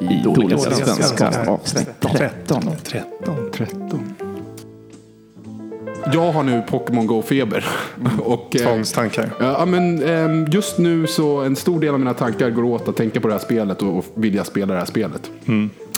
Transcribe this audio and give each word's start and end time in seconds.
i 0.00 0.22
Dåliga 0.24 0.58
svenskar 0.58 1.48
avsnitt 1.48 1.88
13. 2.00 2.62
13. 2.84 3.50
13. 3.52 4.14
Jag 6.12 6.32
har 6.32 6.42
nu 6.42 6.62
Pokémon 6.68 7.06
Go-feber. 7.06 7.64
Och, 8.24 8.56
eh, 8.56 8.62
Tvångstankar. 8.62 9.30
Ja, 9.40 9.64
men 9.66 10.02
ehm, 10.02 10.46
just 10.50 10.78
nu 10.78 11.06
så 11.06 11.40
en 11.40 11.56
stor 11.56 11.80
del 11.80 11.94
av 11.94 11.98
mina 12.00 12.14
tankar 12.14 12.50
går 12.50 12.64
åt 12.64 12.88
att 12.88 12.96
tänka 12.96 13.20
på 13.20 13.28
det 13.28 13.34
här 13.34 13.40
spelet 13.40 13.82
och 13.82 13.98
och 13.98 14.04
vilja 14.14 14.44
spela 14.44 14.72
det 14.74 14.78
här 14.78 14.86
spelet. 14.86 15.30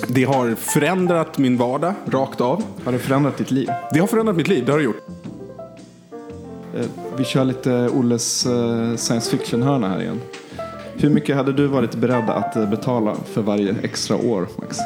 Det 0.09 0.25
har 0.25 0.55
förändrat 0.55 1.39
min 1.39 1.57
vardag 1.57 1.95
rakt 2.11 2.41
av. 2.41 2.63
Har 2.85 2.93
det 2.93 2.99
förändrat 2.99 3.37
ditt 3.39 3.51
liv? 3.51 3.69
Det 3.93 4.01
har 4.01 4.07
förändrat 4.07 4.37
mitt 4.37 4.49
liv, 4.49 4.65
det 4.67 4.73
har 4.73 4.79
det 4.79 4.85
gjort. 4.85 5.03
Eh, 6.77 6.87
Vi 7.17 7.25
kör 7.25 7.45
lite 7.45 7.89
Olles 7.95 8.47
eh, 8.47 8.97
science 8.97 9.31
fiction-hörna 9.31 9.89
här 9.89 10.01
igen. 10.03 10.21
Hur 10.97 11.11
mycket 11.11 11.37
hade 11.37 11.53
du 11.53 11.67
varit 11.67 11.95
beredd 11.95 12.31
att 12.31 12.57
eh, 12.57 12.71
betala 12.71 13.15
för 13.15 13.43
varje 13.43 13.75
extra 13.83 14.17
år, 14.17 14.49
Max? 14.57 14.79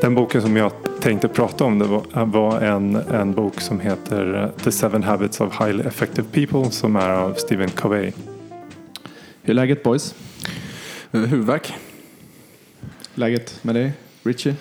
Den 0.00 0.14
boken 0.14 0.42
som 0.42 0.56
jag 0.56 0.72
tänkte 1.00 1.28
prata 1.28 1.64
om 1.64 1.78
det 1.78 1.84
var, 1.84 2.24
var 2.24 2.60
en, 2.60 2.96
en 2.96 3.34
bok 3.34 3.60
som 3.60 3.80
heter 3.80 4.42
eh, 4.42 4.64
The 4.64 4.72
Seven 4.72 5.02
Habits 5.02 5.40
of 5.40 5.60
Highly 5.60 5.82
Effective 5.84 6.28
People 6.32 6.70
som 6.70 6.96
är 6.96 7.08
av 7.08 7.34
Stephen 7.34 7.70
Covey. 7.70 8.12
Hur 9.42 9.50
är 9.50 9.54
läget 9.54 9.82
boys? 9.82 10.14
Eh, 11.12 11.20
Huvudvärk. 11.20 11.74
Läget 13.14 13.58
med 13.62 13.74
dig, 13.74 13.92
Richie? 14.22 14.54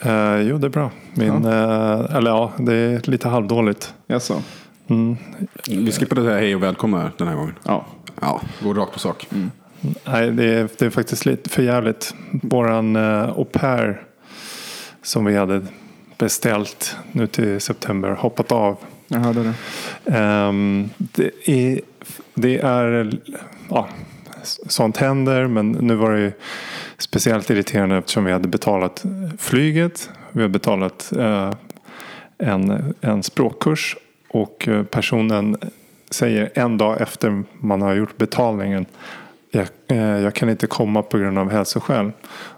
Eh, 0.00 0.40
jo, 0.40 0.58
det 0.58 0.66
är 0.66 0.70
bra. 0.70 0.90
Min, 1.14 1.44
eh, 1.44 2.16
eller 2.16 2.30
ja, 2.30 2.52
det 2.58 2.74
är 2.74 3.10
lite 3.10 3.28
halvdåligt. 3.28 3.94
Jaså? 4.06 4.42
Mm. 4.86 5.16
Vi 5.68 5.92
skippade 5.92 6.22
det 6.22 6.30
här 6.30 6.38
hej 6.38 6.54
och 6.54 6.62
välkomna 6.62 7.10
den 7.18 7.28
här 7.28 7.34
gången. 7.34 7.54
Ja. 7.62 7.86
Ja, 8.24 8.40
går 8.62 8.74
rakt 8.74 8.92
på 8.92 8.98
sak. 8.98 9.26
Nej, 10.04 10.30
det 10.30 10.44
är, 10.44 10.68
det 10.78 10.86
är 10.86 10.90
faktiskt 10.90 11.26
lite 11.26 11.50
för 11.50 11.62
jävligt. 11.62 12.14
Våran 12.30 12.96
uh, 12.96 13.28
au 13.28 13.44
pair 13.44 14.02
som 15.02 15.24
vi 15.24 15.36
hade 15.36 15.66
beställt 16.18 16.96
nu 17.12 17.26
till 17.26 17.60
september 17.60 18.10
hoppat 18.10 18.52
av. 18.52 18.76
Jag 19.08 19.18
hörde 19.18 19.42
det. 19.42 19.54
Ehm, 20.16 20.90
det 20.96 21.30
är, 21.44 21.80
det 22.34 22.58
är 22.58 23.18
ja, 23.70 23.88
sånt 24.66 24.96
händer 24.96 25.46
men 25.46 25.70
nu 25.70 25.94
var 25.94 26.12
det 26.12 26.20
ju 26.20 26.32
speciellt 26.98 27.50
irriterande 27.50 27.96
eftersom 27.96 28.24
vi 28.24 28.32
hade 28.32 28.48
betalat 28.48 29.04
flyget. 29.38 30.10
Vi 30.32 30.42
hade 30.42 30.52
betalat 30.52 31.12
eh, 31.18 31.50
en, 32.38 32.94
en 33.00 33.22
språkkurs 33.22 33.96
och 34.28 34.68
eh, 34.68 34.82
personen 34.82 35.56
säger 36.14 36.50
en 36.54 36.78
dag 36.78 37.00
efter 37.00 37.42
man 37.60 37.82
har 37.82 37.94
gjort 37.94 38.16
betalningen 38.16 38.86
jag, 39.54 39.68
eh, 39.86 39.98
jag 39.98 40.34
kan 40.34 40.50
inte 40.50 40.66
komma 40.66 41.02
på 41.02 41.18
grund 41.18 41.38
av 41.38 41.50
hälsoskäl. 41.50 42.12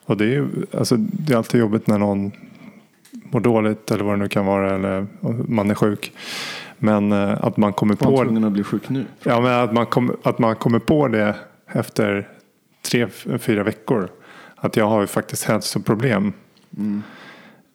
Och 0.04 0.16
det 0.16 0.24
är 0.24 0.28
ju 0.28 0.46
alltså, 0.78 0.96
det 0.96 1.32
är 1.32 1.36
alltid 1.36 1.60
jobbigt 1.60 1.86
när 1.86 1.98
någon 1.98 2.32
mår 3.10 3.40
dåligt 3.40 3.90
eller 3.90 4.04
vad 4.04 4.14
det 4.14 4.18
nu 4.18 4.28
kan 4.28 4.46
vara 4.46 4.74
eller 4.74 5.06
man 5.48 5.70
är 5.70 5.74
sjuk. 5.74 6.12
Men 6.78 7.12
eh, 7.12 7.44
att 7.44 7.56
man 7.56 7.72
kommer 7.72 7.94
på 7.94 8.16
tvungen 8.16 8.44
att 8.44 8.52
bli 8.52 8.64
sjuk 8.64 8.88
nu? 8.88 9.04
Ja, 9.22 9.40
men 9.40 9.52
att 9.52 9.72
man, 9.72 9.86
kom, 9.86 10.16
att 10.22 10.38
man 10.38 10.56
kommer 10.56 10.78
på 10.78 11.08
det 11.08 11.34
efter 11.66 12.28
tre, 12.90 13.08
fyra 13.38 13.62
veckor. 13.62 14.10
Att 14.56 14.76
jag 14.76 14.88
har 14.88 15.00
ju 15.00 15.06
faktiskt 15.06 15.44
hälsoproblem. 15.44 16.32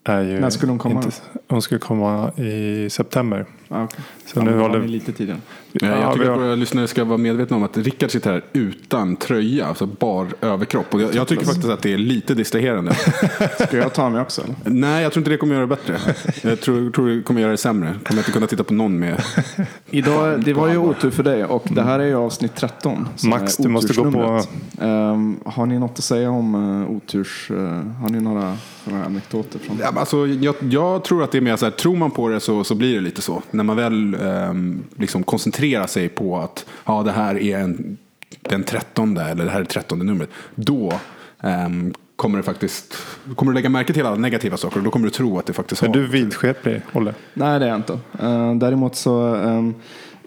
Är 0.03 0.21
ju 0.21 0.39
När 0.39 0.49
skulle 0.49 0.71
hon 0.71 0.79
komma 0.79 0.95
Inte, 0.95 1.11
hon 1.47 1.61
skulle 1.61 1.79
komma 1.79 2.31
i 2.31 2.89
september. 2.89 3.45
Ah, 3.73 3.83
okay. 3.83 3.99
Så 4.25 4.41
nu 4.41 4.59
håller 4.59 4.79
vi 4.79 4.87
lite 4.87 5.11
tidigare. 5.11 5.39
Ja, 5.71 5.87
jag 5.87 5.97
Ja, 5.99 6.11
tycker 6.13 6.25
vi 6.25 6.31
att 6.31 6.37
har- 6.37 6.43
våra 6.45 6.55
lyssnare 6.55 6.87
ska 6.87 7.03
vara 7.03 7.17
medvetna 7.17 7.55
om 7.57 7.63
att 7.63 7.77
Rickard 7.77 8.11
sitter 8.11 8.31
här 8.31 8.43
utan 8.53 9.15
tröja, 9.15 9.65
alltså 9.65 9.85
bar 9.85 10.27
överkropp. 10.41 10.93
Och 10.93 11.01
jag, 11.01 11.15
jag 11.15 11.27
tycker 11.27 11.45
faktiskt 11.45 11.69
att 11.69 11.81
det 11.81 11.93
är 11.93 11.97
lite 11.97 12.33
distraherande. 12.33 12.93
Ska 13.67 13.77
jag 13.77 13.93
ta 13.93 14.09
mig 14.09 14.21
också 14.21 14.41
eller? 14.43 14.55
Nej, 14.65 15.03
jag 15.03 15.11
tror 15.13 15.21
inte 15.21 15.31
det 15.31 15.37
kommer 15.37 15.53
göra 15.55 15.65
det 15.65 15.75
bättre. 15.75 15.97
Jag 16.49 16.61
tror, 16.61 16.91
tror 16.91 17.09
det 17.09 17.21
kommer 17.21 17.41
göra 17.41 17.51
det 17.51 17.57
sämre. 17.57 17.89
Jag 17.89 18.03
kommer 18.03 18.19
inte 18.21 18.31
kunna 18.31 18.47
titta 18.47 18.63
på 18.63 18.73
någon 18.73 18.99
med. 18.99 19.23
Idag, 19.89 20.43
det 20.43 20.53
var 20.53 20.67
ju 20.69 20.77
otur 20.77 21.09
för 21.11 21.23
dig 21.23 21.45
och 21.45 21.63
det 21.69 21.81
här 21.81 21.99
är 21.99 22.05
ju 22.05 22.15
avsnitt 22.15 22.55
13. 22.55 23.07
som 23.15 23.29
Max, 23.29 23.57
du 23.57 23.69
måste 23.69 23.93
gå 23.93 24.11
på-. 24.11 24.41
Ehm, 24.81 25.39
har 25.45 25.65
ni 25.65 25.79
något 25.79 25.91
att 25.99 26.03
säga 26.03 26.29
om 26.31 26.55
uh, 26.55 26.91
oturs... 26.91 27.51
eh, 27.51 27.57
har 28.01 28.09
ni 28.09 28.19
några 28.21 28.57
här 28.85 29.03
anekdoter 29.05 29.59
från 29.59 29.77
Ja, 29.81 29.91
men 29.91 29.97
alltså, 29.97 30.27
jag, 30.27 30.55
jag 30.59 31.03
tror 31.03 31.23
att 31.23 31.31
det 31.31 31.37
är 31.37 31.41
mer 31.41 31.55
så 31.55 31.65
här, 31.65 31.71
tror 31.71 31.95
man 31.95 32.11
på 32.11 32.29
det 32.29 32.39
så, 32.39 32.63
så 32.63 32.75
blir 32.75 32.95
det 32.95 33.01
lite 33.01 33.21
så. 33.21 33.41
När 33.61 33.65
man 33.65 33.75
väl 33.75 34.17
ehm, 34.21 34.83
liksom 34.97 35.23
koncentrerar 35.23 35.87
sig 35.87 36.09
på 36.09 36.37
att 36.37 36.65
ja, 36.85 37.03
det 37.03 37.11
här 37.11 37.37
är 37.37 37.57
en, 37.59 37.97
den 38.41 38.63
trettonde 38.63 39.23
eller 39.23 39.45
det 39.45 39.51
här 39.51 39.61
är 39.61 39.65
trettonde 39.65 40.05
numret. 40.05 40.29
Då 40.55 40.93
ehm, 41.41 41.93
kommer 42.15 42.37
det 42.37 42.43
faktiskt, 42.43 42.97
kommer 43.35 43.51
du 43.51 43.55
lägga 43.55 43.69
märke 43.69 43.93
till 43.93 44.05
alla 44.05 44.15
negativa 44.15 44.57
saker 44.57 44.77
och 44.77 44.83
då 44.83 44.91
kommer 44.91 45.05
du 45.05 45.11
tro 45.11 45.39
att 45.39 45.45
det 45.45 45.53
faktiskt 45.53 45.83
Är 45.83 45.87
har. 45.87 45.93
du 45.93 46.07
vidskeplig, 46.07 46.81
Olle? 46.93 47.13
Nej, 47.33 47.59
det 47.59 47.65
är 47.65 47.69
jag 47.69 47.77
inte. 47.77 47.99
Eh, 48.19 48.55
däremot 48.55 48.95
så 48.95 49.35
ehm, 49.35 49.73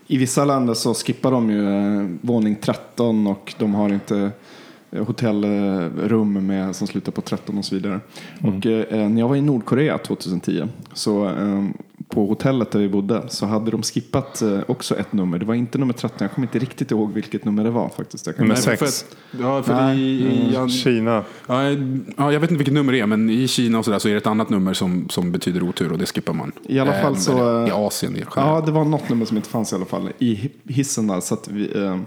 i 0.06 0.18
vissa 0.18 0.44
länder 0.44 0.74
så 0.74 0.94
skippar 0.94 1.30
de 1.30 1.50
ju 1.50 1.68
eh, 1.68 2.08
våning 2.20 2.56
13 2.56 3.26
och 3.26 3.54
de 3.58 3.74
har 3.74 3.88
inte 3.88 4.18
eh, 4.18 4.28
hotellrum 5.06 6.46
med, 6.46 6.76
som 6.76 6.86
slutar 6.86 7.12
på 7.12 7.20
13 7.20 7.58
och 7.58 7.64
så 7.64 7.74
vidare. 7.74 8.00
Och 8.42 8.66
eh, 8.66 9.08
när 9.08 9.20
jag 9.20 9.28
var 9.28 9.36
i 9.36 9.40
Nordkorea 9.40 9.98
2010 9.98 10.68
så 10.92 11.24
ehm, 11.24 11.72
på 12.08 12.26
hotellet 12.26 12.70
där 12.70 12.78
vi 12.80 12.88
bodde 12.88 13.22
så 13.28 13.46
hade 13.46 13.70
de 13.70 13.82
skippat 13.82 14.42
eh, 14.42 14.58
också 14.66 14.96
ett 14.96 15.12
nummer. 15.12 15.38
Det 15.38 15.44
var 15.44 15.54
inte 15.54 15.78
nummer 15.78 15.92
13, 15.94 16.16
jag 16.20 16.32
kommer 16.32 16.48
inte 16.48 16.58
riktigt 16.58 16.90
ihåg 16.90 17.12
vilket 17.12 17.44
nummer 17.44 17.64
det 17.64 17.70
var 17.70 17.88
faktiskt. 17.88 18.26
Jag 18.26 18.36
kan 18.36 18.44
Nummer 18.44 18.54
Nej, 18.54 18.62
sex. 18.62 18.78
för 18.78 18.86
att, 18.86 19.16
ja, 19.42 19.62
för 19.62 19.74
Nej, 19.74 19.98
i, 20.00 20.22
i, 20.52 20.56
mm, 20.56 20.68
Kina. 20.68 21.24
ja, 21.46 21.62
ja, 22.16 22.32
jag 22.32 22.40
vet 22.40 22.50
inte 22.50 22.58
vilket 22.58 22.74
nummer 22.74 22.92
det 22.92 23.00
är, 23.00 23.06
men 23.06 23.30
i 23.30 23.48
Kina 23.48 23.78
och 23.78 23.84
så, 23.84 23.90
där 23.90 23.98
så 23.98 24.08
är 24.08 24.12
det 24.12 24.18
ett 24.18 24.26
annat 24.26 24.50
nummer 24.50 24.74
som, 24.74 25.08
som 25.08 25.32
betyder 25.32 25.62
otur 25.62 25.92
och 25.92 25.98
det 25.98 26.06
skippar 26.06 26.32
man. 26.32 26.52
I 26.62 26.78
alla 26.78 26.92
fall 26.92 27.12
Ehm, 27.12 27.16
så, 27.20 27.32
eller 27.32 27.66
I 27.66 27.70
eh, 27.70 27.76
Asien. 27.78 28.14
det 28.14 28.24
Ja, 28.36 28.62
det 28.66 28.72
var 28.72 28.84
något 28.84 29.08
nummer 29.08 29.24
som 29.26 29.36
inte 29.36 29.48
fanns 29.48 29.72
i 29.72 29.76
alla 29.76 29.84
fall 29.84 30.10
i 30.18 30.34
hi- 30.34 30.72
hissen 30.72 31.06
där. 31.06 31.20
Så 31.20 31.34
att 31.34 31.48
vi, 31.48 31.78
eh, 31.82 31.98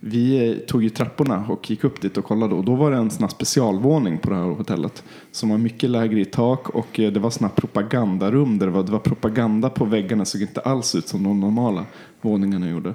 vi 0.00 0.50
eh, 0.50 0.56
tog 0.56 0.82
ju 0.82 0.90
trapporna 0.90 1.46
och 1.48 1.70
gick 1.70 1.84
upp 1.84 2.00
dit 2.00 2.16
och 2.16 2.24
kollade. 2.24 2.54
Och 2.54 2.64
då 2.64 2.74
var 2.74 2.90
det 2.90 2.96
en 2.96 3.10
sån 3.10 3.22
här 3.22 3.28
specialvåning 3.28 4.18
på 4.18 4.30
det 4.30 4.36
här 4.36 4.42
hotellet. 4.42 5.04
Som 5.32 5.48
var 5.48 5.58
mycket 5.58 5.90
lägre 5.90 6.20
i 6.20 6.24
tak 6.24 6.68
och 6.68 7.00
eh, 7.00 7.12
det 7.12 7.20
var 7.20 7.30
såna 7.30 7.48
här 7.48 7.54
propagandarum 7.54 8.58
där 8.58 8.66
det 8.66 8.72
var, 8.72 8.82
det 8.82 8.92
var 8.92 8.98
propaganda 8.98 9.70
på 9.70 9.84
väggarna. 9.84 10.24
såg 10.24 10.40
inte 10.40 10.60
alls 10.60 10.94
ut 10.94 11.08
som 11.08 11.22
de 11.22 11.40
normala 11.40 11.84
våningarna 12.20 12.70
gjorde. 12.70 12.94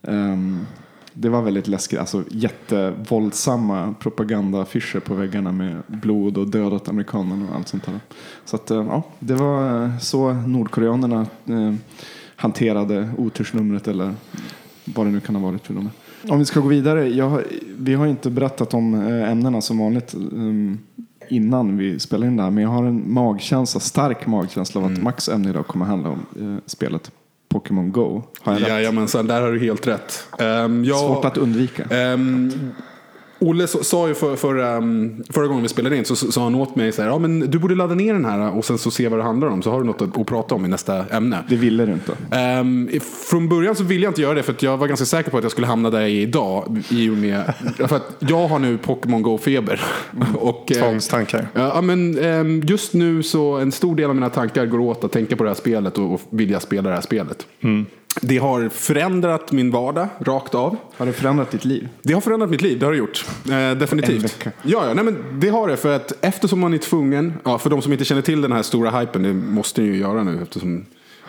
Um, 0.00 0.66
det 1.14 1.28
var 1.28 1.42
väldigt 1.42 1.68
läskigt, 1.68 1.98
alltså 1.98 2.24
jättevåldsamma 2.30 3.94
propagandaaffischer 4.00 5.00
på 5.00 5.14
väggarna 5.14 5.52
med 5.52 5.82
blod 5.86 6.38
och 6.38 6.46
dödat 6.46 6.88
amerikanerna 6.88 7.48
och 7.50 7.56
allt 7.56 7.68
sånt 7.68 7.86
där. 7.86 8.00
Så 8.44 8.56
att, 8.56 8.70
eh, 8.70 8.76
ja, 8.76 9.02
det 9.18 9.34
var 9.34 9.90
så 10.00 10.32
nordkoreanerna 10.32 11.26
eh, 11.46 11.74
hanterade 12.36 13.10
otursnumret 13.18 13.88
eller 13.88 14.14
vad 14.84 15.06
det 15.06 15.10
nu 15.10 15.20
kan 15.20 15.36
ha 15.36 15.50
varit 15.50 15.66
för 15.66 15.74
nummer. 15.74 15.90
Om 16.28 16.38
vi 16.38 16.44
ska 16.44 16.60
gå 16.60 16.68
vidare, 16.68 17.08
jag, 17.08 17.42
vi 17.78 17.94
har 17.94 18.06
inte 18.06 18.30
berättat 18.30 18.74
om 18.74 18.94
eh, 18.94 19.30
ämnena 19.30 19.60
som 19.60 19.78
vanligt 19.78 20.14
eh, 20.14 20.20
innan 21.28 21.78
vi 21.78 21.98
spelar 21.98 22.26
in 22.26 22.36
det 22.36 22.42
här, 22.42 22.50
men 22.50 22.62
jag 22.62 22.70
har 22.70 22.84
en 22.84 23.12
magkänsla, 23.12 23.80
stark 23.80 24.26
magkänsla 24.26 24.80
av 24.80 24.92
att 24.92 25.02
Max 25.02 25.28
ämne 25.28 25.50
idag 25.50 25.66
kommer 25.66 25.84
handla 25.84 26.08
om 26.08 26.26
eh, 26.40 26.62
spelet 26.66 27.10
Pokémon 27.48 27.92
Go. 27.92 28.22
Har 28.40 28.52
jag 28.52 28.62
rätt? 28.62 28.68
Jajamensan, 28.68 29.26
där 29.26 29.40
har 29.42 29.52
du 29.52 29.60
helt 29.60 29.86
rätt. 29.86 30.26
Ehm, 30.38 30.84
jag, 30.84 30.98
Svårt 30.98 31.24
att 31.24 31.36
undvika. 31.36 31.84
Ehm, 31.84 32.52
Olle 33.42 33.66
sa- 33.66 34.08
ju 34.08 34.14
för, 34.14 34.36
för, 34.36 34.58
ehm, 34.76 35.22
förra 35.30 35.46
gången 35.46 35.62
vi 35.62 35.68
spelade 35.68 35.96
in 35.96 36.04
så 36.04 36.16
sa 36.16 36.42
han 36.44 36.54
åt 36.54 36.76
mig 36.76 36.92
så 36.92 37.02
här, 37.02 37.08
ja 37.08 37.18
men 37.18 37.40
du 37.40 37.58
borde 37.58 37.74
ladda 37.74 37.94
ner 37.94 38.12
den 38.12 38.24
här 38.24 38.56
och 38.56 38.64
sen 38.64 38.78
så 38.78 38.90
se 38.90 39.08
vad 39.08 39.18
det 39.18 39.22
handlar 39.22 39.48
om 39.48 39.62
så 39.62 39.70
har 39.70 39.78
du 39.80 39.86
något 39.86 40.02
att, 40.02 40.18
att 40.18 40.26
prata 40.26 40.54
om 40.54 40.64
i 40.64 40.68
nästa 40.68 41.04
ämne. 41.06 41.38
Det 41.48 41.56
ville 41.56 41.86
du 41.86 41.92
inte. 41.92 42.12
Ehm, 42.30 42.90
från 43.30 43.48
början 43.48 43.74
så 43.76 43.84
ville 43.84 44.04
jag 44.04 44.10
inte 44.10 44.22
göra 44.22 44.34
det 44.34 44.42
för 44.42 44.52
att 44.52 44.62
jag 44.62 44.76
var 44.76 44.86
ganska 44.86 45.06
säker 45.06 45.30
på 45.30 45.36
att 45.36 45.42
jag 45.42 45.52
skulle 45.52 45.66
hamna 45.66 45.90
där 45.90 46.00
jag 46.00 46.10
är 46.10 46.14
idag. 46.14 46.82
I 46.90 47.08
och 47.10 47.16
med, 47.16 47.54
för 47.88 47.96
att 47.96 48.16
jag 48.18 48.48
har 48.48 48.58
nu 48.58 48.78
Pokémon 48.78 49.22
Go-feber. 49.22 49.80
Och, 50.34 50.72
eh, 50.72 50.78
Tvångstankar. 50.78 51.48
Ja, 51.54 51.80
men, 51.80 52.18
ehm, 52.18 52.60
just 52.66 52.94
nu 52.94 53.22
så 53.22 53.56
en 53.56 53.72
stor 53.72 53.96
del 53.96 54.08
av 54.08 54.14
mina 54.14 54.30
tankar 54.30 54.66
går 54.66 54.78
åt 54.80 55.04
att 55.04 55.12
tänka 55.12 55.36
på 55.36 55.44
det 55.44 55.50
här 55.50 55.54
spelet 55.54 55.98
och, 55.98 56.14
och 56.14 56.20
vilja 56.30 56.60
spela 56.60 56.88
det 56.88 56.94
här 56.94 57.02
spelet. 57.02 57.46
Det 58.20 58.38
har 58.38 58.68
förändrat 58.68 59.52
min 59.52 59.70
vardag 59.70 60.08
rakt 60.20 60.54
av. 60.54 60.76
Har 60.96 61.06
det 61.06 61.12
förändrat 61.12 61.50
ditt 61.50 61.64
liv? 61.64 61.88
Det 62.02 62.12
har 62.12 62.20
förändrat 62.20 62.50
mitt 62.50 62.62
liv, 62.62 62.78
det 62.78 62.86
har 62.86 62.92
det 62.92 62.98
gjort. 62.98 63.24
Eh, 63.50 63.78
definitivt. 63.78 64.16
En 64.16 64.22
vecka. 64.22 64.52
Ja, 64.62 64.88
ja 64.88 64.94
nej, 64.94 65.04
men 65.04 65.40
det 65.40 65.48
har 65.48 65.68
det. 65.68 65.76
För 65.76 65.96
att 65.96 66.12
eftersom 66.20 66.60
man 66.60 66.74
är 66.74 66.78
tvungen, 66.78 67.34
ja, 67.44 67.58
för 67.58 67.70
de 67.70 67.82
som 67.82 67.92
inte 67.92 68.04
känner 68.04 68.22
till 68.22 68.40
den 68.40 68.52
här 68.52 68.62
stora 68.62 69.00
hypen, 69.00 69.22
det 69.22 69.32
måste 69.32 69.80
ni 69.80 69.86
ju 69.86 69.96
göra 69.96 70.24
nu 70.24 70.42
eftersom 70.42 70.86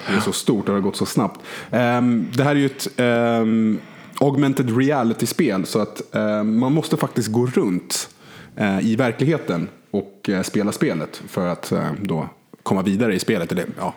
det 0.08 0.16
är 0.16 0.20
så 0.20 0.32
stort 0.32 0.60
och 0.60 0.66
det 0.66 0.72
har 0.72 0.80
gått 0.80 0.96
så 0.96 1.06
snabbt. 1.06 1.40
Ehm, 1.72 2.28
det 2.34 2.44
här 2.44 2.52
är 2.52 2.60
ju 2.60 2.66
ett 2.66 2.88
ehm, 2.98 3.80
augmented 4.20 4.78
reality-spel 4.78 5.66
så 5.66 5.80
att 5.80 6.16
ehm, 6.16 6.60
man 6.60 6.74
måste 6.74 6.98
faktiskt 6.98 7.32
gå 7.32 7.46
runt 7.46 8.10
eh, 8.56 8.80
i 8.80 8.96
verkligheten 8.96 9.68
och 9.92 10.30
eh, 10.30 10.42
spela 10.42 10.72
spelet 10.72 11.22
för 11.28 11.48
att 11.48 11.72
eh, 11.72 11.92
då 12.02 12.30
komma 12.64 12.82
vidare 12.82 13.16
i 13.16 13.20
spelet. 13.20 13.52
Eller, 13.52 13.66
ja, 13.78 13.94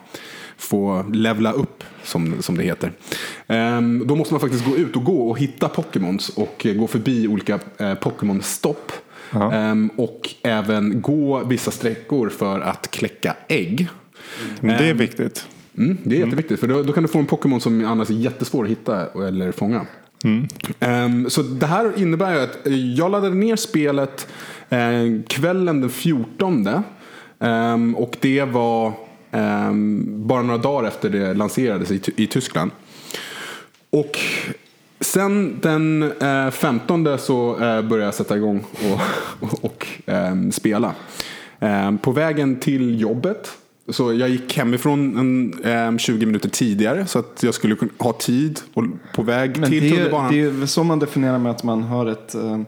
få 0.57 1.05
levla 1.13 1.53
upp 1.53 1.85
som, 2.03 2.43
som 2.43 2.57
det 2.57 2.63
heter. 2.63 2.93
Ehm, 3.47 4.03
då 4.07 4.17
måste 4.17 4.35
man 4.35 4.41
faktiskt 4.41 4.65
gå 4.65 4.77
ut 4.77 4.97
och 4.97 5.05
gå 5.05 5.31
och 5.31 5.39
hitta 5.39 5.69
Pokémons 5.69 6.29
och 6.29 6.67
gå 6.77 6.87
förbi 6.87 7.29
olika 7.29 7.59
eh, 7.79 7.95
Pokémon-stopp. 7.95 8.93
Ehm, 9.53 9.91
och 9.97 10.29
även 10.43 11.01
gå 11.01 11.45
vissa 11.45 11.71
sträckor 11.71 12.29
för 12.29 12.61
att 12.61 12.91
kläcka 12.91 13.37
ägg. 13.49 13.89
Men 14.61 14.79
det 14.79 14.89
är 14.89 14.95
viktigt. 14.95 15.47
Mm, 15.79 15.99
det 16.03 16.17
är 16.17 16.21
jätteviktigt 16.21 16.61
för 16.61 16.67
då, 16.67 16.83
då 16.83 16.93
kan 16.93 17.03
du 17.03 17.09
få 17.09 17.19
en 17.19 17.27
Pokémon 17.27 17.61
som 17.61 17.85
annars 17.85 18.11
är 18.11 18.15
jättesvår 18.15 18.65
att 18.65 18.71
hitta 18.71 19.07
eller 19.29 19.53
fånga. 19.53 19.87
Ehm, 20.81 21.31
så 21.31 21.43
det 21.43 21.67
här 21.67 21.93
innebär 21.97 22.35
ju 22.35 22.41
att 22.41 22.67
eh, 22.67 22.75
jag 22.95 23.11
laddade 23.11 23.35
ner 23.35 23.57
spelet 23.57 24.29
eh, 24.69 25.23
kvällen 25.29 25.81
den 25.81 25.91
14. 25.91 26.69
Ehm, 27.41 27.97
och 27.97 28.17
det 28.21 28.45
var 28.45 28.87
ehm, 28.87 28.95
bara 30.07 30.43
några 30.43 30.59
dagar 30.59 30.89
efter 30.89 31.11
det 31.11 31.35
lanserades 31.35 31.91
i, 31.91 31.99
Ty- 31.99 32.13
i 32.17 32.27
Tyskland. 32.27 32.71
Och 33.91 34.19
sen 35.01 35.59
den 35.63 36.13
eh, 36.21 36.51
15 36.51 37.19
så 37.19 37.51
eh, 37.53 37.83
började 37.83 38.05
jag 38.05 38.15
sätta 38.15 38.37
igång 38.37 38.65
och, 38.73 39.01
och, 39.41 39.65
och 39.65 39.87
ehm, 40.07 40.53
spela. 40.53 40.95
Ehm, 41.61 41.99
på 41.99 42.13
vägen 42.13 42.57
till 42.61 43.01
jobbet. 43.01 43.53
Så 43.89 44.13
jag 44.15 44.29
gick 44.29 44.57
hemifrån 44.59 45.17
en, 45.19 45.65
ehm, 45.65 45.99
20 45.99 46.27
minuter 46.27 46.49
tidigare 46.49 47.07
så 47.07 47.19
att 47.19 47.43
jag 47.43 47.55
skulle 47.55 47.77
ha 47.99 48.13
tid 48.13 48.61
och 48.75 48.85
på 49.15 49.23
väg 49.23 49.59
Men 49.59 49.71
till 49.71 49.81
det, 49.83 49.89
är- 49.89 49.91
tunnelbanan. 49.91 50.33
det 50.33 50.41
är 50.41 50.67
så 50.67 50.85
man 50.85 50.99
definierar 50.99 51.39
med 51.39 51.53
att 51.53 51.63
man 51.65 51.83
har 51.83 52.07
ett 52.07 52.35
eh, 52.35 52.53
eh, 52.53 52.61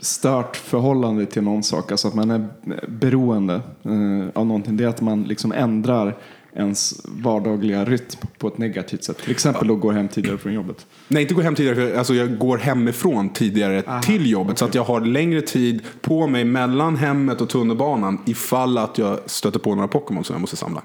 stört 0.00 0.56
förhållande 0.56 1.26
till 1.26 1.42
någon 1.42 1.62
sak. 1.62 1.90
Alltså 1.90 2.08
att 2.08 2.14
man 2.14 2.30
är 2.30 2.48
beroende 2.88 3.54
eh, 3.82 4.28
av 4.34 4.46
någonting. 4.46 4.76
Det 4.76 4.84
är 4.84 4.88
att 4.88 5.00
man 5.00 5.22
liksom 5.22 5.52
ändrar 5.52 6.16
ens 6.56 7.00
vardagliga 7.04 7.84
rytm 7.84 8.28
på 8.38 8.48
ett 8.48 8.58
negativt 8.58 9.04
sätt. 9.04 9.18
Till 9.18 9.30
exempel 9.30 9.68
då 9.68 9.76
går 9.76 9.92
hem 9.92 10.08
tidigare 10.08 10.38
från 10.38 10.52
jobbet. 10.52 10.86
Nej, 11.08 11.22
inte 11.22 11.34
gå 11.34 11.40
hem 11.40 11.54
tidigare. 11.54 11.76
För, 11.76 11.98
alltså 11.98 12.14
jag 12.14 12.38
går 12.38 12.58
hemifrån 12.58 13.28
tidigare 13.28 14.00
till 14.02 14.30
jobbet. 14.30 14.58
Så 14.58 14.64
att 14.64 14.74
jag 14.74 14.84
har 14.84 15.00
längre 15.00 15.40
tid 15.40 15.82
på 16.00 16.26
mig 16.26 16.44
mellan 16.44 16.96
hemmet 16.96 17.40
och 17.40 17.48
tunnelbanan. 17.48 18.18
Ifall 18.26 18.78
att 18.78 18.98
jag 18.98 19.18
stöter 19.26 19.58
på 19.58 19.74
några 19.74 19.88
Pokémon 19.88 20.24
som 20.24 20.34
jag 20.34 20.40
måste 20.40 20.56
samla. 20.56 20.82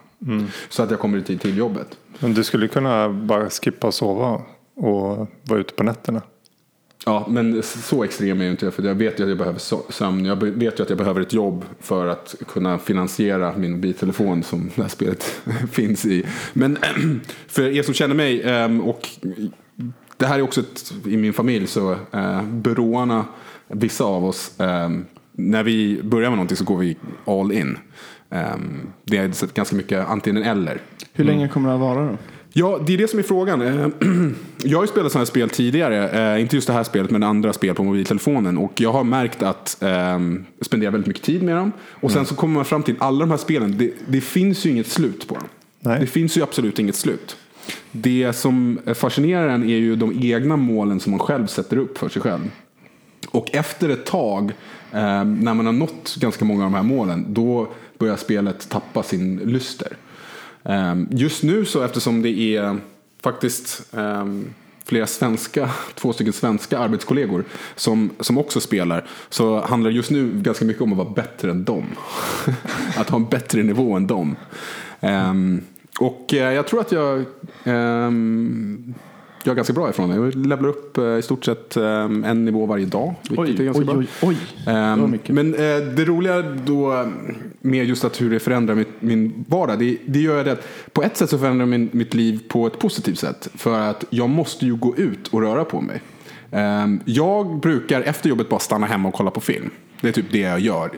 Så 0.70 0.84
att 0.84 0.92
jag 0.92 1.00
kommer 1.00 1.18
i 1.18 1.22
tid 1.22 1.42
till 1.42 1.58
jobbet. 1.58 1.98
Men 2.20 2.34
du 2.34 2.44
skulle 2.44 2.68
kunna 2.68 3.10
bara 3.10 3.50
skippa 3.50 3.92
sova 3.92 4.42
och 4.76 5.28
vara 5.44 5.60
ute 5.60 5.74
på 5.74 5.84
nätterna. 5.84 6.22
Ja, 7.10 7.26
men 7.28 7.64
så 7.64 8.04
extrem 8.04 8.42
är 8.42 8.46
jag 8.46 8.54
inte. 8.54 8.72
För 8.72 8.84
jag 8.84 8.96
vet 8.96 9.20
ju 9.20 9.24
att 9.24 9.30
jag 9.30 9.38
behöver 9.38 9.92
sömn. 9.92 10.26
Jag 10.26 10.36
vet 10.36 10.80
ju 10.80 10.84
att 10.84 10.90
jag 10.90 10.98
behöver 10.98 11.22
ett 11.22 11.34
jobb 11.34 11.66
för 11.80 12.08
att 12.08 12.36
kunna 12.48 12.78
finansiera 12.80 13.58
min 13.58 13.72
mobiltelefon 13.72 14.44
som 14.44 14.72
det 14.76 14.82
här 14.82 14.90
spelet 14.90 15.24
finns 15.72 16.06
i. 16.06 16.26
Men 16.54 16.78
för 17.48 17.68
er 17.68 17.84
som 17.84 17.94
känner 17.94 18.16
mig 18.16 18.44
ehm, 18.44 18.82
och 18.82 19.10
det 20.18 20.26
här 20.26 20.40
är 20.40 20.42
också 20.42 20.62
ett, 20.62 20.94
i 21.06 21.18
min 21.18 21.34
familj 21.34 21.68
så 21.68 21.92
eh, 21.92 22.44
beroarna, 22.44 23.26
vissa 23.68 24.04
av 24.04 24.26
oss, 24.26 24.60
ehm, 24.60 25.06
när 25.32 25.64
vi 25.64 26.04
börjar 26.04 26.30
med 26.30 26.38
någonting 26.38 26.58
så 26.58 26.64
går 26.64 26.78
vi 26.78 26.98
all 27.26 27.52
in. 27.52 27.78
Ehm, 28.30 28.88
det 29.04 29.18
är 29.18 29.54
ganska 29.54 29.76
mycket 29.76 30.08
antingen 30.08 30.44
eller. 30.44 30.82
Hur 31.14 31.24
länge 31.24 31.48
kommer 31.48 31.70
det 31.70 31.76
att 31.76 31.82
vara 31.82 32.06
då? 32.06 32.18
Ja, 32.60 32.80
det 32.88 32.94
är 32.94 32.98
det 32.98 33.08
som 33.08 33.20
är 33.20 33.24
frågan. 33.24 33.62
Eh, 33.62 33.88
Jag 34.64 34.78
har 34.78 34.84
ju 34.84 34.88
spelat 34.88 35.12
sådana 35.12 35.22
här 35.22 35.26
spel 35.26 35.50
tidigare. 35.50 36.34
eh, 36.36 36.42
Inte 36.42 36.56
just 36.56 36.68
det 36.68 36.74
här 36.74 36.84
spelet, 36.84 37.12
men 37.12 37.24
andra 37.24 37.54
spel 37.54 37.76
på 37.76 37.84
mobiltelefonen. 37.84 38.58
Och 38.58 38.82
jag 38.82 38.92
har 38.92 39.04
märkt 39.04 39.44
att 39.44 39.78
um, 39.82 40.46
jag 40.58 40.66
spenderar 40.66 40.92
väldigt 40.92 41.08
mycket 41.08 41.24
tid 41.24 41.44
med 41.44 41.56
dem. 41.56 41.72
Och 41.90 42.12
sen 42.12 42.26
så 42.26 42.36
kommer 42.36 42.54
man 42.56 42.66
fram 42.66 42.84
till 42.84 42.96
alla 43.00 43.20
de 43.20 43.30
här 43.32 43.38
spelen. 43.38 43.76
Det, 43.78 43.92
det 44.08 44.22
finns 44.22 44.66
ju 44.66 44.70
inget 44.70 44.88
slut 44.88 45.28
på 45.28 45.36
dem. 45.36 45.44
Nej. 45.80 46.00
Det 46.00 46.08
finns 46.08 46.38
ju 46.38 46.44
absolut 46.44 46.80
inget 46.80 46.96
slut. 46.96 47.38
Det 47.92 48.34
som 48.34 48.80
fascinerar 48.96 49.48
en 49.50 49.64
är 49.64 49.78
ju 49.78 49.96
de 49.96 50.20
egna 50.22 50.58
målen 50.58 51.00
som 51.00 51.12
man 51.12 51.20
själv 51.20 51.48
sätter 51.48 51.78
upp 51.78 51.98
för 51.98 52.10
sig 52.10 52.22
själv. 52.22 52.52
Och 53.32 53.56
efter 53.56 53.90
ett 53.90 54.06
tag, 54.06 54.52
eh, 54.92 55.24
när 55.26 55.54
man 55.54 55.66
har 55.66 55.74
nått 55.74 56.16
ganska 56.20 56.46
många 56.46 56.66
av 56.66 56.72
de 56.72 56.76
här 56.76 56.84
målen, 56.84 57.26
då 57.30 57.68
börjar 57.98 58.16
spelet 58.16 58.70
tappa 58.70 59.04
sin 59.04 59.38
lyster. 59.38 59.98
Ehm, 60.64 61.08
just 61.12 61.44
nu 61.44 61.66
så 61.66 61.84
eftersom 61.84 62.22
det 62.22 62.58
är 62.58 62.78
faktiskt 63.22 63.94
ehm, 63.94 64.54
flera 64.86 65.08
svenska, 65.08 65.70
två 65.96 66.14
stycken 66.14 66.34
svenska 66.34 66.80
arbetskollegor 66.80 67.44
som, 67.76 68.10
som 68.20 68.38
också 68.38 68.60
spelar, 68.60 69.08
så 69.30 69.62
handlar 69.62 69.90
det 69.90 69.96
just 69.96 70.12
nu 70.12 70.32
ganska 70.42 70.66
mycket 70.66 70.82
om 70.82 70.92
att 70.92 70.98
vara 70.98 71.10
bättre 71.10 71.52
än 71.52 71.64
dem. 71.64 71.86
att 72.98 73.10
ha 73.10 73.18
en 73.18 73.30
bättre 73.30 73.64
nivå 73.64 73.96
än 73.96 74.08
dem. 74.08 74.36
Um, 75.00 75.62
och 76.00 76.34
eh, 76.34 76.54
jag 76.54 76.68
tror 76.68 76.82
att 76.82 76.92
jag 76.92 77.26
um, 77.64 78.94
jag 79.44 79.52
är 79.52 79.56
ganska 79.56 79.74
bra 79.74 79.90
ifrån 79.90 80.10
det. 80.10 80.16
Jag 80.16 80.36
levlar 80.36 80.70
upp 80.70 80.98
eh, 80.98 81.04
i 81.04 81.22
stort 81.22 81.46
sett 81.46 81.78
eh, 81.78 81.84
en 82.04 82.46
nivå 82.46 82.66
varje 82.66 82.86
dag. 82.86 83.16
Vilket 83.30 83.40
Oj, 83.40 83.56
är 83.60 83.64
ganska 83.64 83.82
oj, 83.82 83.86
bra. 83.86 83.96
oj, 83.98 84.08
oj. 84.22 84.38
Ehm, 84.68 85.02
Det 85.02 85.08
mycket. 85.08 85.36
men 85.36 85.54
eh, 85.54 85.60
det 85.96 86.06
roliga 86.06 86.42
då 86.42 87.06
med 87.62 87.86
just 87.86 88.04
att 88.04 88.22
hur 88.22 88.30
det 88.30 88.40
förändrar 88.40 88.76
mitt, 88.76 88.88
min 89.00 89.46
vardag. 89.48 89.80
Det, 89.80 89.98
det 90.06 90.20
gör 90.20 90.44
det 90.44 90.52
att 90.52 90.68
på 90.94 91.04
ett 91.04 91.18
sätt 91.18 91.30
så 91.30 91.38
förändrar 91.38 91.66
min, 91.66 91.90
mitt 91.92 92.14
liv 92.14 92.40
på 92.48 92.68
ett 92.68 92.80
positivt 92.80 93.20
sätt. 93.20 93.48
För 93.56 93.80
att 93.80 94.06
jag 94.10 94.30
måste 94.30 94.66
ju 94.66 94.76
gå 94.76 94.96
ut 94.96 95.28
och 95.28 95.42
röra 95.42 95.66
på 95.66 95.82
mig. 95.82 96.02
Ehm, 96.52 97.00
jag 97.06 97.60
brukar 97.60 98.02
efter 98.02 98.30
jobbet 98.30 98.50
bara 98.50 98.60
stanna 98.60 98.88
hemma 98.88 99.08
och 99.10 99.16
kolla 99.16 99.32
på 99.32 99.42
film. 99.42 99.70
Det 100.02 100.08
är 100.08 100.12
typ 100.12 100.32
det 100.32 100.40
jag 100.40 100.60
gör 100.60 100.92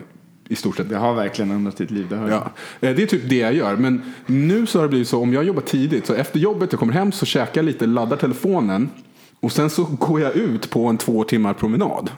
i 0.49 0.55
stort 0.55 0.77
sett. 0.77 0.89
Det 0.89 0.97
har 0.97 1.13
verkligen 1.13 1.51
ändrat 1.51 1.77
ditt 1.77 1.91
liv. 1.91 2.07
Det 2.09 2.15
har. 2.15 2.29
Ja, 2.29 2.51
eh, 2.79 2.95
det 2.95 3.03
är 3.03 3.07
typ 3.07 3.29
det 3.29 3.37
jag 3.37 3.53
gör. 3.53 3.75
Men 3.75 4.01
nu 4.25 4.65
så 4.65 4.79
har 4.79 4.83
det 4.83 4.89
blivit 4.89 5.07
så 5.07 5.21
om 5.21 5.33
jag 5.33 5.43
jobbar 5.43 5.61
tidigt. 5.61 6.05
Så 6.05 6.13
efter 6.13 6.39
jobbet, 6.39 6.71
jag 6.71 6.79
kommer 6.79 6.93
hem 6.93 7.11
så 7.11 7.25
käkar 7.25 7.61
jag 7.61 7.65
lite, 7.65 7.85
laddar 7.85 8.17
telefonen. 8.17 8.89
Och 9.39 9.51
sen 9.51 9.69
så 9.69 9.83
går 9.83 10.21
jag 10.21 10.35
ut 10.35 10.69
på 10.69 10.85
en 10.87 10.97
två 10.97 11.23
timmar 11.23 11.53
promenad. 11.53 12.09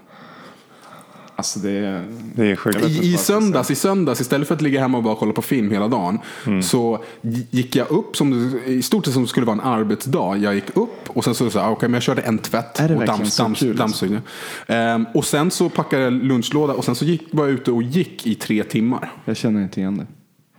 Alltså 1.35 1.59
det 1.59 1.71
är... 1.71 2.05
Det 2.35 2.51
är 2.51 2.55
sjukt. 2.55 2.85
I, 2.85 3.13
i, 3.13 3.17
söndags, 3.17 3.71
I 3.71 3.75
söndags, 3.75 4.21
istället 4.21 4.47
för 4.47 4.55
att 4.55 4.61
ligga 4.61 4.79
hemma 4.79 4.97
och 4.97 5.03
bara 5.03 5.15
kolla 5.15 5.33
på 5.33 5.41
film 5.41 5.71
hela 5.71 5.87
dagen. 5.87 6.19
Så 6.63 7.03
gick 7.49 7.75
jag 7.75 7.91
upp, 7.91 8.15
som, 8.15 8.59
i 8.65 8.81
stort 8.81 9.05
sett 9.05 9.13
som 9.13 9.23
det 9.23 9.29
skulle 9.29 9.45
vara 9.45 9.53
en 9.53 9.61
arbetsdag. 9.61 10.37
Jag 10.37 10.55
gick 10.55 10.77
upp 10.77 11.09
och 11.09 11.23
sen 11.23 11.35
så 11.35 11.49
sa 11.49 11.59
jag, 11.59 11.71
okej 11.71 11.89
men 11.89 11.93
jag 11.93 12.03
körde 12.03 12.21
en 12.21 12.37
tvätt. 12.37 12.79
Och 12.79 12.79
så 12.79 12.83
kul, 12.85 13.11
alltså? 13.21 13.73
dammsugning. 13.73 14.21
Ehm, 14.67 15.05
och 15.13 15.25
sen 15.25 15.51
så 15.51 15.69
packade 15.69 16.03
jag 16.03 16.13
lunchlåda 16.13 16.73
och 16.73 16.85
sen 16.85 16.95
så 16.95 17.05
gick, 17.05 17.23
var 17.31 17.43
jag 17.45 17.53
ute 17.53 17.71
och 17.71 17.83
gick 17.83 18.27
i 18.27 18.35
tre 18.35 18.63
timmar. 18.63 19.11
Jag 19.25 19.37
känner 19.37 19.63
inte 19.63 19.79
igen 19.79 19.97
det. 19.97 20.05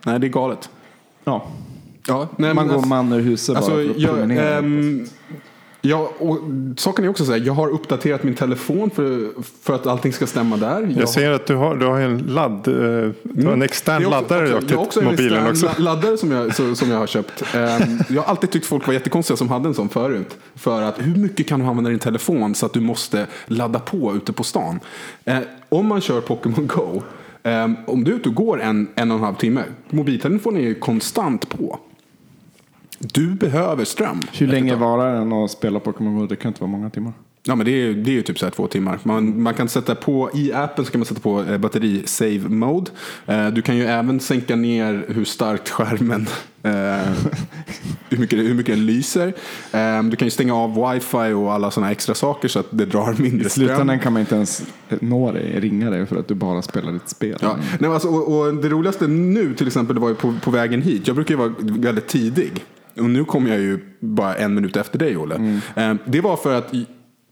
Nej, 0.04 0.20
det 0.20 0.26
är 0.26 0.28
galet. 0.28 0.70
Ja. 1.24 1.46
Ja, 2.06 2.28
nej, 2.36 2.54
Man 2.54 2.68
går 2.68 2.86
man 2.86 3.12
ur 3.12 3.20
huset 3.20 3.56
Alltså, 3.56 3.70
bara 3.70 3.82
för 3.84 3.90
att 3.90 3.98
jag, 3.98 4.14
promenera. 4.14 4.58
ehm, 4.58 5.06
ja, 5.84 6.10
och 6.18 6.38
saken 6.76 7.04
är 7.04 7.08
också 7.08 7.24
så 7.24 7.32
här, 7.32 7.38
jag 7.46 7.52
har 7.52 7.68
uppdaterat 7.68 8.22
min 8.22 8.34
telefon 8.34 8.90
för, 8.90 9.28
för 9.62 9.74
att 9.74 9.86
allting 9.86 10.12
ska 10.12 10.26
stämma 10.26 10.56
där. 10.56 10.80
Jag, 10.82 10.92
Jag 10.92 11.08
ser 11.08 11.30
att 11.30 11.46
du 11.46 11.54
har, 11.54 11.76
du 11.76 11.86
har 11.86 12.00
en 12.00 12.18
ladd, 12.18 12.68
eh, 12.68 12.74
du 13.22 13.46
har 13.46 13.52
en 13.52 13.62
extern 13.62 14.02
Det 14.02 14.04
är 14.04 14.08
också- 14.20 14.34
laddare 14.34 14.54
också, 14.54 14.68
jag 14.70 14.76
har 14.78 14.84
också 14.84 15.00
till 15.00 15.08
en 15.08 15.14
mobilen 15.14 15.46
extern 15.46 15.68
också. 15.70 15.82
la- 15.82 15.94
laddare 15.94 16.16
som 16.18 16.30
jag, 16.30 16.54
så, 16.56 16.74
som 16.74 16.90
jag 16.90 16.98
har 16.98 17.06
köpt. 17.06 17.42
Ehm, 17.54 17.98
jag 18.08 18.22
har 18.22 18.30
alltid 18.30 18.50
tyckt 18.50 18.66
folk 18.66 18.86
var 18.86 18.94
jättekonstiga 18.94 19.36
som 19.36 19.48
hade 19.48 19.68
en 19.68 19.74
sån 19.74 19.88
förut. 19.88 20.36
För 20.54 20.82
att 20.82 20.94
hur 20.98 21.16
mycket 21.16 21.48
kan 21.48 21.60
du 21.60 21.66
använda 21.66 21.90
din 21.90 21.98
telefon 21.98 22.54
så 22.54 22.66
att 22.66 22.72
du 22.72 22.80
måste 22.80 23.26
ladda 23.46 23.78
på 23.78 24.14
ute 24.16 24.32
på 24.32 24.44
stan? 24.44 24.80
Eh, 25.24 25.38
om 25.68 25.86
man 25.86 26.00
kör 26.00 26.20
Pokémon 26.20 26.66
Go, 26.66 27.02
ehm, 27.42 27.76
om 27.86 28.04
du 28.04 28.12
är 28.12 28.16
ute 28.16 28.28
och 28.28 28.34
går 28.34 28.60
en, 28.60 28.88
en 28.94 29.10
och 29.10 29.16
en 29.18 29.24
halv 29.24 29.34
timme, 29.34 29.62
mobiltelefonen 29.90 30.60
är 30.62 30.66
ju 30.66 30.74
konstant 30.74 31.48
på. 31.48 31.78
Du 33.12 33.26
behöver 33.26 33.84
ström. 33.84 34.20
Hur 34.32 34.46
länge 34.46 34.76
varar 34.76 35.14
den 35.18 35.32
att 35.32 35.50
spela 35.50 35.80
Pokémon 35.80 36.18
Go? 36.18 36.26
Det 36.26 36.36
kan 36.36 36.48
inte 36.48 36.60
vara 36.60 36.70
många 36.70 36.90
timmar. 36.90 37.12
Ja, 37.46 37.54
men 37.54 37.66
det 37.66 37.70
är, 37.72 37.92
det 37.94 38.10
är 38.10 38.14
ju 38.14 38.22
typ 38.22 38.38
så 38.38 38.46
här 38.46 38.50
två 38.50 38.66
timmar. 38.66 38.98
Man, 39.02 39.42
man 39.42 39.54
kan 39.54 39.68
sätta 39.68 39.94
på, 39.94 40.30
i 40.34 40.52
appen 40.52 40.84
så 40.84 40.90
kan 40.90 40.98
man 40.98 41.06
sätta 41.06 41.20
på 41.20 41.42
eh, 41.42 41.58
batteri 41.58 42.02
save 42.06 42.38
mode. 42.48 42.90
Eh, 43.26 43.46
du 43.48 43.62
kan 43.62 43.76
ju 43.76 43.84
även 43.84 44.20
sänka 44.20 44.56
ner 44.56 45.04
hur 45.08 45.24
starkt 45.24 45.70
skärmen, 45.70 46.26
eh, 46.62 46.72
hur, 48.08 48.18
mycket, 48.18 48.38
hur 48.38 48.54
mycket 48.54 48.74
den 48.76 48.86
lyser. 48.86 49.26
Eh, 49.72 50.02
du 50.02 50.16
kan 50.16 50.26
ju 50.26 50.30
stänga 50.30 50.54
av 50.54 50.92
wifi 50.92 51.32
och 51.32 51.52
alla 51.52 51.70
sådana 51.70 51.92
extra 51.92 52.14
saker 52.14 52.48
så 52.48 52.58
att 52.58 52.66
det 52.70 52.86
drar 52.86 53.14
mindre 53.18 53.46
I 53.46 53.50
ström. 53.50 53.66
slutändan 53.66 53.98
kan 53.98 54.12
man 54.12 54.20
inte 54.20 54.34
ens 54.34 54.62
nå 54.88 55.32
dig, 55.32 55.60
ringa 55.60 55.90
dig 55.90 56.06
för 56.06 56.16
att 56.16 56.28
du 56.28 56.34
bara 56.34 56.62
spelar 56.62 56.92
ditt 56.92 57.08
spel. 57.08 57.38
Ja. 57.40 57.56
Nej, 57.78 57.90
alltså, 57.90 58.08
och, 58.08 58.38
och 58.40 58.54
det 58.54 58.68
roligaste 58.68 59.06
nu 59.06 59.54
till 59.54 59.66
exempel 59.66 59.94
det 59.96 60.00
var 60.00 60.08
ju 60.08 60.14
på, 60.14 60.34
på 60.42 60.50
vägen 60.50 60.82
hit. 60.82 61.06
Jag 61.06 61.16
brukar 61.16 61.34
ju 61.34 61.38
vara 61.38 61.52
väldigt 61.58 62.08
tidig. 62.08 62.64
Och 62.96 63.10
nu 63.10 63.24
kom 63.24 63.46
jag 63.46 63.60
ju 63.60 63.78
bara 64.00 64.34
en 64.34 64.54
minut 64.54 64.76
efter 64.76 64.98
dig 64.98 65.16
Olle. 65.16 65.60
Eh, 65.76 65.94
det 66.04 66.20
var 66.20 66.36
för 66.36 66.54
att 66.54 66.74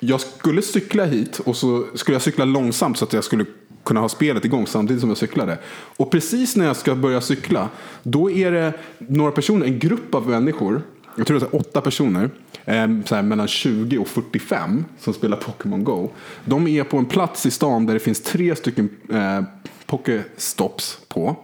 jag 0.01 0.21
skulle 0.21 0.63
cykla 0.63 1.05
hit 1.05 1.39
och 1.39 1.57
så 1.57 1.87
skulle 1.95 2.15
jag 2.15 2.23
cykla 2.23 2.45
långsamt 2.45 2.99
så 2.99 3.05
att 3.05 3.13
jag 3.13 3.25
skulle 3.25 3.45
kunna 3.85 4.01
ha 4.01 4.09
spelet 4.09 4.45
igång 4.45 4.67
samtidigt 4.67 5.01
som 5.01 5.11
jag 5.11 5.19
cyklade. 5.19 5.59
Och 5.97 6.11
precis 6.11 6.57
när 6.57 6.67
jag 6.67 6.77
ska 6.77 6.95
börja 6.95 7.21
cykla 7.21 7.69
då 8.03 8.31
är 8.31 8.53
det 8.53 8.73
några 8.99 9.31
personer, 9.31 9.67
en 9.67 9.79
grupp 9.79 10.15
av 10.15 10.29
människor 10.29 10.83
jag 11.17 11.27
tror 11.27 11.41
det 11.41 11.47
är 11.47 11.57
åtta 11.57 11.81
personer, 11.81 12.31
eh, 12.65 12.89
så 13.05 13.15
här, 13.15 13.23
mellan 13.23 13.49
20 13.49 13.99
och 13.99 14.09
45 14.09 14.85
som 14.99 15.15
spelar 15.15 15.37
Pokémon 15.37 15.85
Go. 15.85 16.11
De 16.45 16.69
är 16.69 16.85
på 16.85 16.99
en 16.99 17.07
plats 17.07 17.47
i 17.47 17.51
stan 17.51 17.87
där 17.87 17.95
det 17.95 18.01
finns 18.01 18.23
tre 18.23 18.57
stycken 18.57 18.89
eh, 19.13 19.43
Pokéstops 19.87 20.99
på. 21.09 21.37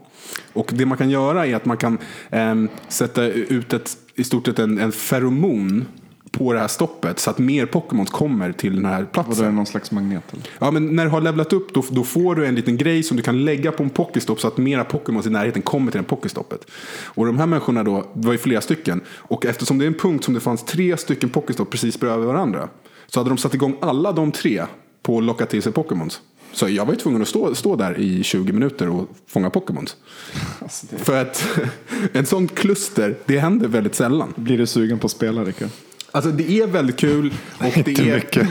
Och 0.52 0.70
det 0.74 0.86
man 0.86 0.98
kan 0.98 1.10
göra 1.10 1.46
är 1.46 1.54
att 1.54 1.64
man 1.64 1.76
kan 1.76 1.98
ehm, 2.30 2.68
sätta 2.88 3.24
ut 3.26 3.72
ett, 3.72 3.96
i 4.14 4.24
stort 4.24 4.46
sett 4.46 4.58
en, 4.58 4.78
en 4.78 4.92
feromon 4.92 5.84
på 6.30 6.52
det 6.52 6.58
här 6.58 6.68
stoppet 6.68 7.18
så 7.18 7.30
att 7.30 7.38
mer 7.38 7.66
Pokémon 7.66 8.06
kommer 8.06 8.52
till 8.52 8.76
den 8.76 8.84
här 8.84 9.02
Och 9.02 9.08
då 9.12 9.20
är 9.20 9.22
det 9.22 9.26
platsen. 9.26 9.56
någon 9.56 9.66
slags 9.66 9.90
magnet 9.90 10.24
eller? 10.32 10.44
Ja, 10.58 10.70
men 10.70 10.96
när 10.96 11.04
du 11.04 11.10
har 11.10 11.20
levlat 11.20 11.52
upp 11.52 11.74
då, 11.74 11.84
då 11.90 12.04
får 12.04 12.34
du 12.34 12.46
en 12.46 12.54
liten 12.54 12.76
grej 12.76 13.02
som 13.02 13.16
du 13.16 13.22
kan 13.22 13.44
lägga 13.44 13.72
på 13.72 13.82
en 13.82 13.90
Pokéstop 13.90 14.40
så 14.40 14.48
att 14.48 14.56
mera 14.58 14.84
Pokémon 14.84 15.22
i 15.26 15.30
närheten 15.30 15.62
kommer 15.62 15.90
till 15.90 15.98
den 15.98 16.04
Pokéstoppet. 16.04 16.70
Och 17.04 17.26
de 17.26 17.38
här 17.38 17.46
människorna 17.46 17.82
då, 17.84 18.06
det 18.14 18.26
var 18.26 18.32
ju 18.32 18.38
flera 18.38 18.60
stycken. 18.60 19.00
Och 19.08 19.46
eftersom 19.46 19.78
det 19.78 19.84
är 19.84 19.86
en 19.86 19.94
punkt 19.94 20.24
som 20.24 20.34
det 20.34 20.40
fanns 20.40 20.64
tre 20.64 20.96
stycken 20.96 21.28
Pokéstop 21.30 21.70
precis 21.70 22.00
bredvid 22.00 22.26
varandra. 22.26 22.68
Så 23.06 23.20
hade 23.20 23.30
de 23.30 23.38
satt 23.38 23.54
igång 23.54 23.76
alla 23.80 24.12
de 24.12 24.32
tre 24.32 24.64
på 25.02 25.18
att 25.18 25.24
locka 25.24 25.46
till 25.46 25.62
sig 25.62 25.72
Pokémons. 25.72 26.20
Så 26.52 26.68
jag 26.68 26.84
var 26.84 26.92
ju 26.92 26.98
tvungen 26.98 27.22
att 27.22 27.28
stå, 27.28 27.54
stå 27.54 27.76
där 27.76 27.98
i 27.98 28.22
20 28.22 28.52
minuter 28.52 28.88
och 28.88 29.08
fånga 29.26 29.50
Pokémons. 29.50 29.96
Alltså, 30.62 30.86
det... 30.90 30.98
För 30.98 31.22
att 31.22 31.46
en 32.12 32.26
sån 32.26 32.48
kluster, 32.48 33.16
det 33.26 33.38
händer 33.38 33.68
väldigt 33.68 33.94
sällan. 33.94 34.34
Blir 34.36 34.58
du 34.58 34.66
sugen 34.66 34.98
på 34.98 35.06
att 35.06 35.10
spela 35.10 35.44
Rickard? 35.44 35.68
Alltså 36.10 36.30
det 36.30 36.60
är 36.60 36.66
väldigt 36.66 36.96
kul 36.96 37.34
och 37.58 37.64
det 37.84 37.90
Inte 37.90 38.02
är, 38.02 38.14
mycket. 38.14 38.48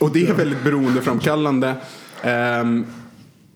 och 0.00 0.12
det 0.12 0.26
är 0.26 0.34
väldigt 0.34 0.64
beroendeframkallande. 0.64 1.74
Ehm, 2.22 2.86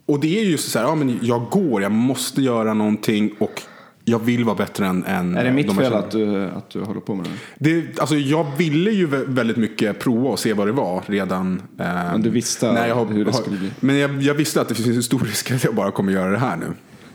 och 0.06 0.20
det 0.20 0.38
är 0.40 0.44
just 0.44 0.72
så 0.72 0.78
här, 0.78 0.86
ja, 0.86 0.94
men 0.94 1.18
jag 1.22 1.46
går, 1.50 1.82
jag 1.82 1.92
måste 1.92 2.42
göra 2.42 2.74
någonting 2.74 3.34
och 3.38 3.62
jag 4.08 4.18
vill 4.18 4.44
vara 4.44 4.56
bättre 4.56 4.86
än, 4.86 5.04
än 5.04 5.36
Är 5.36 5.44
det 5.44 5.52
mitt 5.52 5.66
de 5.66 5.76
fel 5.76 5.94
att 5.94 6.10
du, 6.10 6.44
att 6.44 6.70
du 6.70 6.80
håller 6.80 7.00
på 7.00 7.14
med 7.14 7.26
det? 7.58 7.80
det, 7.80 8.00
alltså 8.00 8.16
jag 8.16 8.46
ville 8.56 8.90
ju 8.90 9.06
vä- 9.08 9.24
väldigt 9.34 9.56
mycket 9.56 9.98
prova 9.98 10.28
och 10.30 10.38
se 10.38 10.52
vad 10.52 10.66
det 10.68 10.72
var 10.72 11.02
redan. 11.06 11.46
ehm, 11.78 12.12
Men 12.12 12.22
du 12.22 12.30
visste 12.30 12.72
när 12.72 12.88
jag 12.88 12.94
har, 12.94 13.06
hur 13.06 13.24
det 13.24 13.32
skulle 13.32 13.56
bli? 13.58 13.70
Men 13.80 13.96
jag, 13.98 14.22
jag 14.22 14.34
visste 14.34 14.60
att 14.60 14.68
det 14.68 14.74
finns 14.74 14.96
en 14.96 15.02
stor 15.02 15.18
risk 15.18 15.50
att 15.50 15.64
jag 15.64 15.74
bara 15.74 15.90
kommer 15.90 16.12
göra 16.12 16.30
det 16.30 16.38
här 16.38 16.56
nu. 16.56 16.66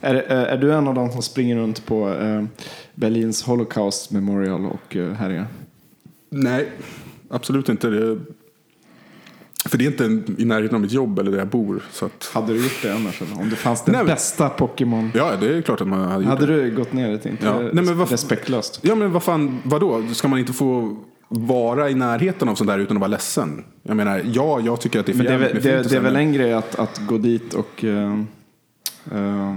Är, 0.01 0.15
är 0.15 0.45
är 0.45 0.57
du 0.57 0.73
en 0.73 0.87
av 0.87 0.93
de 0.93 1.11
som 1.11 1.21
springer 1.21 1.55
runt 1.57 1.85
på 1.85 2.09
eh, 2.13 2.43
Berlins 2.95 3.43
Holocaust 3.43 4.11
Memorial 4.11 4.65
och 4.65 4.95
eh, 4.95 5.11
härjar? 5.13 5.45
Nej, 6.29 6.69
absolut 7.29 7.69
inte. 7.69 7.89
Det, 7.89 8.17
för 9.65 9.77
det 9.77 9.83
är 9.85 9.87
inte 9.87 10.05
en, 10.05 10.35
i 10.37 10.45
närheten 10.45 10.75
av 10.75 10.81
mitt 10.81 10.91
jobb 10.91 11.19
eller 11.19 11.31
där 11.31 11.37
jag 11.37 11.47
bor. 11.47 11.81
Så 11.91 12.05
att, 12.05 12.29
Hade 12.33 12.53
du 12.53 12.63
gjort 12.63 12.79
det 12.81 12.95
annars? 12.95 13.21
Eller? 13.21 13.39
Om 13.41 13.49
det 13.49 13.55
fanns 13.55 13.83
den 13.85 13.95
Nej, 13.95 14.05
bästa 14.05 14.49
Pokémon? 14.49 15.11
ja, 15.15 15.31
det 15.39 15.57
är 15.57 15.61
klart 15.61 15.81
att 15.81 15.87
man 15.87 16.01
hade 16.01 16.23
gjort 16.23 16.29
Hade 16.39 16.45
det. 16.45 16.63
du 16.63 16.75
gått 16.75 16.93
ner 16.93 17.11
dit? 17.11 17.25
Inte 17.25 17.45
Ja. 17.45 17.51
det 17.53 17.69
Nej, 17.73 17.83
men 17.85 17.97
vad- 17.97 18.11
respektlöst? 18.11 18.79
Ja, 18.81 18.95
men 18.95 19.11
vad 19.11 19.23
fan, 19.23 19.59
vadå? 19.63 20.03
Ska 20.13 20.27
man 20.27 20.39
inte 20.39 20.53
få 20.53 20.97
vara 21.27 21.89
i 21.89 21.93
närheten 21.95 22.49
av 22.49 22.55
sånt 22.55 22.67
där 22.67 22.79
utan 22.79 22.97
att 22.97 23.01
vara 23.01 23.07
ledsen? 23.07 23.63
Jag 23.83 23.97
menar, 23.97 24.21
ja, 24.33 24.59
jag 24.59 24.81
tycker 24.81 24.99
att 24.99 25.05
det 25.05 25.11
är 25.11 25.13
för 25.17 25.23
Men 25.23 25.39
det 25.41 25.49
är, 25.49 25.53
det, 25.53 25.61
fetisar, 25.61 25.89
det 25.89 25.95
är 25.97 26.01
väl 26.01 26.15
en 26.15 26.33
grej 26.33 26.53
att, 26.53 26.75
att 26.79 27.01
gå 27.07 27.17
dit 27.17 27.53
och 27.53 27.83
eh, 27.83 28.13
eh, 29.11 29.55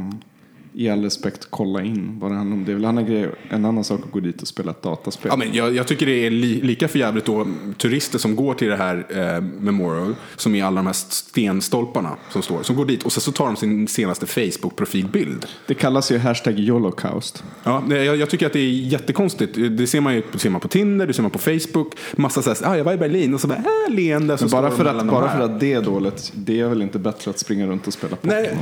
i 0.76 0.88
all 0.88 1.02
respekt 1.02 1.46
kolla 1.50 1.82
in 1.82 2.18
vad 2.20 2.30
det 2.30 2.36
handlar 2.36 2.56
om. 2.56 2.64
Det 2.64 2.72
är 2.72 2.74
väl 2.74 2.84
en 2.84 2.88
annan, 2.88 3.06
grej, 3.06 3.30
en 3.50 3.64
annan 3.64 3.84
sak 3.84 4.00
att 4.04 4.12
gå 4.12 4.20
dit 4.20 4.42
och 4.42 4.48
spela 4.48 4.70
ett 4.70 4.82
dataspel. 4.82 5.28
Ja, 5.30 5.36
men 5.36 5.54
jag, 5.54 5.74
jag 5.74 5.86
tycker 5.86 6.06
det 6.06 6.26
är 6.26 6.30
li, 6.30 6.60
lika 6.62 6.88
för 6.88 6.98
jävligt 6.98 7.24
då 7.24 7.46
turister 7.78 8.18
som 8.18 8.36
går 8.36 8.54
till 8.54 8.68
det 8.68 8.76
här 8.76 9.06
eh, 9.08 9.40
Memorial, 9.40 10.14
som 10.36 10.54
är 10.54 10.64
alla 10.64 10.76
de 10.76 10.86
här 10.86 10.92
stenstolparna 10.92 12.16
som 12.30 12.42
står, 12.42 12.62
som 12.62 12.76
går 12.76 12.84
dit 12.84 13.02
och 13.02 13.12
sen 13.12 13.20
så 13.20 13.32
tar 13.32 13.46
de 13.46 13.56
sin 13.56 13.88
senaste 13.88 14.26
Facebook-profilbild. 14.26 15.46
Det 15.66 15.74
kallas 15.74 16.12
ju 16.12 16.18
hashtag 16.18 16.58
YOLOCAUST. 16.58 17.44
Ja, 17.64 17.82
jag, 17.88 18.16
jag 18.16 18.30
tycker 18.30 18.46
att 18.46 18.52
det 18.52 18.60
är 18.60 18.70
jättekonstigt. 18.70 19.54
Det 19.70 19.86
ser 19.86 20.00
man 20.00 20.14
ju 20.14 20.22
det 20.32 20.38
ser 20.38 20.50
man 20.50 20.60
på 20.60 20.68
Tinder, 20.68 21.06
det 21.06 21.12
ser 21.12 21.22
man 21.22 21.30
på 21.30 21.38
Facebook. 21.38 21.96
Massa 22.16 22.42
så 22.42 22.50
här, 22.50 22.72
ah, 22.72 22.76
jag 22.76 22.84
var 22.84 22.92
i 22.92 22.96
Berlin 22.96 23.34
och 23.34 23.40
så 23.40 23.48
bara, 23.48 23.58
äh, 23.58 23.94
leende. 23.94 24.38
Så 24.38 24.48
bara 24.48 24.70
för, 24.70 24.84
att, 24.84 25.06
bara 25.06 25.32
för 25.36 25.40
att 25.40 25.60
det 25.60 25.72
är 25.72 25.82
dåligt, 25.82 26.32
det 26.34 26.60
är 26.60 26.68
väl 26.68 26.82
inte 26.82 26.98
bättre 26.98 27.30
att 27.30 27.38
springa 27.38 27.66
runt 27.66 27.86
och 27.86 27.92
spela 27.92 28.16
Pokémon? 28.16 28.42
Nej, 28.42 28.58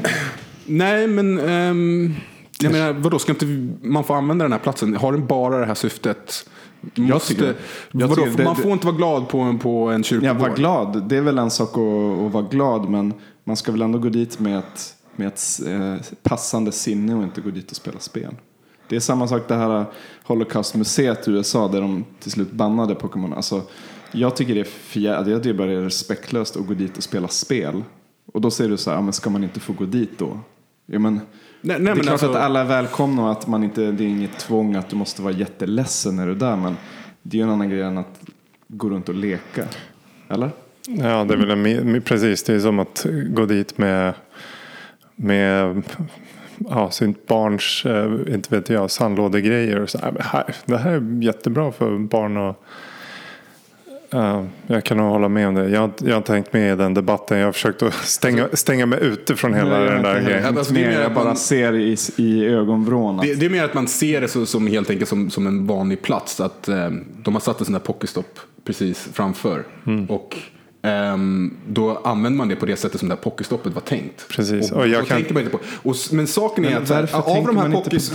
nej 0.66 1.06
men 1.06 1.38
ehm, 1.38 2.14
jag 2.60 2.72
menar, 2.72 2.92
vadå, 2.92 3.18
ska 3.18 3.32
inte 3.32 3.46
man 3.82 4.04
få 4.04 4.14
använda 4.14 4.44
den 4.44 4.52
här 4.52 4.58
platsen? 4.58 4.96
Har 4.96 5.12
den 5.12 5.26
bara 5.26 5.58
det 5.60 5.66
här 5.66 5.74
syftet? 5.74 6.48
Måste, 6.94 7.34
det. 7.34 7.54
Jag 7.92 8.08
vadå, 8.08 8.24
det- 8.36 8.44
man 8.44 8.56
får 8.56 8.72
inte 8.72 8.86
vara 8.86 8.96
glad 8.96 9.28
på 9.28 9.38
en, 9.40 9.58
på 9.58 9.88
en 9.88 9.96
Ja, 9.96 10.02
kyrkogård. 10.02 10.36
var 10.36 10.56
glad. 10.56 11.08
Det 11.08 11.16
är 11.16 11.20
väl 11.20 11.38
en 11.38 11.50
sak 11.50 11.68
att, 11.68 12.26
att 12.26 12.32
vara 12.32 12.46
glad, 12.50 12.88
men 12.90 13.14
man 13.44 13.56
ska 13.56 13.72
väl 13.72 13.82
ändå 13.82 13.98
gå 13.98 14.08
dit 14.08 14.38
med 14.40 14.58
ett, 14.58 14.94
med 15.16 15.26
ett 15.28 15.60
eh, 15.66 15.94
passande 16.22 16.72
sinne 16.72 17.14
och 17.14 17.22
inte 17.22 17.40
gå 17.40 17.50
dit 17.50 17.70
och 17.70 17.76
spela 17.76 17.98
spel. 17.98 18.34
Det 18.88 18.96
är 18.96 19.00
samma 19.00 19.28
sak 19.28 19.42
det 19.48 19.54
här 19.54 19.84
Holocaust-museet 20.24 21.28
i 21.28 21.30
USA 21.30 21.68
där 21.68 21.80
de 21.80 22.04
till 22.20 22.30
slut 22.32 22.52
bannade 22.52 22.94
Pokémon. 22.94 23.32
Alltså, 23.32 23.62
jag 24.12 24.36
tycker 24.36 24.54
det 24.54 24.60
är 24.60 24.64
fjär, 24.64 25.28
jag 25.28 25.42
tycker 25.42 25.58
bara 25.58 25.68
det 25.68 25.74
är 25.74 25.80
respektlöst 25.82 26.56
att 26.56 26.66
gå 26.66 26.74
dit 26.74 26.96
och 26.96 27.02
spela 27.02 27.28
spel. 27.28 27.82
Och 28.32 28.40
då 28.40 28.50
säger 28.50 28.70
du 28.70 28.76
så 28.76 28.90
här, 28.90 28.96
ja, 28.96 29.00
men 29.02 29.12
ska 29.12 29.30
man 29.30 29.44
inte 29.44 29.60
få 29.60 29.72
gå 29.72 29.84
dit 29.84 30.18
då? 30.18 30.38
Ja, 30.86 30.98
men, 30.98 31.14
Nej, 31.14 31.20
nej, 31.60 31.78
det 31.78 31.90
är 31.90 31.94
men 31.94 32.00
klart 32.02 32.12
alltså- 32.12 32.30
att 32.30 32.36
alla 32.36 32.60
är 32.60 32.64
välkomna 32.64 33.22
och 33.24 33.30
att 33.32 33.46
man 33.46 33.64
inte, 33.64 33.80
det 33.92 34.04
är 34.04 34.08
inget 34.08 34.38
tvång 34.38 34.74
att 34.74 34.88
du 34.88 34.96
måste 34.96 35.22
vara 35.22 35.32
jätteledsen 35.32 36.16
när 36.16 36.26
du 36.26 36.32
är 36.32 36.36
där. 36.36 36.56
Men 36.56 36.76
det 37.22 37.36
är 37.36 37.38
ju 37.38 37.44
en 37.44 37.50
annan 37.50 37.68
grej 37.70 37.80
än 37.82 37.98
att 37.98 38.20
gå 38.68 38.90
runt 38.90 39.08
och 39.08 39.14
leka. 39.14 39.64
Eller? 40.28 40.50
Ja, 40.88 41.24
det 41.24 41.34
är 41.34 41.38
väl 41.38 41.50
en, 41.50 42.02
precis. 42.02 42.42
Det 42.44 42.54
är 42.54 42.58
som 42.58 42.78
att 42.78 43.06
gå 43.28 43.46
dit 43.46 43.78
med, 43.78 44.14
med 45.16 45.82
ja, 46.58 46.90
sitt 46.90 47.26
barns, 47.26 47.86
eh, 47.86 48.34
inte 48.34 48.54
vet 48.56 48.68
jag, 48.68 48.90
sandlådegrejer. 48.90 49.80
Och 49.80 49.90
så, 49.90 49.98
"Nej, 49.98 50.12
men 50.12 50.22
här, 50.22 50.54
det 50.64 50.78
här 50.78 50.90
är 50.92 51.22
jättebra 51.22 51.72
för 51.72 51.98
barn 51.98 52.36
och 52.36 52.64
Ja, 54.14 54.44
jag 54.66 54.84
kan 54.84 54.96
nog 54.96 55.10
hålla 55.10 55.28
med 55.28 55.48
om 55.48 55.54
det. 55.54 55.68
Jag 55.68 55.80
har, 55.80 55.90
jag 55.98 56.10
har 56.10 56.16
inte 56.16 56.32
tänkt 56.32 56.52
med 56.52 56.72
i 56.72 56.76
den 56.76 56.94
debatten. 56.94 57.38
Jag 57.38 57.46
har 57.46 57.52
försökt 57.52 57.82
att 57.82 57.94
stänga, 57.94 58.48
stänga 58.52 58.86
mig 58.86 58.98
ute 59.02 59.36
från 59.36 59.54
hela 59.54 59.78
Nej, 59.78 59.88
den 59.90 60.02
där 60.02 60.20
grejen. 60.20 60.58
Alltså, 60.58 60.74
det 60.74 60.84
är 60.84 60.90
mer, 60.90 61.00
jag 61.00 61.14
bara 61.14 61.24
man- 61.24 61.36
ser 61.36 61.72
i, 61.74 61.96
i 62.16 62.44
ögonvrån 62.46 63.16
Det, 63.16 63.34
det 63.34 63.46
är 63.46 63.50
mer 63.50 63.64
att 63.64 63.74
man 63.74 63.88
ser 63.88 64.20
det 64.20 64.28
så, 64.28 64.46
som 64.46 64.66
helt 64.66 64.90
enkelt 64.90 65.08
som, 65.08 65.30
som 65.30 65.46
en 65.46 65.66
vanlig 65.66 66.02
plats. 66.02 66.40
Att 66.40 66.68
eh, 66.68 66.90
de 67.22 67.34
har 67.34 67.40
satt 67.40 67.58
en 67.60 67.64
sån 67.66 67.72
där 67.72 67.80
pocketstop 67.80 68.38
precis 68.64 69.08
framför. 69.12 69.64
Mm. 69.86 70.06
Och 70.06 70.36
ehm, 70.84 71.56
då 71.68 71.96
använder 72.04 72.36
man 72.38 72.48
det 72.48 72.56
på 72.56 72.66
det 72.66 72.76
sättet 72.76 73.00
som 73.00 73.08
det 73.08 73.14
här 73.14 73.22
pocketstoppet 73.22 73.74
var 73.74 73.80
tänkt. 73.80 74.28
Precis. 74.28 74.72
Och, 74.72 74.78
Och 74.80 74.88
jag 74.88 75.06
kan- 75.06 75.16
tänker 75.16 75.34
man 75.34 75.42
inte 75.42 75.56
på. 75.56 75.62
Och, 75.82 75.96
men 76.12 76.26
saken 76.26 76.64
är 76.64 76.70
Men 76.70 76.82
att 76.82 76.88
här, 76.90 77.14
av 77.14 77.46
de 77.46 77.56
här 77.56 77.68
pockets- 77.68 78.10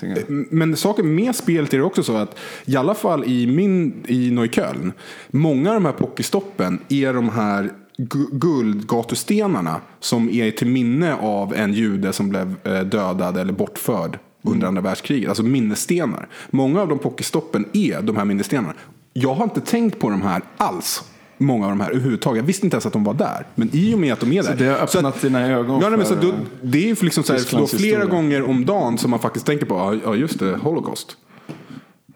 det? 0.00 0.24
Men 0.50 0.76
saken 0.76 1.14
med 1.14 1.36
spelet 1.36 1.74
är 1.74 1.78
det 1.78 1.84
också 1.84 2.02
så 2.02 2.16
att 2.16 2.38
i 2.64 2.76
alla 2.76 2.94
fall 2.94 3.24
i 3.24 3.46
min 3.46 4.04
i 4.08 4.30
Neukölln. 4.30 4.92
Många 5.30 5.68
av 5.68 5.74
de 5.74 5.84
här 5.84 5.92
pokestoppen 5.92 6.78
är 6.88 7.12
de 7.14 7.28
här 7.28 7.70
gu- 7.98 8.28
guldgatustenarna 8.38 9.80
som 10.00 10.30
är 10.30 10.50
till 10.50 10.66
minne 10.66 11.14
av 11.14 11.54
en 11.54 11.72
jude 11.72 12.12
som 12.12 12.28
blev 12.28 12.54
eh, 12.64 12.80
dödad 12.80 13.36
eller 13.36 13.52
bortförd 13.52 14.18
under 14.44 14.66
andra 14.66 14.82
världskriget. 14.82 15.28
Alltså 15.28 15.42
minnesstenar. 15.42 16.28
Många 16.50 16.80
av 16.82 16.88
de 16.88 16.98
pokestoppen 16.98 17.64
är 17.72 18.02
de 18.02 18.16
här 18.16 18.24
minnesstenarna. 18.24 18.74
Jag 19.12 19.34
har 19.34 19.44
inte 19.44 19.60
tänkt 19.60 19.98
på 19.98 20.10
de 20.10 20.22
här 20.22 20.42
alls. 20.56 21.02
Många 21.42 21.64
av 21.64 21.70
de 21.70 21.80
här 21.80 21.90
överhuvudtaget. 21.90 22.36
Jag 22.40 22.46
visste 22.46 22.66
inte 22.66 22.74
ens 22.74 22.86
att 22.86 22.92
de 22.92 23.04
var 23.04 23.14
där. 23.14 23.46
Men 23.54 23.70
i 23.72 23.94
och 23.94 23.98
med 23.98 24.12
att 24.12 24.20
de 24.20 24.32
är 24.32 24.42
där. 24.42 24.54
det 24.56 24.64
har 24.66 24.76
öppnat 24.78 25.04
att- 25.16 25.22
dina 25.22 25.46
ögon 25.46 25.80
Ja, 25.80 25.88
nej, 25.88 25.98
men 25.98 26.06
så 26.06 26.14
då, 26.14 26.32
det 26.62 26.78
är 26.78 26.86
ju 26.86 26.96
liksom 27.00 27.24
så 27.24 27.32
här, 27.32 27.58
då 27.58 27.66
flera 27.66 28.04
gånger 28.04 28.42
om 28.42 28.64
dagen 28.64 28.98
som 28.98 29.10
man 29.10 29.20
faktiskt 29.20 29.46
tänker 29.46 29.66
på, 29.66 29.74
ja, 29.74 29.94
ja 30.04 30.16
just 30.16 30.38
det, 30.38 30.56
Holocaust. 30.56 31.16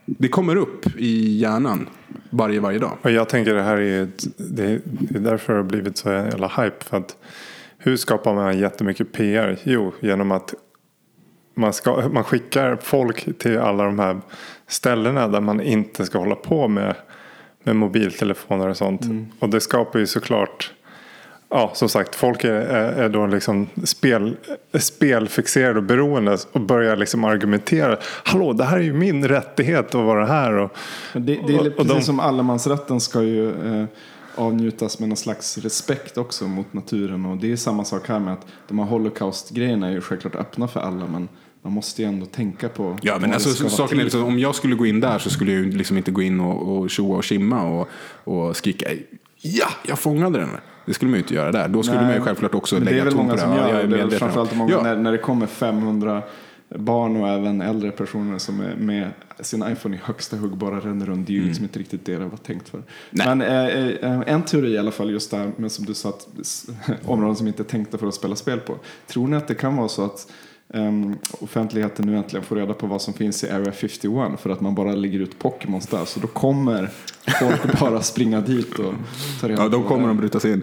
Det 0.07 0.29
kommer 0.29 0.57
upp 0.57 0.87
i 0.99 1.39
hjärnan 1.39 1.89
varje, 2.31 2.61
varje 2.61 2.79
dag. 2.79 2.93
Och 3.03 3.11
jag 3.11 3.29
tänker 3.29 3.55
det 3.55 3.63
här 3.63 3.77
är, 3.77 4.03
ett, 4.03 4.25
det, 4.57 4.65
är- 4.65 4.81
det 4.85 5.19
är 5.19 5.23
därför 5.23 5.53
det 5.53 5.59
har 5.59 5.65
blivit 5.65 5.97
så 5.99 6.09
jävla 6.09 6.49
hype. 6.49 6.85
För 6.85 6.97
att 6.97 7.17
hur 7.79 7.97
skapar 7.97 8.35
man 8.35 8.59
jättemycket 8.59 9.13
PR? 9.13 9.59
Jo, 9.63 9.93
genom 10.01 10.33
att 10.33 10.55
man, 11.57 11.73
ska, 11.73 12.09
man 12.13 12.25
skickar 12.25 12.79
folk 12.83 13.39
till 13.39 13.59
alla 13.59 13.85
de 13.85 13.99
här 13.99 14.21
ställena 14.69 15.29
där 15.29 15.41
man 15.41 15.61
inte 15.61 16.05
ska 16.07 16.19
hålla 16.19 16.35
på 16.35 16.69
med, 16.69 16.95
med 17.67 17.77
mobiltelefoner 17.77 18.69
och 18.69 18.77
sånt. 18.77 19.01
Och 19.39 19.49
det 19.49 19.61
skapar 19.61 19.99
ju 19.99 20.07
såklart 20.07 20.73
Ja, 21.49 21.71
som 21.75 21.89
sagt, 21.89 22.15
folk 22.15 22.45
är, 22.45 22.51
är, 22.53 23.09
då 23.09 23.27
liksom 23.27 23.69
spel, 23.85 24.37
spelfixerade 24.75 25.79
och 25.79 25.83
beroende 25.85 26.39
och 26.53 26.61
börjar 26.61 26.97
liksom 26.97 27.25
argumentera. 27.25 27.99
Hallå, 28.25 28.53
det 28.53 28.65
här 28.65 28.77
är 28.79 28.83
ju 28.83 28.93
min 28.93 29.29
rättighet 29.29 29.95
att 29.95 30.05
vara 30.05 30.27
här. 30.27 30.53
Och, 30.53 30.71
det, 31.13 31.21
det 31.21 31.33
är 31.33 31.39
och- 31.41 31.47
precis 31.65 31.79
och 31.79 31.87
de- 31.87 32.03
som 32.03 32.21
allemansrätten 32.21 33.01
ska 33.01 33.23
ju 33.23 33.49
eh, 33.81 33.87
avnjutas 34.35 34.99
med 34.99 35.09
någon 35.09 35.17
slags 35.17 35.59
respekt 35.59 36.19
också 36.19 36.45
mot 36.45 36.73
naturen. 36.73 37.27
Och 37.27 37.37
det 37.37 37.53
är 37.53 37.57
samma 37.57 37.85
sak 37.85 38.09
här 38.09 38.19
med 38.19 38.33
att 38.33 38.47
de 38.69 38.79
här 38.79 38.87
holocaust-grejerna 38.87 39.89
är 39.89 39.93
ju 39.93 40.01
självklart 40.01 40.35
öppna 40.37 40.69
för 40.69 40.81
alla. 40.81 41.07
Men 41.07 41.29
man 41.67 41.73
måste 41.73 42.03
ju 42.03 42.09
ändå 42.09 42.27
tänka 42.27 42.69
på 42.69 42.99
Ja, 43.03 43.19
men 43.21 43.31
det 43.31 43.35
alltså, 43.37 43.69
saken 43.69 44.01
är 44.01 44.05
liksom, 44.05 44.25
om 44.25 44.39
jag 44.39 44.55
skulle 44.55 44.75
gå 44.75 44.87
in 44.87 45.01
där 45.01 45.19
så 45.19 45.31
skulle 45.31 45.53
jag 45.53 45.67
liksom 45.75 45.97
inte 45.97 46.11
gå 46.11 46.23
in 46.23 46.41
och, 46.41 46.77
och 46.77 46.91
tjoa 46.91 47.17
och 47.17 47.25
kimma 47.25 47.63
och, 47.63 47.89
och 48.25 48.57
skrika 48.57 48.87
ja, 49.41 49.67
jag 49.87 49.99
fångade 49.99 50.39
den. 50.39 50.49
Det 50.87 50.95
skulle 50.95 51.11
man 51.11 51.19
ju 51.19 51.23
inte 51.23 51.35
göra 51.35 51.53
där. 51.53 51.69
Då 51.69 51.83
skulle 51.83 51.99
Nej, 51.99 52.07
man 52.07 52.17
ju 52.17 52.23
självklart 52.23 52.55
också 52.55 52.79
lägga 52.79 52.91
Det 52.91 53.01
är 53.01 53.05
väl 53.05 53.13
ton 53.13 53.23
många 53.27 53.33
på 53.33 53.41
som 53.41 53.51
det. 53.51 53.57
Ja, 53.57 53.69
gör 53.69 53.81
är 53.81 53.87
det. 53.87 53.97
Det 53.97 54.01
är 54.01 54.05
om. 54.05 54.11
framförallt 54.11 54.57
många 54.57 54.73
Ja. 54.73 54.83
när, 54.83 54.97
när 54.97 55.13
det 55.13 55.19
kommer 55.19 55.47
500 55.47 56.23
barn 56.69 57.17
och 57.17 57.29
även 57.29 57.61
äldre 57.61 57.91
personer 57.91 58.39
som 58.39 58.61
är 58.61 58.75
med 58.77 59.11
sin 59.41 59.65
iPhone 59.73 59.97
i 59.97 60.01
högsta 60.03 60.37
hugg 60.37 60.57
bara 60.57 60.81
ränner 60.81 61.07
runt. 61.07 61.27
Det 61.27 61.33
är 61.33 61.35
ju 61.35 61.45
liksom 61.45 61.65
inte 61.65 61.79
riktigt 61.79 62.05
det 62.05 62.17
det 62.17 62.25
var 62.25 62.37
tänkt 62.37 62.69
för. 62.69 62.79
Mm. 62.79 62.89
Nej. 63.11 63.27
Men 63.27 63.43
eh, 63.43 64.13
eh, 64.13 64.23
en 64.27 64.43
teori 64.43 64.73
i 64.73 64.79
alla 64.79 64.91
fall 64.91 65.11
just 65.11 65.31
där, 65.31 65.53
men 65.57 65.71
som 65.71 65.85
du 65.85 65.95
sa, 65.95 66.09
att 66.09 66.29
områden 67.05 67.37
som 67.37 67.47
inte 67.47 67.63
är 67.63 67.65
tänkta 67.65 67.99
för 67.99 68.07
att 68.07 68.15
spela 68.15 68.37
spel 68.37 68.59
på. 68.59 68.79
Tror 69.07 69.29
ni 69.29 69.37
att 69.37 69.49
det 69.49 69.55
kan 69.55 69.77
vara 69.77 69.89
så 69.89 70.05
att 70.05 70.33
um, 70.69 71.19
offentligheten 71.41 72.07
nu 72.07 72.17
äntligen 72.17 72.45
får 72.45 72.57
reda 72.57 72.75
på 72.75 72.87
vad 72.87 73.03
som 73.03 73.15
finns 73.15 73.45
i 73.45 73.51
Area 73.51 73.73
51 73.73 74.41
för 74.41 74.51
att 74.51 74.61
man 74.61 74.75
bara 74.75 74.93
lägger 74.93 75.21
ut 75.21 75.39
Pokémons 75.39 75.87
där. 75.87 76.05
Så 76.05 76.21
då 76.21 76.27
kommer 76.27 76.91
folk 77.41 77.81
bara 77.81 78.03
springa 78.03 78.41
dit 78.41 78.79
och 78.79 78.95
ta 79.41 79.49
reda 79.49 79.63
Ja, 79.63 79.69
de 79.69 79.83
på 79.83 79.89
kommer 79.89 80.11
att 80.11 80.17
bryta 80.17 80.41
sig 80.41 80.53
in. 80.53 80.63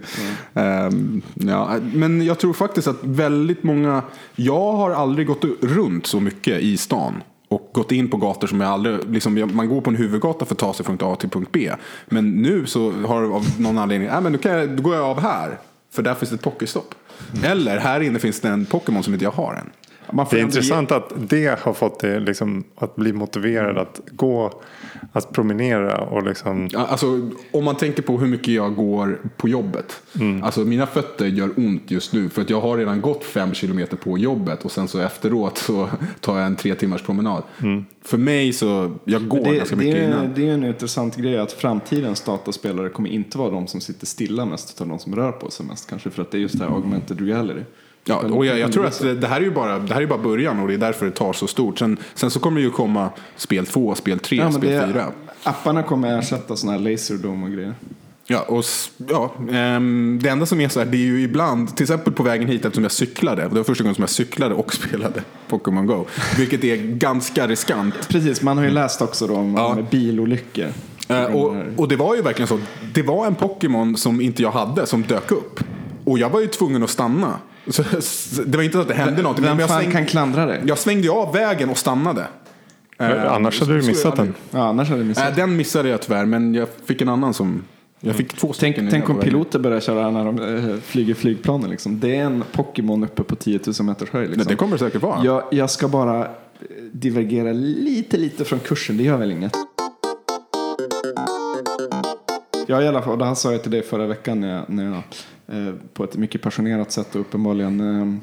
Ehm, 0.54 1.22
ja, 1.34 1.80
men 1.94 2.26
jag 2.26 2.40
tror 2.40 2.54
faktiskt 2.54 2.88
att 2.88 3.00
väldigt 3.02 3.64
många, 3.64 4.02
jag 4.36 4.72
har 4.72 4.92
aldrig 4.92 5.28
gått 5.28 5.46
runt 5.62 6.06
så 6.06 6.20
mycket 6.20 6.62
i 6.62 6.78
stan. 6.78 7.14
Och 7.48 7.70
gått 7.74 7.92
in 7.92 8.10
på 8.10 8.18
gator 8.18 8.48
som 8.48 8.62
jag 8.62 8.70
aldrig, 8.70 9.10
liksom, 9.10 9.50
man 9.54 9.70
går 9.70 9.82
på 9.82 9.90
en 9.90 9.96
huvudgata 9.96 10.46
för 10.46 10.56
att 10.56 10.60
ta 10.60 10.74
sig 10.74 10.86
från 10.86 10.98
A 11.02 11.16
till 11.16 11.30
punkt 11.30 11.50
B. 11.52 11.72
Men 12.06 12.32
nu 12.32 12.66
så 12.66 12.92
har 12.92 13.24
av 13.24 13.46
någon 13.60 13.78
anledning, 13.78 14.08
äh, 14.08 14.22
men 14.22 14.32
nu, 14.32 14.38
kan 14.38 14.52
jag, 14.52 14.70
då 14.70 14.84
går 14.84 14.96
jag 14.96 15.06
av 15.06 15.20
här. 15.20 15.58
För 15.92 16.04
där 16.04 16.16
finns 16.16 16.30
det 16.30 16.36
ett 16.36 16.42
Pokéstopp. 16.42 16.96
Eller 17.44 17.78
här 17.78 18.00
inne 18.00 18.20
finns 18.20 18.40
det 18.40 18.50
en 18.50 18.66
Pokémon 18.66 19.04
som 19.04 19.14
inte 19.14 19.26
jag 19.26 19.32
har 19.32 19.54
än. 19.54 19.70
Man 20.14 20.26
får 20.26 20.36
Det 20.36 20.40
är 20.42 20.44
ändå 20.44 20.54
ge- 20.54 20.58
intressant 20.60 20.92
att 20.92 21.14
det 21.30 21.60
har 21.60 21.74
fått 21.74 22.00
dig 22.00 22.20
liksom, 22.20 22.64
att 22.76 22.96
bli 22.96 23.14
motiverad 23.14 23.78
att 23.78 24.02
gå, 24.12 24.62
att 25.12 25.32
promenera 25.32 25.98
och 26.02 26.24
liksom. 26.24 26.70
Alltså, 26.76 27.30
om 27.52 27.64
man 27.64 27.76
tänker 27.76 28.02
på 28.02 28.18
hur 28.18 28.28
mycket 28.28 28.54
jag 28.54 28.76
går 28.76 29.20
på 29.38 29.48
jobbet. 29.50 30.02
Alltså, 30.44 30.62
mina 30.62 30.86
fötter 30.88 31.26
gör 31.26 31.50
ont 31.58 31.92
just 31.92 32.14
nu 32.14 32.30
för 32.30 32.42
att 32.42 32.50
jag 32.50 32.62
har 32.62 32.78
redan 32.78 33.02
gått 33.02 33.24
fem 33.24 33.54
kilometer 33.54 33.98
på 33.98 34.18
jobbet 34.18 34.66
och 34.66 34.72
sen 34.72 34.88
så 34.88 35.00
efteråt 35.00 35.58
så 35.58 35.90
tar 36.20 36.38
jag 36.38 36.46
en 36.46 36.56
tre 36.56 36.76
timmars 36.76 37.02
promenad. 37.02 37.44
För 38.06 38.18
mig 38.18 38.54
så, 38.54 38.92
jag 39.06 39.28
går 39.28 39.44
det, 39.44 39.56
ganska 39.56 39.76
det, 39.76 39.86
mycket 39.86 40.02
är, 40.02 40.08
innan. 40.08 40.34
det 40.36 40.50
är 40.50 40.54
en 40.54 40.66
intressant 40.66 41.18
grej 41.18 41.38
att 41.38 41.52
framtidens 41.52 42.22
dataspelare 42.22 42.90
kommer 42.90 43.10
inte 43.10 43.38
vara 43.38 43.50
de 43.50 43.68
som 43.68 43.82
sitter 43.82 44.06
stilla 44.06 44.46
mest 44.46 44.76
utan 44.76 44.90
de 44.90 45.00
som 45.00 45.16
rör 45.16 45.32
på 45.32 45.52
sig 45.52 45.66
mest. 45.66 45.90
Kanske 45.90 46.10
för 46.10 46.22
att 46.22 46.32
det 46.32 46.38
är 46.38 46.42
just 46.42 46.60
det 46.60 46.66
här 46.66 46.72
augmented 46.76 47.22
reality. 47.22 47.62
Ja, 48.06 48.16
och 48.16 48.46
jag, 48.46 48.60
jag 48.60 48.72
tror 48.72 48.86
att 48.86 49.22
det 49.22 49.28
här 49.28 49.38
är 49.38 49.42
ju 49.46 49.52
bara, 49.52 49.80
det 49.80 49.94
här 49.94 50.02
är 50.02 50.06
bara 50.06 50.20
början 50.20 50.60
och 50.60 50.68
det 50.68 50.74
är 50.74 50.78
därför 50.78 51.06
det 51.06 51.12
tar 51.12 51.34
så 51.34 51.48
stort. 51.48 51.80
Sen, 51.80 51.98
sen 52.14 52.32
så 52.32 52.40
kommer 52.40 52.58
det 52.60 52.64
ju 52.64 52.72
komma 52.72 53.10
spel 53.36 53.66
två, 53.66 53.96
spel 53.96 54.20
tre, 54.20 54.38
ja, 54.38 54.44
men 54.44 54.54
spel 54.54 54.72
det, 54.72 54.88
fyra. 54.88 55.06
Apparna 55.44 55.84
kommer 55.84 56.20
ersätta 56.20 56.56
sådana 56.56 56.78
här 56.80 56.92
laserdome 56.92 57.46
och 57.46 57.52
grejer. 57.52 57.76
Ja, 58.28 58.40
och 58.42 58.64
ja, 59.10 59.32
ehm, 59.52 60.20
det 60.24 60.30
enda 60.30 60.46
som 60.46 60.62
är 60.62 60.70
så 60.70 60.80
här, 60.80 60.88
det 60.88 60.98
är 60.98 61.06
ju 61.06 61.22
ibland, 61.22 61.76
till 61.76 61.84
exempel 61.84 62.14
på 62.14 62.24
vägen 62.24 62.48
hit 62.48 62.66
eftersom 62.66 62.84
jag 62.84 62.92
cyklade, 62.92 63.42
det 63.42 63.48
var 63.56 63.64
första 63.64 63.84
gången 63.84 63.96
som 63.96 64.02
jag 64.02 64.10
cyklade 64.10 64.56
och 64.56 64.74
spelade 64.84 65.24
Pokémon 65.48 65.88
Go, 65.88 66.06
vilket 66.38 66.64
är 66.64 66.76
ganska 66.78 67.48
riskant. 67.48 68.10
Precis, 68.10 68.42
man 68.42 68.58
har 68.58 68.64
ju 68.66 68.72
läst 68.72 69.02
också 69.02 69.28
då 69.28 69.36
om, 69.36 69.56
Ja. 69.56 69.78
bilolyckor. 69.92 70.68
Eh, 71.08 71.24
och, 71.24 71.56
och 71.78 71.88
det 71.88 71.96
var 71.96 72.16
ju 72.16 72.22
verkligen 72.22 72.48
så, 72.48 72.60
det 72.94 73.02
var 73.02 73.28
en 73.28 73.36
Pokémon 73.36 73.98
som 73.98 74.22
inte 74.22 74.42
jag 74.42 74.52
hade 74.52 74.86
som 74.86 75.02
dök 75.04 75.32
upp. 75.32 75.60
Och 76.04 76.20
jag 76.20 76.30
var 76.30 76.40
ju 76.40 76.48
tvungen 76.48 76.84
att 76.84 76.90
stanna. 76.90 77.34
Så, 77.68 77.84
det 78.46 78.58
var 78.58 78.64
inte 78.64 78.74
så 78.78 78.82
att 78.82 78.88
det 78.88 78.94
hände 78.94 79.22
någonting. 79.22 79.46
Vem 79.46 79.52
men 79.58 79.60
jag, 79.60 79.70
fan 79.70 79.80
svängde, 79.80 79.96
kan 79.98 80.06
klandra 80.06 80.46
dig? 80.46 80.62
jag 80.66 80.78
svängde 80.78 81.04
ju 81.04 81.10
av 81.14 81.34
vägen 81.34 81.70
och 81.70 81.78
stannade. 81.78 82.28
Eh, 83.00 83.34
Annars 83.34 83.60
hade 83.60 83.74
du 83.80 83.88
missat 83.88 84.18
jag 84.18 84.26
den. 84.26 84.34
Ja, 84.52 84.60
annars 84.68 84.90
hade 84.90 85.02
du 85.02 85.08
missat. 85.08 85.30
Äh, 85.30 85.36
den 85.36 85.58
missade 85.58 85.90
jag 85.90 86.02
tyvärr, 86.02 86.26
men 86.26 86.54
jag 86.54 86.68
fick 86.86 87.02
en 87.02 87.10
annan 87.10 87.34
som... 87.34 87.64
Jag 88.00 88.16
fick 88.16 88.34
två 88.34 88.48
Tänk, 88.48 88.56
stycken. 88.76 88.88
tänk 88.92 89.06
på 89.06 89.12
om 89.12 89.18
vägen. 89.18 89.30
piloter 89.32 89.60
börjar 89.60 89.80
köra 89.80 90.12
när 90.12 90.26
de 90.26 90.40
eh, 90.70 90.76
flyger 90.82 91.14
flygplanen. 91.14 91.70
Liksom. 91.70 92.00
Det 92.00 92.16
är 92.16 92.24
en 92.24 92.44
Pokémon 92.52 93.04
uppe 93.04 93.24
på 93.24 93.36
10 93.36 93.60
000 93.80 93.86
meters 93.86 94.10
höjd. 94.10 94.30
Men 94.30 94.38
Liksom. 94.38 94.50
det 94.52 94.56
kommer 94.56 94.72
det 94.78 94.80
säkert 94.86 95.02
vara. 95.02 95.24
jag, 95.26 95.44
jag 95.52 95.70
ska 95.70 95.88
bara 95.88 96.20
eh, 96.22 96.28
divergera 96.92 97.52
lite, 97.54 98.18
lite 98.18 98.46
från 98.46 98.60
kursen. 98.60 98.98
Det 98.98 99.04
gör 99.04 99.18
väl 99.18 99.32
inget. 99.32 99.54
Ja, 102.68 102.82
i 102.82 102.88
alla 102.88 103.02
fall. 103.02 103.12
Och 103.12 103.18
det 103.18 103.26
här 103.26 103.36
sa 103.36 103.52
jag 103.52 103.62
till 103.62 103.72
dig 103.72 103.82
förra 103.82 104.08
veckan 104.08 104.40
när 104.40 104.56
jag, 104.56 104.70
när 104.70 104.84
jag 104.86 104.94
eh, 104.96 105.02
Eh, 105.54 105.74
på 105.94 106.04
ett 106.04 106.18
mycket 106.18 106.42
passionerat 106.42 106.92
sätt 106.92 107.16
och 107.16 107.22
uppenbarligen 107.22 107.80
eh, 107.80 108.20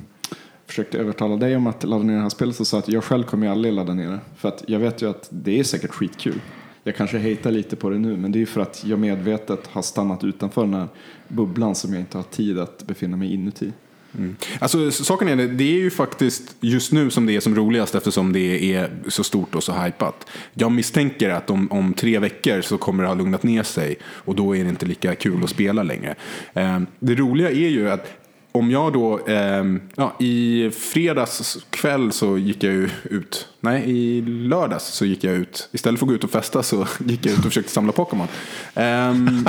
försökte 0.67 0.99
övertala 0.99 1.37
dig 1.37 1.57
om 1.57 1.67
att 1.67 1.85
ladda 1.85 2.05
ner 2.05 2.15
det 2.15 2.23
här 2.23 2.29
spelet. 2.29 2.57
Så 2.57 2.65
sa 2.65 2.77
jag 2.77 2.83
att 2.83 2.89
jag 2.89 3.05
själv 3.05 3.25
kommer 3.25 3.47
ju 3.47 3.53
aldrig 3.53 3.75
ladda 3.75 3.95
ner 3.95 4.11
det. 4.11 4.21
För 4.37 4.49
att 4.49 4.65
jag 4.67 4.79
vet 4.79 5.03
ju 5.03 5.11
att 5.11 5.29
det 5.31 5.59
är 5.59 5.65
säkert 5.65 5.91
skitkul. 5.91 6.41
Jag 6.85 6.97
kanske 6.97 7.19
hatar 7.19 7.51
lite 7.51 7.77
på 7.77 7.91
det 7.91 7.99
nu, 7.99 8.17
men 8.17 8.33
det 8.33 8.39
är 8.39 8.41
ju 8.41 8.47
för 8.47 8.61
att 8.61 8.85
jag 8.85 8.99
medvetet 8.99 9.67
har 9.67 9.83
stannat 9.83 10.25
utanför 10.25 10.63
den 10.63 10.75
här 10.75 10.89
bubblan 11.29 11.75
som 11.75 11.93
jag 11.93 12.01
inte 12.01 12.19
har 12.19 12.23
tid 12.23 12.59
att 12.59 12.87
befinna 12.87 13.17
mig 13.17 13.35
inuti. 13.35 13.73
Mm. 14.19 14.37
Alltså, 14.59 14.91
saken 14.91 15.29
är 15.29 15.37
det, 15.37 15.47
det 15.47 15.65
är 15.65 15.79
ju 15.79 15.91
faktiskt 15.91 16.57
just 16.61 16.93
nu 16.93 17.11
som 17.11 17.27
det 17.27 17.37
är 17.37 17.41
som 17.41 17.55
roligast 17.55 17.95
eftersom 17.95 18.33
det 18.33 18.75
är 18.75 18.91
så 19.09 19.25
stort 19.25 19.55
och 19.55 19.63
så 19.63 19.73
hypat. 19.73 20.27
Jag 20.55 20.73
misstänker 20.73 21.31
att 21.31 21.51
om, 21.51 21.73
om 21.73 21.95
tre 21.95 22.19
veckor 22.19 22.61
så 22.61 22.79
kommer 22.79 23.03
det 23.03 23.09
ha 23.09 23.15
lugnat 23.15 23.43
ner 23.43 23.63
sig 23.63 23.97
och 24.05 24.35
då 24.35 24.57
är 24.57 24.65
det 24.65 24.71
inte 24.71 24.87
lika 24.87 25.15
kul 25.15 25.45
att 25.45 25.51
spela 25.51 25.83
längre. 25.83 26.15
Eh, 26.55 26.81
det 26.99 27.15
roliga 27.15 27.51
är 27.51 27.69
ju 27.69 27.91
att 27.91 28.20
om 28.53 28.71
jag 28.71 28.93
då, 28.93 29.19
eh, 29.27 29.65
ja, 29.95 30.17
i 30.19 30.71
fredags 30.71 31.59
kväll 31.71 32.13
så 32.13 32.39
gick 32.39 32.65
jag 32.65 32.73
ju 32.73 32.91
ut, 33.05 33.49
nej 33.61 33.83
i 33.87 34.21
lördags 34.21 34.85
så 34.85 35.05
gick 35.05 35.25
jag 35.25 35.35
ut, 35.35 35.69
istället 35.73 35.99
för 36.01 36.07
att 36.07 36.09
gå 36.09 36.15
ut 36.15 36.25
och 36.25 36.31
festa 36.31 36.63
så 36.63 36.87
gick 37.05 37.27
jag 37.27 37.33
ut 37.33 37.39
och 37.39 37.45
försökte 37.45 37.73
samla 37.73 37.93
Pokémon. 37.93 38.29
Ehm, 38.75 39.47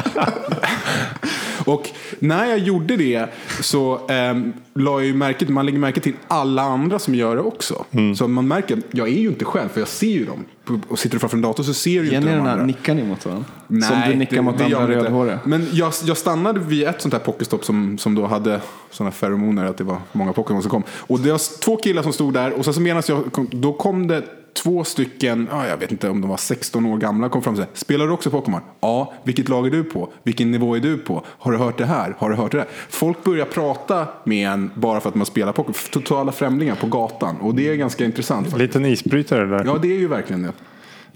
och 1.65 1.89
när 2.19 2.45
jag 2.45 2.59
gjorde 2.59 2.97
det 2.97 3.27
så 3.61 4.07
um, 4.07 4.53
la 4.73 4.91
jag 4.91 5.05
ju 5.05 5.13
märke 5.13 5.51
man 5.51 5.65
lägger 5.65 5.79
märke 5.79 5.99
till 5.99 6.13
alla 6.27 6.61
andra 6.61 6.99
som 6.99 7.15
gör 7.15 7.35
det 7.35 7.41
också. 7.41 7.85
Så 8.17 8.27
man 8.27 8.47
märker 8.47 8.77
att 8.77 8.83
jag 8.91 9.07
är 9.07 9.19
ju 9.19 9.27
inte 9.27 9.45
själv, 9.45 9.69
för 9.69 9.81
jag 9.81 9.87
ser 9.87 10.07
ju 10.07 10.25
dem. 10.25 10.45
Och 10.87 10.99
sitter 10.99 11.15
du 11.15 11.19
framför 11.19 11.37
en 11.37 11.41
dator 11.41 11.63
så 11.63 11.73
ser 11.73 12.01
du 12.01 12.09
ju 12.09 12.15
inte 12.15 12.27
de 12.29 12.39
andra. 12.39 12.65
nickar 12.65 12.93
ni 12.95 13.03
mot 13.03 13.25
varandra? 13.25 13.45
Nej, 13.67 13.89
som 13.89 14.01
du 14.11 14.15
nickar 14.15 14.35
det- 14.35 14.41
mot 14.41 14.57
det 14.57 14.63
andra 14.63 14.87
rödhåriga? 14.87 15.39
Men 15.45 15.67
jag, 15.71 15.93
jag 16.05 16.17
stannade 16.17 16.59
vid 16.59 16.87
ett 16.87 17.01
sånt 17.01 17.13
här 17.13 17.21
pokestopp 17.21 17.65
som, 17.65 17.97
som 17.97 18.15
då 18.15 18.25
hade 18.27 18.61
sådana 18.91 19.11
feromoner 19.11 19.65
att 19.65 19.77
det 19.77 19.83
var 19.83 19.97
många 20.11 20.33
Pokémon 20.33 20.61
som 20.61 20.71
kom. 20.71 20.83
Och 20.91 21.19
det 21.19 21.31
var 21.31 21.59
två 21.61 21.77
killar 21.77 22.03
som 22.03 22.13
stod 22.13 22.33
där 22.33 22.51
och 22.51 22.65
sen 22.65 22.73
så 22.73 22.81
medan 22.81 23.03
jag 23.07 23.31
kom, 23.31 23.47
då 23.51 23.73
kom 23.73 24.07
det 24.07 24.23
två 24.53 24.83
stycken, 24.83 25.47
ja, 25.51 25.67
jag 25.67 25.77
vet 25.77 25.91
inte 25.91 26.09
om 26.09 26.21
de 26.21 26.29
var 26.29 26.37
16 26.37 26.85
år 26.85 26.97
gamla, 26.97 27.29
kom 27.29 27.41
fram 27.41 27.53
och 27.53 27.59
sa 27.59 27.65
Spelar 27.73 28.07
du 28.07 28.11
också 28.11 28.29
Pokémon? 28.29 28.61
Ja, 28.79 29.13
vilket 29.23 29.49
lag 29.49 29.67
är 29.67 29.71
du 29.71 29.83
på? 29.83 30.09
Vilken 30.23 30.51
nivå 30.51 30.75
är 30.75 30.79
du 30.79 30.97
på? 30.97 31.23
Har 31.27 31.51
du 31.51 31.57
hört 31.57 31.77
det 31.77 31.85
här? 31.85 32.15
Har 32.17 32.29
du 32.29 32.35
hört 32.35 32.51
det 32.51 32.57
där? 32.57 32.67
Folk 32.89 33.23
börjar 33.23 33.45
prata 33.45 34.07
med 34.23 34.49
en 34.49 34.71
bara 34.75 34.99
för 34.99 35.09
att 35.09 35.15
man 35.15 35.25
spelar 35.25 35.53
Pokémon. 35.53 35.75
Totala 35.91 36.31
främlingar 36.31 36.75
på 36.75 36.87
gatan. 36.87 37.37
Och 37.37 37.55
det 37.55 37.69
är 37.69 37.75
ganska 37.75 38.05
intressant. 38.05 38.45
faktiskt. 38.45 38.59
Liten 38.59 38.85
isbrytare 38.85 39.45
där. 39.45 39.63
Ja, 39.65 39.77
det 39.81 39.87
är 39.87 39.99
ju 39.99 40.07
verkligen 40.07 40.41
det. 40.41 40.51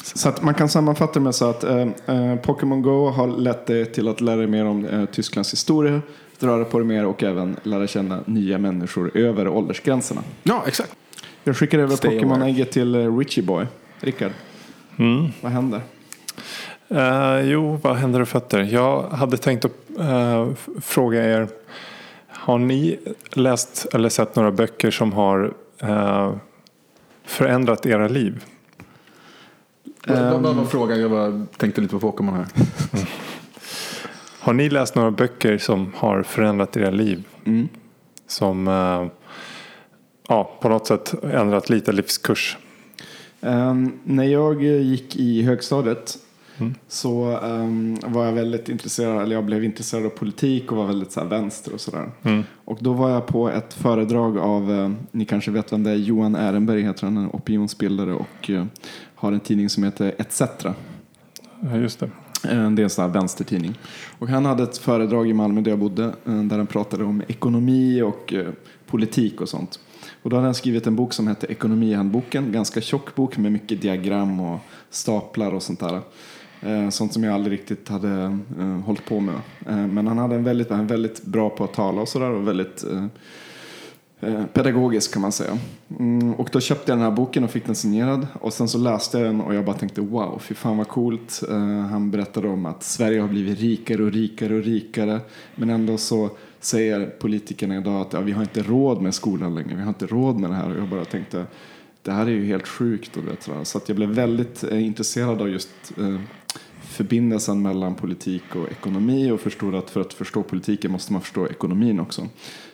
Så 0.04 0.30
att 0.30 0.44
man 0.44 0.54
kan 0.54 0.70
sammanfatta 0.70 1.14
det 1.14 1.20
med 1.20 1.36
så 1.36 1.50
att 1.50 1.64
eh, 1.64 1.82
eh, 2.06 2.36
Pokémon 2.36 2.82
Go 2.82 3.10
har 3.10 3.28
lett 3.28 3.66
dig 3.66 3.86
till 3.86 4.08
att 4.08 4.22
lära 4.22 4.36
dig 4.36 4.48
mer 4.48 4.66
om 4.66 4.86
eh, 4.86 5.06
Tysklands 5.06 5.54
historia, 5.54 6.02
röra 6.40 6.66
på 6.66 6.80
dig 6.80 6.88
mer 6.88 7.06
och 7.06 7.24
även 7.24 7.56
lära 7.64 7.88
känna 7.88 8.20
nya 8.26 8.58
människor 8.58 9.18
över 9.18 9.48
åldersgränserna. 9.48 10.22
Ja, 10.44 10.64
exakt. 10.68 10.96
Jag 11.48 11.58
skickar 11.58 11.80
över 11.80 11.96
Pokémon-ägget 11.98 12.72
till 12.72 12.96
eh, 12.96 13.18
Richie 13.18 13.44
Boy. 13.44 13.66
Rickard, 14.00 14.32
vad 15.42 15.52
händer? 15.52 15.82
Eh, 16.88 17.40
jo, 17.42 17.80
vad 17.84 17.96
händer 17.96 18.22
i 18.22 18.26
fötter? 18.26 18.60
Jag 18.62 19.04
hade 19.10 19.38
tänkt 19.38 19.66
att 19.66 19.72
f- 20.52 20.70
fråga 20.82 21.26
er. 21.26 21.48
Har 22.28 22.58
ni 22.58 23.00
läst 23.34 23.86
eller 23.94 24.10
sett 24.10 24.36
några 24.36 24.52
böcker 24.52 24.92
som 24.92 25.14
har 25.14 25.54
eh, 25.82 26.34
förändrat 27.26 27.86
era 27.86 28.08
liv? 28.08 28.44
Vad 30.08 30.42
vad 30.42 30.56
var 30.56 30.66
frågan? 30.66 31.00
Jag 31.02 31.12
bara 31.12 31.46
tänkte 31.58 31.82
lite 31.82 31.92
på 31.94 32.00
Pokémon 32.00 32.34
här. 32.36 32.46
Har 34.40 34.54
ni 34.54 34.70
läst 34.70 34.96
några 34.96 35.12
böcker 35.12 35.58
som 35.58 35.94
har 35.96 36.24
förändrat 36.24 36.78
era 36.78 36.90
liv? 36.90 37.24
Mm. 37.46 37.68
Som 38.28 38.68
ja, 40.28 40.52
på 40.62 40.70
något 40.70 40.88
sätt 40.88 41.24
ändrat 41.24 41.70
lite 41.70 41.92
livskurs? 41.92 42.58
Ehm, 43.42 43.92
när 44.04 44.24
jag 44.24 44.64
gick 44.64 45.16
i 45.16 45.42
högstadiet 45.42 46.18
så 46.88 47.40
ehm, 47.44 47.98
var 48.06 48.26
jag 48.26 48.34
väldigt 48.34 48.70
intresserad, 48.70 49.22
eller 49.24 49.36
jag 49.36 49.46
blev 49.46 49.64
intresserad 49.64 50.06
av 50.06 50.10
politik 50.10 50.72
och 50.72 50.78
var 50.78 50.86
väldigt 50.88 51.12
så 51.12 51.20
här, 51.20 51.28
vänster 51.28 51.74
och 51.74 51.82
sådär. 51.82 52.12
Och 52.66 52.78
då 52.82 52.94
var 52.94 53.10
jag 53.10 53.26
på 53.28 53.50
ett 53.50 53.74
föredrag 53.74 54.38
av, 54.38 54.72
eh, 54.72 54.92
ni 55.12 55.26
kanske 55.26 55.52
vet 55.52 55.74
vem 55.74 55.84
det 55.84 55.92
är, 55.92 55.96
Johan 55.96 56.36
Ehrenberg 56.36 56.82
heter 56.82 57.04
han, 57.04 57.18
en 57.18 57.30
opinionsbildare 57.34 58.14
och 58.14 58.50
eh, 58.50 58.66
har 59.16 59.32
en 59.32 59.40
tidning 59.40 59.70
som 59.70 59.84
heter 59.84 60.16
ETC. 60.18 60.42
Ja, 61.60 61.78
just 61.78 62.00
det. 62.00 62.06
Eh, 62.44 62.72
Det 62.72 62.82
är 62.82 62.84
en 62.84 62.90
sån 62.90 63.06
här 63.06 63.12
vänstertidning. 63.12 63.78
Och 64.20 64.28
han 64.28 64.46
hade 64.46 64.64
ett 64.64 64.78
föredrag 64.78 65.30
i 65.30 65.34
Malmö 65.34 65.62
där 65.62 65.72
jag 65.72 65.80
bodde 65.80 66.04
eh, 66.04 66.44
där 66.44 66.58
han 66.58 66.68
pratade 66.68 67.04
om 67.04 67.24
ekonomi 67.28 68.02
och 68.02 68.34
politik 68.88 69.42
och 69.42 69.50
sånt. 69.50 69.80
Och 70.26 70.32
då 70.32 70.36
hade 70.36 70.48
han 70.48 70.56
skrivit 70.56 70.88
en 70.88 70.96
bok 70.96 71.14
som 71.14 71.28
hette 71.28 71.48
Ekonomihandboken, 71.48 72.52
ganska 72.52 72.82
tjock 72.82 73.16
bok 73.16 73.38
med 73.38 73.52
mycket 73.52 73.82
diagram 73.82 74.40
och 74.40 74.60
staplar 74.90 75.52
och 75.52 75.64
sånt 75.64 75.80
där. 75.80 76.02
Eh, 76.62 76.90
sånt 76.90 77.14
som 77.14 77.24
jag 77.24 77.34
aldrig 77.34 77.60
riktigt 77.60 77.90
hade 77.90 78.40
eh, 78.60 78.80
hållit 78.86 79.06
på 79.06 79.20
med. 79.20 79.36
Eh, 79.68 79.88
men 79.88 80.08
han 80.08 80.18
hade 80.18 80.36
en 80.36 80.44
väldigt, 80.44 80.70
han 80.70 80.88
väldigt 80.88 81.26
bra 81.26 81.50
på 81.50 81.64
att 81.64 81.74
tala 81.74 82.02
och 82.02 82.08
sådär 82.08 82.30
och 82.30 82.48
väldigt 82.48 82.84
eh, 84.20 84.46
pedagogisk 84.54 85.14
kan 85.14 85.22
man 85.22 85.32
säga. 85.32 85.58
Mm, 86.00 86.34
och 86.34 86.50
då 86.52 86.60
köpte 86.60 86.92
jag 86.92 86.98
den 86.98 87.06
här 87.06 87.16
boken 87.16 87.44
och 87.44 87.52
fick 87.52 87.66
den 87.66 87.76
signerad. 87.76 88.28
Och 88.34 88.54
sen 88.54 88.68
så 88.68 88.78
läste 88.78 89.18
jag 89.18 89.28
den 89.28 89.42
och 89.42 89.56
jag 89.56 89.66
bara 89.66 89.76
tänkte 89.76 90.02
wow, 90.02 90.40
fy 90.40 90.56
fan 90.56 90.78
vad 90.78 90.88
coolt. 90.88 91.44
Eh, 91.50 91.80
han 91.80 92.12
berättade 92.12 92.48
om 92.48 92.66
att 92.66 92.84
Sverige 92.84 93.22
har 93.22 93.28
blivit 93.28 93.60
rikare 93.60 94.04
och 94.04 94.12
rikare 94.12 94.56
och 94.56 94.64
rikare. 94.64 95.20
Men 95.56 95.70
ändå 95.70 95.98
så 95.98 96.30
säger 96.66 97.06
politikerna 97.06 97.78
idag 97.78 98.02
att 98.02 98.14
ja, 98.14 98.22
vi 98.22 98.32
har 98.32 98.42
inte 98.42 98.64
råd 98.64 99.02
med 99.02 99.14
skolan 99.14 99.56
längre, 99.56 99.76
vi 99.76 99.82
har 99.82 99.90
inte 99.90 100.08
råd 100.08 100.40
med 100.40 100.50
det 100.50 100.56
här. 100.56 100.72
Och 100.72 100.78
jag 100.78 100.90
bara 100.90 101.06
tänkte, 101.06 101.46
det 102.02 102.12
här 102.12 102.26
är 102.26 102.32
ju 102.32 102.46
helt 102.46 102.68
sjukt. 102.68 103.18
Och 103.18 103.28
vet, 103.28 103.50
så, 103.68 103.78
att 103.78 103.90
jag 103.90 103.96
blev 103.96 104.10
väldigt 104.10 104.64
eh, 104.64 104.86
intresserad 104.86 105.42
av 105.42 105.50
just 105.50 105.70
eh, 105.98 106.20
förbindelsen 106.82 107.62
mellan 107.62 107.96
politik 107.96 108.44
och 108.56 108.72
ekonomi 108.72 109.32
och 109.32 109.40
förstod 109.40 109.76
att 109.76 109.90
för 109.90 110.02
att 110.02 110.14
förstå 110.14 110.44
politiken 110.44 110.92
måste 110.92 111.14
man 111.14 111.22
förstå 111.22 111.48
ekonomin 111.48 112.00
också. 112.00 112.22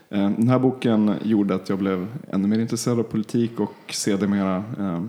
Eh, 0.10 0.30
den 0.30 0.48
här 0.48 0.60
boken 0.60 1.14
gjorde 1.24 1.56
att 1.56 1.70
jag 1.70 1.80
blev 1.80 2.08
ännu 2.32 2.48
mer 2.48 2.60
intresserad 2.60 3.00
av 3.00 3.04
politik 3.04 3.60
och 3.60 3.76
sedermera 3.90 4.64
eh, 4.80 5.04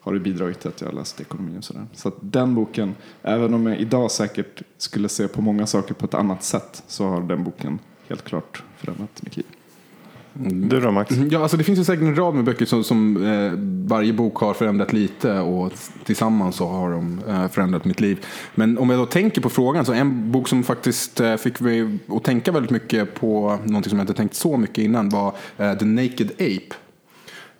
har 0.00 0.12
det 0.14 0.20
bidragit 0.20 0.60
till 0.60 0.68
att 0.68 0.80
jag 0.80 0.88
har 0.88 0.94
läst 0.94 1.20
ekonomi 1.20 1.58
och 1.58 1.64
sådär. 1.64 1.86
Så 1.92 2.08
att 2.08 2.16
den 2.20 2.54
boken, 2.54 2.94
även 3.22 3.54
om 3.54 3.66
jag 3.66 3.80
idag 3.80 4.10
säkert 4.10 4.62
skulle 4.78 5.08
se 5.08 5.28
på 5.28 5.42
många 5.42 5.66
saker 5.66 5.94
på 5.94 6.06
ett 6.06 6.14
annat 6.14 6.44
sätt, 6.44 6.82
så 6.86 7.06
har 7.06 7.20
den 7.20 7.44
boken 7.44 7.78
helt 8.08 8.24
klart 8.24 8.62
förändrat 8.76 9.22
mitt 9.22 9.36
liv. 9.36 9.46
Du 10.34 10.80
då 10.80 10.90
Max? 10.90 11.16
Ja, 11.30 11.42
alltså 11.42 11.56
det 11.56 11.64
finns 11.64 11.78
ju 11.78 11.84
säkert 11.84 12.02
en 12.02 12.16
rad 12.16 12.34
med 12.34 12.44
böcker 12.44 12.66
som, 12.66 12.84
som 12.84 13.26
eh, 13.26 13.52
varje 13.88 14.12
bok 14.12 14.36
har 14.36 14.54
förändrat 14.54 14.92
lite 14.92 15.40
och 15.40 15.72
tillsammans 16.04 16.56
så 16.56 16.68
har 16.68 16.90
de 16.90 17.20
eh, 17.28 17.48
förändrat 17.48 17.84
mitt 17.84 18.00
liv. 18.00 18.26
Men 18.54 18.78
om 18.78 18.90
jag 18.90 18.98
då 18.98 19.06
tänker 19.06 19.40
på 19.40 19.50
frågan 19.50 19.84
så 19.84 19.92
en 19.92 20.32
bok 20.32 20.48
som 20.48 20.62
faktiskt 20.62 21.20
eh, 21.20 21.36
fick 21.36 21.60
mig 21.60 21.98
att 22.08 22.24
tänka 22.24 22.52
väldigt 22.52 22.70
mycket 22.70 23.14
på 23.14 23.58
någonting 23.64 23.90
som 23.90 23.98
jag 23.98 24.04
inte 24.04 24.14
tänkt 24.14 24.34
så 24.34 24.56
mycket 24.56 24.78
innan 24.78 25.08
var 25.08 25.34
eh, 25.58 25.74
The 25.74 25.84
Naked 25.84 26.30
Ape. 26.32 26.76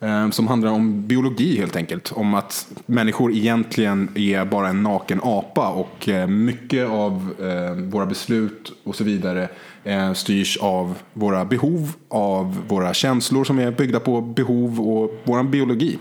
Ehm, 0.02 0.32
som 0.32 0.46
handlar 0.46 0.70
om 0.70 1.06
biologi 1.06 1.58
helt 1.58 1.76
enkelt. 1.76 2.12
Om 2.12 2.34
att 2.34 2.66
människor 2.86 3.32
egentligen 3.32 4.08
är 4.14 4.44
bara 4.44 4.68
en 4.68 4.82
naken 4.82 5.20
apa 5.22 5.68
och 5.68 6.08
eh, 6.08 6.26
mycket 6.26 6.88
av 6.88 7.34
eh, 7.40 7.74
våra 7.74 8.06
beslut 8.06 8.72
och 8.84 8.96
så 8.96 9.04
vidare 9.04 9.48
eh, 9.84 10.12
styrs 10.12 10.56
av 10.56 10.98
våra 11.12 11.44
behov, 11.44 11.92
av 12.08 12.62
våra 12.68 12.94
känslor 12.94 13.44
som 13.44 13.58
är 13.58 13.70
byggda 13.70 14.00
på 14.00 14.20
behov 14.20 14.80
och 14.80 15.20
vår 15.24 15.42
biologi. 15.42 15.98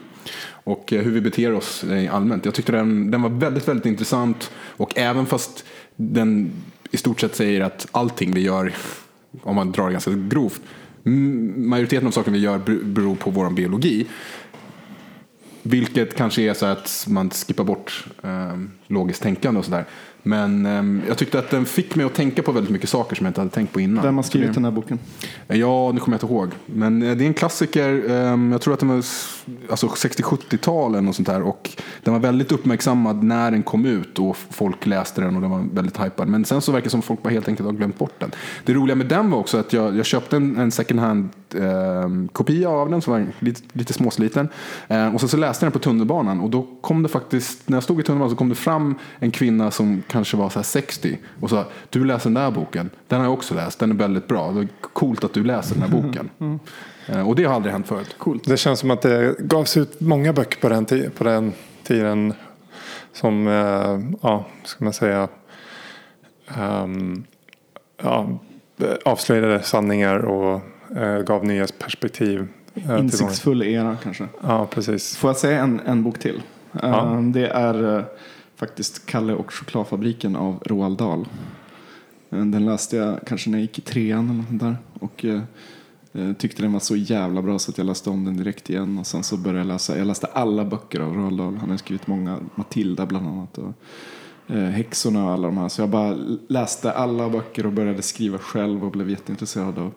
Och 0.64 0.92
hur 0.92 1.12
vi 1.12 1.22
beter 1.22 1.54
oss 1.54 1.86
allmänt. 2.12 2.46
Jag 2.46 2.54
tyckte 2.54 2.72
den, 2.72 3.12
den 3.12 3.22
var 3.22 3.30
väldigt, 3.30 3.68
väldigt 3.68 3.86
intressant. 3.86 4.52
Och 4.56 4.98
även 4.98 5.26
fast 5.26 5.66
den 5.96 6.52
i 6.92 6.98
stort 6.98 7.20
sett 7.20 7.36
säger 7.36 7.62
att 7.62 7.88
allting 7.92 8.34
vi 8.34 8.42
gör, 8.42 8.74
om 9.42 9.56
man 9.56 9.72
drar 9.72 9.86
det 9.86 9.92
ganska 9.92 10.12
grovt, 10.12 10.62
majoriteten 11.04 12.08
av 12.08 12.12
saker 12.12 12.32
vi 12.32 12.40
gör 12.40 12.58
beror 12.84 13.16
på 13.16 13.30
vår 13.30 13.50
biologi. 13.50 14.08
Vilket 15.64 16.16
kanske 16.16 16.42
är 16.42 16.54
så 16.54 16.66
att 16.66 17.06
man 17.10 17.30
skippar 17.30 17.64
bort 17.64 18.06
eh, 18.24 18.58
logiskt 18.88 19.24
tänkande 19.24 19.60
och 19.60 19.66
sådär. 19.66 19.86
Men 20.24 20.66
um, 20.66 21.02
jag 21.08 21.18
tyckte 21.18 21.40
att 21.40 21.50
den 21.50 21.66
fick 21.66 21.96
mig 21.96 22.06
att 22.06 22.14
tänka 22.14 22.44
på 22.44 22.52
väldigt 22.52 22.72
mycket 22.72 22.90
saker 22.90 23.16
som 23.16 23.26
jag 23.26 23.30
inte 23.30 23.42
hade 23.42 23.52
tänkt 23.52 23.74
på 23.74 23.80
innan. 23.80 24.04
Vem 24.04 24.16
har 24.16 24.24
skrivit 24.24 24.54
den 24.54 24.66
här 24.66 24.72
boken? 24.72 25.00
Ja, 25.48 25.92
nu 25.92 26.00
kommer 26.00 26.18
jag 26.18 26.24
inte 26.24 26.34
ihåg. 26.34 26.50
Men 26.66 27.04
eh, 27.04 27.18
det 27.18 27.24
är 27.24 27.28
en 27.28 27.34
klassiker. 27.34 28.12
Um, 28.12 28.52
jag 28.52 28.62
tror 28.62 28.74
att 28.74 28.80
den 28.80 28.90
var 28.90 28.96
alltså 29.70 29.88
60-70-talen 29.88 31.08
och 31.08 31.16
sånt 31.16 31.28
där. 31.28 31.42
Och 31.42 31.70
den 32.04 32.14
var 32.14 32.20
väldigt 32.20 32.52
uppmärksammad 32.52 33.24
när 33.24 33.52
den 33.52 33.64
kom 33.64 33.86
ut 33.86 34.20
och 34.20 34.38
folk 34.38 34.86
läste 34.86 35.22
den 35.22 35.36
och 35.36 35.42
den 35.42 35.52
var 35.52 35.66
väldigt 35.74 36.00
hypad. 36.00 36.28
Men 36.28 36.46
sen 36.46 36.62
så 36.62 36.72
verkar 36.72 36.84
det 36.84 36.90
som 36.90 37.02
folk 37.02 37.24
bara 37.24 37.30
helt 37.30 37.48
enkelt 37.48 37.66
har 37.66 37.74
glömt 37.74 37.98
bort 37.98 38.20
den. 38.20 38.32
Det 38.66 38.74
roliga 38.74 38.96
med 38.96 39.08
den 39.08 39.32
var 39.32 39.40
också 39.40 39.58
att 39.58 39.74
jag, 39.74 39.98
jag 39.98 40.06
köpte 40.06 40.36
en, 40.36 40.58
en 40.58 40.72
second 40.72 41.00
hand 41.00 41.30
um, 41.56 42.28
kopia 42.28 42.70
av 42.70 42.90
den 42.90 43.02
som 43.02 43.14
var 43.14 43.28
lite, 43.40 43.62
lite 43.74 43.94
småsliten. 43.94 44.50
Uh, 44.92 45.16
och 45.16 45.22
så, 45.22 45.28
så 45.28 45.38
läste 45.38 45.66
jag 45.66 45.72
den 45.72 45.80
på 45.80 45.84
tunnelbanan 45.84 46.40
och 46.40 46.50
då 46.50 46.68
kom 46.82 47.04
det 47.04 47.10
faktiskt, 47.10 47.70
när 47.70 47.76
jag 47.76 47.84
stod 47.84 48.00
i 48.00 48.04
tunnelbanan 48.04 48.30
så 48.30 48.36
kom 48.36 48.50
det 48.50 48.56
fram 48.56 48.96
en 49.20 49.32
kvinna 49.32 49.72
som 49.72 50.04
kanske 50.08 50.38
var 50.38 50.50
så 50.50 50.64
60 50.64 51.20
och 51.40 51.50
sa 51.50 51.66
du 51.90 52.06
läser 52.06 52.30
den 52.30 52.34
där 52.34 52.52
boken, 52.52 52.90
den 53.08 53.20
har 53.20 53.26
jag 53.26 53.34
också 53.34 53.56
läst, 53.56 53.80
den 53.80 53.92
är 53.92 53.96
väldigt 53.96 54.28
bra, 54.28 54.52
det 54.52 54.62
är 54.62 54.68
coolt 54.82 55.24
att 55.24 55.34
du 55.34 55.44
läser 55.44 55.76
den 55.76 55.84
här 55.84 56.02
boken. 56.02 56.30
Mm. 56.42 56.60
Mm. 57.08 57.28
Och 57.28 57.36
det 57.36 57.44
har 57.44 57.56
aldrig 57.56 57.74
hänt 57.74 57.88
förut. 57.88 58.16
Coolt. 58.18 58.44
Det 58.44 58.58
känns 58.58 58.80
som 58.80 58.92
att 58.92 59.02
det 59.02 59.36
gavs 59.40 59.78
ut 59.78 60.02
många 60.02 60.34
böcker 60.34 60.60
på 60.62 60.70
den, 60.70 60.86
på 61.18 61.24
den 61.24 61.54
tiden 61.84 62.34
som, 63.14 63.48
eh, 63.48 64.00
ja, 64.22 64.46
ska 64.64 64.84
man 64.84 64.94
säga, 64.94 65.28
um, 66.60 67.24
ja, 68.02 68.40
avslöjade 69.06 69.62
sanningar 69.64 70.18
och 70.18 70.62
gav 71.26 71.46
nya 71.46 71.68
perspektiv. 71.80 72.48
Uh, 72.78 73.00
Insiktsfull 73.00 73.64
era 73.64 73.98
kanske. 74.04 74.28
Ja, 74.42 74.68
precis. 74.72 75.16
Får 75.18 75.30
jag 75.30 75.38
säga 75.38 75.60
en, 75.60 75.80
en 75.80 76.04
bok 76.04 76.20
till? 76.20 76.42
Ja. 76.72 76.88
Uh, 76.88 77.22
det 77.22 77.48
är 77.48 78.06
faktiskt 78.56 79.06
Kalle 79.06 79.34
och 79.34 79.54
chokladfabriken 79.54 80.36
av 80.36 80.64
Roald 80.66 80.98
Dahl. 80.98 81.28
Eh, 82.32 82.46
den 82.46 82.66
läste 82.66 82.98
jag 82.98 83.20
kanske 83.26 83.50
när 83.50 83.58
jag 83.58 83.62
gick 83.62 83.80
i 83.80 83.82
trean 83.82 84.30
eller 84.30 84.52
något 84.52 84.60
där. 84.60 84.78
Och 85.00 85.26
eh, 85.26 85.42
eh, 86.14 86.34
tyckte 86.34 86.62
den 86.62 86.74
var 86.74 86.80
så 86.80 86.96
jävla 86.96 87.42
bra 87.42 87.60
så 87.60 87.72
att 87.72 87.78
jag 87.78 87.88
läste 87.88 88.10
om 88.10 88.26
den 88.26 88.38
direkt 88.38 88.70
igen. 88.70 88.98
Och 88.98 89.08
sen 89.08 89.24
så 89.24 89.38
började 89.38 89.60
jag 89.60 89.68
läsa, 89.68 89.98
jag 89.98 90.08
läste 90.08 90.28
alla 90.28 90.66
böcker 90.66 91.00
av 91.00 91.14
Roald 91.14 91.38
Dahl. 91.38 91.58
Han 91.58 91.70
har 91.70 91.78
skrivit 91.78 92.08
många, 92.08 92.38
Matilda 92.56 93.06
bland 93.06 93.28
annat. 93.28 93.58
Och, 93.58 93.74
eh, 94.56 94.70
Häxorna 94.70 95.26
och 95.26 95.32
alla 95.32 95.48
de 95.48 95.58
här. 95.58 95.70
Så 95.70 95.82
jag 95.82 95.90
bara 95.90 96.18
läste 96.48 96.92
alla 96.92 97.30
böcker 97.30 97.66
och 97.66 97.72
började 97.72 98.02
skriva 98.02 98.38
själv 98.38 98.86
och 98.86 98.92
blev 98.92 99.10
jätteintresserad 99.10 99.78
av 99.78 99.86
eh, 99.86 99.92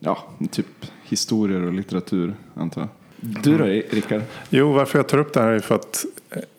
ja, 0.00 0.18
typ 0.50 0.66
historier 1.02 1.62
och 1.62 1.72
litteratur 1.72 2.34
antar 2.54 2.80
jag. 2.80 2.88
Du 3.20 3.58
då 3.58 3.64
Rickard? 3.64 4.22
Jo, 4.50 4.72
varför 4.72 4.98
jag 4.98 5.08
tar 5.08 5.18
upp 5.18 5.32
det 5.32 5.40
här 5.40 5.52
är 5.52 5.58
för 5.58 5.74
att 5.74 6.04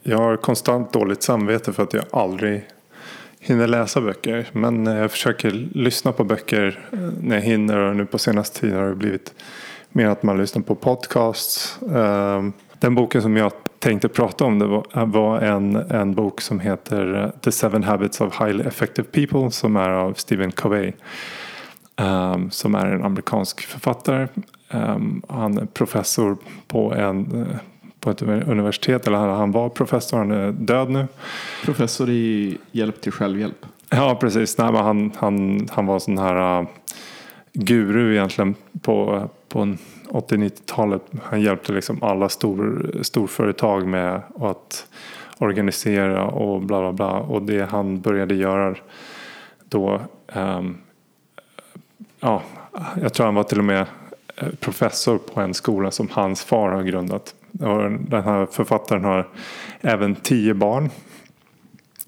jag 0.03 0.17
har 0.17 0.37
konstant 0.37 0.93
dåligt 0.93 1.23
samvete 1.23 1.73
för 1.73 1.83
att 1.83 1.93
jag 1.93 2.03
aldrig 2.11 2.65
hinner 3.39 3.67
läsa 3.67 4.01
böcker. 4.01 4.47
Men 4.53 4.85
jag 4.85 5.11
försöker 5.11 5.51
lyssna 5.71 6.11
på 6.11 6.23
böcker 6.23 6.79
när 7.21 7.35
jag 7.35 7.43
hinner 7.43 7.77
och 7.77 7.95
nu 7.95 8.05
på 8.05 8.17
senaste 8.17 8.59
tiden 8.59 8.77
har 8.77 8.87
det 8.87 8.95
blivit 8.95 9.33
mer 9.89 10.07
att 10.07 10.23
man 10.23 10.37
lyssnar 10.37 10.61
på 10.61 10.75
podcasts. 10.75 11.79
Ehm, 11.95 12.53
den 12.79 12.95
boken 12.95 13.21
som 13.21 13.37
jag 13.37 13.51
tänkte 13.79 14.07
prata 14.07 14.45
om 14.45 14.59
det 14.59 14.83
var 15.05 15.39
en, 15.39 15.75
en 15.75 16.13
bok 16.13 16.41
som 16.41 16.59
heter 16.59 17.31
The 17.41 17.51
Seven 17.51 17.83
Habits 17.83 18.21
of 18.21 18.39
Highly 18.41 18.63
Effective 18.63 19.07
People 19.11 19.51
som 19.51 19.75
är 19.75 19.89
av 19.89 20.13
Stephen 20.13 20.51
Covey. 20.51 20.91
Um, 21.99 22.51
som 22.51 22.75
är 22.75 22.85
en 22.85 23.03
amerikansk 23.03 23.61
författare. 23.61 24.27
Um, 24.71 25.21
han 25.29 25.57
är 25.57 25.65
professor 25.65 26.37
på, 26.67 26.93
en, 26.93 27.47
på 27.99 28.09
ett 28.09 28.21
universitet, 28.21 29.07
eller 29.07 29.17
han 29.17 29.51
var 29.51 29.69
professor, 29.69 30.17
han 30.17 30.31
är 30.31 30.51
död 30.51 30.89
nu. 30.89 31.07
Professor 31.65 32.09
i 32.09 32.57
hjälp 32.71 33.01
till 33.01 33.11
självhjälp? 33.11 33.65
Ja, 33.89 34.17
precis. 34.21 34.57
Nej, 34.57 34.71
men 34.71 34.83
han, 34.83 35.11
han, 35.15 35.67
han 35.71 35.85
var 35.85 35.99
sån 35.99 36.17
här 36.17 36.61
uh, 36.61 36.67
guru 37.53 38.13
egentligen 38.13 38.55
på, 38.81 39.29
på 39.49 39.75
80-90-talet. 40.09 41.01
Han 41.23 41.41
hjälpte 41.41 41.73
liksom 41.73 42.03
alla 42.03 42.29
stor, 42.29 42.91
storföretag 43.01 43.87
med 43.87 44.21
att 44.39 44.87
organisera 45.37 46.25
och 46.25 46.61
bla 46.61 46.79
bla 46.79 46.93
bla. 46.93 47.19
Och 47.19 47.41
det 47.41 47.69
han 47.69 48.01
började 48.01 48.35
göra 48.35 48.75
då 49.69 50.01
um, 50.33 50.77
ja, 52.19 52.43
jag 53.01 53.13
tror 53.13 53.25
han 53.25 53.35
var 53.35 53.43
till 53.43 53.59
och 53.59 53.65
med 53.65 53.85
eh, 54.37 54.47
professor 54.59 55.17
på 55.17 55.41
en 55.41 55.53
skola 55.53 55.91
som 55.91 56.09
hans 56.11 56.43
far 56.43 56.71
har 56.71 56.83
grundat. 56.83 57.35
Och 57.51 57.91
den 57.91 58.23
här 58.23 58.47
författaren 58.51 59.03
har 59.03 59.27
även 59.81 60.15
tio 60.15 60.53
barn. 60.53 60.89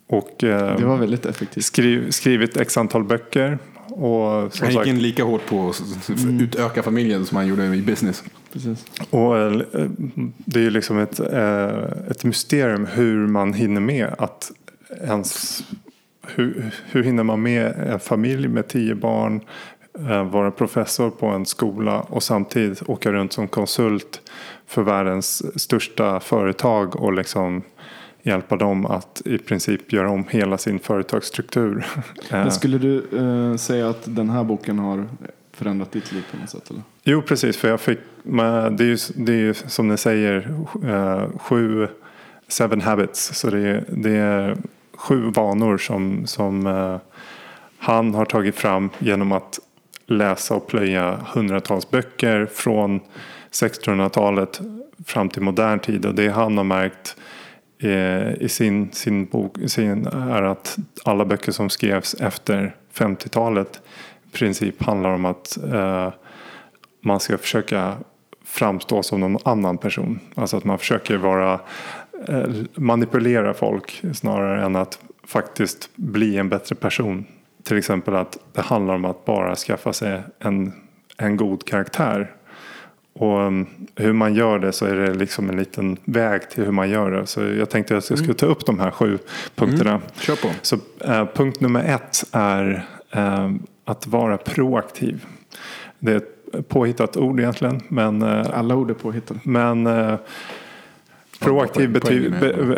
Och 0.07 0.43
eh, 0.43 0.77
det 0.77 0.85
var 0.85 0.97
väldigt 0.97 1.25
effektivt. 1.25 1.65
Skriv, 1.65 2.11
skrivit 2.11 2.57
x 2.57 2.77
antal 2.77 3.03
böcker. 3.03 3.59
Och 3.87 4.57
han 4.59 4.71
gick 4.71 4.87
in 4.87 4.99
lika 4.99 5.23
hårt 5.23 5.45
på 5.45 5.69
att 5.69 6.09
mm. 6.09 6.41
utöka 6.41 6.83
familjen 6.83 7.25
som 7.25 7.37
han 7.37 7.47
gjorde 7.47 7.75
i 7.75 7.81
business. 7.81 8.23
Precis. 8.53 8.85
Och 9.09 9.37
eh, 9.37 9.61
det 10.37 10.65
är 10.65 10.69
liksom 10.69 10.99
ett, 10.99 11.19
ett 12.09 12.23
mysterium 12.23 12.85
hur 12.85 13.27
man 13.27 13.53
hinner 13.53 13.81
med 13.81 14.15
att 14.17 14.51
ens 15.01 15.63
hur, 16.27 16.71
hur 16.85 17.03
hinner 17.03 17.23
man 17.23 17.41
med 17.41 17.65
en 17.65 17.99
familj 17.99 18.47
med 18.47 18.67
tio 18.67 18.95
barn? 18.95 19.41
Eh, 19.99 20.23
vara 20.23 20.51
professor 20.51 21.09
på 21.09 21.27
en 21.27 21.45
skola 21.45 22.01
och 22.01 22.23
samtidigt 22.23 22.89
åka 22.89 23.11
runt 23.11 23.33
som 23.33 23.47
konsult 23.47 24.21
för 24.67 24.83
världens 24.83 25.61
största 25.61 26.19
företag 26.19 26.95
och 26.95 27.13
liksom 27.13 27.63
hjälpa 28.23 28.55
dem 28.55 28.85
att 28.85 29.21
i 29.25 29.37
princip 29.37 29.93
göra 29.93 30.09
om 30.09 30.25
hela 30.29 30.57
sin 30.57 30.79
företagsstruktur. 30.79 31.85
Men 32.31 32.51
skulle 32.51 32.77
du 32.77 33.01
uh, 33.13 33.55
säga 33.55 33.89
att 33.89 34.15
den 34.15 34.29
här 34.29 34.43
boken 34.43 34.79
har 34.79 35.07
förändrat 35.53 35.91
ditt 35.91 36.11
liv 36.11 36.23
på 36.31 36.37
något 36.37 36.49
sätt? 36.49 36.69
Eller? 36.69 36.81
Jo, 37.03 37.21
precis. 37.21 37.57
För 37.57 37.67
jag 37.67 37.81
fick, 37.81 37.99
det 38.23 38.83
är 38.83 38.83
ju, 38.83 38.97
det 39.15 39.33
är 39.33 39.53
som 39.53 39.87
ni 39.87 39.97
säger 39.97 40.55
uh, 40.83 41.37
sju, 41.37 41.87
seven 42.47 42.81
habits. 42.81 43.35
Så 43.35 43.49
det 43.49 43.59
är, 43.59 43.83
det 43.87 44.15
är 44.15 44.57
sju 44.93 45.31
vanor 45.35 45.77
som, 45.77 46.27
som 46.27 46.67
uh, 46.67 46.97
han 47.77 48.13
har 48.13 48.25
tagit 48.25 48.55
fram 48.55 48.89
genom 48.99 49.31
att 49.31 49.59
läsa 50.11 50.55
och 50.55 50.67
plöja 50.67 51.17
hundratals 51.33 51.89
böcker 51.89 52.45
från 52.45 52.99
1600-talet 53.51 54.61
fram 55.05 55.29
till 55.29 55.41
modern 55.41 55.79
tid. 55.79 56.05
Och 56.05 56.15
det 56.15 56.29
han 56.29 56.57
har 56.57 56.63
märkt 56.63 57.15
eh, 57.79 58.33
i 58.33 58.49
sin, 58.49 58.91
sin 58.91 59.25
bok 59.25 59.57
sin, 59.67 60.07
är 60.07 60.41
att 60.41 60.77
alla 61.05 61.25
böcker 61.25 61.51
som 61.51 61.69
skrevs 61.69 62.13
efter 62.13 62.75
50-talet 62.93 63.81
i 64.23 64.31
princip 64.31 64.83
handlar 64.83 65.09
om 65.09 65.25
att 65.25 65.57
eh, 65.73 66.13
man 67.01 67.19
ska 67.19 67.37
försöka 67.37 67.97
framstå 68.45 69.03
som 69.03 69.19
någon 69.19 69.37
annan 69.45 69.77
person. 69.77 70.19
Alltså 70.35 70.57
att 70.57 70.63
man 70.63 70.77
försöker 70.77 71.17
vara 71.17 71.59
eh, 72.27 72.49
manipulera 72.75 73.53
folk 73.53 74.01
snarare 74.13 74.65
än 74.65 74.75
att 74.75 74.99
faktiskt 75.23 75.89
bli 75.95 76.37
en 76.37 76.49
bättre 76.49 76.75
person. 76.75 77.25
Till 77.63 77.77
exempel 77.77 78.15
att 78.15 78.37
det 78.53 78.61
handlar 78.61 78.95
om 78.95 79.05
att 79.05 79.25
bara 79.25 79.55
skaffa 79.55 79.93
sig 79.93 80.21
en, 80.39 80.73
en 81.17 81.37
god 81.37 81.65
karaktär. 81.65 82.35
Och 83.13 83.39
um, 83.39 83.67
hur 83.95 84.13
man 84.13 84.33
gör 84.33 84.59
det 84.59 84.71
så 84.71 84.85
är 84.85 84.95
det 84.95 85.13
liksom 85.13 85.49
en 85.49 85.57
liten 85.57 85.97
väg 86.03 86.49
till 86.49 86.63
hur 86.63 86.71
man 86.71 86.89
gör 86.89 87.11
det. 87.11 87.25
Så 87.27 87.41
jag 87.41 87.69
tänkte 87.69 87.97
att 87.97 88.09
jag 88.09 88.19
skulle 88.19 88.33
ta 88.33 88.45
upp 88.45 88.65
de 88.65 88.79
här 88.79 88.91
sju 88.91 89.17
punkterna. 89.55 90.01
Kör 90.19 90.35
på. 90.35 90.49
Så 90.61 90.77
eh, 90.99 91.25
punkt 91.33 91.61
nummer 91.61 91.83
ett 91.83 92.23
är 92.31 92.85
eh, 93.11 93.51
att 93.85 94.07
vara 94.07 94.37
proaktiv. 94.37 95.25
Det 95.99 96.11
är 96.11 96.17
ett 96.17 96.67
påhittat 96.67 97.17
ord 97.17 97.39
egentligen. 97.39 97.81
Men, 97.87 98.21
eh, 98.21 98.45
Alla 98.53 98.75
ord 98.75 98.89
är 98.89 98.93
påhittade. 98.93 99.39
men 99.43 99.87
eh, 99.87 100.15
proaktiv 101.39 101.91
bety 101.91 102.29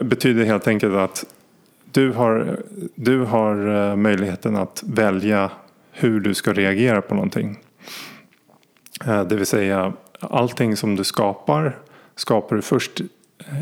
betyder 0.04 0.46
helt 0.46 0.67
enkelt 0.67 0.96
att 0.96 1.26
du 1.93 2.12
har, 2.12 2.60
du 2.95 3.19
har 3.19 3.89
eh, 3.89 3.95
möjligheten 3.95 4.56
att 4.56 4.84
välja 4.88 5.51
hur 5.91 6.19
du 6.19 6.34
ska 6.34 6.53
reagera 6.53 7.01
på 7.01 7.15
någonting. 7.15 7.60
Eh, 9.06 9.23
det 9.23 9.36
vill 9.36 9.45
säga 9.45 9.93
allting 10.19 10.77
som 10.77 10.95
du 10.95 11.03
skapar 11.03 11.77
skapar 12.15 12.56
du 12.56 12.62
först 12.62 13.01
eh, 13.01 13.06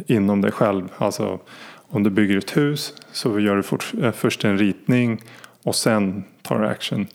inom 0.07 0.41
dig 0.41 0.51
själv. 0.51 0.89
Alltså 0.97 1.39
om 1.75 2.03
du 2.03 2.09
bygger 2.09 2.37
ett 2.37 2.57
hus 2.57 2.93
så 3.11 3.39
gör 3.39 3.55
du 3.55 3.63
fort, 3.63 3.91
först 4.13 4.45
en 4.45 4.57
ritning 4.57 5.21
och 5.63 5.75
sen 5.75 6.23
tar 6.41 6.59
du 6.59 6.67
action. 6.67 7.07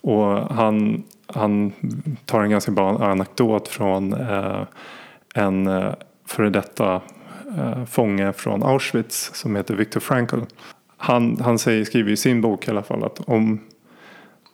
Och 0.00 0.54
han, 0.54 1.04
han 1.26 1.72
tar 2.24 2.42
en 2.42 2.50
ganska 2.50 2.72
bra 2.72 3.04
anekdot 3.04 3.68
från 3.68 4.12
en 5.34 5.70
före 6.26 6.50
detta 6.50 7.00
fånge 7.86 8.32
från 8.32 8.62
Auschwitz 8.62 9.30
som 9.34 9.56
heter 9.56 9.74
Viktor 9.74 10.00
Frankl. 10.00 10.40
Han, 10.96 11.40
han 11.40 11.58
säger, 11.58 11.84
skriver 11.84 12.10
i 12.10 12.16
sin 12.16 12.40
bok 12.40 12.68
i 12.68 12.70
alla 12.70 12.82
fall 12.82 13.04
att 13.04 13.20
om 13.28 13.60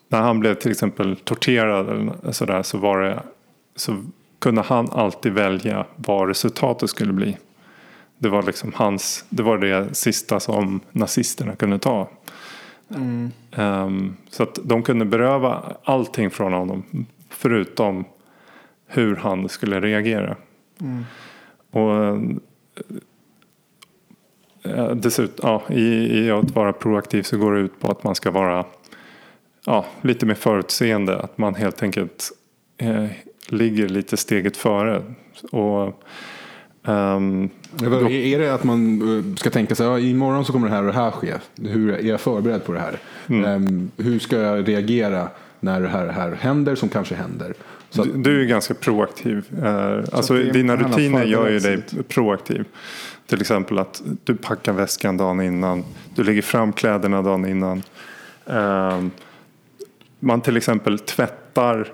när 0.09 0.21
han 0.21 0.41
blev 0.41 0.55
till 0.55 0.71
exempel 0.71 1.17
torterad 1.17 1.89
eller 1.89 2.33
sådär 2.33 2.63
så 2.63 2.79
var 2.79 3.01
det 3.01 3.23
så 3.77 4.05
kunde 4.39 4.63
han 4.63 4.91
alltid 4.91 5.33
välja 5.33 5.87
vad 5.97 6.29
resultatet 6.29 6.91
skulle 6.91 7.13
bli. 7.13 7.37
Det 8.19 8.29
var 8.29 8.43
liksom 8.43 8.73
hans, 8.75 9.25
det 9.29 9.43
var 9.43 9.59
det 9.59 9.95
sista 9.95 10.41
som 10.41 10.81
nazisterna 10.93 11.57
kunde 11.57 11.79
ta. 11.79 12.09
Ehm, 13.53 14.17
så 14.31 14.43
att 14.43 14.59
de 14.65 14.83
kunde 14.83 15.05
beröva 15.05 15.77
allting 15.85 16.31
från 16.31 16.53
honom 16.53 17.07
förutom 17.29 18.05
hur 18.87 19.17
han 19.17 19.49
skulle 19.49 19.81
reagera. 19.81 20.37
Och 21.71 22.05
eh, 22.05 22.21
dessutom, 24.95 25.35
ja, 25.43 25.75
i, 25.75 26.19
i 26.19 26.31
att 26.31 26.51
vara 26.51 26.73
proaktiv 26.73 27.23
så 27.23 27.39
går 27.39 27.55
det 27.55 27.61
ut 27.61 27.81
på 27.81 27.91
att 27.91 28.05
man 28.05 28.15
ska 28.15 28.31
vara 28.31 28.65
ja, 29.67 29.87
lite 30.01 30.27
mer 30.27 30.35
förutseende. 30.35 31.19
Att 31.19 31.39
man 31.39 31.55
helt 31.55 31.83
enkelt 31.83 32.33
eh, 32.79 33.07
ligger 33.47 33.89
lite 33.89 34.17
steget 34.17 34.57
före. 34.57 35.03
Och, 35.51 36.03
ehm, 36.85 37.51
Är 37.83 38.11
är 38.11 38.39
det 38.39 38.55
att 38.55 38.65
man 38.65 39.03
eh, 39.19 39.35
ska 39.35 39.51
tänka 39.51 39.75
sig, 39.75 39.87
ja, 39.87 39.99
imorgon 39.99 40.45
så 40.45 40.53
kommer 40.53 40.69
det 40.69 40.75
här 40.75 40.83
och 40.83 40.93
det 40.93 40.99
här 40.99 41.11
ske. 41.11 41.35
Hur 41.63 41.93
är 41.93 42.03
jag 42.03 42.21
förberedd 42.21 42.65
på 42.65 42.73
det 42.73 42.81
här? 42.81 42.99
Ehm, 43.47 43.91
hur 43.97 44.19
ska 44.19 44.37
jag 44.37 44.69
reagera 44.69 45.29
när 45.61 45.81
det 45.81 45.89
här, 45.89 46.07
det 46.07 46.13
här 46.13 46.33
händer 46.33 46.75
som 46.75 46.89
kanske 46.89 47.15
händer? 47.15 47.55
Så 47.91 48.05
Du, 48.05 48.13
du 48.13 48.43
är 48.43 48.45
ganska 48.45 48.75
proaktiv. 48.75 49.45
Eh, 49.65 50.05
alltså, 50.13 50.35
dina 50.35 50.77
rutiner 50.77 51.25
gör 51.25 51.49
ju 51.49 51.59
dig 51.59 51.83
proaktiv. 52.09 52.65
Till 53.27 53.41
exempel 53.41 53.79
att 53.79 54.03
du 54.25 54.35
packar 54.35 54.73
väskan 54.73 55.17
dagen 55.17 55.41
innan. 55.41 55.85
Du 56.15 56.25
lägger 56.25 56.43
fram 56.43 56.73
kläderna 56.73 57.23
dagen 57.23 57.47
innan. 57.47 57.83
Eh, 58.47 59.03
man 60.21 60.41
till 60.41 60.57
exempel 60.57 60.99
tvättar, 60.99 61.89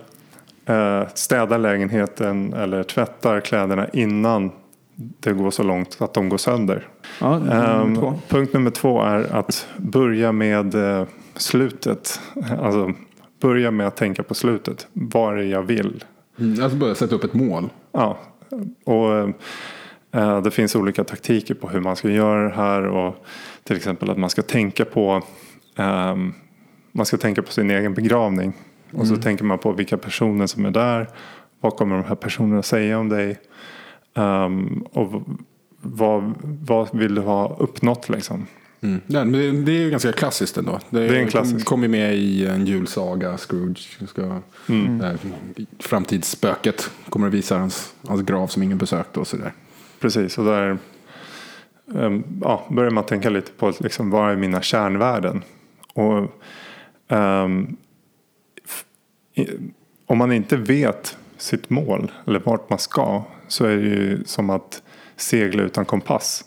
eh, 0.67 1.03
städar 1.15 1.59
lägenheten 1.59 2.53
eller 2.53 2.83
tvättar 2.83 3.41
kläderna 3.41 3.89
innan 3.93 4.51
det 4.97 5.33
går 5.33 5.51
så 5.51 5.63
långt 5.63 5.97
att 6.01 6.15
de 6.15 6.29
går 6.29 6.39
sönder. 6.39 6.89
Ja, 7.21 7.39
nummer 7.39 7.83
Ehm, 7.83 8.15
punkt 8.29 8.53
nummer 8.53 8.71
två 8.71 9.03
är 9.03 9.37
att 9.37 9.67
börja 9.77 10.33
med 10.33 10.75
eh, 10.75 11.07
slutet. 11.37 12.21
Alltså 12.63 12.93
börja 13.47 13.71
med 13.71 13.87
att 13.87 13.97
tänka 13.97 14.23
på 14.23 14.35
slutet. 14.35 14.87
Vad 14.93 15.33
är 15.33 15.37
det 15.37 15.45
jag 15.45 15.63
vill? 15.63 16.05
mm, 16.39 16.63
alltså 16.63 16.79
börja 16.79 16.95
sätta 16.95 17.15
upp 17.15 17.25
ett 17.25 17.35
mål. 17.35 17.69
Ja, 17.93 18.19
och 18.85 19.13
eh, 20.13 20.43
det 20.43 20.51
finns 20.51 20.77
olika 20.77 21.05
taktiker 21.05 21.55
på 21.55 21.69
hur 21.69 21.81
man 21.81 21.97
ska 21.97 22.11
göra 22.11 22.49
det 22.49 22.55
här. 22.55 22.83
Och 22.83 23.25
till 23.65 23.77
exempel 23.77 24.11
att 24.11 24.19
man 24.19 24.31
ska 24.31 24.43
tänka 24.43 24.85
på 24.85 25.23
ehm, 25.77 26.35
man 26.93 27.07
ska 27.07 27.17
tänka 27.17 27.43
på 27.43 27.53
sin 27.53 27.71
egen 27.71 27.95
begravning. 27.95 28.53
Och 28.93 29.07
så 29.07 29.17
tänker 29.17 29.45
man 29.45 29.59
på 29.59 29.73
vilka 29.73 29.97
personer 29.97 30.47
som 30.47 30.65
är 30.65 30.71
där. 30.71 31.09
Vad 31.61 31.77
kommer 31.77 31.97
de 31.97 32.05
här 32.05 32.15
personerna 32.15 32.63
säga 32.63 32.99
om 32.99 33.09
dig? 33.09 33.39
Ehm, 34.15 34.85
och 34.93 35.23
vad, 35.81 36.35
vad 36.43 36.99
vill 36.99 37.15
du 37.15 37.21
ha 37.21 37.57
uppnått 37.59 38.09
liksom? 38.09 38.47
Mm. 38.81 39.01
Det, 39.07 39.51
det 39.51 39.73
är 39.73 39.83
ju 39.83 39.91
ganska 39.91 40.13
klassiskt 40.13 40.57
ändå. 40.57 40.81
Det, 40.91 41.01
är 41.01 41.13
en 41.15 41.29
klassisk. 41.29 41.67
kommer 41.67 41.89
med 41.89 42.17
i 42.17 42.47
en 42.47 42.67
julsaga, 42.67 43.37
Scrooge. 43.37 44.09
Ska, 44.09 44.41
Mm. 44.69 44.99
där, 44.99 45.19
framtidsspöket 45.79 46.91
kommer 47.09 47.27
att 47.27 47.35
visa 47.35 47.59
hans, 47.59 47.95
hans 48.07 48.23
grav 48.23 48.47
som 48.47 48.63
ingen 48.63 48.79
besökte 48.79 49.21
och 49.21 49.27
sådär. 49.27 49.53
Precis, 50.01 50.39
och 50.39 50.45
där 50.45 50.79
um, 51.87 52.25
ja, 52.43 52.67
börjar 52.71 52.91
man 52.91 53.05
tänka 53.05 53.31
lite 53.31 53.53
på 53.53 53.73
liksom, 53.81 54.11
vad 54.11 54.33
är 54.33 54.37
mina 54.37 54.63
kärnvärden. 54.63 55.43
Och, 55.95 56.43
ehm, 57.09 57.77
i, 59.35 59.47
om 60.07 60.19
man 60.19 60.33
inte 60.33 60.57
vet 60.57 61.19
sitt 61.37 61.71
mål 61.71 62.13
eller 62.27 62.41
vart 62.41 62.71
man 62.71 62.79
ska 62.79 63.23
så 63.49 63.65
är 63.65 63.77
det 63.77 63.83
ju 63.83 64.25
som 64.25 64.51
att 64.51 64.83
segla 65.17 65.63
utan 65.63 65.85
kompass. 65.85 66.45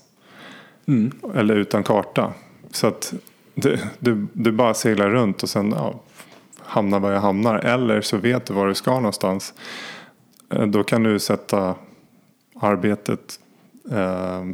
Eller 1.35 1.55
utan 1.55 1.83
karta. 1.83 2.33
Så 2.71 2.87
att 2.87 3.13
du, 3.55 3.79
du, 3.99 4.27
du 4.33 4.51
bara 4.51 4.73
seglar 4.73 5.09
runt 5.09 5.43
och 5.43 5.49
sen 5.49 5.73
ja, 5.77 5.99
hamnar 6.57 6.99
var 6.99 7.11
jag 7.11 7.21
hamnar. 7.21 7.55
Eller 7.55 8.01
så 8.01 8.17
vet 8.17 8.45
du 8.45 8.53
var 8.53 8.67
du 8.67 8.75
ska 8.75 8.95
någonstans. 8.95 9.53
Eh, 10.53 10.65
då 10.65 10.83
kan 10.83 11.03
du 11.03 11.19
sätta 11.19 11.75
arbetet 12.59 13.39
eh, 13.91 14.45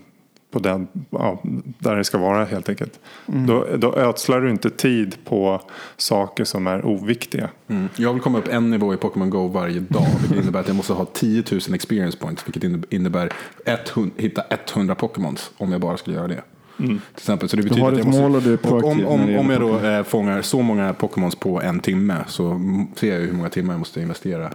på 0.56 0.60
den, 0.60 0.88
ja, 1.10 1.41
där 1.80 1.96
det 1.96 2.04
ska 2.04 2.18
vara 2.18 2.46
helt 2.46 2.70
enkelt. 2.70 3.00
Då, 3.26 3.68
då 3.78 3.96
ödslar 3.96 4.41
du 4.41 4.50
inte 4.50 4.70
tid 4.70 5.15
på 5.26 5.62
saker 5.98 6.44
som 6.44 6.68
är 6.68 6.86
oviktiga. 6.86 7.50
Mm. 7.68 7.89
Jag 7.96 8.13
vill 8.13 8.22
komma 8.22 8.38
upp 8.38 8.48
en 8.48 8.72
nivå 8.72 8.94
i 8.94 8.98
Pokémon 8.98 9.30
Go 9.30 9.48
varje 9.48 9.80
dag. 9.80 10.08
Vilket 10.22 10.38
innebär 10.44 10.60
att 10.60 10.68
jag 10.68 10.76
måste 10.76 10.94
ha 10.94 11.06
10 11.06 11.44
000 11.52 11.62
experience 11.74 12.18
points. 12.18 12.48
Vilket 12.48 12.63
inne- 12.63 12.86
innebär 12.89 13.30
100, 13.65 14.12
hitta 14.18 14.44
100 14.50 14.96
Pokémons 14.96 15.52
om 15.58 15.72
jag 15.72 15.82
bara 15.82 15.98
skulle 15.98 16.15
göra 16.15 16.28
det. 16.28 16.41
Till 16.78 17.00
exempel. 17.15 17.50
Så 17.50 17.56
det 17.56 17.63
betyder 17.63 17.82
har 17.82 17.91
att 17.91 17.98
ett 17.98 18.06
jag 18.06 18.32
måste, 18.32 18.88
om, 18.88 19.06
om, 19.06 19.36
om 19.38 19.50
jag 19.50 19.62
då 19.62 19.80
eh, 19.80 20.04
fångar 20.04 20.41
så 20.41 20.62
många 20.62 20.94
Pokémons 20.94 21.36
på 21.36 21.62
en 21.62 21.80
timme 21.80 22.15
så 22.28 22.62
ser 22.96 23.12
jag 23.12 23.20
ju 23.22 23.26
hur 23.26 23.34
många 23.34 23.50
timmar 23.50 23.74
jag 23.74 23.80
måste 23.80 24.02
investera. 24.02 24.52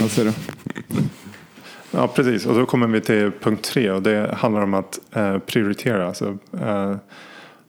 Vad 0.00 0.10
säger 0.10 0.32
du? 0.88 0.96
Ja, 1.90 2.08
precis. 2.08 2.46
Och 2.46 2.54
då 2.54 2.66
kommer 2.66 2.86
vi 2.86 3.00
till 3.00 3.30
punkt 3.40 3.64
tre. 3.64 3.90
Och 3.90 4.02
det 4.02 4.34
handlar 4.34 4.62
om 4.62 4.74
att 4.74 5.00
eh, 5.12 5.38
prioritera. 5.38 6.06
Alltså, 6.06 6.38
eh, 6.60 6.96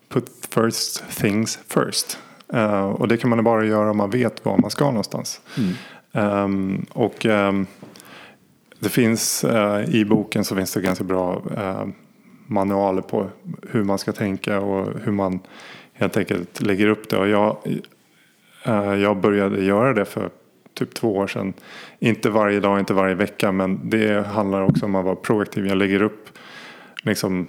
put 0.10 0.26
first 0.54 1.04
things 1.18 1.60
first. 1.68 2.20
Eh, 2.54 2.86
och 2.86 3.08
det 3.08 3.18
kan 3.18 3.30
man 3.30 3.44
bara 3.44 3.66
göra 3.66 3.92
om 3.92 3.98
man 3.98 4.10
vet 4.10 4.46
var 4.46 4.58
man 4.58 4.72
ska 4.72 4.86
någonstans. 4.86 5.42
Ehm, 6.14 6.86
och 6.90 7.26
ehm, 7.26 7.68
det 8.80 8.90
finns 8.90 9.44
eh, 9.44 9.96
i 9.96 10.06
boken 10.06 10.46
så 10.46 10.56
finns 10.56 10.74
det 10.74 10.82
ganska 10.82 11.04
bra 11.04 11.42
eh, 11.58 11.88
manualer 12.48 13.02
på 13.02 13.30
hur 13.72 13.84
man 13.84 13.98
ska 13.98 14.12
tänka 14.12 14.60
och 14.60 15.00
hur 15.04 15.12
man 15.12 15.40
helt 15.94 16.18
enkelt 16.18 16.62
lägger 16.62 16.88
upp 16.88 17.10
det. 17.10 17.18
Och 17.18 17.30
jag, 17.30 17.58
eh, 18.64 18.94
jag 18.94 19.18
började 19.18 19.64
göra 19.64 19.94
det 19.94 20.06
för 20.06 20.30
typ 20.80 20.94
två 20.94 21.16
år 21.16 21.28
sedan. 21.28 21.54
Inte 22.00 22.30
varje 22.30 22.60
dag, 22.60 22.80
inte 22.80 22.94
varje 22.94 23.16
vecka, 23.16 23.52
men 23.52 23.90
det 23.90 24.28
handlar 24.28 24.62
också 24.62 24.86
om 24.86 24.96
att 24.96 25.06
vara 25.06 25.16
proaktiv. 25.16 25.68
Jag 25.68 25.78
lägger 25.78 26.02
upp 26.02 26.30
liksom 27.04 27.48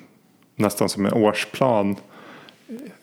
nästan 0.57 0.89
som 0.89 1.07
en 1.07 1.13
årsplan. 1.13 1.97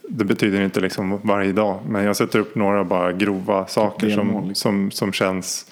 Det 0.09 0.25
betyder 0.25 0.61
inte 0.61 0.79
liksom 0.79 1.19
varje 1.23 1.51
dag, 1.51 1.79
men 1.87 2.03
jag 2.03 2.15
sätter 2.15 2.39
upp 2.39 2.55
några 2.55 2.83
bara 2.83 3.11
grova 3.11 3.67
saker 3.67 4.09
som, 4.09 4.55
som, 4.55 4.91
som 4.91 5.13
känns 5.13 5.71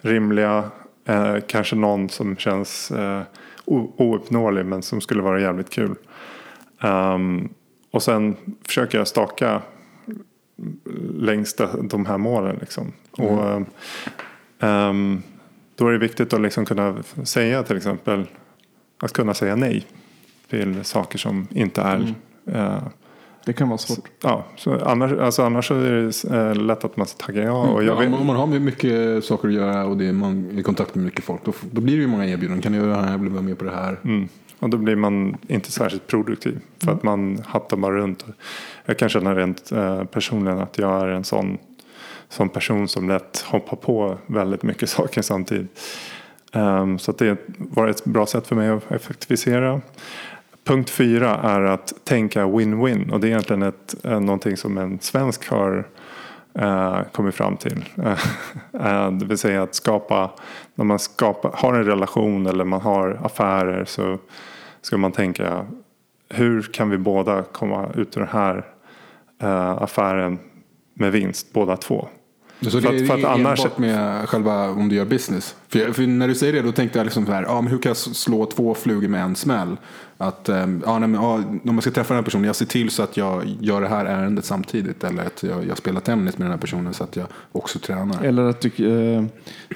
rimliga. 0.00 0.70
Eh, 1.04 1.36
kanske 1.46 1.76
någon 1.76 2.08
som 2.08 2.36
känns 2.36 2.90
eh, 2.90 3.22
ouppnåelig 3.64 4.66
men 4.66 4.82
som 4.82 5.00
skulle 5.00 5.22
vara 5.22 5.40
jävligt 5.40 5.70
kul. 5.70 5.94
Ehm, 6.80 7.48
och 7.90 8.02
sen 8.02 8.36
försöker 8.66 8.98
jag 8.98 9.08
staka 9.08 9.62
längs 11.14 11.54
de, 11.82 12.06
här 12.06 12.18
målen. 12.18 12.56
Liksom. 12.60 12.92
Och, 13.10 13.66
ehm, 14.60 15.22
då 15.76 15.88
är 15.88 15.92
det 15.92 15.98
viktigt 15.98 16.32
att 16.32 16.40
liksom 16.40 16.64
kunna 16.64 16.96
säga 17.24 17.62
till 17.62 17.76
exempel 17.76 18.26
att 18.98 19.12
kunna 19.12 19.34
säga 19.34 19.56
nej 19.56 19.86
till 20.50 20.84
saker 20.84 21.18
som 21.18 21.46
inte 21.50 21.80
är 21.80 22.14
eh, 22.52 22.82
Det 23.44 23.52
kan 23.52 23.68
vara 23.68 23.78
svårt. 23.78 24.08
Ja, 24.22 24.44
så 24.56 24.84
annars, 24.84 25.12
alltså 25.12 25.42
annars 25.42 25.70
är 25.70 25.74
det 25.92 26.36
eh, 26.36 26.54
lätt 26.54 26.84
att 26.84 26.96
man 26.96 27.06
taggar 27.06 27.42
ja. 27.42 27.62
Och 27.68 27.84
jag 27.84 27.96
Ja, 27.96 28.00
vet, 28.00 28.20
om 28.20 28.26
man 28.26 28.36
har 28.36 28.46
mycket 28.46 29.24
saker 29.24 29.48
att 29.48 29.54
göra 29.54 29.86
och 29.86 29.96
det 29.96 30.06
är 30.06 30.12
man 30.12 30.58
i 30.58 30.62
kontakt 30.62 30.94
med 30.94 31.04
mycket 31.04 31.24
folk. 31.24 31.44
Då, 31.44 31.52
då 31.70 31.80
blir 31.80 31.96
det 31.96 32.02
ju 32.02 32.08
många 32.08 32.26
erbjudanden. 32.26 32.62
Kan 32.62 32.72
du 32.72 32.78
göra 32.78 32.96
det 32.96 33.08
här? 33.08 33.18
Vill 33.18 33.28
du 33.28 33.34
vara 33.34 33.42
med 33.42 33.58
på 33.58 33.64
det 33.64 33.70
här? 33.70 34.00
mm, 34.04 34.28
och 34.58 34.70
då 34.70 34.76
blir 34.76 34.96
man 34.96 35.36
inte 35.46 35.72
särskilt 35.72 36.06
produktiv. 36.06 36.60
För 36.84 36.92
att 36.92 37.02
man 37.02 37.42
hattar 37.46 37.76
bara 37.76 37.96
runt. 37.96 38.24
Jag 38.84 38.98
kan 38.98 39.08
känna 39.08 39.34
rent 39.34 39.72
eh, 39.72 40.04
personligen 40.04 40.58
att 40.58 40.78
jag 40.78 41.02
är 41.02 41.08
en 41.08 41.24
sån, 41.24 41.58
sån 42.28 42.48
person 42.48 42.88
som 42.88 43.08
lätt 43.08 43.40
hoppar 43.40 43.76
på 43.76 44.18
väldigt 44.26 44.62
mycket 44.62 44.90
saker 44.90 45.22
samtidigt. 45.22 45.80
Ehm, 46.52 46.98
så 46.98 47.12
det 47.12 47.38
var 47.58 47.88
ett 47.88 48.04
bra 48.04 48.26
sätt 48.26 48.46
för 48.46 48.56
mig 48.56 48.68
att 48.68 48.92
effektivisera. 48.92 49.80
Punkt 50.64 50.90
fyra 50.90 51.36
är 51.36 51.60
att 51.60 51.92
tänka 52.04 52.44
win-win. 52.44 53.12
Och 53.12 53.20
det 53.20 53.26
är 53.26 53.28
egentligen 53.28 53.62
ett, 53.62 53.94
eh, 54.04 54.20
någonting 54.20 54.56
som 54.56 54.78
en 54.78 54.98
svensk 55.00 55.48
har 55.48 55.88
eh, 56.58 56.98
kommit 57.12 57.34
fram 57.34 57.56
till. 57.56 57.84
Eh, 58.80 59.10
det 59.10 59.24
vill 59.24 59.38
säga 59.38 59.62
att 59.62 59.74
skapa, 59.74 60.30
när 60.74 60.84
man 60.84 60.98
skapa, 60.98 61.50
har 61.54 61.74
en 61.74 61.84
relation 61.84 62.46
eller 62.46 62.64
man 62.64 62.80
har 62.80 63.20
affärer 63.24 63.84
så 63.84 64.18
ska 64.82 64.96
man 64.96 65.12
tänka 65.12 65.66
hur 66.28 66.62
kan 66.62 66.90
vi 66.90 66.98
båda 66.98 67.42
komma 67.42 67.88
ut 67.94 68.16
ur 68.16 68.20
den 68.20 68.30
här 68.32 68.64
eh, 69.42 69.82
affären 69.82 70.38
med 70.94 71.12
vinst 71.12 71.52
båda 71.52 71.76
två. 71.76 72.08
Så 72.60 72.70
För 72.70 72.80
det 72.80 72.88
att- 72.88 72.94
är 72.94 73.06
för 73.06 73.14
att 73.14 73.36
enbart 73.36 73.58
annars- 73.58 73.78
med 73.78 74.28
själva 74.28 74.70
om 74.70 74.88
du 74.88 74.96
gör 74.96 75.04
business. 75.04 75.56
För, 75.68 75.78
jag- 75.78 75.96
för 75.96 76.02
när 76.06 76.28
du 76.28 76.34
säger 76.34 76.52
det 76.52 76.62
då 76.62 76.72
tänkte 76.72 76.98
jag 76.98 77.04
liksom 77.04 77.26
så 77.26 77.32
här, 77.32 77.42
ja 77.42 77.60
men 77.60 77.70
hur 77.72 77.78
kan 77.78 77.90
jag 77.90 77.96
slå 77.96 78.46
två 78.46 78.74
flugor 78.74 79.08
med 79.08 79.22
en 79.22 79.36
smäll? 79.36 79.76
Att, 80.18 80.48
ehm, 80.48 80.82
ja, 80.86 80.98
nej, 80.98 81.08
men, 81.08 81.22
ja, 81.22 81.34
om 81.34 81.60
man 81.64 81.80
ska 81.82 81.90
träffa 81.90 82.14
den 82.14 82.18
här 82.18 82.24
personen, 82.24 82.44
jag 82.44 82.56
ser 82.56 82.66
till 82.66 82.90
så 82.90 83.02
att 83.02 83.16
jag 83.16 83.44
gör 83.60 83.80
det 83.80 83.88
här 83.88 84.04
ärendet 84.04 84.44
samtidigt. 84.44 85.04
Eller 85.04 85.26
att 85.26 85.42
jag, 85.42 85.66
jag 85.66 85.76
spelar 85.78 86.00
tennis 86.00 86.38
med 86.38 86.44
den 86.46 86.52
här 86.52 86.58
personen 86.58 86.94
så 86.94 87.04
att 87.04 87.16
jag 87.16 87.26
också 87.52 87.78
tränar. 87.78 88.24
Eller 88.24 88.42
att 88.42 88.60
du 88.60 89.12
eh, 89.14 89.24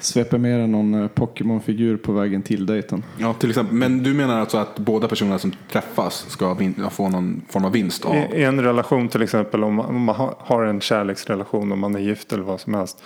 sveper 0.01 0.37
med 0.37 0.59
dig 0.59 0.67
någon 0.67 0.93
eh, 0.93 1.07
Pokémon-figur 1.07 1.97
på 1.97 2.11
vägen 2.11 2.41
till 2.41 2.65
dejten. 2.65 3.03
Ja, 3.17 3.33
till 3.33 3.49
exempel. 3.49 3.75
Men 3.75 4.03
du 4.03 4.13
menar 4.13 4.39
alltså 4.39 4.57
att 4.57 4.79
båda 4.79 5.07
personerna 5.07 5.39
som 5.39 5.51
träffas 5.71 6.25
ska 6.29 6.57
få 6.91 7.09
någon 7.09 7.41
form 7.49 7.65
av 7.65 7.71
vinst 7.71 8.05
av? 8.05 8.15
I 8.15 8.43
en 8.43 8.61
relation 8.61 9.07
till 9.07 9.21
exempel 9.21 9.63
om 9.63 9.75
man, 9.75 9.85
om 9.85 10.01
man 10.03 10.15
har- 10.15 10.35
har 10.37 10.63
en 10.63 10.81
kärleksrelation 10.81 11.71
om 11.71 11.79
man 11.79 11.95
är 11.95 11.99
gift 11.99 12.33
eller 12.33 12.43
vad 12.43 12.59
som 12.59 12.73
helst. 12.73 13.03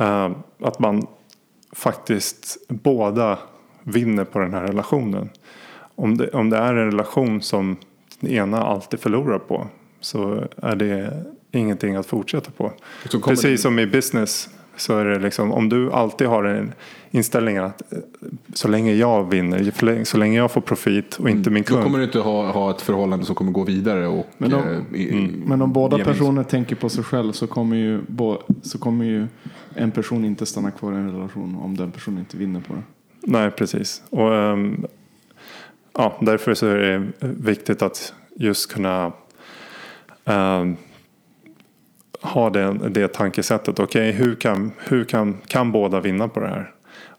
eh, 0.00 0.30
att 0.62 0.78
man 0.78 1.06
faktiskt 1.72 2.56
båda 2.68 3.38
vinner 3.82 4.24
på 4.24 4.38
den 4.38 4.54
här 4.54 4.62
relationen. 4.62 5.28
Om 5.94 6.16
det, 6.16 6.28
om 6.28 6.50
det 6.50 6.56
är 6.56 6.74
en 6.74 6.84
relation 6.90 7.42
som 7.42 7.76
den 8.20 8.30
ena 8.32 8.62
alltid 8.62 9.00
förlorar 9.00 9.38
på 9.38 9.66
så 10.00 10.44
är 10.56 10.76
det 10.76 11.24
ingenting 11.52 11.96
att 11.96 12.06
fortsätta 12.06 12.50
på. 12.50 12.72
Precis 13.24 13.42
det- 13.42 13.58
som 13.58 13.78
i 13.78 13.86
business 13.86 14.48
så 14.76 14.98
är 14.98 15.04
det 15.04 15.18
liksom 15.18 15.52
om 15.52 15.68
du 15.68 15.92
alltid 15.92 16.26
har 16.26 16.44
en 16.44 16.72
inställning 17.10 17.56
att 17.56 17.92
eh, 17.92 17.98
så 18.54 18.68
länge 18.68 18.92
jag 18.92 19.30
vinner, 19.30 20.04
så 20.04 20.16
länge- 20.18 20.38
jag 20.38 20.50
får 20.50 20.60
profit 20.60 21.16
och 21.16 21.30
inte 21.30 21.50
min 21.50 21.62
Då 21.62 21.66
kund. 21.68 21.82
kommer 21.84 21.98
du 21.98 22.04
inte 22.04 22.18
ha, 22.18 22.50
ha 22.50 22.70
ett 22.70 22.80
förhållande 22.80 23.24
som 23.24 23.34
kommer 23.34 23.52
gå 23.52 23.64
vidare. 23.64 24.06
Och, 24.06 24.26
Men 24.38 24.54
om- 24.54 24.84
eh, 24.94 25.00
i- 25.00 25.42
Men 25.46 25.62
om 25.62 25.72
båda 25.72 25.98
personer 26.04 26.42
tänker 26.44 26.76
på 26.76 26.88
sig 26.88 27.04
själv 27.04 27.32
så 27.32 27.46
kommer, 27.46 27.76
ju, 27.76 28.00
så 28.62 28.78
kommer 28.78 29.04
ju 29.04 29.26
en 29.74 29.90
person 29.90 30.24
inte 30.24 30.46
stanna 30.46 30.70
kvar 30.70 30.92
i 30.92 30.96
en 30.96 31.12
relation 31.12 31.56
om 31.62 31.76
den 31.76 31.90
personen 31.90 32.18
inte 32.18 32.36
vinner 32.36 32.60
på 32.60 32.74
det. 32.74 32.82
Nej, 33.22 33.50
precis. 33.50 34.02
Och, 34.10 34.34
ehm, 34.34 34.86
ja, 35.94 36.18
därför 36.20 36.54
så 36.54 36.66
är 36.66 36.76
det 36.76 37.12
viktigt 37.20 37.82
att 37.82 38.14
just 38.36 38.72
kunna 38.72 39.12
ehm, 40.24 40.76
ha 42.20 42.50
det, 42.50 42.88
det 42.88 43.08
tankesättet. 43.08 43.78
Okej, 43.78 44.12
hur, 44.12 44.34
kan, 44.34 44.72
hur 44.78 45.04
kan, 45.04 45.36
kan 45.46 45.72
båda 45.72 46.00
vinna 46.00 46.28
på 46.28 46.40
det 46.40 46.48
här? 46.48 46.70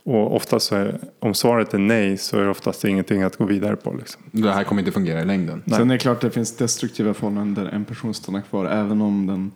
Och 0.05 0.35
oftast 0.35 0.65
så 0.65 0.75
är, 0.75 0.99
om 1.19 1.33
svaret 1.33 1.73
är 1.73 1.77
nej 1.77 2.17
så 2.17 2.39
är 2.39 2.43
det 2.43 2.49
oftast 2.49 2.85
ingenting 2.85 3.23
att 3.23 3.37
gå 3.37 3.45
vidare 3.45 3.75
på. 3.75 3.93
Liksom. 3.93 4.21
Det 4.31 4.51
här 4.51 4.63
kommer 4.63 4.81
inte 4.81 4.91
fungera 4.91 5.21
i 5.21 5.25
längden. 5.25 5.63
Sen 5.67 5.89
är 5.89 5.93
det 5.93 5.99
klart 5.99 6.15
att 6.15 6.21
det 6.21 6.31
finns 6.31 6.57
destruktiva 6.57 7.13
förhållanden 7.13 7.65
där 7.65 7.71
en 7.71 7.85
person 7.85 8.13
stannar 8.13 8.41
kvar 8.41 8.65
även 8.65 9.01
om 9.01 9.27
den 9.27 9.51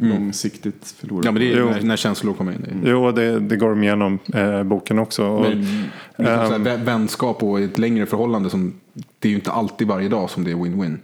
långsiktigt 0.00 0.94
förlorar. 1.00 1.24
Ja, 1.26 1.32
men 1.32 1.42
det 1.42 1.52
är 1.52 1.64
när, 1.64 1.80
när 1.82 1.96
känslor 1.96 2.34
kommer 2.34 2.52
in. 2.52 2.64
i- 2.84 2.88
Jo, 2.88 3.12
det, 3.12 3.40
det 3.40 3.56
går 3.56 3.70
de 3.70 3.82
igenom 3.82 4.18
eh, 4.34 4.62
boken 4.62 4.98
också. 4.98 5.24
Och, 5.26 5.42
Men, 5.42 5.58
liksom 5.58 5.86
här, 6.26 6.58
vä- 6.58 6.84
vänskap 6.84 7.42
och 7.42 7.60
ett 7.60 7.78
längre 7.78 8.06
förhållande. 8.06 8.50
Som, 8.50 8.72
det 9.18 9.28
är 9.28 9.30
ju 9.30 9.36
inte 9.36 9.50
alltid 9.50 9.88
varje 9.88 10.08
dag 10.08 10.30
som 10.30 10.44
det 10.44 10.50
är 10.50 10.54
win-win. 10.54 10.96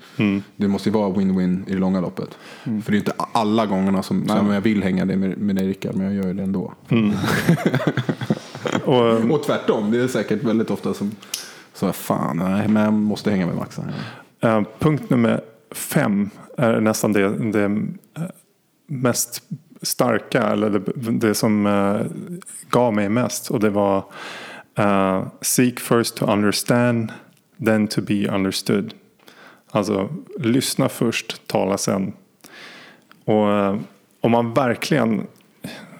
Det 0.56 0.68
måste 0.68 0.88
ju 0.88 0.92
vara 0.92 1.10
win-win 1.10 1.62
i 1.70 1.72
det 1.72 1.78
långa 1.78 2.00
loppet. 2.00 2.28
För 2.64 2.70
det 2.72 2.88
är 2.88 2.92
ju 2.92 2.98
inte 2.98 3.12
alla 3.32 3.66
gångerna 3.66 4.02
som, 4.02 4.28
som 4.28 4.50
jag 4.50 4.60
vill 4.60 4.82
hänga 4.82 5.04
det 5.04 5.16
med, 5.16 5.38
med 5.38 5.56
dig 5.56 5.66
Rickard. 5.68 5.94
Men 5.94 6.06
jag 6.14 6.24
gör 6.26 6.34
det 6.34 6.42
ändå. 6.42 6.72
och, 8.84 9.30
Och 9.30 9.42
tvärtom. 9.42 9.90
Det 9.90 9.98
är 10.00 10.08
säkert 10.08 10.42
väldigt 10.44 10.70
ofta 10.70 10.94
som 10.94 11.10
så 11.74 11.92
fan, 11.92 12.36
nej, 12.36 12.68
men 12.68 12.82
jag 12.84 12.92
måste 12.92 13.30
hänga 13.30 13.46
med 13.46 13.56
Max. 13.56 13.78
här. 14.40 14.56
Eh, 14.58 14.62
punkt 14.78 15.10
nummer 15.10 15.40
fem 15.70 16.30
är 16.58 16.80
nästan 16.80 17.12
det, 17.12 17.28
det 17.52 17.82
mest 18.86 19.42
starka 19.82 20.42
eller 20.42 20.70
det, 20.70 20.80
det 21.18 21.34
som 21.34 21.66
eh, 21.66 22.00
gav 22.70 22.94
mig 22.94 23.08
mest. 23.08 23.50
Och 23.50 23.60
det 23.60 23.70
var 23.70 24.04
eh, 24.74 25.26
Seek 25.40 25.80
first 25.80 26.16
to 26.16 26.32
understand, 26.32 27.12
then 27.64 27.88
to 27.88 28.00
be 28.02 28.28
understood. 28.28 28.94
Alltså 29.70 30.08
lyssna 30.38 30.88
först, 30.88 31.46
tala 31.46 31.78
sen. 31.78 32.12
Och 33.24 33.50
eh, 33.52 33.76
om 34.20 34.30
man 34.30 34.54
verkligen 34.54 35.26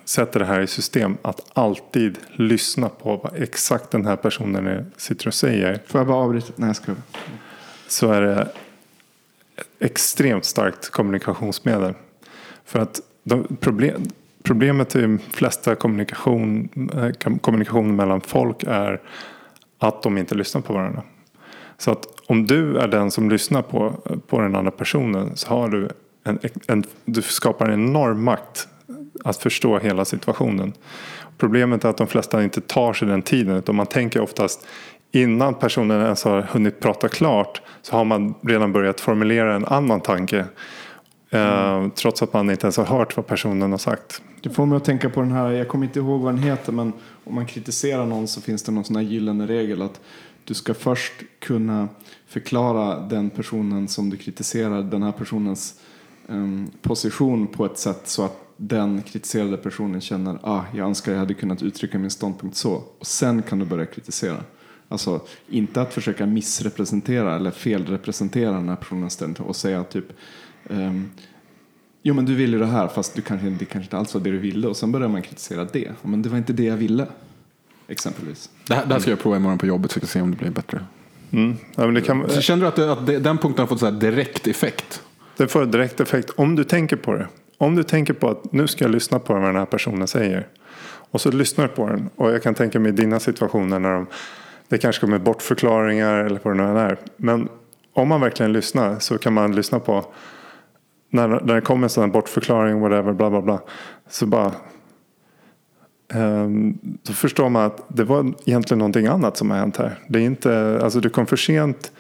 sätter 0.05 0.41
det 0.41 0.47
här 0.47 0.61
i 0.61 0.67
system 0.67 1.17
att 1.23 1.51
alltid 1.53 2.19
lyssna 2.33 2.89
på 2.89 3.17
vad 3.17 3.43
exakt 3.43 3.91
den 3.91 4.07
här 4.07 4.17
personen 4.17 4.67
är- 4.67 4.85
sitter 4.97 5.27
och 5.27 5.35
säger 5.35 5.81
Får 5.87 5.99
jag 6.01 6.07
bara 6.09 6.17
avbryta? 6.17 6.53
Nej, 6.57 6.69
jag 6.69 6.77
skojar. 6.77 7.01
så 7.89 8.13
är 8.13 8.21
det 8.23 8.35
ett 8.43 9.67
extremt 9.79 10.45
starkt 10.45 10.91
kommunikationsmedel. 10.91 11.95
För 12.67 12.79
att 12.79 13.01
de, 13.25 13.57
problem, 13.61 14.03
problemet 14.43 14.97
i 14.97 15.01
de 15.01 15.19
flesta 15.19 15.75
kommunikation, 15.75 16.69
eh, 16.95 17.39
kommunikation 17.41 17.97
mellan 17.97 18.21
folk 18.21 18.63
är 18.67 19.01
att 19.79 20.03
de 20.03 20.19
inte 20.19 20.35
lyssnar 20.35 20.61
på 20.61 20.73
varandra. 20.73 21.03
Så 21.79 21.91
att 21.91 22.07
om 22.27 22.47
du 22.47 22.79
är 22.79 22.89
den 22.89 23.11
som 23.11 23.31
lyssnar 23.31 23.63
på, 23.63 23.91
på 24.27 24.41
den 24.41 24.57
andra 24.57 24.71
personen 24.71 25.37
så 25.37 25.49
har 25.49 25.69
du 25.69 25.89
en, 26.25 26.39
en, 26.69 26.85
du 27.05 27.23
skapar 27.23 27.67
en 27.69 27.89
enorm 27.89 28.25
makt 28.25 28.69
att 29.25 29.37
förstå 29.37 29.79
hela 29.79 30.05
situationen. 30.05 30.73
Problemet 31.39 31.85
är 31.85 31.89
att 31.89 31.97
de 31.97 32.07
flesta 32.07 32.45
inte 32.45 32.61
tar 32.61 32.93
sig 32.93 33.09
den 33.09 33.23
tiden 33.23 33.57
utan 33.57 33.75
man 33.75 33.87
tänker 33.87 34.21
oftast 34.21 34.67
innan 35.13 35.55
personen 35.55 36.03
ens 36.03 36.25
har 36.25 36.43
hunnit 36.43 36.81
prata 36.81 37.09
klart 37.09 37.63
så 37.83 37.97
har 37.97 38.05
man 38.05 38.35
redan 38.41 38.73
börjat 38.73 39.01
formulera 39.01 39.55
en 39.55 39.65
annan 39.65 40.01
tanke. 40.01 40.45
Eh, 41.31 41.89
trots 41.89 42.23
att 42.23 42.33
man 42.33 42.51
inte 42.51 42.67
ens 42.67 42.77
har 42.77 42.85
hört 42.85 43.17
vad 43.17 43.27
personen 43.27 43.71
har 43.71 43.79
sagt. 43.79 44.23
Det 44.43 44.51
får 44.51 44.67
mig 44.67 44.77
att 44.77 44.85
tänka 44.85 45.11
på 45.11 45.21
den 45.21 45.33
här, 45.33 45.51
jag 45.51 45.69
kommer 45.69 45.87
inte 45.87 45.99
ihåg 45.99 46.21
vad 46.21 46.35
den 46.35 46.43
heter, 46.43 46.73
men 46.73 46.93
om 47.25 47.35
man 47.35 47.47
kritiserar 47.47 48.07
någon 48.07 48.29
så 48.29 48.41
finns 48.41 48.63
det 48.63 48.73
någon 48.73 48.85
sån 48.85 48.97
här 48.97 49.03
gyllene 49.03 49.47
regel 49.47 49.83
att 49.83 50.01
du 50.45 50.55
ska 50.55 50.75
först 50.75 51.13
kunna 51.39 51.89
förklara 52.27 53.01
den 53.01 53.31
personen 53.31 53.89
som 53.89 54.11
du 54.11 54.17
kritiserar, 54.17 54.83
den 54.83 55.03
här 55.03 55.13
personens 55.13 55.81
um, 56.27 56.71
position 56.83 57.47
på 57.47 57.67
ett 57.67 57.79
sätt 57.79 58.03
så 58.05 58.25
att 58.25 58.43
den 58.57 59.03
kritiserade 59.03 59.57
personen 59.57 60.01
känner 60.01 60.39
ah, 60.43 60.65
jag 60.75 60.87
önskar 60.87 61.13
jag 61.13 61.19
hade 61.19 61.35
kunnat 61.35 61.63
uttrycka 61.63 61.99
min 61.99 62.11
ståndpunkt 62.11 62.57
så. 62.57 62.83
Och 62.99 63.07
sen 63.07 63.43
kan 63.43 63.59
du 63.59 63.65
börja 63.65 63.87
kritisera. 63.87 64.39
Alltså 64.89 65.21
inte 65.49 65.83
att 65.83 65.95
försöka 65.95 66.27
missrepresentera 66.27 67.37
eller 67.37 67.51
felrepresentera 67.51 68.53
den 68.53 68.69
här 68.69 68.77
personen 68.77 69.37
och 69.39 69.57
säga 69.57 69.85
typ 69.85 70.13
ehm, 70.71 71.11
Jo 72.03 72.15
men 72.15 72.25
du 72.25 72.35
ville 72.35 72.59
det 72.59 72.67
här 72.67 72.89
fast 72.89 73.15
du 73.15 73.23
kanske, 73.23 73.47
det 73.51 73.65
kanske 73.65 73.87
inte 73.87 73.97
alls 73.97 74.15
var 74.15 74.21
det 74.21 74.31
du 74.31 74.39
ville 74.39 74.67
och 74.69 74.77
sen 74.77 74.93
börjar 74.93 75.09
man 75.09 75.23
kritisera 75.23 75.65
det. 75.65 75.93
Men 76.03 76.23
det 76.23 76.29
var 76.29 76.39
inte 76.39 76.53
det 76.53 76.65
jag 76.65 76.77
ville. 76.77 77.07
Exempelvis. 77.89 78.51
Det, 78.69 78.75
här, 78.75 78.87
det 78.87 78.93
här 78.93 79.01
ska 79.01 79.11
jag 79.11 79.21
prova 79.21 79.37
imorgon 79.37 79.59
på 79.59 79.67
jobbet 79.67 79.93
så 79.93 80.01
kan 80.01 80.09
se 80.09 80.21
om 80.21 80.31
det 80.31 80.37
blir 80.37 80.51
bättre. 80.51 80.85
Mm. 81.31 81.57
Ja, 81.75 81.85
men 81.85 81.95
det, 81.95 82.01
kan, 82.01 82.31
Så 82.31 82.41
känner 82.41 82.63
du 82.63 82.69
att, 82.69 82.77
det, 82.77 82.93
att 82.93 83.07
det, 83.07 83.19
den 83.19 83.39
punkten 83.39 83.63
har 83.63 83.67
fått 83.67 83.81
så 83.81 83.87
här 83.87 83.93
direkt 83.93 84.47
effekt? 84.47 85.03
det 85.37 85.49
får 85.49 85.67
direkt 85.67 86.01
effekt 86.01 86.31
om 86.37 86.57
du 86.57 86.65
tänker 86.65 86.97
på 86.97 87.15
det. 87.15 87.27
Om 87.59 87.75
du 87.75 87.83
tänker 87.83 88.13
på 88.13 88.31
att 88.31 88.53
nu 88.53 88.67
ska 88.67 88.85
jag 88.85 88.91
lyssna 88.91 89.19
på 89.19 89.33
vad 89.33 89.43
den 89.43 89.57
här 89.57 89.67
personen 89.67 90.09
säger. 90.09 90.47
Och 91.11 91.21
så 91.21 91.31
lyssnar 91.31 91.69
du 91.69 91.75
på 91.75 91.89
den. 91.89 92.11
Och 92.17 92.31
jag 92.33 92.43
kan 92.43 92.55
tänka 92.55 92.81
mig 92.81 92.93
dina 92.93 93.21
situationer 93.21 93.79
när 93.79 93.93
de, 93.93 94.07
det 94.69 94.79
kanske 94.79 95.01
kommer 95.01 95.19
bortförklaringar 95.19 96.19
eller 96.19 96.41
vad 96.43 96.57
det 96.57 96.73
nu 96.73 96.79
är. 96.81 96.99
Men 97.17 97.49
om 97.93 98.09
man 98.09 98.21
verkligen 98.21 98.53
lyssnar 98.53 98.99
så 98.99 99.19
kan 99.19 99.33
man 99.33 99.55
lyssna 99.55 99.81
på 99.81 100.05
när, 101.17 101.29
när 101.29 101.55
det 101.55 101.61
kommer 101.61 101.83
en 101.83 101.91
sån 101.91 102.05
här 102.05 102.11
bortförklaring, 102.11 102.81
whatever, 102.81 103.13
bla 103.13 103.31
bla 103.31 103.43
bla. 103.43 103.61
Så 104.09 104.27
bara 104.27 104.53
Ehm, 106.09 106.79
då 107.03 107.13
förstår 107.13 107.49
man 107.49 107.65
att 107.65 107.85
det 107.89 108.05
var 108.05 108.35
egentligen 108.47 108.79
någonting 108.79 109.07
annat 109.07 109.37
som 109.37 109.51
har 109.51 109.59
hänt 109.59 109.77
här. 109.77 109.99
Det 110.09 110.19
är 110.19 110.23
inte, 110.23 110.81
alltså 110.83 111.01
du 111.01 111.11
kom 111.11 111.27
för 111.27 111.37
sent 111.37 111.93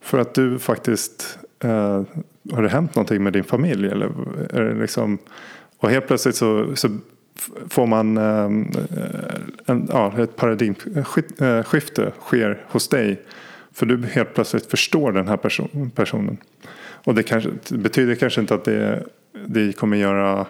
för 0.00 0.18
att 0.18 0.34
du 0.34 0.58
faktiskt 0.58 1.38
uh, 1.64 2.02
har 2.52 2.62
det 2.62 2.68
hänt 2.68 2.94
någonting 2.94 3.22
med 3.22 3.32
din 3.32 3.44
familj? 3.44 3.88
Eller 3.88 4.06
är 4.50 4.64
det 4.64 4.80
liksom, 4.80 5.18
och 5.78 5.90
helt 5.90 6.06
plötsligt 6.06 6.36
så, 6.36 6.76
så 6.76 6.88
får 7.68 7.86
man 7.86 8.18
um, 8.18 8.72
en, 9.66 9.88
ja, 9.92 10.12
ett 10.18 10.36
paradigmskifte 10.36 12.04
eh, 12.04 12.12
sker 12.20 12.64
hos 12.68 12.88
dig. 12.88 13.22
För 13.72 13.86
du 13.86 14.06
helt 14.06 14.34
plötsligt 14.34 14.66
förstår 14.66 15.12
den 15.12 15.28
här 15.28 15.36
person, 15.36 15.90
personen. 15.94 16.36
Och 17.04 17.14
det, 17.14 17.22
kanske, 17.22 17.50
det 17.68 17.78
betyder 17.78 18.14
kanske 18.14 18.40
inte 18.40 18.54
att 18.54 18.64
det, 18.64 19.06
det 19.46 19.72
kommer 19.72 19.96
göra 19.96 20.46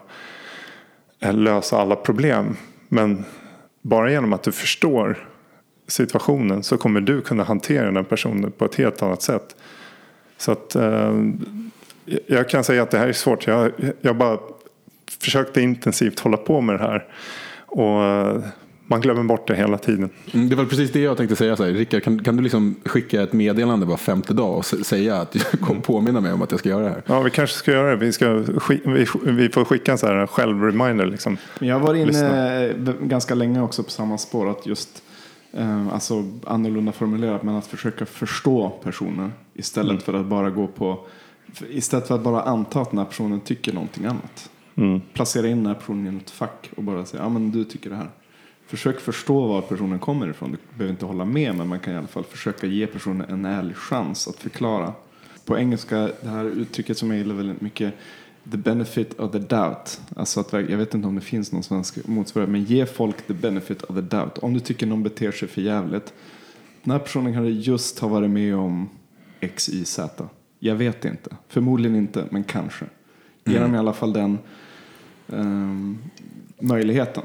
eh, 1.21 1.35
lösa 1.35 1.79
alla 1.79 1.97
problem. 1.97 2.57
Men 2.89 3.25
bara 3.83 4.11
genom 4.11 4.33
att 4.33 4.43
du 4.43 4.53
förstår 4.53 5.29
situationen 5.87 6.63
så 6.63 6.77
kommer 6.77 7.01
du 7.01 7.21
kunna 7.21 7.45
hantera 7.45 7.91
den 7.91 8.05
personen 8.05 8.53
på 8.53 8.65
ett 8.65 8.75
helt 8.75 9.03
annat 9.03 9.23
sätt. 9.23 9.57
Så 10.37 10.53
att 10.53 10.75
eh, 10.75 11.23
jag 12.27 12.49
kan 12.49 12.65
säga 12.65 12.83
att 12.83 12.91
det 12.91 12.99
här 12.99 13.09
är 13.09 13.13
svårt. 13.13 13.47
Jag, 13.47 13.73
jag 14.01 14.17
bara 14.17 14.39
försökte 15.21 15.61
intensivt 15.61 16.21
hålla 16.21 16.37
på 16.37 16.61
med 16.61 16.75
det 16.75 16.83
här. 16.83 17.07
Och 17.67 18.03
eh, 18.05 18.45
man 18.87 19.01
glömmer 19.01 19.23
bort 19.23 19.49
det 19.49 19.55
hela 19.55 19.79
tiden. 19.79 20.11
Mm, 20.33 20.49
det 20.49 20.57
var 20.57 20.65
precis 20.65 20.93
det 20.93 21.01
jag 21.01 21.17
tänkte 21.17 21.37
säga. 21.37 21.57
Så 21.57 21.65
här, 21.65 21.73
Rickard, 21.73 22.03
kan, 22.03 22.25
kan 22.25 22.37
du 22.37 22.43
liksom 22.43 22.75
skicka 22.85 23.23
ett 23.23 23.33
meddelande 23.33 23.87
var 23.87 23.97
femte 23.97 24.35
dag 24.35 24.57
och 24.57 24.65
säga 24.65 25.17
att 25.17 25.35
jag 25.35 25.45
kommer 25.61 25.81
påminna 25.81 26.21
mig 26.21 26.33
om 26.33 26.43
att 26.43 26.51
jag 26.51 26.61
ska 26.61 26.69
göra 26.69 26.85
det 26.85 26.91
här? 26.91 27.03
Ja, 27.07 27.21
vi 27.21 27.31
kanske 27.31 27.57
ska 27.57 27.71
göra 27.71 27.91
det. 27.91 27.97
Vi, 27.97 28.13
ska, 28.13 28.33
vi, 28.85 29.07
vi 29.25 29.49
får 29.49 29.65
skicka 29.65 29.93
en 29.93 29.99
så 29.99 30.07
här 30.07 30.27
självreminder. 30.27 31.07
Liksom. 31.07 31.37
Jag 31.59 31.81
var 31.81 31.95
inne 31.95 32.07
Lyssna. 32.07 32.97
ganska 33.01 33.35
länge 33.35 33.61
också 33.61 33.83
på 33.83 33.91
samma 33.91 34.19
spår. 34.19 34.51
Att 34.51 34.67
just, 34.67 35.03
eh, 35.53 35.89
alltså 35.89 36.25
annorlunda 36.47 36.93
formulerat, 36.93 37.43
men 37.43 37.55
att 37.55 37.67
försöka 37.67 38.07
förstå 38.07 38.73
personen 38.83 39.33
istället 39.55 39.91
mm. 39.91 40.03
för 40.03 40.15
att 40.15 40.27
bara 40.27 40.51
gå 40.51 40.67
på 40.67 40.99
Istället 41.71 42.09
för 42.09 42.15
att 42.15 42.23
bara 42.23 42.43
anta 42.43 42.81
att 42.81 42.91
den 42.91 42.99
här 42.99 43.07
personen 43.07 43.41
tycker 43.41 43.73
någonting 43.73 44.05
annat. 44.05 44.51
Mm. 44.77 45.01
Placera 45.13 45.49
in 45.49 45.57
den 45.57 45.67
här 45.67 45.75
personen 45.75 46.15
i 46.15 46.17
ett 46.17 46.31
fack 46.31 46.71
och 46.77 46.83
bara 46.83 47.05
säga, 47.05 47.23
ja 47.23 47.29
men 47.29 47.51
du 47.51 47.65
tycker 47.65 47.91
det 47.91 47.97
här. 47.97 48.11
Försök 48.67 49.01
förstå 49.01 49.47
var 49.47 49.61
personen 49.61 49.99
kommer 49.99 50.31
ifrån. 50.31 50.51
Du 50.51 50.59
behöver 50.75 50.93
inte 50.93 51.07
hålla 51.07 51.25
med 51.25 51.55
men 51.55 51.69
man 51.69 51.81
kan 51.81 51.95
i 51.95 51.97
alla 51.97 52.07
fall 52.07 52.25
försöka 52.25 52.67
ge 52.67 52.87
personen 52.87 53.31
en 53.31 53.45
ärlig 53.45 53.77
chans 53.77 54.29
att 54.29 54.37
förklara. 54.37 54.93
På 55.45 55.59
engelska, 55.59 56.11
det 56.21 56.29
här 56.29 56.45
uttrycket 56.45 56.99
som 56.99 57.11
jag 57.11 57.19
gillar 57.19 57.35
väldigt 57.35 57.61
mycket, 57.61 57.95
the 58.51 58.57
benefit 58.57 59.21
of 59.21 59.33
the 59.33 59.39
doubt. 59.39 60.01
Alltså 60.17 60.41
att, 60.41 60.53
jag 60.53 60.79
vet 60.79 60.95
inte 60.95 61.09
om 61.09 61.15
det 61.15 61.21
finns 61.21 61.53
någon 61.53 61.63
svensk 61.63 62.07
motsvarighet, 62.07 62.53
men 62.53 62.65
ge 62.65 62.87
folk 62.87 63.27
the 63.27 63.35
benefit 63.35 63.83
of 63.83 63.97
the 63.97 64.03
doubt. 64.03 64.39
Om 64.39 64.55
du 64.55 64.61
tycker 64.61 64.87
någon 64.87 65.03
beter 65.03 65.33
sig 65.33 65.49
för 65.49 65.61
jävligt. 65.61 66.13
Den 66.83 66.93
här 66.93 66.99
personen 66.99 67.33
kanske 67.33 67.51
just 67.51 67.99
har 67.99 68.09
varit 68.09 68.31
med 68.31 68.57
om 68.57 68.89
X, 69.41 69.69
Y, 69.69 69.85
Z. 69.85 70.29
Jag 70.59 70.75
vet 70.75 71.05
inte. 71.05 71.37
Förmodligen 71.49 71.97
inte, 71.97 72.25
men 72.31 72.45
kanske. 72.45 72.85
Ge 73.45 73.57
mm. 73.57 73.63
dem 73.63 73.75
i 73.75 73.79
alla 73.79 73.93
fall 73.93 74.13
den 74.13 74.39
um, 75.27 75.99
möjligheten. 76.59 77.23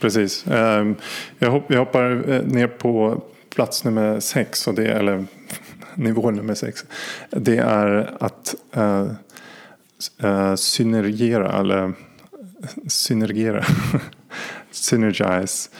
Precis. 0.00 0.46
Ehm, 0.46 0.96
jag 1.38 1.50
hoppar 1.50 2.30
eh, 2.30 2.42
ner 2.42 2.66
på 2.66 3.22
plats 3.54 3.84
nummer 3.84 4.20
sex, 4.20 4.68
och 4.68 4.74
det, 4.74 4.86
eller 4.86 5.24
nivå 5.94 6.30
nummer 6.30 6.54
sex. 6.54 6.84
Det 7.30 7.56
är 7.56 8.16
att 8.20 8.54
uh, 8.76 9.10
uh, 10.24 10.54
synergera, 10.54 11.58
eller 11.60 11.92
synergera, 12.86 13.64
synergize. 14.70 15.70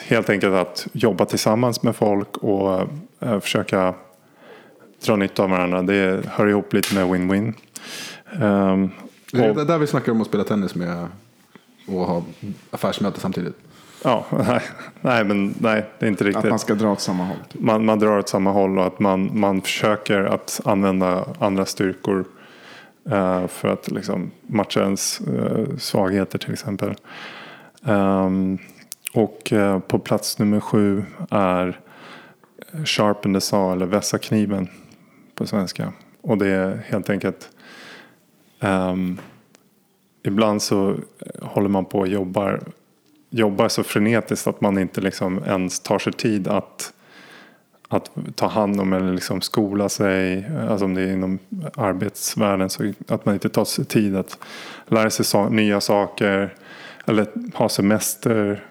Helt 0.00 0.30
enkelt 0.30 0.54
att 0.54 0.86
jobba 0.92 1.24
tillsammans 1.24 1.82
med 1.82 1.96
folk 1.96 2.36
och 2.36 2.88
försöka 3.40 3.94
dra 5.06 5.16
nytta 5.16 5.42
av 5.42 5.50
varandra. 5.50 5.82
Det 5.82 6.26
hör 6.26 6.46
ihop 6.46 6.72
lite 6.72 6.94
med 6.94 7.06
win-win. 7.06 7.54
Um, 8.42 8.90
det 9.32 9.44
är 9.44 9.64
där 9.64 9.78
vi 9.78 9.86
snackar 9.86 10.12
om 10.12 10.20
att 10.20 10.26
spela 10.26 10.44
tennis 10.44 10.74
med 10.74 11.08
och 11.86 12.06
ha 12.06 12.22
affärsmöte 12.70 13.20
samtidigt? 13.20 13.56
Ja, 14.04 14.24
nej, 14.30 14.60
nej, 15.00 15.24
men 15.24 15.54
nej, 15.58 15.84
det 15.98 16.06
är 16.06 16.10
inte 16.10 16.24
riktigt. 16.24 16.44
Att 16.44 16.50
man 16.50 16.58
ska 16.58 16.74
dra 16.74 16.92
åt 16.92 17.00
samma 17.00 17.24
håll? 17.24 17.36
Typ. 17.52 17.60
Man, 17.60 17.84
man 17.84 17.98
drar 17.98 18.18
åt 18.18 18.28
samma 18.28 18.52
håll 18.52 18.78
och 18.78 18.86
att 18.86 18.98
man, 18.98 19.40
man 19.40 19.60
försöker 19.60 20.24
att 20.24 20.60
använda 20.64 21.26
andra 21.38 21.66
styrkor 21.66 22.24
uh, 23.10 23.46
för 23.46 23.68
att 23.68 23.90
liksom 23.90 24.30
matcha 24.46 24.80
ens 24.80 25.20
uh, 25.28 25.76
svagheter 25.78 26.38
till 26.38 26.52
exempel. 26.52 26.94
Um, 27.82 28.58
och 29.14 29.52
uh, 29.52 29.78
på 29.78 29.98
plats 29.98 30.38
nummer 30.38 30.60
sju 30.60 31.04
är 31.30 31.80
Sharpen 32.84 33.34
the 33.34 33.40
saw 33.40 33.72
eller 33.72 33.86
vässa 33.86 34.18
kniven 34.18 34.68
på 35.34 35.46
svenska. 35.46 35.92
Och 36.20 36.38
det 36.38 36.48
är 36.48 36.82
helt 36.88 37.10
enkelt 37.10 37.48
um, 38.60 39.18
ibland 40.26 40.62
så 40.62 40.90
eh, 40.90 40.96
håller 41.42 41.68
man 41.68 41.84
på 41.84 41.98
och 41.98 42.08
jobbar, 42.08 42.60
jobbar 43.30 43.68
så 43.68 43.82
frenetiskt 43.82 44.46
att 44.46 44.60
man 44.60 44.78
inte 44.78 45.00
liksom 45.00 45.40
ens 45.46 45.80
tar 45.80 45.98
sig 45.98 46.12
tid 46.12 46.48
att, 46.48 46.92
att 47.88 48.10
ta 48.34 48.46
hand 48.46 48.80
om 48.80 48.92
eller 48.92 49.12
liksom 49.12 49.40
skola 49.40 49.88
sig. 49.88 50.50
Alltså 50.68 50.84
om 50.84 50.94
det 50.94 51.02
är 51.02 51.12
inom 51.12 51.38
arbetsvärlden 51.76 52.70
så 52.70 52.92
att 53.08 53.26
man 53.26 53.34
inte 53.34 53.48
tar 53.48 53.64
sig 53.64 53.84
tid 53.84 54.16
att 54.16 54.38
lära 54.86 55.10
sig 55.10 55.24
so 55.24 55.48
nya 55.48 55.80
saker. 55.80 56.54
Eller 57.06 57.26
ha 57.54 57.68
semester. 57.68 58.64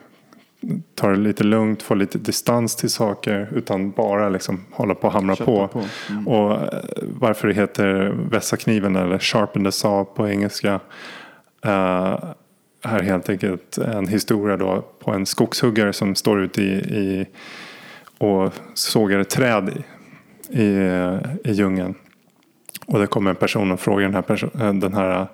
Ta 0.96 1.08
det 1.08 1.16
lite 1.16 1.44
lugnt, 1.44 1.84
få 1.84 1.96
lite 1.96 2.18
distans 2.18 2.76
till 2.76 2.90
saker. 2.90 3.50
Utan 3.56 3.92
bara 3.92 4.30
liksom 4.30 4.66
hålla 4.72 4.96
på 4.96 5.08
och 5.08 5.14
hamra 5.14 5.36
på. 5.36 5.68
på. 5.68 5.84
Mm. 6.10 6.28
Och 6.28 6.52
eh, 6.52 6.80
varför 7.20 7.48
det 7.48 7.54
heter 7.54 8.16
vässa 8.30 8.58
kniven 8.58 8.96
eller 8.96 9.20
sharpen 9.20 9.64
the 9.64 9.72
saw 9.72 10.16
på 10.16 10.28
engelska 10.28 10.80
Uh, 11.66 12.34
här 12.86 13.00
är 13.00 13.04
helt 13.04 13.30
enkelt 13.30 13.78
en 13.78 14.08
historia 14.08 14.58
då 14.58 14.86
på 15.00 15.12
en 15.12 15.26
skogshuggare 15.26 15.94
som 15.94 16.16
står 16.16 16.42
ute 16.42 16.62
i, 16.62 16.74
i 16.76 17.26
och 18.18 18.54
sågar 18.74 19.20
ett 19.20 19.30
träd 19.30 19.84
i, 20.50 20.62
i, 20.62 21.20
i 21.44 21.52
djungeln. 21.52 21.96
Och 22.86 23.00
det 23.00 23.08
kommer 23.08 23.30
en 23.30 23.36
person 23.36 23.72
och 23.72 23.80
frågar 23.80 24.06
den 24.06 24.14
här, 24.14 24.22
person, 24.22 24.50
eh, 24.60 24.74
den 24.74 24.94
här 24.94 25.28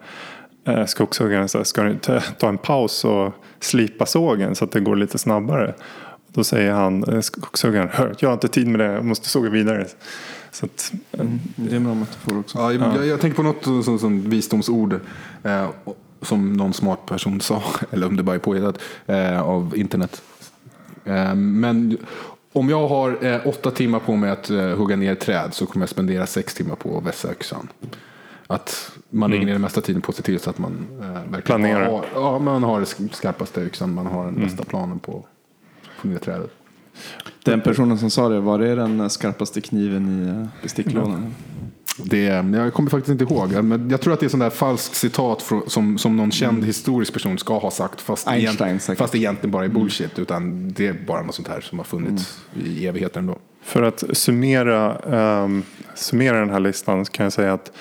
eh, 0.68 0.86
skogshuggaren 0.86 1.50
så 1.50 1.58
här, 1.58 1.66
ska 1.66 1.84
du 1.84 1.96
ta, 1.96 2.20
ta 2.20 2.50
en 2.50 2.58
paus 2.58 3.06
och 3.06 3.34
slipa 3.60 4.06
sågen 4.06 4.56
så 4.56 4.66
att 4.66 4.72
det 4.72 4.80
går 4.80 4.96
lite 4.96 5.18
snabbare. 5.18 5.74
Då 6.28 6.44
säger 6.44 6.72
han, 6.72 7.04
eh, 7.04 7.20
skogshuggaren, 7.20 7.90
hör, 7.92 8.16
jag 8.20 8.30
har 8.30 8.34
inte 8.34 8.48
tid 8.48 8.68
med 8.68 8.80
det, 8.80 8.86
jag 8.86 9.06
måste 9.06 9.30
såga 9.30 9.50
vidare. 9.50 9.86
Så 10.52 10.66
att, 10.66 10.94
mm, 11.12 11.40
det 11.56 11.72
är 11.72 11.76
en 11.76 11.84
bra 11.84 11.94
metafor 11.94 12.40
också. 12.40 12.58
Ja, 12.58 12.74
jag, 12.74 12.96
jag, 12.96 13.06
jag 13.06 13.22
tänker 13.22 13.38
på 13.38 13.44
något 13.44 13.86
som, 13.86 14.00
som 14.00 14.30
visdomsord. 14.30 15.00
Eh, 15.44 15.70
som 16.22 16.54
någon 16.54 16.74
smart 16.74 17.06
person 17.06 17.42
sa, 17.42 17.64
eller 17.92 18.08
om 18.08 18.18
det 18.18 18.24
bara 18.24 18.36
är 18.36 18.40
påhittat, 18.40 18.80
eh, 19.06 19.42
av 19.42 19.74
internet. 19.78 20.22
Eh, 21.06 21.36
men 21.36 21.98
om 22.54 22.70
jag 22.70 22.88
har 22.88 23.26
eh, 23.26 23.48
åtta 23.48 23.72
timmar 23.72 24.00
på 24.00 24.16
mig 24.16 24.30
att 24.30 24.50
eh, 24.50 24.70
hugga 24.70 24.96
ner 24.96 25.16
träd 25.16 25.54
så 25.54 25.66
kommer 25.66 25.84
jag 25.84 25.90
spendera 25.90 26.28
sex 26.28 26.54
timmar 26.54 26.76
på 26.76 26.98
att 26.98 27.04
vässa 27.04 27.32
yxan. 27.32 27.68
Att 28.48 28.92
man 29.10 29.28
mm. 29.28 29.32
lägger 29.32 29.46
ner 29.46 29.54
den 29.54 29.62
mesta 29.62 29.82
tiden 29.82 30.02
på 30.02 30.10
att 30.10 30.16
se 30.16 30.24
till 30.24 30.40
så 30.40 30.50
att 30.50 30.58
man 30.58 30.88
eh, 31.02 31.08
verkligen 31.08 31.42
Planerar. 31.42 31.92
Har, 31.92 32.06
ja, 32.14 32.40
man 32.40 32.64
har 32.64 32.78
den 32.78 33.10
skarpaste 33.12 33.62
yxan, 33.62 33.94
man 33.94 34.06
har 34.06 34.26
den 34.26 34.36
mm. 34.36 34.48
bästa 34.48 34.64
planen 34.64 35.00
på 35.00 35.26
att 35.82 36.02
få 36.02 36.08
ner 36.08 36.18
trädet. 36.18 36.52
Den 37.44 37.62
personen 37.62 37.98
som 37.98 38.10
sa 38.10 38.30
det, 38.30 38.40
var 38.40 38.60
det 38.60 38.76
den 38.76 39.10
skarpaste 39.10 39.62
kniven 39.62 40.24
i 40.24 40.28
eh, 40.28 40.48
besticklådan? 40.62 41.36
Det, 42.06 42.24
jag 42.54 42.74
kommer 42.74 42.89
faktiskt 42.89 43.22
inte 43.22 43.34
ihåg. 43.34 43.64
Men 43.64 43.89
jag 43.89 44.02
tror 44.02 44.14
att 44.14 44.20
det 44.20 44.26
är 44.26 44.30
sån 44.30 44.39
där 44.39 44.49
falskt 44.49 44.95
citat 44.95 45.52
som, 45.68 45.97
som 45.97 46.18
någon 46.18 46.32
känd 46.32 46.58
mm. 46.58 46.66
historisk 46.66 47.14
person 47.14 47.38
ska 47.38 47.58
ha 47.58 47.72
sagt. 47.72 48.02
Fast, 48.02 48.28
Einstein, 48.28 48.70
egent, 48.70 48.97
fast 48.97 49.16
egentligen 49.16 49.52
bara 49.52 49.66
är 49.66 49.70
bullshit. 49.70 50.12
Mm. 50.18 50.22
Utan 50.22 50.74
det 50.74 50.88
är 50.88 50.93
bara 50.93 51.22
något 51.22 51.36
sånt 51.36 51.47
här 51.47 51.62
som 51.62 51.78
har 51.80 51.86
funnits 51.86 52.43
mm. 52.56 52.68
i 52.68 52.88
evigheter 52.88 53.20
ändå. 53.20 53.38
För 53.62 53.82
att 53.82 54.04
summera, 54.14 54.97
um, 55.43 55.64
summera 55.95 56.39
den 56.39 56.49
här 56.49 56.60
listan 56.60 57.06
så 57.06 57.12
kan 57.12 57.24
jag 57.24 57.34
säga 57.34 57.54
att 57.54 57.72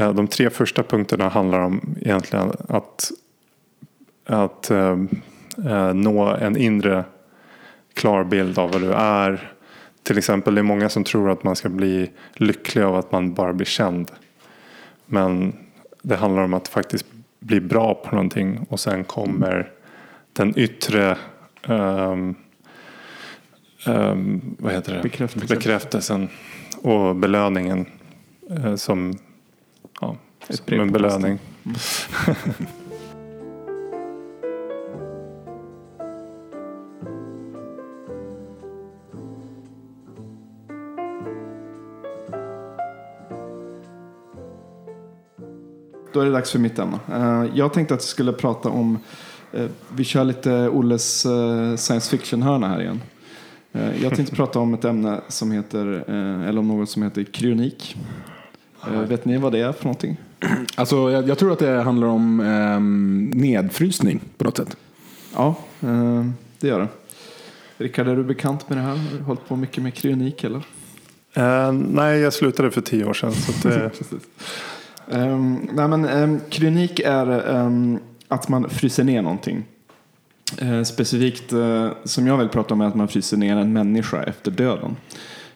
uh, 0.00 0.14
de 0.14 0.26
tre 0.26 0.50
första 0.50 0.82
punkterna 0.82 1.28
handlar 1.28 1.60
om 1.60 1.96
egentligen 2.00 2.52
att, 2.68 3.10
att 4.26 4.68
uh, 4.70 4.96
uh, 5.66 5.94
nå 5.94 6.26
en 6.26 6.56
inre 6.56 7.04
klar 7.94 8.24
bild 8.24 8.58
av 8.58 8.72
vad 8.72 8.80
du 8.80 8.92
är 8.92 9.52
till 10.08 10.18
exempel 10.18 10.54
det 10.54 10.60
är 10.60 10.62
många 10.62 10.88
som 10.88 11.04
tror 11.04 11.30
att 11.30 11.44
man 11.44 11.56
ska 11.56 11.68
bli 11.68 12.10
lycklig 12.34 12.82
av 12.82 12.96
att 12.96 13.12
man 13.12 13.34
bara 13.34 13.52
blir 13.52 13.66
känd. 13.66 14.10
Men 15.06 15.56
det 16.02 16.16
handlar 16.16 16.42
om 16.42 16.54
att 16.54 16.68
faktiskt 16.68 17.06
bli 17.40 17.60
bra 17.60 17.94
på 17.94 18.14
någonting 18.14 18.66
och 18.68 18.80
sen 18.80 19.04
kommer 19.04 19.72
den 20.32 20.58
yttre 20.58 21.16
um, 21.66 22.34
um, 23.86 24.56
vad 24.58 24.72
heter 24.72 24.94
det? 24.94 25.02
Bekräftelsen. 25.02 25.56
bekräftelsen 25.56 26.28
och 26.82 27.16
belöningen 27.16 27.86
uh, 28.50 28.76
som 28.76 29.18
ja, 30.00 30.16
Som 30.48 30.80
en 30.80 30.92
på 30.92 30.98
posten. 30.98 31.38
Då 46.18 46.22
är 46.22 46.26
det 46.26 46.32
dags 46.32 46.50
för 46.52 46.58
mitt 46.58 46.78
ämne. 46.78 46.98
Eh, 47.12 47.44
Jag 47.54 47.72
tänkte 47.72 47.94
att 47.94 48.00
vi 48.00 48.06
skulle 48.06 48.32
prata 48.32 48.68
om, 48.68 48.98
eh, 49.52 49.66
vi 49.96 50.04
kör 50.04 50.24
lite 50.24 50.68
Olles 50.68 51.26
eh, 51.26 51.76
science 51.76 52.10
fiction-hörna 52.10 52.68
här 52.68 52.80
igen. 52.80 53.00
Eh, 53.72 54.02
Jag 54.02 54.14
tänkte 54.16 54.36
prata 54.36 54.58
om 54.58 54.74
ett 54.74 54.84
ämne 54.84 55.20
som 55.28 55.50
heter, 55.52 56.04
eh, 56.08 56.48
eller 56.48 56.58
om 56.58 56.68
något 56.68 56.90
som 56.90 57.02
heter 57.02 57.24
kryonik. 57.24 57.96
Eh, 58.86 59.00
Vet 59.00 59.24
ni 59.24 59.38
vad 59.38 59.52
det 59.52 59.60
är 59.60 59.72
för 59.72 59.84
någonting? 59.84 60.16
Alltså, 60.74 61.10
jag, 61.10 61.28
jag 61.28 61.38
tror 61.38 61.52
att 61.52 61.58
det 61.58 61.82
handlar 61.82 62.06
om 62.08 62.40
ehm, 62.40 63.30
nedfrysning 63.34 64.20
på 64.36 64.44
något 64.44 64.56
sätt. 64.56 64.76
Ja, 65.34 65.54
eh, 65.80 66.24
det 66.60 66.68
gör 66.68 66.78
det. 66.80 66.88
Rickard, 67.84 68.08
är 68.08 68.16
du 68.16 68.24
bekant 68.24 68.68
med 68.68 68.78
det 68.78 68.82
här? 68.82 68.90
Har 68.96 69.18
du 69.18 69.24
hållit 69.24 69.48
på 69.48 69.56
mycket 69.56 69.82
med 69.82 69.94
kryonik 69.94 70.44
eller? 70.44 70.62
Eh, 71.34 71.72
nej, 71.72 72.18
jag 72.20 72.32
slutade 72.32 72.70
för 72.70 72.80
tio 72.80 73.04
år 73.04 73.14
sedan. 73.14 73.32
Så 73.32 73.50
att, 73.52 73.64
eh, 73.76 73.88
Precis. 73.98 74.12
Um, 75.10 75.68
nej 75.72 75.88
men, 75.88 76.04
ehm, 76.04 76.30
um, 76.30 76.40
kryonik 76.50 77.00
är 77.00 77.56
um, 77.56 77.98
att 78.28 78.48
man 78.48 78.70
fryser 78.70 79.04
ner 79.04 79.22
någonting. 79.22 79.64
Uh, 80.62 80.82
specifikt 80.82 81.52
uh, 81.52 81.90
som 82.04 82.26
jag 82.26 82.36
vill 82.36 82.48
prata 82.48 82.74
om 82.74 82.80
är 82.80 82.86
att 82.86 82.94
man 82.94 83.08
fryser 83.08 83.36
ner 83.36 83.56
en 83.56 83.72
människa 83.72 84.22
efter 84.22 84.50
döden. 84.50 84.96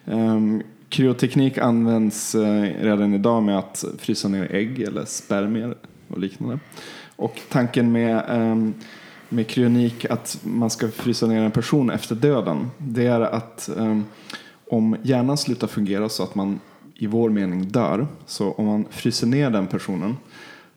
Um, 0.05 0.61
kryoteknik 0.89 1.57
används 1.57 2.35
uh, 2.35 2.61
redan 2.61 3.13
idag 3.13 3.43
med 3.43 3.57
att 3.59 3.85
frysa 3.97 4.27
ner 4.27 4.51
ägg 4.51 4.79
eller 4.81 5.05
spermier 5.05 5.75
och 6.07 6.19
liknande. 6.19 6.59
Och 7.15 7.39
tanken 7.49 7.91
med, 7.91 8.23
med 9.29 9.47
kryonik 9.47 10.05
att 10.05 10.39
man 10.43 10.69
ska 10.69 10.87
frysa 10.87 11.27
ner 11.27 11.41
en 11.41 11.51
person 11.51 11.89
efter 11.89 12.15
döden 12.15 12.71
det 12.77 13.05
är 13.05 13.21
att 13.21 13.69
om 14.69 14.97
hjärnan 15.03 15.37
slutar 15.37 15.67
fungera 15.67 16.09
så 16.09 16.23
att 16.23 16.35
man 16.35 16.59
i 16.95 17.07
vår 17.07 17.29
mening 17.29 17.67
dör. 17.67 18.07
Så 18.25 18.51
om 18.51 18.65
man 18.65 18.85
fryser 18.89 19.27
ner 19.27 19.49
den 19.49 19.67
personen 19.67 20.15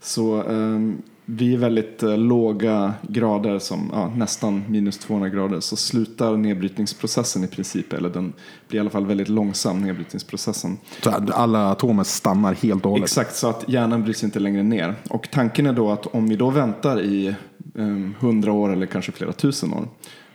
så 0.01 0.43
um, 0.43 1.03
vid 1.29 1.59
väldigt 1.59 2.03
eh, 2.03 2.19
låga 2.19 2.95
grader, 3.03 3.59
som 3.59 3.91
ja, 3.93 4.13
nästan 4.17 4.65
minus 4.69 4.99
200 4.99 5.29
grader, 5.29 5.61
så 5.61 5.77
slutar 5.77 6.37
nedbrytningsprocessen 6.37 7.45
i 7.45 7.47
princip. 7.47 7.93
Eller 7.93 8.09
den 8.09 8.33
blir 8.69 8.77
i 8.77 8.81
alla 8.81 8.91
fall 8.91 9.07
väldigt 9.07 9.29
långsam, 9.29 9.83
nedbrytningsprocessen. 9.83 10.79
Så 11.03 11.11
alla 11.11 11.71
atomer 11.71 12.05
stannar 12.05 12.55
helt 12.55 12.85
och 12.85 12.91
hållet. 12.91 13.05
Exakt, 13.05 13.37
så 13.37 13.49
att 13.49 13.69
hjärnan 13.69 14.03
bryts 14.03 14.25
inte 14.25 14.39
längre 14.39 14.63
ner. 14.63 14.95
Och 15.11 15.29
tanken 15.33 15.67
är 15.67 15.73
då 15.73 15.91
att 15.91 16.07
om 16.07 16.29
vi 16.29 16.37
då 16.37 16.51
väntar 16.51 17.01
i 17.01 17.35
um, 17.75 18.15
100 18.21 18.53
år 18.53 18.73
eller 18.73 18.87
kanske 18.87 19.13
flera 19.13 19.33
tusen 19.33 19.73
år 19.75 19.89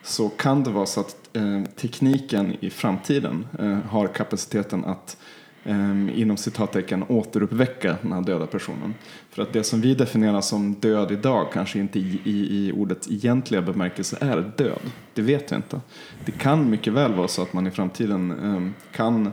så 0.04 0.30
kan 0.30 0.64
det 0.64 0.70
vara 0.70 0.86
så 0.86 1.00
att 1.00 1.16
eh, 1.34 1.64
tekniken 1.76 2.56
i 2.60 2.70
framtiden 2.70 3.48
eh, 3.60 3.78
har 3.90 4.08
kapaciteten 4.08 4.86
att 4.86 5.18
Ehm, 5.64 6.10
inom 6.16 6.38
citattecken 6.38 7.04
återuppväcka 7.08 7.98
den 8.02 8.12
här 8.12 8.22
döda 8.22 8.48
personen. 8.48 8.94
För 9.30 9.42
att 9.42 9.54
det 9.54 9.64
som 9.64 9.82
vi 9.82 9.96
definierar 9.96 10.42
som 10.42 10.74
död 10.74 11.12
idag 11.12 11.48
kanske 11.54 11.80
inte 11.80 12.00
i, 12.00 12.20
i, 12.24 12.68
i 12.68 12.72
ordets 12.72 13.12
egentliga 13.12 13.62
bemärkelse 13.62 14.18
är 14.22 14.52
död. 14.58 14.82
Det 15.14 15.22
vet 15.22 15.52
vi 15.52 15.56
inte. 15.56 15.82
Det 16.26 16.32
kan 16.32 16.70
mycket 16.70 16.94
väl 16.94 17.14
vara 17.14 17.28
så 17.28 17.42
att 17.42 17.54
man 17.54 17.68
i 17.68 17.72
framtiden 17.72 18.32
eh, 18.32 18.92
kan 18.96 19.32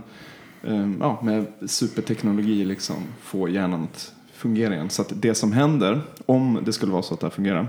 eh, 0.62 0.90
ja, 1.00 1.20
med 1.22 1.46
superteknologi 1.66 2.64
liksom 2.64 2.96
få 3.20 3.48
hjärnan 3.48 3.84
att 3.84 4.12
fungera 4.32 4.74
igen. 4.74 4.90
Så 4.90 5.02
att 5.02 5.12
det 5.14 5.34
som 5.34 5.52
händer, 5.52 6.00
om 6.26 6.58
det 6.64 6.72
skulle 6.72 6.92
vara 6.92 7.02
så 7.02 7.14
att 7.14 7.20
det 7.20 7.26
här 7.26 7.30
fungerar, 7.30 7.68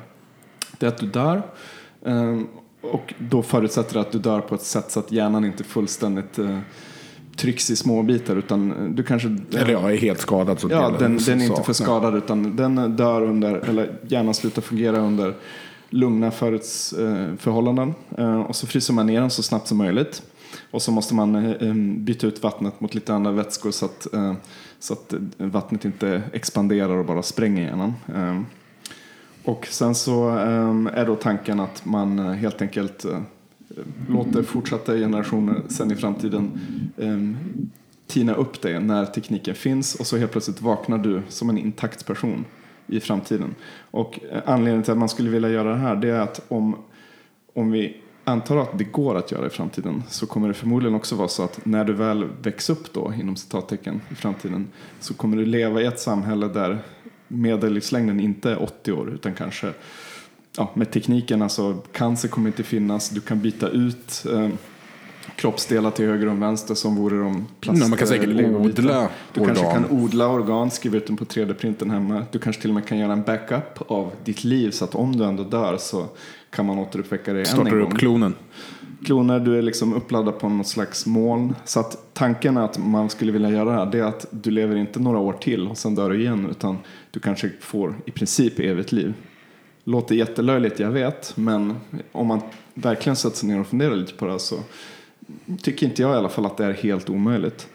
det 0.77 0.85
är 0.85 0.87
att 0.87 0.97
du 0.97 1.07
dör 1.07 1.41
eh, 2.05 2.39
och 2.81 3.13
då 3.17 3.43
förutsätter 3.43 3.93
det 3.93 4.01
att 4.01 4.11
du 4.11 4.19
dör 4.19 4.41
på 4.41 4.55
ett 4.55 4.61
sätt 4.61 4.91
så 4.91 4.99
att 4.99 5.11
hjärnan 5.11 5.45
inte 5.45 5.63
fullständigt 5.63 6.39
eh, 6.39 6.59
trycks 7.39 7.69
i 7.69 7.75
små 7.75 8.03
bitar 8.03 8.35
utan 8.35 8.91
du 8.95 9.03
kanske... 9.03 9.37
Eller 9.55 9.71
jag 9.71 9.93
är 9.93 9.97
helt 9.97 10.19
skadad. 10.19 10.59
Så 10.59 10.67
Ja, 10.71 10.95
den, 10.99 11.17
den 11.17 11.41
är 11.41 11.45
inte 11.45 11.63
för 11.63 11.73
skadad 11.73 12.15
utan 12.15 12.55
den 12.55 12.95
dör 12.95 13.21
under, 13.21 13.55
eller 13.55 13.99
hjärnan 14.07 14.33
slutar 14.33 14.61
fungera 14.61 14.99
under 14.99 15.33
lugna 15.89 16.31
föruts, 16.31 16.93
eh, 16.93 17.35
förhållanden. 17.37 17.93
Eh, 18.17 18.41
och 18.41 18.55
så 18.55 18.67
fryser 18.67 18.93
man 18.93 19.05
ner 19.07 19.21
den 19.21 19.29
så 19.29 19.43
snabbt 19.43 19.67
som 19.67 19.77
möjligt. 19.77 20.23
Och 20.71 20.81
så 20.81 20.91
måste 20.91 21.15
man 21.15 21.35
eh, 21.35 21.73
byta 21.97 22.27
ut 22.27 22.43
vattnet 22.43 22.81
mot 22.81 22.95
lite 22.95 23.13
andra 23.13 23.31
vätskor 23.31 23.71
så 23.71 23.85
att, 23.85 24.07
så 24.79 24.93
att 24.93 25.13
vattnet 25.37 25.85
inte 25.85 26.21
expanderar 26.33 26.97
och 26.97 27.05
bara 27.05 27.21
spränger 27.21 27.63
hjärnan. 27.63 27.93
Och 29.43 29.67
sen 29.69 29.95
så 29.95 30.29
är 30.93 31.05
då 31.05 31.15
tanken 31.15 31.59
att 31.59 31.85
man 31.85 32.19
helt 32.19 32.61
enkelt 32.61 33.05
låter 34.09 34.43
fortsatta 34.43 34.95
generationer 34.95 35.61
sen 35.67 35.91
i 35.91 35.95
framtiden 35.95 36.59
eh, 36.97 37.19
tina 38.07 38.33
upp 38.33 38.61
dig 38.61 38.79
när 38.79 39.05
tekniken 39.05 39.55
finns 39.55 39.95
och 39.95 40.07
så 40.07 40.17
helt 40.17 40.31
plötsligt 40.31 40.61
vaknar 40.61 40.97
du 40.97 41.21
som 41.27 41.49
en 41.49 41.57
intakt 41.57 42.05
person 42.05 42.45
i 42.87 42.99
framtiden. 42.99 43.55
Och 43.91 44.19
eh, 44.31 44.41
anledningen 44.45 44.83
till 44.83 44.91
att 44.91 44.97
man 44.97 45.09
skulle 45.09 45.29
vilja 45.29 45.49
göra 45.49 45.69
det 45.69 45.77
här 45.77 45.95
det 45.95 46.09
är 46.09 46.19
att 46.19 46.45
om, 46.47 46.75
om 47.53 47.71
vi 47.71 47.97
antar 48.23 48.57
att 48.57 48.77
det 48.77 48.83
går 48.83 49.17
att 49.17 49.31
göra 49.31 49.47
i 49.47 49.49
framtiden 49.49 50.03
så 50.07 50.27
kommer 50.27 50.47
det 50.47 50.53
förmodligen 50.53 50.95
också 50.95 51.15
vara 51.15 51.27
så 51.27 51.43
att 51.43 51.65
när 51.65 51.85
du 51.85 51.93
väl 51.93 52.25
växer 52.41 52.73
upp 52.73 52.93
då 52.93 53.13
inom 53.19 53.35
citattecken 53.35 54.01
i 54.11 54.15
framtiden 54.15 54.67
så 54.99 55.13
kommer 55.13 55.37
du 55.37 55.45
leva 55.45 55.81
i 55.81 55.85
ett 55.85 55.99
samhälle 55.99 56.47
där 56.47 56.79
medellivslängden 57.27 58.19
inte 58.19 58.51
är 58.51 58.63
80 58.63 58.91
år 58.91 59.09
utan 59.09 59.33
kanske 59.33 59.73
ja, 60.57 60.71
med 60.73 60.91
tekniken, 60.91 61.41
alltså 61.41 61.73
cancer 61.91 62.29
kommer 62.29 62.47
inte 62.47 62.63
finnas, 62.63 63.09
du 63.09 63.21
kan 63.21 63.41
byta 63.41 63.69
ut 63.69 64.25
eh, 64.33 64.49
kroppsdelar 65.35 65.91
till 65.91 66.05
höger 66.05 66.27
och 66.27 66.41
vänster 66.41 66.75
som 66.75 66.95
vore 66.95 67.17
de 67.19 67.47
plast 67.59 67.81
Ja, 67.81 67.87
man 67.87 67.97
kan 67.97 68.07
säkert 68.07 68.29
odla 68.29 69.09
Du 69.33 69.45
kanske 69.45 69.65
organ. 69.65 69.83
kan 69.83 69.91
odla 69.99 70.27
organ, 70.27 70.71
skriva 70.71 70.97
ut 70.97 71.07
dem 71.07 71.17
på 71.17 71.25
3D-printen 71.25 71.89
hemma. 71.91 72.25
Du 72.31 72.39
kanske 72.39 72.61
till 72.61 72.71
och 72.71 72.75
med 72.75 72.87
kan 72.87 72.97
göra 72.97 73.13
en 73.13 73.21
backup 73.23 73.91
av 73.91 74.11
ditt 74.25 74.43
liv 74.43 74.71
så 74.71 74.85
att 74.85 74.95
om 74.95 75.15
du 75.15 75.23
ändå 75.25 75.43
dör 75.43 75.77
så 75.77 76.05
kan 76.49 76.65
man 76.65 76.79
återuppväcka 76.79 77.33
dig 77.33 77.39
än 77.41 77.45
Startar 77.45 77.71
en 77.71 77.81
upp 77.81 77.89
gång. 77.89 77.97
klonen. 77.99 78.35
Kloner, 79.05 79.39
du 79.39 79.57
är 79.57 79.61
liksom 79.61 79.93
uppladdad 79.93 80.39
på 80.39 80.49
något 80.49 80.67
slags 80.67 81.05
moln. 81.05 81.55
Så 81.65 81.79
att 81.79 82.13
tanken 82.13 82.57
är 82.57 82.61
att 82.61 82.77
man 82.77 83.09
skulle 83.09 83.31
vilja 83.31 83.49
göra 83.49 83.65
det 83.65 83.71
här, 83.77 83.85
det 83.85 83.99
är 83.99 84.03
att 84.03 84.25
du 84.31 84.51
lever 84.51 84.75
inte 84.75 84.99
några 84.99 85.17
år 85.19 85.33
till 85.33 85.67
och 85.67 85.77
sen 85.77 85.95
dör 85.95 86.09
du 86.09 86.19
igen, 86.21 86.47
utan 86.51 86.77
du 87.11 87.19
kanske 87.19 87.49
får 87.59 87.95
i 88.05 88.11
princip 88.11 88.59
evigt 88.59 88.91
liv. 88.91 89.13
Låter 89.89 90.15
jättelöjligt, 90.15 90.79
jag 90.79 90.91
vet, 90.91 91.37
men 91.37 91.75
om 92.11 92.27
man 92.27 92.41
verkligen 92.73 93.15
sätter 93.15 93.37
sig 93.37 93.49
ner 93.49 93.59
och 93.59 93.67
funderar 93.67 93.95
lite 93.95 94.13
på 94.13 94.25
det 94.25 94.31
här 94.31 94.39
så 94.39 94.59
tycker 95.61 95.87
inte 95.87 96.01
jag 96.01 96.11
i 96.11 96.17
alla 96.17 96.29
fall 96.29 96.45
att 96.45 96.57
det 96.57 96.65
är 96.65 96.73
helt 96.73 97.09
omöjligt. 97.09 97.67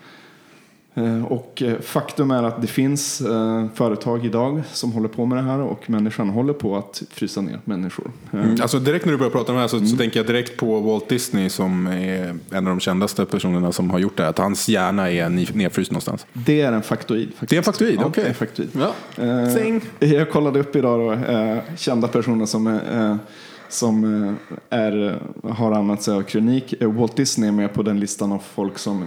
Eh, 0.96 1.24
Och 1.24 1.62
eh, 1.62 1.80
faktum 1.80 2.30
är 2.30 2.42
att 2.42 2.60
det 2.60 2.66
finns 2.66 3.20
eh, 3.20 3.66
företag 3.74 4.26
idag 4.26 4.62
som 4.72 4.92
håller 4.92 5.08
på 5.08 5.26
med 5.26 5.38
det 5.38 5.42
här 5.42 5.60
och 5.60 5.90
människan 5.90 6.28
håller 6.28 6.52
på 6.52 6.76
att 6.76 7.02
frysa 7.10 7.40
ner 7.40 7.60
människor. 7.64 8.10
Mm. 8.32 8.56
Alltså 8.62 8.78
direkt 8.78 9.04
när 9.04 9.12
du 9.12 9.18
börjar 9.18 9.30
prata 9.30 9.52
om 9.52 9.56
det 9.56 9.60
här 9.60 9.68
så, 9.68 9.86
så 9.86 9.96
tänker 9.96 10.18
jag 10.18 10.26
direkt 10.26 10.56
på 10.56 10.80
Walt 10.80 11.08
Disney 11.08 11.48
som 11.48 11.86
är 11.86 12.36
en 12.50 12.56
av 12.56 12.64
de 12.64 12.80
kändaste 12.80 13.24
personerna 13.26 13.72
som 13.72 13.90
har 13.90 13.98
gjort 13.98 14.16
det 14.16 14.22
här. 14.22 14.30
Att 14.30 14.38
hans 14.38 14.68
hjärna 14.68 15.10
är 15.10 15.28
nedfryst 15.56 15.90
någonstans. 15.90 16.26
Det 16.32 16.60
är 16.60 16.72
en 16.72 16.82
faktoid. 16.82 17.28
Faktiskt. 17.28 17.50
Det 17.50 17.56
är 17.56 17.58
en 17.58 17.64
faktoid? 17.64 18.00
Okej. 18.04 18.24
är 18.24 18.32
faktoid. 18.32 18.68
Ja. 18.72 18.92
Sing. 19.54 19.80
jag 19.98 20.30
kollade 20.30 20.60
upp 20.60 20.76
idag 20.76 21.00
då, 21.00 21.76
kända 21.76 22.08
personer 22.08 22.46
som, 22.46 22.66
eh, 22.66 23.16
som 23.68 24.04
är, 24.70 25.18
har 25.42 25.72
använt 25.72 26.02
sig 26.02 26.14
av 26.14 26.22
kronik. 26.22 26.74
Walt 26.80 27.16
Disney 27.16 27.48
är 27.48 27.52
med 27.52 27.74
på 27.74 27.82
den 27.82 28.00
listan 28.00 28.32
av 28.32 28.42
folk 28.54 28.78
som 28.78 29.04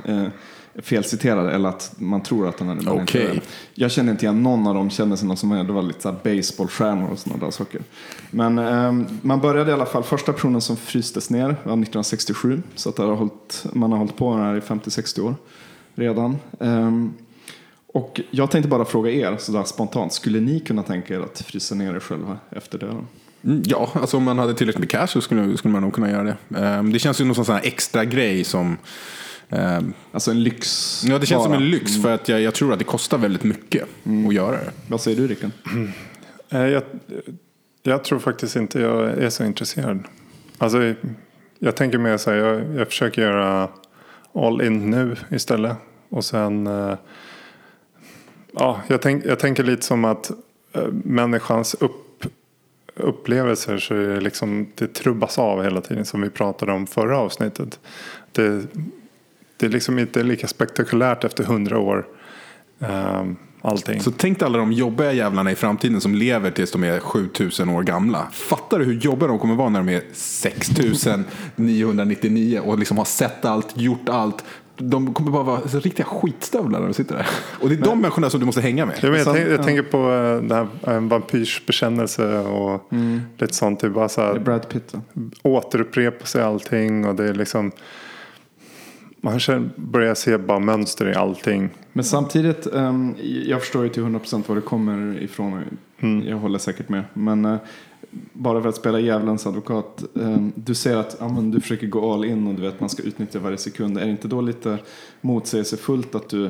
eh, 0.78 0.80
är 0.80 0.82
felciterade 0.82 1.52
eller 1.52 1.70
att 1.70 1.92
man 1.98 2.24
tror 2.24 2.48
att 2.50 2.60
han 2.60 2.70
är 2.70 2.76
det. 2.76 2.82
men 2.82 3.00
inte 3.00 3.04
Okej. 3.04 3.30
det. 3.36 3.42
Jag 3.82 3.92
känner 3.92 4.12
inte 4.12 4.26
igen 4.26 4.44
någon 4.44 4.68
av 4.68 4.74
dem 4.74 4.90
kändisarna 4.90 5.36
som 5.36 5.52
är, 5.52 5.64
det 5.64 5.74
var 5.74 5.82
lite 5.82 6.02
så 6.02 6.12
här 6.12 6.18
baseballstjärnor 6.24 7.10
och 7.12 7.20
sådana 7.20 7.46
där 7.46 7.52
saker. 7.52 7.82
Men 8.32 8.60
eh, 8.60 8.94
man 9.22 9.40
började 9.42 9.72
i 9.72 9.74
alla 9.74 9.86
fall, 9.86 10.04
första 10.04 10.34
personen 10.34 10.62
som 10.62 10.78
frystes 10.78 11.30
ner 11.30 11.46
var 11.48 11.54
1967. 11.54 12.62
Så 12.76 12.90
att 12.90 12.96
det 12.96 13.04
har 13.04 13.16
hållit, 13.16 13.66
man 13.74 13.92
har 13.92 14.00
hållit 14.00 14.18
på 14.18 14.34
med 14.36 14.40
det 14.40 14.46
här 14.46 14.58
i 14.58 14.60
50-60 14.60 15.20
år 15.22 15.36
redan. 15.96 16.38
Ehm, 16.60 17.14
och 17.94 18.22
jag 18.32 18.52
tänkte 18.52 18.70
bara 18.70 18.86
fråga 18.86 19.12
er 19.12 19.38
sådär 19.40 19.64
spontant, 19.64 20.14
skulle 20.14 20.40
ni 20.40 20.60
kunna 20.60 20.84
tänka 20.84 21.14
er 21.16 21.20
att 21.20 21.42
frysa 21.42 21.76
ner 21.76 21.96
er 21.96 22.00
själva 22.00 22.38
efter 22.50 22.78
döden? 22.78 23.08
Mm, 23.44 23.64
Ja, 23.66 23.90
alltså 23.94 24.18
om 24.18 24.24
man 24.24 24.40
hade 24.40 24.54
tillräckligt 24.54 24.80
med 24.80 24.90
cash 24.90 25.08
så 25.08 25.22
skulle, 25.22 25.58
skulle 25.58 25.72
man 25.72 25.82
nog 25.82 25.94
kunna 25.94 26.12
göra 26.12 26.24
det. 26.24 26.60
Ehm, 26.60 26.94
Det 26.94 27.00
känns 27.00 27.22
ju 27.22 27.26
någon 27.26 27.46
sån 27.46 27.56
här 27.56 27.62
extra 27.66 28.06
grej 28.06 28.44
som... 28.44 28.78
ehm, 29.50 29.94
Alltså 30.12 30.32
en 30.32 30.44
lyx. 30.44 31.02
Ja, 31.06 31.20
det 31.20 31.26
känns 31.26 31.44
som 31.44 31.54
en 31.54 31.70
lyx 31.70 32.02
för 32.02 32.14
att 32.14 32.30
jag, 32.30 32.42
jag 32.42 32.54
tror 32.54 32.74
att 32.74 32.80
det 32.80 32.86
kostar 32.86 33.18
väldigt 33.18 33.44
mycket 33.44 33.88
att 34.28 34.34
göra 34.34 34.52
det. 34.52 34.72
Vad 34.88 35.02
säger 35.02 35.18
du 35.18 35.28
Rickard? 35.28 35.52
Eh, 36.50 36.66
Jag, 36.68 36.84
jag 37.84 38.04
tror 38.04 38.20
faktiskt 38.20 38.56
inte 38.56 38.80
jag 38.80 39.10
är 39.10 39.30
så 39.30 39.44
intresserad. 39.44 40.04
Alltså, 40.58 40.94
jag 41.60 41.76
tänker 41.76 41.98
mer 41.98 42.18
så 42.18 42.32
här, 42.32 42.38
jag, 42.38 42.76
jag 42.76 42.88
försöker 42.88 43.22
göra 43.22 43.70
all 44.34 44.62
in 44.62 44.92
nu 44.92 45.16
istället. 45.32 45.78
Och 46.10 46.26
sen, 46.26 46.68
eh, 46.68 46.94
ja, 48.52 48.82
jag, 48.88 49.02
tänk, 49.02 49.26
jag 49.26 49.40
tänker 49.40 49.64
lite 49.64 49.82
som 49.86 50.06
att 50.06 50.32
eh, 50.74 50.88
människans 51.04 51.74
upp, 51.74 52.26
upplevelser 52.96 53.78
så 53.78 53.94
är 53.94 54.08
det, 54.08 54.22
liksom, 54.22 54.68
det 54.76 54.94
trubbas 54.94 55.40
av 55.40 55.64
hela 55.64 55.82
tiden 55.82 56.06
som 56.06 56.22
vi 56.22 56.30
pratade 56.30 56.72
om 56.72 56.88
förra 56.88 57.18
avsnittet. 57.18 57.80
Det, 58.32 58.64
det 59.58 59.66
är 59.66 59.70
liksom 59.70 60.00
inte 60.00 60.24
lika 60.24 60.48
spektakulärt 60.48 61.24
efter 61.24 61.44
hundra 61.44 61.80
år. 61.80 62.06
Eh, 62.80 63.24
allting. 63.62 64.02
Så 64.02 64.12
tänk 64.12 64.40
dig 64.40 64.46
alla 64.46 64.58
de 64.58 64.72
jobbiga 64.72 65.14
jävlarna 65.14 65.52
i 65.52 65.56
framtiden 65.56 66.02
som 66.02 66.16
lever 66.16 66.52
tills 66.52 66.72
de 66.72 66.84
är 66.84 67.00
7000 67.00 67.70
år 67.70 67.84
gamla. 67.84 68.28
Fattar 68.32 68.80
du 68.80 68.86
hur 68.86 68.94
jobbiga 68.94 69.28
de 69.28 69.40
kommer 69.40 69.56
vara 69.56 69.70
när 69.70 69.80
de 69.84 69.90
är 69.90 70.02
6999 70.14 72.62
och 72.66 72.80
liksom 72.80 72.98
har 72.98 73.06
sett 73.06 73.46
allt, 73.46 73.78
gjort 73.78 74.10
allt. 74.10 74.44
De 74.80 75.14
kommer 75.14 75.32
bara 75.32 75.44
vara 75.44 75.68
så 75.68 75.80
riktiga 75.80 76.06
skitstövlar 76.06 76.80
när 76.80 76.88
de 76.88 76.94
sitter 76.94 77.16
där. 77.16 77.28
Och 77.62 77.70
det 77.70 77.76
är 77.76 77.82
de 77.82 78.02
människorna 78.02 78.30
som 78.30 78.40
du 78.40 78.46
måste 78.46 78.62
hänga 78.62 78.86
med. 78.86 78.96
Ja, 79.02 79.10
men 79.10 79.20
jag, 79.20 79.34
tänk, 79.34 79.48
jag 79.48 79.60
ja. 79.60 79.64
tänker 79.64 79.84
på 79.84 79.98
uh, 79.98 80.42
den 80.42 80.52
här 80.52 80.68
en 80.84 81.10
vampyrs 81.10 81.66
bekännelse 81.66 82.40
och 82.40 82.90
lite 83.38 83.54
sånt. 83.54 83.80
Det 83.80 83.88
är 83.88 83.92
bara 83.92 84.10
så 84.10 84.22
Det 84.22 84.28
är 84.28 84.34
här, 84.34 84.40
Brad 84.40 84.70
Pitt. 84.70 84.92
då. 84.92 85.02
återupprepa 85.50 86.26
sig 86.26 86.44
allting 86.44 87.06
och 87.06 87.16
det 87.16 87.30
är 87.30 87.34
liksom 87.34 87.72
man 89.22 89.40
känner, 89.40 89.70
börjar 89.76 90.16
se 90.16 90.38
bara 90.38 90.60
mönster 90.60 91.10
i 91.10 91.16
allting. 91.16 91.70
Men 91.94 92.04
samtidigt, 92.04 92.68
ehm, 92.74 93.16
jag 93.46 93.62
förstår 93.62 93.84
ju 93.84 93.90
till 93.90 94.04
100% 94.04 94.50
var 94.50 94.56
det 94.56 94.62
kommer 94.62 95.22
ifrån. 95.22 95.64
Jag 96.26 96.38
håller 96.38 96.60
säkert 96.60 96.90
med. 96.90 97.04
Men 97.14 97.46
eh, 97.46 97.58
bara 98.34 98.62
för 98.62 98.70
att 98.70 98.76
spela 98.76 99.00
djävulens 99.00 99.48
advokat. 99.48 100.04
ehm, 100.22 100.52
du 100.56 100.76
säger 100.76 100.98
att 100.98 101.18
ja, 101.20 101.28
men 101.30 101.52
du 101.52 101.62
försöker 101.62 101.88
gå 101.88 102.14
all 102.14 102.26
in 102.26 102.48
och 102.48 102.54
du 102.56 102.62
vet 102.62 102.74
att 102.74 102.80
man 102.80 102.90
ska 102.90 103.04
utnyttja 103.04 103.40
varje 103.40 103.58
sekund. 103.58 103.98
Är 103.98 104.06
det 104.06 104.12
inte 104.12 104.28
då 104.28 104.42
lite 104.42 104.78
motsägelsefullt 105.22 106.16
att 106.16 106.30
du 106.30 106.50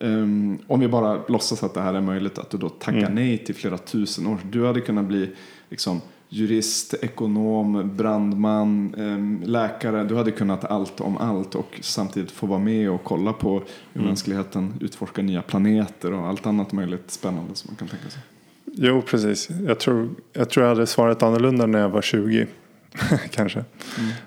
ehm, 0.00 0.58
om 0.66 0.80
vi 0.80 0.88
bara 0.88 1.20
låtsas 1.28 1.62
att 1.62 1.74
det 1.74 1.80
här 1.80 1.94
är 1.94 2.00
möjligt, 2.00 2.38
att 2.38 2.50
du 2.50 2.58
då 2.58 2.68
tackar 2.68 3.10
nej 3.10 3.38
till 3.38 3.54
flera 3.54 3.78
tusen 3.78 4.26
år. 4.26 4.38
Du 4.50 4.66
hade 4.66 4.80
kunnat 4.80 5.04
bli 5.04 5.30
liksom, 5.70 6.00
jurist, 6.34 6.94
ekonom, 6.94 7.96
brandman, 7.96 8.94
ehm, 8.98 9.42
läkare. 9.44 10.04
Du 10.04 10.16
hade 10.16 10.30
kunnat 10.30 10.64
allt 10.64 11.00
om 11.00 11.16
allt 11.16 11.54
och 11.54 11.78
samtidigt 11.80 12.30
få 12.30 12.46
vara 12.46 12.58
med 12.58 12.90
och 12.90 13.04
kolla 13.04 13.32
på 13.32 13.62
hur 13.92 14.02
mänskligheten 14.02 14.74
utforskar 14.80 15.22
nya 15.22 15.42
planeter 15.42 16.12
och 16.12 16.26
allt 16.26 16.46
annat 16.46 16.72
möjligt 16.72 17.10
spännande 17.10 17.54
som 17.54 17.70
man 17.70 17.76
kan 17.76 17.88
tänka 17.88 18.10
sig. 18.10 18.22
Jo, 18.64 19.02
precis. 19.02 19.48
Jag 19.66 19.80
tror, 19.80 20.10
jag 20.32 20.50
tror 20.50 20.66
jag 20.66 20.74
hade 20.74 20.86
svarat 20.86 21.22
annorlunda 21.22 21.66
när 21.66 21.78
jag 21.78 21.88
var 21.88 22.02
20. 22.02 22.46
Kanske. 23.30 23.64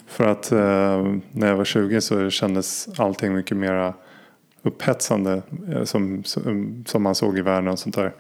För 0.08 0.28
att 0.28 0.52
eh, 0.52 1.16
när 1.32 1.48
jag 1.48 1.56
var 1.56 1.66
20 1.66 2.02
så 2.02 2.30
kändes 2.30 2.90
allting 3.00 3.34
mycket 3.34 3.58
mer 3.58 3.94
upphetsande 4.62 5.42
eh, 5.74 5.84
som, 5.84 6.24
som, 6.24 6.84
som 6.88 7.04
man 7.04 7.16
såg 7.16 7.38
i 7.38 7.42
världen 7.42 7.68
och 7.68 7.80
sånt 7.80 7.96
där. 7.96 8.14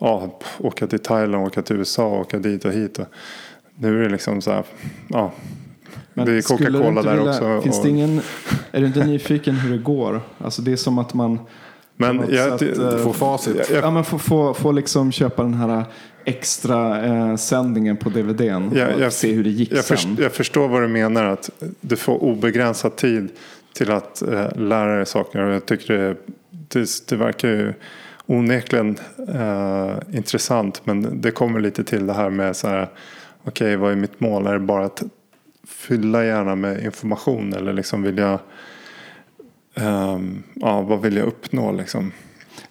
Ja, 0.00 0.38
åka 0.58 0.86
till 0.86 0.98
Thailand, 0.98 1.46
åka 1.46 1.62
till 1.62 1.76
USA, 1.76 2.06
åka 2.08 2.38
dit 2.38 2.64
och 2.64 2.72
hit. 2.72 2.98
Och 2.98 3.06
nu 3.78 3.98
är 4.00 4.04
det 4.04 4.08
liksom 4.12 4.40
så 4.40 4.50
här, 4.50 4.64
ja. 5.08 5.32
det 6.14 6.22
är 6.22 6.40
skulle 6.40 6.58
du 6.58 6.78
Coca-Cola 6.78 6.88
inte 6.88 7.02
där 7.02 7.16
vilja- 7.16 7.30
också. 7.30 7.60
Finns 7.62 7.78
och- 7.78 7.84
det 7.84 7.90
ingen, 7.90 8.20
är 8.72 8.80
du 8.80 8.86
inte 8.86 9.04
nyfiken 9.06 9.54
hur 9.54 9.70
det 9.72 9.82
går? 9.82 10.20
Alltså 10.38 10.62
det 10.62 10.72
är 10.72 10.76
som 10.76 10.98
att 10.98 11.14
man 11.14 11.38
men 12.00 12.24
jag, 12.30 12.58
sätt, 12.60 12.78
eh, 12.78 12.96
Få 12.98 13.12
facit. 13.12 13.56
jag, 13.56 13.76
jag, 13.76 13.84
Ja, 13.84 13.90
men 13.90 14.04
få, 14.04 14.18
få, 14.18 14.54
få 14.54 14.72
liksom 14.72 15.12
köpa 15.12 15.42
den 15.42 15.54
här 15.54 15.84
extra 16.24 17.04
eh, 17.06 17.36
sändningen 17.36 17.96
på 17.96 18.08
DVDn 18.10 18.70
Ja, 18.74 18.94
och 18.94 19.00
jag- 19.00 19.12
se 19.12 19.32
hur 19.32 19.44
det 19.44 19.50
gick 19.50 19.72
Jag, 19.72 19.84
sen. 19.84 19.96
först, 19.96 20.08
jag 20.18 20.32
förstår 20.32 20.68
vad 20.68 20.82
du 20.82 20.88
menar. 20.88 21.24
Att 21.24 21.50
du 21.80 21.96
får 21.96 22.22
obegränsad 22.22 22.96
tid 22.96 23.28
till 23.72 23.90
att 23.90 24.22
eh, 24.22 24.56
lära 24.56 24.96
dig 24.96 25.06
saker. 25.06 25.42
Och 25.42 25.54
jag 25.54 25.66
tycker 25.66 25.94
det, 25.94 26.16
det, 26.50 26.88
det 27.08 27.16
verkar 27.16 27.48
ju 27.48 27.74
onekligen 28.28 28.96
eh, 29.28 29.98
intressant. 30.12 30.86
Men 30.86 31.20
det 31.20 31.30
kommer 31.30 31.60
lite 31.60 31.84
till 31.84 32.06
det 32.06 32.12
här 32.12 32.30
med 32.30 32.56
så 32.56 32.68
här. 32.68 32.88
Okej, 33.44 33.76
vad 33.76 33.92
är 33.92 33.96
mitt 33.96 34.20
mål? 34.20 34.46
Är 34.46 34.52
det 34.52 34.58
bara 34.58 34.84
att 34.84 35.02
fylla 35.66 36.24
hjärnan 36.24 36.60
med 36.60 36.84
information? 36.84 37.52
Eller 37.52 37.72
liksom 37.72 38.02
vill 38.02 38.18
jag... 38.18 38.38
eh, 39.74 40.18
ja, 40.54 40.80
vad 40.80 41.02
vill 41.02 41.16
jag 41.16 41.26
uppnå 41.26 41.72
liksom? 41.72 42.12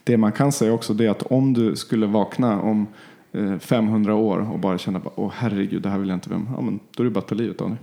Det 0.03 0.17
man 0.17 0.31
kan 0.31 0.51
säga 0.51 0.73
också 0.73 0.93
det 0.93 1.05
är 1.05 1.09
att 1.09 1.23
om 1.23 1.53
du 1.53 1.75
skulle 1.75 2.05
vakna 2.05 2.61
om 2.61 2.87
eh, 3.31 3.57
500 3.57 4.15
år 4.15 4.51
och 4.51 4.59
bara 4.59 4.77
känna 4.77 5.01
åh 5.15 5.31
herregud, 5.35 5.81
det 5.81 5.89
här 5.89 5.99
vill 5.99 6.09
jag 6.09 6.15
inte 6.15 6.29
vem. 6.29 6.49
Ja, 6.55 6.61
men 6.61 6.79
då 6.95 7.03
är 7.03 7.05
det 7.05 7.11
bara 7.11 7.19
att 7.19 7.27
ta 7.27 7.35
livet 7.35 7.61
av 7.61 7.69
dig. 7.69 7.77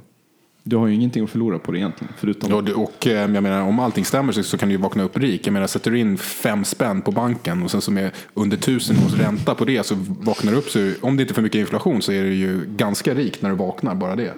Du 0.67 0.77
har 0.77 0.87
ju 0.87 0.95
ingenting 0.95 1.25
att 1.25 1.31
förlora 1.31 1.59
på 1.59 1.73
det 1.73 1.79
egentligen. 1.79 2.15
Förutom 2.17 2.53
Och, 2.53 2.69
och 2.69 3.07
eh, 3.07 3.13
jag 3.13 3.43
menar, 3.43 3.63
om 3.63 3.79
allting 3.79 4.05
stämmer 4.05 4.33
så, 4.33 4.43
så 4.43 4.59
kan 4.59 4.69
du 4.69 4.75
ju 4.75 4.81
vakna 4.81 5.03
upp 5.03 5.19
rik. 5.19 5.47
Jag 5.47 5.53
menar, 5.53 5.67
sätter 5.67 5.91
du 5.91 5.99
in 5.99 6.19
fem 6.19 6.65
spänn 6.65 7.03
på 7.03 7.11
banken 7.11 7.63
och 7.63 7.71
sen 7.71 7.81
som 7.81 7.99
är 7.99 8.11
under 8.35 8.57
tusen 8.57 8.97
års 9.07 9.15
ränta 9.15 9.55
på 9.55 9.65
det 9.65 9.87
så 9.87 9.95
vaknar 10.21 10.53
du 10.53 10.59
upp. 10.59 10.71
Så, 10.71 10.93
om 11.01 11.17
det 11.17 11.23
inte 11.23 11.33
är 11.33 11.35
för 11.35 11.43
mycket 11.43 11.59
inflation 11.59 12.03
så 12.03 12.13
är 12.13 12.23
du 12.23 12.35
ju 12.35 12.61
ganska 12.67 13.15
rik 13.15 13.43
när 13.43 13.51
du 13.51 13.57
vaknar, 13.57 13.95
bara 13.95 14.17
det. 14.17 14.35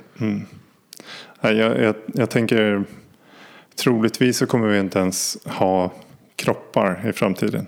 Nej, 1.40 1.56
Jag, 1.56 1.82
jag, 1.82 1.94
jag 2.06 2.30
tänker 2.30 2.84
troligtvis 3.76 4.36
så 4.36 4.46
kommer 4.46 4.68
vi 4.68 4.78
inte 4.78 4.98
ens 4.98 5.38
ha 5.44 5.92
kroppar 6.36 7.08
i 7.08 7.12
framtiden. 7.12 7.66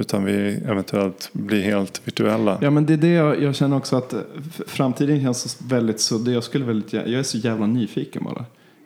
Utan 0.00 0.24
vi 0.24 0.60
eventuellt 0.68 1.28
blir 1.32 1.62
helt 1.62 2.00
virtuella. 2.04 2.58
Ja 2.60 2.70
men 2.70 2.86
det 2.86 2.92
är 2.92 2.96
det 2.96 3.08
jag, 3.12 3.42
jag 3.42 3.54
känner 3.54 3.76
också 3.76 3.96
att 3.96 4.12
eh, 4.12 4.20
framtiden 4.66 5.20
känns 5.22 5.40
så 5.52 5.64
väldigt 5.68 6.00
suddig. 6.00 6.34
Jag, 6.34 6.44
skulle 6.44 6.64
väldigt, 6.64 6.92
gär- 6.92 7.06
jag 7.06 7.18
är 7.18 7.22
så 7.22 7.38
jävla 7.38 7.66
nyfiken 7.66 8.24
bara. 8.24 8.44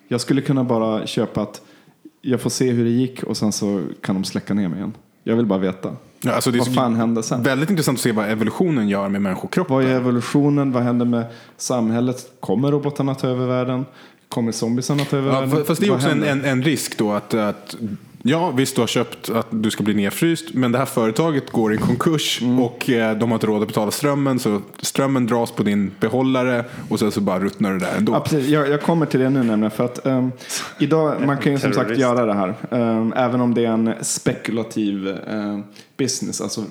Jag 0.08 0.20
skulle 0.20 0.40
kunna 0.40 0.64
bara 0.64 1.06
köpa 1.06 1.42
att 1.42 1.62
jag 2.22 2.40
får 2.40 2.50
se 2.50 2.70
hur 2.70 2.84
det 2.84 2.90
gick 2.90 3.22
och 3.22 3.36
sen 3.36 3.52
så 3.52 3.82
kan 4.00 4.14
de 4.14 4.24
släcka 4.24 4.54
ner 4.54 4.68
mig 4.68 4.78
igen. 4.78 4.92
Jag 5.24 5.36
vill 5.36 5.46
bara 5.46 5.58
veta. 5.58 5.90
Ja, 6.20 6.32
alltså 6.32 6.50
det 6.50 6.56
är 6.58 6.58
Vad 6.58 6.74
fan 6.74 6.94
hände 6.96 7.22
sen? 7.22 7.42
Väldigt 7.42 7.70
intressant 7.70 7.98
att 7.98 8.02
se 8.02 8.12
vad 8.12 8.30
evolutionen 8.30 8.88
gör 8.88 9.08
med 9.08 9.22
människokroppen. 9.22 9.76
Vad 9.76 9.84
är 9.84 9.88
evolutionen? 9.96 10.72
Vad 10.72 10.82
händer 10.82 11.06
med 11.06 11.24
samhället? 11.56 12.26
Kommer 12.40 12.70
robotarna 12.70 13.14
ta 13.14 13.28
över 13.28 13.46
världen? 13.46 13.84
Kommer 14.28 14.52
zombiesarna 14.52 15.04
ta 15.04 15.16
över 15.16 15.28
Ja, 15.32 15.40
världen? 15.40 15.56
fa- 15.58 15.64
fast 15.64 15.80
det 15.80 15.86
är 15.86 15.90
Vad 15.90 15.96
också 15.96 16.08
en, 16.08 16.22
händer? 16.22 16.48
en, 16.50 16.58
en 16.58 16.62
risk 16.64 16.98
då 16.98 17.12
att, 17.12 17.34
att 17.34 17.76
Ja, 18.26 18.50
visst 18.50 18.74
du 18.74 18.82
har 18.82 18.86
köpt 18.86 19.30
att 19.30 19.46
du 19.50 19.70
ska 19.70 19.82
bli 19.82 19.94
nedfryst. 19.94 20.54
Men 20.54 20.72
det 20.72 20.78
här 20.78 20.84
företaget 20.86 21.50
går 21.50 21.74
i 21.74 21.76
konkurs 21.76 22.42
Mm. 22.42 22.60
och 22.60 22.90
eh, 22.90 23.18
de 23.18 23.30
har 23.30 23.36
inte 23.36 23.46
råd 23.46 23.62
att 23.62 23.68
betala 23.68 23.90
strömmen. 23.90 24.38
Så 24.38 24.60
strömmen 24.80 25.26
dras 25.26 25.50
på 25.52 25.62
din 25.62 25.90
behållare 26.00 26.64
och 26.88 26.98
sen 26.98 27.10
så 27.12 27.20
bara 27.20 27.38
ruttnar 27.40 27.72
det 27.72 27.78
där 27.78 27.96
ändå. 27.98 28.12
Ja, 28.12 28.20
precis. 28.20 28.48
Jag, 28.48 28.68
jag 28.68 28.82
kommer 28.82 29.06
till 29.06 29.20
det 29.20 29.30
nu 29.30 29.42
nämligen. 29.42 29.70
För 29.70 29.84
att, 29.84 30.06
ehm, 30.06 30.30
idag, 30.78 31.16
man 31.26 31.38
kan 31.38 31.52
ju 31.52 31.58
som 31.58 31.72
sagt 31.72 31.98
göra 31.98 32.26
det 32.26 32.34
här. 32.34 32.54
ehm, 32.70 33.12
även 33.16 33.40
om 33.40 33.54
det 33.54 33.64
är 33.64 33.70
en 33.70 33.94
spekulativ 34.00 35.08
ehm, 35.28 35.62
business. 35.96 36.40
Alltså, 36.40 36.64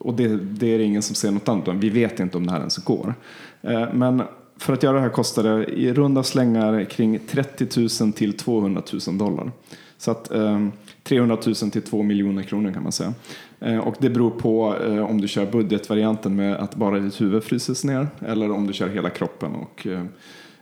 och 0.00 0.14
det, 0.14 0.36
det 0.36 0.74
är 0.74 0.78
det 0.78 0.84
ingen 0.84 1.02
som 1.02 1.14
säger 1.14 1.32
något 1.34 1.48
annat 1.48 1.68
om. 1.68 1.80
Vi 1.80 1.90
vet 1.90 2.20
inte 2.20 2.36
om 2.36 2.46
det 2.46 2.52
här 2.52 2.58
ens 2.58 2.76
går. 2.76 3.14
Eh, 3.62 3.84
men 3.94 4.22
för 4.58 4.72
att 4.72 4.82
göra 4.82 4.94
det 4.96 5.02
här 5.02 5.08
kostar 5.08 5.42
det 5.42 5.64
i 5.64 5.92
runda 5.94 6.22
slängar 6.22 6.84
kring 6.84 7.18
30 7.30 7.80
000 8.04 8.12
till 8.12 8.36
200 8.36 8.82
000 9.06 9.18
dollar. 9.18 9.50
Så 9.98 10.10
att 10.10 10.30
ehm, 10.30 10.72
300 11.04 11.38
000 11.46 11.54
till 11.54 11.82
2 11.82 12.02
miljoner 12.02 12.42
kronor 12.42 12.72
kan 12.72 12.82
man 12.82 12.92
säga. 12.92 13.14
Eh, 13.60 13.78
och 13.78 13.94
det 13.98 14.10
beror 14.10 14.30
på 14.30 14.76
eh, 14.86 15.10
om 15.10 15.20
du 15.20 15.28
kör 15.28 15.46
budgetvarianten 15.46 16.36
med 16.36 16.56
att 16.56 16.74
bara 16.74 16.98
ditt 16.98 17.20
huvud 17.20 17.44
fryses 17.44 17.84
ner 17.84 18.08
eller 18.26 18.50
om 18.50 18.66
du 18.66 18.72
kör 18.72 18.88
hela 18.88 19.10
kroppen. 19.10 19.54
Och, 19.54 19.86
eh, 19.86 20.04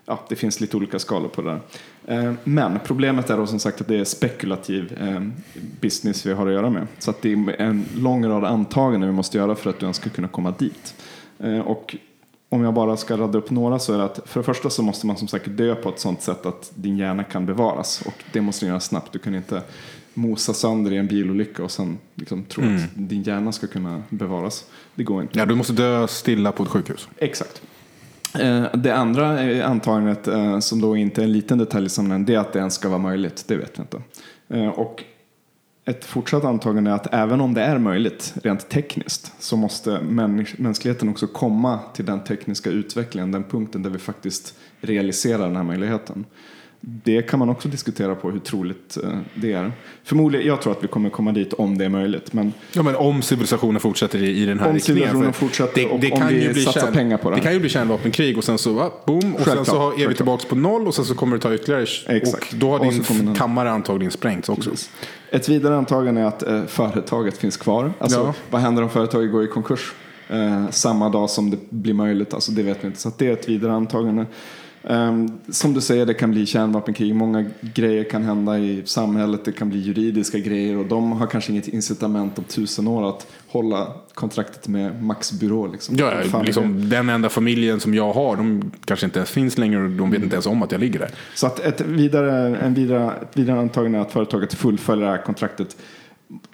ja, 0.06 0.20
det 0.28 0.36
finns 0.36 0.60
lite 0.60 0.76
olika 0.76 0.98
skalor 0.98 1.28
på 1.28 1.42
det 1.42 1.50
där. 1.50 1.60
Men 2.44 2.78
problemet 2.84 3.30
är 3.30 3.36
då 3.36 3.46
som 3.46 3.58
sagt 3.58 3.80
att 3.80 3.88
det 3.88 3.96
är 3.96 4.04
spekulativ 4.04 4.98
business 5.80 6.26
vi 6.26 6.32
har 6.32 6.46
att 6.46 6.52
göra 6.52 6.70
med. 6.70 6.86
Så 6.98 7.10
att 7.10 7.22
det 7.22 7.32
är 7.32 7.60
en 7.60 7.84
lång 7.96 8.26
rad 8.26 8.44
antaganden 8.44 9.08
vi 9.08 9.16
måste 9.16 9.38
göra 9.38 9.54
för 9.54 9.70
att 9.70 9.78
du 9.78 9.84
ens 9.84 9.96
ska 9.96 10.10
kunna 10.10 10.28
komma 10.28 10.54
dit. 10.58 10.94
Och 11.64 11.96
om 12.48 12.64
jag 12.64 12.74
bara 12.74 12.96
ska 12.96 13.16
radda 13.16 13.38
upp 13.38 13.50
några 13.50 13.78
så 13.78 13.94
är 13.94 13.98
det 13.98 14.04
att 14.04 14.20
för 14.24 14.40
det 14.40 14.44
första 14.44 14.70
så 14.70 14.82
måste 14.82 15.06
man 15.06 15.16
som 15.16 15.28
sagt 15.28 15.46
dö 15.48 15.74
på 15.74 15.88
ett 15.88 15.98
sånt 15.98 16.22
sätt 16.22 16.46
att 16.46 16.72
din 16.74 16.96
hjärna 16.96 17.24
kan 17.24 17.46
bevaras. 17.46 18.02
Och 18.06 18.24
det 18.32 18.40
måste 18.40 18.66
du 18.66 18.68
göra 18.68 18.80
snabbt. 18.80 19.12
Du 19.12 19.18
kan 19.18 19.34
inte 19.34 19.62
mosa 20.14 20.52
sönder 20.54 20.92
i 20.92 20.96
en 20.96 21.06
bilolycka 21.06 21.64
och 21.64 21.70
sen 21.70 21.98
liksom 22.14 22.44
tro 22.44 22.64
att 22.64 22.90
din 22.94 23.22
hjärna 23.22 23.52
ska 23.52 23.66
kunna 23.66 24.02
bevaras. 24.08 24.64
Det 24.94 25.04
går 25.04 25.22
inte. 25.22 25.38
Ja, 25.38 25.46
du 25.46 25.54
måste 25.54 25.72
dö 25.72 26.06
stilla 26.08 26.52
på 26.52 26.62
ett 26.62 26.68
sjukhus. 26.68 27.08
Exakt. 27.16 27.62
Eh, 28.38 28.64
Det 28.74 28.90
andra 28.96 29.64
antagandet, 29.64 30.28
eh, 30.28 30.58
som 30.58 30.80
då 30.80 30.96
inte 30.96 31.20
är 31.20 31.24
en 31.24 31.32
liten 31.32 31.58
detalj 31.58 31.88
som 31.88 32.08
den, 32.08 32.24
det 32.24 32.34
är 32.34 32.38
att 32.38 32.52
det 32.52 32.58
ens 32.58 32.74
ska 32.74 32.88
vara 32.88 32.98
möjligt. 32.98 33.44
Det 33.46 33.56
vet 33.56 33.78
vi 33.78 33.82
inte. 33.82 34.02
Eh, 34.48 34.68
Och 34.68 35.04
ett 35.84 36.04
fortsatt 36.04 36.44
antagande 36.44 36.90
är 36.90 36.94
att 36.94 37.14
även 37.14 37.40
om 37.40 37.54
det 37.54 37.62
är 37.62 37.78
möjligt 37.78 38.34
rent 38.42 38.68
tekniskt 38.68 39.32
så 39.38 39.56
måste 39.56 40.00
mänskligheten 40.58 41.08
också 41.08 41.26
komma 41.26 41.78
till 41.94 42.04
den 42.04 42.24
tekniska 42.24 42.70
utvecklingen, 42.70 43.32
den 43.32 43.44
punkten 43.44 43.82
där 43.82 43.90
vi 43.90 43.98
faktiskt 43.98 44.54
realiserar 44.80 45.46
den 45.46 45.56
här 45.56 45.62
möjligheten. 45.62 46.24
Det 46.82 47.22
kan 47.22 47.38
man 47.38 47.48
också 47.48 47.68
diskutera 47.68 48.14
på 48.14 48.30
hur 48.30 48.38
troligt 48.38 48.96
eh, 49.04 49.10
det 49.34 49.52
är. 49.52 49.72
Förmodligen, 50.04 50.46
jag 50.46 50.62
tror 50.62 50.72
att 50.72 50.84
vi 50.84 50.88
kommer 50.88 51.10
komma 51.10 51.32
dit 51.32 51.52
om 51.52 51.78
det 51.78 51.84
är 51.84 51.88
möjligt. 51.88 52.32
Men 52.32 52.52
Ja, 52.72 52.82
men 52.82 52.96
om 52.96 53.22
civilisationen 53.22 53.80
fortsätter 53.80 54.22
i, 54.22 54.42
i 54.42 54.46
den 54.46 54.58
här 54.58 54.68
Om 54.68 54.74
riktningen. 54.74 54.80
civilisationen 55.00 55.32
för 55.32 55.40
fortsätter 55.46 55.86
och 55.86 55.92
om 55.94 56.28
vi 56.28 56.54
satsar 56.64 56.92
pengar 56.92 57.16
på 57.18 57.30
det. 57.30 57.36
Det 57.36 57.42
kan 57.42 57.52
ju 57.52 57.60
bli 57.60 57.68
kärnvapenkrig 57.68 58.38
och 58.38 58.44
sen 58.44 58.58
så, 58.58 58.72
va, 58.72 58.90
boom, 59.06 59.34
och 59.34 59.40
sen 59.40 59.64
så 59.64 59.92
är 59.98 60.08
vi 60.08 60.14
tillbaka 60.14 60.48
på 60.48 60.54
noll 60.54 60.86
och 60.86 60.94
sen 60.94 61.04
så 61.04 61.14
kommer 61.14 61.36
det 61.36 61.42
ta 61.42 61.54
ytterligare. 61.54 61.86
Exakt. 62.16 62.52
Och 62.52 62.58
då 62.58 62.70
har 62.70 62.78
din 62.90 63.02
den- 63.26 63.34
kammare 63.34 63.70
antagligen 63.70 64.10
sprängts 64.12 64.48
också. 64.48 64.70
Ett 65.30 65.48
vidare 65.48 65.76
antagande 65.76 66.20
är 66.20 66.24
att 66.24 66.42
eh, 66.42 66.64
företaget 66.66 67.36
finns 67.38 67.56
kvar. 67.56 67.92
Alltså, 67.98 68.18
Ja. 68.20 68.34
Vad 68.50 68.60
händer 68.60 68.82
om 68.82 68.90
företaget 68.90 69.32
går 69.32 69.44
i 69.44 69.46
konkurs 69.46 69.92
eh, 70.28 70.70
samma 70.70 71.08
dag 71.08 71.30
som 71.30 71.50
det 71.50 71.58
blir 71.70 71.94
möjligt? 71.94 72.34
Alltså, 72.34 72.52
det 72.52 72.62
vet 72.62 72.78
vi 72.84 72.86
inte. 72.86 73.00
Så 73.00 73.12
det 73.18 73.26
är 73.26 73.32
ett 73.32 73.48
vidare 73.48 73.72
antagande. 73.72 74.26
Ehm, 74.84 75.38
som 75.48 75.74
du 75.74 75.80
säger, 75.80 76.06
det 76.06 76.14
kan 76.14 76.30
bli 76.30 76.46
kärnvapenkrig. 76.46 77.14
Många 77.14 77.44
grejer 77.60 78.04
kan 78.04 78.22
hända 78.22 78.58
i 78.58 78.82
samhället. 78.84 79.44
Det 79.44 79.52
kan 79.52 79.68
bli 79.68 79.78
juridiska 79.78 80.38
grejer 80.38 80.76
och 80.76 80.86
de 80.86 81.12
har 81.12 81.26
kanske 81.26 81.52
inget 81.52 81.68
incitament 81.68 82.38
om 82.38 82.44
tusen 82.44 82.88
år 82.88 83.08
att 83.08 83.26
hålla 83.48 83.92
kontraktet 84.14 84.68
med 84.68 85.02
Max 85.02 85.32
byrå. 85.32 85.66
Liksom. 85.66 85.96
Ja, 85.96 86.12
liksom, 86.44 86.88
den 86.88 87.08
enda 87.08 87.28
familjen 87.28 87.80
som 87.80 87.94
jag 87.94 88.12
har, 88.12 88.36
de 88.36 88.72
kanske 88.84 89.06
inte 89.06 89.18
ens 89.18 89.30
finns 89.30 89.58
längre 89.58 89.84
och 89.84 89.90
de 89.90 90.10
vet 90.10 90.22
inte 90.22 90.34
ens 90.34 90.46
om 90.46 90.62
att 90.62 90.72
jag 90.72 90.80
ligger 90.80 90.98
där. 90.98 91.10
Så 91.34 91.46
att 91.46 91.60
ett 91.60 91.80
vidare, 91.80 92.56
en 92.56 92.74
vidare, 92.74 93.12
ett 93.22 93.36
vidare 93.36 93.60
antagande 93.60 93.98
är 93.98 94.02
att 94.02 94.12
företaget 94.12 94.54
fullföljer 94.54 95.06
det 95.06 95.12
här 95.12 95.22
kontraktet. 95.22 95.76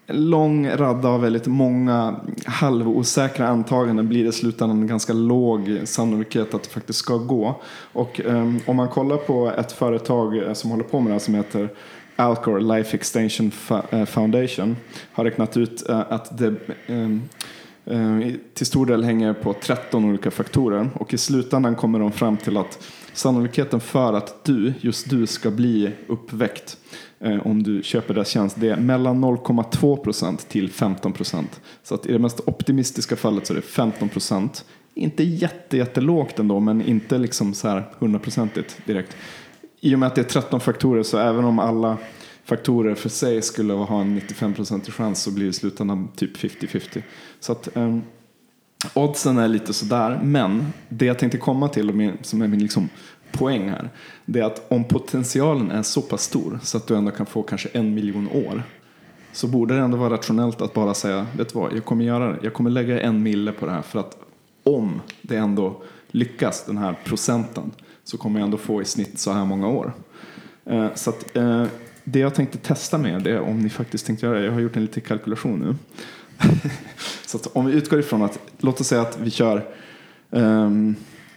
En 0.08 0.30
lång 0.30 0.68
radda 0.68 1.08
av 1.08 1.20
väldigt 1.20 1.46
många 1.46 2.20
halvosäkra 2.44 3.48
antaganden 3.48 4.08
blir 4.08 4.22
det 4.22 4.28
i 4.28 4.32
slutändan 4.32 4.80
en 4.80 4.86
ganska 4.86 5.12
låg 5.12 5.80
sannolikhet 5.84 6.54
att 6.54 6.62
det 6.62 6.68
faktiskt 6.68 6.98
ska 6.98 7.16
gå. 7.16 7.60
Och 7.92 8.20
um, 8.24 8.60
om 8.66 8.76
man 8.76 8.88
kollar 8.88 9.16
på 9.16 9.52
ett 9.58 9.72
företag 9.72 10.36
eh, 10.36 10.52
som 10.52 10.70
håller 10.70 10.84
på 10.84 11.00
med 11.00 11.10
det 11.10 11.14
här 11.14 11.18
som 11.18 11.34
heter 11.34 11.68
Alcor 12.16 12.60
Life 12.60 12.96
Extension 12.96 13.52
eh, 13.90 14.04
Foundation 14.04 14.76
har 15.12 15.24
räknat 15.24 15.56
ut 15.56 15.88
eh, 15.88 16.00
att 16.08 16.38
det 16.38 16.54
um, 16.88 17.22
till 18.54 18.66
stor 18.66 18.86
del 18.86 19.04
hänger 19.04 19.32
på 19.32 19.52
13 19.52 20.04
olika 20.04 20.30
faktorer 20.30 20.88
och 20.94 21.14
i 21.14 21.18
slutändan 21.18 21.74
kommer 21.74 21.98
de 21.98 22.12
fram 22.12 22.36
till 22.36 22.56
att 22.56 22.78
sannolikheten 23.16 23.80
för 23.80 24.12
att 24.12 24.44
du, 24.44 24.72
just 24.80 25.10
du, 25.10 25.26
ska 25.26 25.50
bli 25.50 25.92
uppväckt 26.06 26.78
eh, 27.20 27.46
om 27.46 27.62
du 27.62 27.82
köper 27.82 28.14
deras 28.14 28.28
tjänst 28.28 28.56
det 28.60 28.68
är 28.68 28.76
mellan 28.76 29.24
0,2% 29.24 30.48
till 30.48 30.70
15%. 30.70 31.44
Så 31.82 31.94
att 31.94 32.06
i 32.06 32.12
det 32.12 32.18
mest 32.18 32.40
optimistiska 32.46 33.16
fallet 33.16 33.46
så 33.46 33.52
är 33.52 33.54
det 33.54 33.62
15%. 33.62 34.64
Inte 34.94 35.24
jätte, 35.24 35.76
jättelågt 35.76 36.38
ändå 36.38 36.60
men 36.60 36.82
inte 36.82 37.18
liksom 37.18 37.54
så 37.54 37.68
här 37.68 37.84
100%igt 37.98 38.86
direkt. 38.86 39.16
I 39.80 39.94
och 39.94 39.98
med 39.98 40.06
att 40.06 40.14
det 40.14 40.20
är 40.20 40.24
13 40.24 40.60
faktorer 40.60 41.02
så 41.02 41.18
även 41.18 41.44
om 41.44 41.58
alla 41.58 41.96
faktorer 42.44 42.94
för 42.94 43.08
sig 43.08 43.42
skulle 43.42 43.72
ha 43.72 44.00
en 44.00 44.20
95% 44.20 44.90
chans 44.90 45.22
så 45.22 45.30
blir 45.30 45.44
det 45.44 45.50
i 45.50 45.52
slutändan 45.52 46.08
typ 46.16 46.36
50-50. 46.36 47.02
Så 47.40 47.52
att 47.52 47.76
ehm, 47.76 48.02
oddsen 48.94 49.38
är 49.38 49.48
lite 49.48 49.72
sådär. 49.72 50.20
Men 50.22 50.66
det 50.88 51.06
jag 51.06 51.18
tänkte 51.18 51.38
komma 51.38 51.68
till 51.68 51.88
och 51.88 51.94
min, 51.94 52.12
som 52.22 52.42
är 52.42 52.48
min 52.48 52.62
liksom 52.62 52.88
poäng 53.32 53.68
här. 53.68 53.90
Det 54.24 54.40
är 54.40 54.44
att 54.44 54.66
om 54.72 54.84
potentialen 54.84 55.70
är 55.70 55.82
så 55.82 56.02
pass 56.02 56.22
stor 56.22 56.58
så 56.62 56.76
att 56.76 56.86
du 56.86 56.96
ändå 56.96 57.10
kan 57.10 57.26
få 57.26 57.42
kanske 57.42 57.68
en 57.72 57.94
miljon 57.94 58.28
år. 58.28 58.62
Så 59.32 59.46
borde 59.48 59.74
det 59.74 59.80
ändå 59.80 59.96
vara 59.96 60.14
rationellt 60.14 60.60
att 60.60 60.74
bara 60.74 60.94
säga, 60.94 61.26
vet 61.36 61.52
du 61.52 61.58
vad, 61.58 61.72
jag 61.72 61.84
kommer 61.84 62.04
göra 62.04 62.28
det. 62.32 62.38
Jag 62.42 62.54
kommer 62.54 62.70
lägga 62.70 63.00
en 63.00 63.22
mille 63.22 63.52
på 63.52 63.66
det 63.66 63.72
här 63.72 63.82
för 63.82 63.98
att 63.98 64.16
om 64.62 65.00
det 65.22 65.36
ändå 65.36 65.82
lyckas, 66.08 66.64
den 66.64 66.78
här 66.78 66.96
procenten, 67.04 67.70
så 68.04 68.18
kommer 68.18 68.40
jag 68.40 68.44
ändå 68.44 68.56
få 68.56 68.82
i 68.82 68.84
snitt 68.84 69.18
så 69.18 69.32
här 69.32 69.44
många 69.44 69.68
år. 69.68 69.92
Eh, 70.64 70.86
Så 70.94 71.10
att, 71.10 71.36
eh, 71.36 71.64
det 72.04 72.18
jag 72.18 72.34
tänkte 72.34 72.58
testa 72.58 72.98
med 72.98 73.22
det 73.22 73.30
är 73.30 73.40
om 73.40 73.60
ni 73.60 73.70
faktiskt 73.70 74.06
tänkte 74.06 74.26
göra 74.26 74.38
det. 74.38 74.44
Jag 74.44 74.52
har 74.52 74.60
gjort 74.60 74.76
en 74.76 74.82
liten 74.82 75.02
kalkylation 75.02 75.58
nu. 75.58 75.74
så 77.26 77.38
om 77.52 77.66
vi 77.66 77.72
utgår 77.72 78.00
ifrån 78.00 78.22
att, 78.22 78.38
låt 78.58 78.80
oss 78.80 78.86
säga 78.88 79.00
att 79.00 79.18
vi 79.18 79.30
kör 79.30 79.64
ehm, 80.30 80.96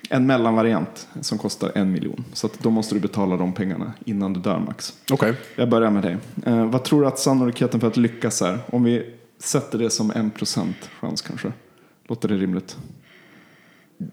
en 0.10 0.28
mellanvariant 0.28 1.08
som 1.22 1.38
kostar 1.38 1.72
en 1.76 1.92
miljon. 1.92 2.26
Så 2.34 2.50
då 2.58 2.70
måste 2.70 2.96
du 2.96 3.02
betala 3.02 3.38
de 3.38 3.54
pengarna 3.54 3.94
innan 4.06 4.34
du 4.34 4.40
dör 4.40 4.60
Max. 4.60 4.94
Okej. 5.12 5.34
Jag 5.56 5.70
börjar 5.70 5.92
med 5.92 6.04
dig. 6.04 6.18
Eh, 6.46 6.66
vad 6.66 6.84
tror 6.84 7.02
du 7.02 7.08
att 7.08 7.20
sannolikheten 7.20 7.80
för 7.80 7.88
att 7.88 7.98
lyckas 7.98 8.42
är? 8.42 8.60
Om 8.66 8.84
vi 8.84 9.16
sätter 9.40 9.78
det 9.78 9.90
som 9.90 10.12
en 10.12 10.30
procent 10.30 10.90
chans 11.00 11.22
kanske. 11.22 11.52
Låter 12.08 12.30
det 12.30 12.36
rimligt? 12.36 12.78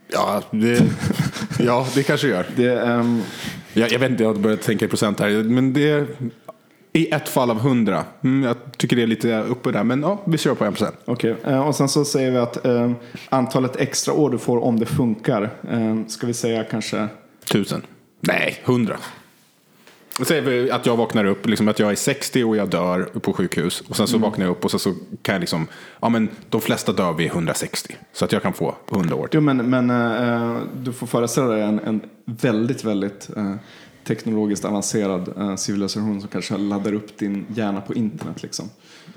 Ja, 0.09 0.43
det, 0.51 0.83
ja, 1.59 1.87
det 1.95 2.03
kanske 2.03 2.29
gör. 2.29 2.47
Det, 2.57 2.81
ehm, 2.81 3.23
Jag, 3.73 3.93
jag 3.93 3.99
vet 3.99 4.11
inte, 4.11 4.23
jag 4.23 4.35
har 4.35 4.41
börjat 4.41 4.63
tänka 4.63 4.85
i 4.85 4.89
procent 4.89 5.21
här. 5.21 5.43
Men 5.43 5.73
det 5.73 6.07
i 6.97 7.11
ett 7.11 7.29
fall 7.29 7.51
av 7.51 7.59
hundra. 7.59 8.05
Mm, 8.25 8.43
jag 8.43 8.57
tycker 8.77 8.97
det 8.97 9.03
är 9.03 9.07
lite 9.07 9.41
uppe 9.41 9.73
där. 9.73 9.85
Men 9.85 10.03
ja, 10.03 10.23
vi 10.25 10.39
kör 10.39 10.55
på 10.55 10.65
en 10.65 10.73
procent. 10.73 10.97
Okej, 11.05 11.37
eh, 11.45 11.69
och 11.69 11.75
sen 11.75 11.89
så 11.89 12.05
säger 12.05 12.31
vi 12.31 12.39
att 12.39 12.67
eh, 12.67 12.93
antalet 13.29 13.77
extra 13.77 14.15
år 14.15 14.31
du 14.31 14.39
får 14.39 14.65
om 14.65 14.79
det 14.79 14.87
funkar. 14.87 15.51
Eh, 15.71 16.07
ska 16.07 16.27
vi 16.27 16.35
säga 16.35 16.65
kanske 16.65 17.09
Tusen. 17.45 17.83
Nej, 18.21 18.61
hundra. 18.65 18.97
Då 20.19 20.25
säger 20.25 20.43
vi 20.43 20.71
att 20.71 20.87
jag 20.87 20.97
vaknar 20.97 21.25
upp, 21.25 21.47
liksom 21.47 21.69
att 21.69 21.79
jag 21.79 21.91
är 21.91 21.95
60 21.95 22.45
och 22.45 22.57
jag 22.57 22.69
dör 22.69 23.03
på 23.03 23.33
sjukhus. 23.33 23.83
Och 23.89 23.97
sen 23.97 24.07
så 24.07 24.19
vaknar 24.19 24.47
jag 24.47 24.53
upp 24.53 24.65
och 24.65 24.71
så, 24.71 24.79
så 24.79 24.95
kan 25.23 25.33
jag 25.33 25.41
liksom, 25.41 25.67
ja 26.01 26.09
men 26.09 26.29
de 26.51 26.61
flesta 26.61 26.93
dör 26.93 27.13
vid 27.13 27.27
160. 27.27 27.97
Så 28.13 28.25
att 28.25 28.33
jag 28.33 28.43
kan 28.43 28.53
få 28.53 28.75
100 28.93 29.15
år 29.15 29.27
till. 29.27 29.39
Jo, 29.39 29.41
men, 29.41 29.71
men 29.71 29.91
eh, 29.91 30.57
du 30.77 30.93
får 30.93 31.07
föreställa 31.07 31.47
dig 31.47 31.63
en, 31.63 31.79
en 31.79 32.01
väldigt, 32.25 32.85
väldigt 32.85 33.31
eh, 33.37 33.55
teknologiskt 34.07 34.65
avancerad 34.65 35.29
eh, 35.39 35.57
civilisation 35.57 36.21
som 36.21 36.29
kanske 36.29 36.57
laddar 36.57 36.93
upp 36.93 37.19
din 37.19 37.47
hjärna 37.55 37.81
på 37.81 37.95
internet. 37.95 38.43
Liksom. 38.43 38.69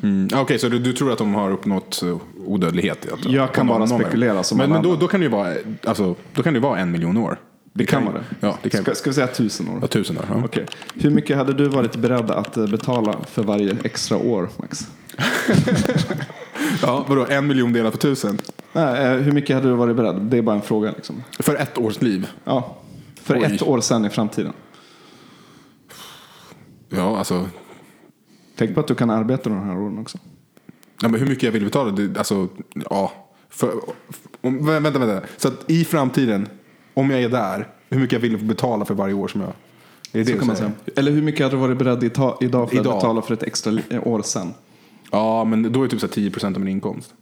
Mm. 0.03 0.27
ja, 0.31 0.41
Okej, 0.41 0.59
så 0.59 0.69
du, 0.69 0.79
du 0.79 0.93
tror 0.93 1.11
att 1.11 1.17
de 1.17 1.35
har 1.35 1.51
uppnått 1.51 2.01
uh, 2.03 2.17
odödlighet? 2.45 3.11
att- 3.11 3.25
Jag 3.31 3.53
kan 3.53 3.67
bara 3.67 3.87
spekulera 3.87 4.43
som 4.43 4.57
Men, 4.57 4.69
men 4.69 4.83
då, 4.83 4.95
då 4.95 5.07
kan 5.07 5.19
det 5.19 5.23
ju 5.23 5.29
vara, 5.31 5.53
alltså, 5.83 6.15
då 6.33 6.43
kan 6.43 6.53
det 6.53 6.59
vara 6.59 6.79
en 6.79 6.91
miljon 6.91 7.17
år. 7.17 7.39
Det 7.73 7.85
kan 7.85 8.05
vara 8.05 8.13
det. 8.13 8.23
Ja, 8.39 8.57
det 8.63 8.69
kan 8.69 8.81
Ska, 8.83 8.95
ska 8.95 9.09
vi 9.09 9.13
säga 9.13 9.27
tusen 9.27 9.69
år? 9.69 9.73
vara 9.75 9.87
tusen 9.87 10.17
år. 10.17 10.25
Ja. 10.29 10.41
Okej. 10.45 10.65
Hur 10.93 11.09
mycket 11.09 11.37
hade 11.37 11.53
du 11.53 11.67
varit 11.69 11.95
beredd 11.95 12.31
att 12.31 12.57
eh, 12.57 12.67
betala 12.67 13.15
för 13.31 13.43
varje 13.43 13.77
extra 13.83 14.17
år, 14.17 14.49
Max? 14.57 14.87
Ja, 16.81 17.05
vadå, 17.07 17.25
en 17.29 17.47
miljon 17.47 17.73
delat 17.73 17.91
på 17.93 17.97
tusen? 17.97 18.37
Nej, 18.73 19.05
eh, 19.05 19.13
hur 19.13 19.31
mycket 19.31 19.55
hade 19.55 19.67
du 19.69 19.73
varit 19.73 19.95
beredd? 19.95 20.15
Det 20.15 20.37
är 20.37 20.41
bara 20.41 20.55
en 20.55 20.61
fråga. 20.61 20.91
Liksom. 20.95 21.23
För 21.39 21.55
ett 21.55 21.77
års 21.77 22.01
liv? 22.01 22.27
Ja. 22.43 22.77
För 23.23 23.35
Oj. 23.37 23.43
ett 23.43 23.61
år 23.61 23.81
sedan 23.81 24.05
i 24.05 24.09
framtiden. 24.09 24.53
Ja, 26.89 27.17
alltså. 27.17 27.49
Tänk 28.55 28.73
på 28.73 28.79
att 28.79 28.87
du 28.87 28.95
kan 28.95 29.09
arbeta 29.09 29.49
de 29.49 29.59
här 29.63 29.77
åren 29.77 29.99
också. 29.99 30.17
Ja, 31.01 31.07
men 31.09 31.19
hur 31.19 31.27
mycket 31.27 31.43
jag 31.43 31.51
vill 31.51 31.63
betala? 31.63 31.91
Det, 31.91 32.17
alltså, 32.17 32.47
ja. 32.89 33.11
För, 33.49 33.71
om, 34.41 34.59
vä- 34.69 34.79
vänta, 34.79 34.99
vänta. 34.99 35.27
Så 35.37 35.47
att 35.47 35.69
i 35.71 35.85
framtiden, 35.85 36.47
om 36.93 37.09
jag 37.11 37.21
är 37.21 37.29
där, 37.29 37.67
hur 37.89 37.99
mycket 37.99 38.13
jag 38.13 38.19
vill 38.19 38.37
betala 38.37 38.85
för 38.85 38.93
varje 38.93 39.13
år 39.13 39.27
som 39.27 39.41
jag... 39.41 39.49
Är 39.49 40.19
det 40.19 40.25
Så 40.25 40.31
det 40.31 40.37
kan 40.37 40.47
man 40.47 40.55
säga. 40.55 40.71
Eller 40.95 41.11
hur 41.11 41.21
mycket 41.21 41.41
hade 41.43 41.55
du 41.55 41.59
varit 41.59 41.77
beredd 41.77 42.03
idag 42.03 42.37
för 42.39 42.45
Idag? 42.45 42.67
att 42.69 42.83
betala 42.83 43.21
för 43.21 43.33
ett 43.33 43.43
extra 43.43 43.71
år 44.03 44.21
sedan? 44.21 44.53
Ja, 45.11 45.43
men 45.43 45.71
då 45.73 45.79
är 45.79 45.83
det 45.83 45.89
typ 45.89 45.99
så 45.99 46.07
här 46.07 46.13
10 46.13 46.31
procent 46.31 46.57
av 46.57 46.63
min 46.63 46.71
inkomst. 46.73 47.13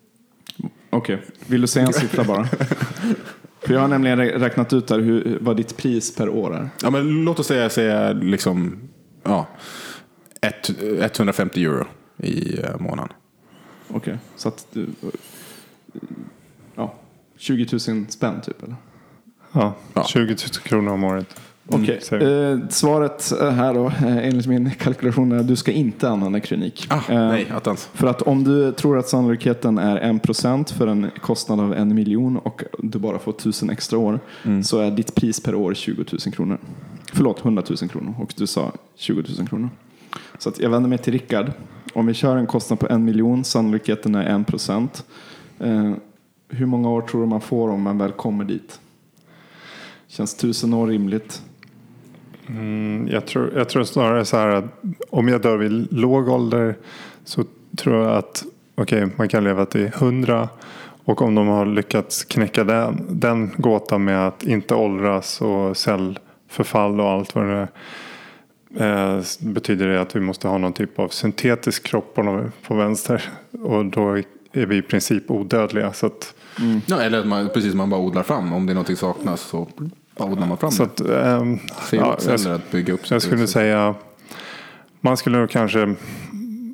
Okej, 0.89 1.21
vill 1.47 1.61
du 1.61 1.67
säga 1.67 1.87
en 1.87 1.93
siffra 1.93 2.23
bara? 2.23 2.43
för 3.61 3.73
jag 3.73 3.79
har 3.79 3.87
nämligen 3.87 4.19
rä- 4.19 4.39
räknat 4.39 4.73
ut 4.73 4.87
där 4.87 4.99
hur, 4.99 5.37
vad 5.41 5.57
ditt 5.57 5.77
pris 5.77 6.15
per 6.15 6.29
år 6.29 6.55
är. 6.55 6.69
Ja, 6.83 6.89
men 6.89 7.25
låt 7.25 7.39
oss 7.39 7.47
säga, 7.47 7.69
säga 7.69 8.13
liksom, 8.13 8.79
ja, 9.27 9.47
ett, 10.41 10.69
150 11.17 11.63
euro 11.65 11.85
i 12.17 12.59
eh, 12.63 12.79
månaden. 12.79 13.13
Okej, 13.87 14.17
så 14.35 14.47
att 14.47 14.67
du... 14.73 14.87
Ja, 16.75 16.93
20 17.37 17.67
000 17.93 18.05
spänn 18.09 18.41
typ 18.41 18.63
eller? 18.63 18.75
Ja, 19.51 19.73
Ja. 19.93 20.03
20 20.03 20.19
000 20.25 20.37
kronor 20.63 20.91
om 20.93 21.03
året. 21.03 21.41
Okej, 21.69 21.99
säger 22.01 22.51
eh, 22.53 22.67
svaret 22.69 23.31
här 23.39 23.73
då, 23.73 23.87
eh, 23.87 24.17
enligt 24.27 24.47
min 24.47 24.71
kalkylation 24.71 25.31
är 25.31 25.37
att 25.39 25.47
du 25.47 25.55
ska 25.55 25.71
inte 25.71 26.09
använda 26.09 26.39
kronik. 26.39 26.87
Ah, 26.89 27.01
Eh, 27.09 27.27
nej, 27.27 27.51
attans. 27.55 27.89
För 27.93 28.07
att 28.07 28.21
om 28.21 28.43
du 28.43 28.71
tror 28.71 28.97
att 28.99 29.07
sannolikheten 29.07 29.77
är 29.77 29.99
1% 30.01 30.73
för 30.73 30.87
en 30.87 31.11
kostnad 31.21 31.59
av 31.59 31.73
en 31.73 31.95
miljon 31.95 32.37
och 32.37 32.63
du 32.79 32.99
bara 32.99 33.19
får 33.19 33.31
1000 33.31 33.69
extra 33.69 33.99
år 33.99 34.19
så 34.63 34.79
är 34.79 34.91
ditt 34.91 35.15
pris 35.15 35.39
per 35.39 35.55
år 35.55 35.73
20 35.73 36.05
000 36.25 36.33
kronor. 36.33 36.57
Förlåt, 37.17 37.45
100 37.45 37.63
000 37.81 37.89
kronor 37.89 38.15
och 38.19 38.33
du 38.37 38.47
sa 38.47 38.71
20 38.95 39.23
000 39.37 39.47
kronor. 39.47 39.69
Så 40.37 40.49
att 40.49 40.59
jag 40.59 40.69
vänder 40.69 40.89
mig 40.89 40.97
till 40.97 41.13
Rickard. 41.13 41.51
Om 41.93 42.05
vi 42.05 42.13
kör 42.13 42.37
en 42.37 42.47
kostnad 42.47 42.79
på 42.79 42.87
en 42.87 43.05
miljon, 43.05 43.43
sannolikheten 43.43 44.15
är 44.15 44.41
1 44.41 44.47
procent. 44.47 45.05
Eh, 45.59 45.93
hur 46.49 46.65
många 46.65 46.89
år 46.89 47.01
tror 47.01 47.21
du 47.21 47.27
man 47.27 47.41
får 47.41 47.69
om 47.69 47.81
man 47.81 47.97
väl 47.97 48.11
kommer 48.11 48.43
dit? 48.43 48.79
Känns 50.07 50.35
tusen 50.35 50.73
år 50.73 50.87
rimligt? 50.87 51.41
Mm, 52.47 53.07
jag, 53.11 53.25
tror, 53.25 53.51
jag 53.55 53.69
tror 53.69 53.83
snarare 53.83 54.25
så 54.25 54.37
här 54.37 54.47
att 54.47 54.65
om 55.09 55.27
jag 55.27 55.41
dör 55.41 55.57
vid 55.57 55.93
låg 55.93 56.27
ålder 56.27 56.75
så 57.23 57.43
tror 57.77 58.03
jag 58.03 58.17
att 58.17 58.45
okej, 58.75 59.07
man 59.15 59.29
kan 59.29 59.43
leva 59.43 59.65
till 59.65 59.85
100 59.85 60.49
och 61.05 61.21
om 61.21 61.35
de 61.35 61.47
har 61.47 61.65
lyckats 61.65 62.23
knäcka 62.23 62.63
den, 62.63 63.05
den 63.09 63.51
gåtan 63.57 64.03
med 64.03 64.27
att 64.27 64.43
inte 64.43 64.75
åldras 64.75 65.41
och 65.41 65.77
cellförfall 66.47 66.99
och 66.99 67.09
allt 67.09 67.35
vad 67.35 67.45
det 67.45 67.67
är 68.77 69.17
eh, 69.17 69.23
betyder 69.39 69.87
det 69.87 70.01
att 70.01 70.15
vi 70.15 70.19
måste 70.19 70.47
ha 70.47 70.57
någon 70.57 70.73
typ 70.73 70.99
av 70.99 71.09
syntetisk 71.09 71.83
kropp 71.83 72.15
på, 72.15 72.49
på 72.67 72.75
vänster. 72.75 73.23
Och 73.61 73.85
då 73.85 74.17
är 74.53 74.65
vi 74.65 74.77
i 74.77 74.81
princip 74.81 75.31
odödliga. 75.31 75.93
Så 75.93 76.05
att, 76.05 76.33
Ja, 76.85 77.01
eller 77.01 77.19
att 77.19 77.27
man, 77.27 77.49
precis 77.49 77.73
man 77.73 77.89
bara 77.89 78.01
odlar 78.01 78.23
fram. 78.23 78.53
Om 78.53 78.65
det 78.65 78.71
är 78.71 78.73
någonting 78.73 78.95
saknas 78.95 79.41
så 79.41 79.67
bara 80.17 80.29
odlar 80.29 80.47
man 80.47 80.57
fram 80.57 80.71
så 80.71 80.83
att, 80.83 80.99
Fel 80.99 81.99
ja, 81.99 82.17
jag, 82.25 82.47
att 82.47 82.71
bygga 82.71 82.93
upp 82.93 83.01
jag 83.09 83.21
skulle 83.21 83.47
säga 83.47 83.95
man 85.01 85.17
skulle 85.17 85.37
nog 85.37 85.49
kanske 85.49 85.95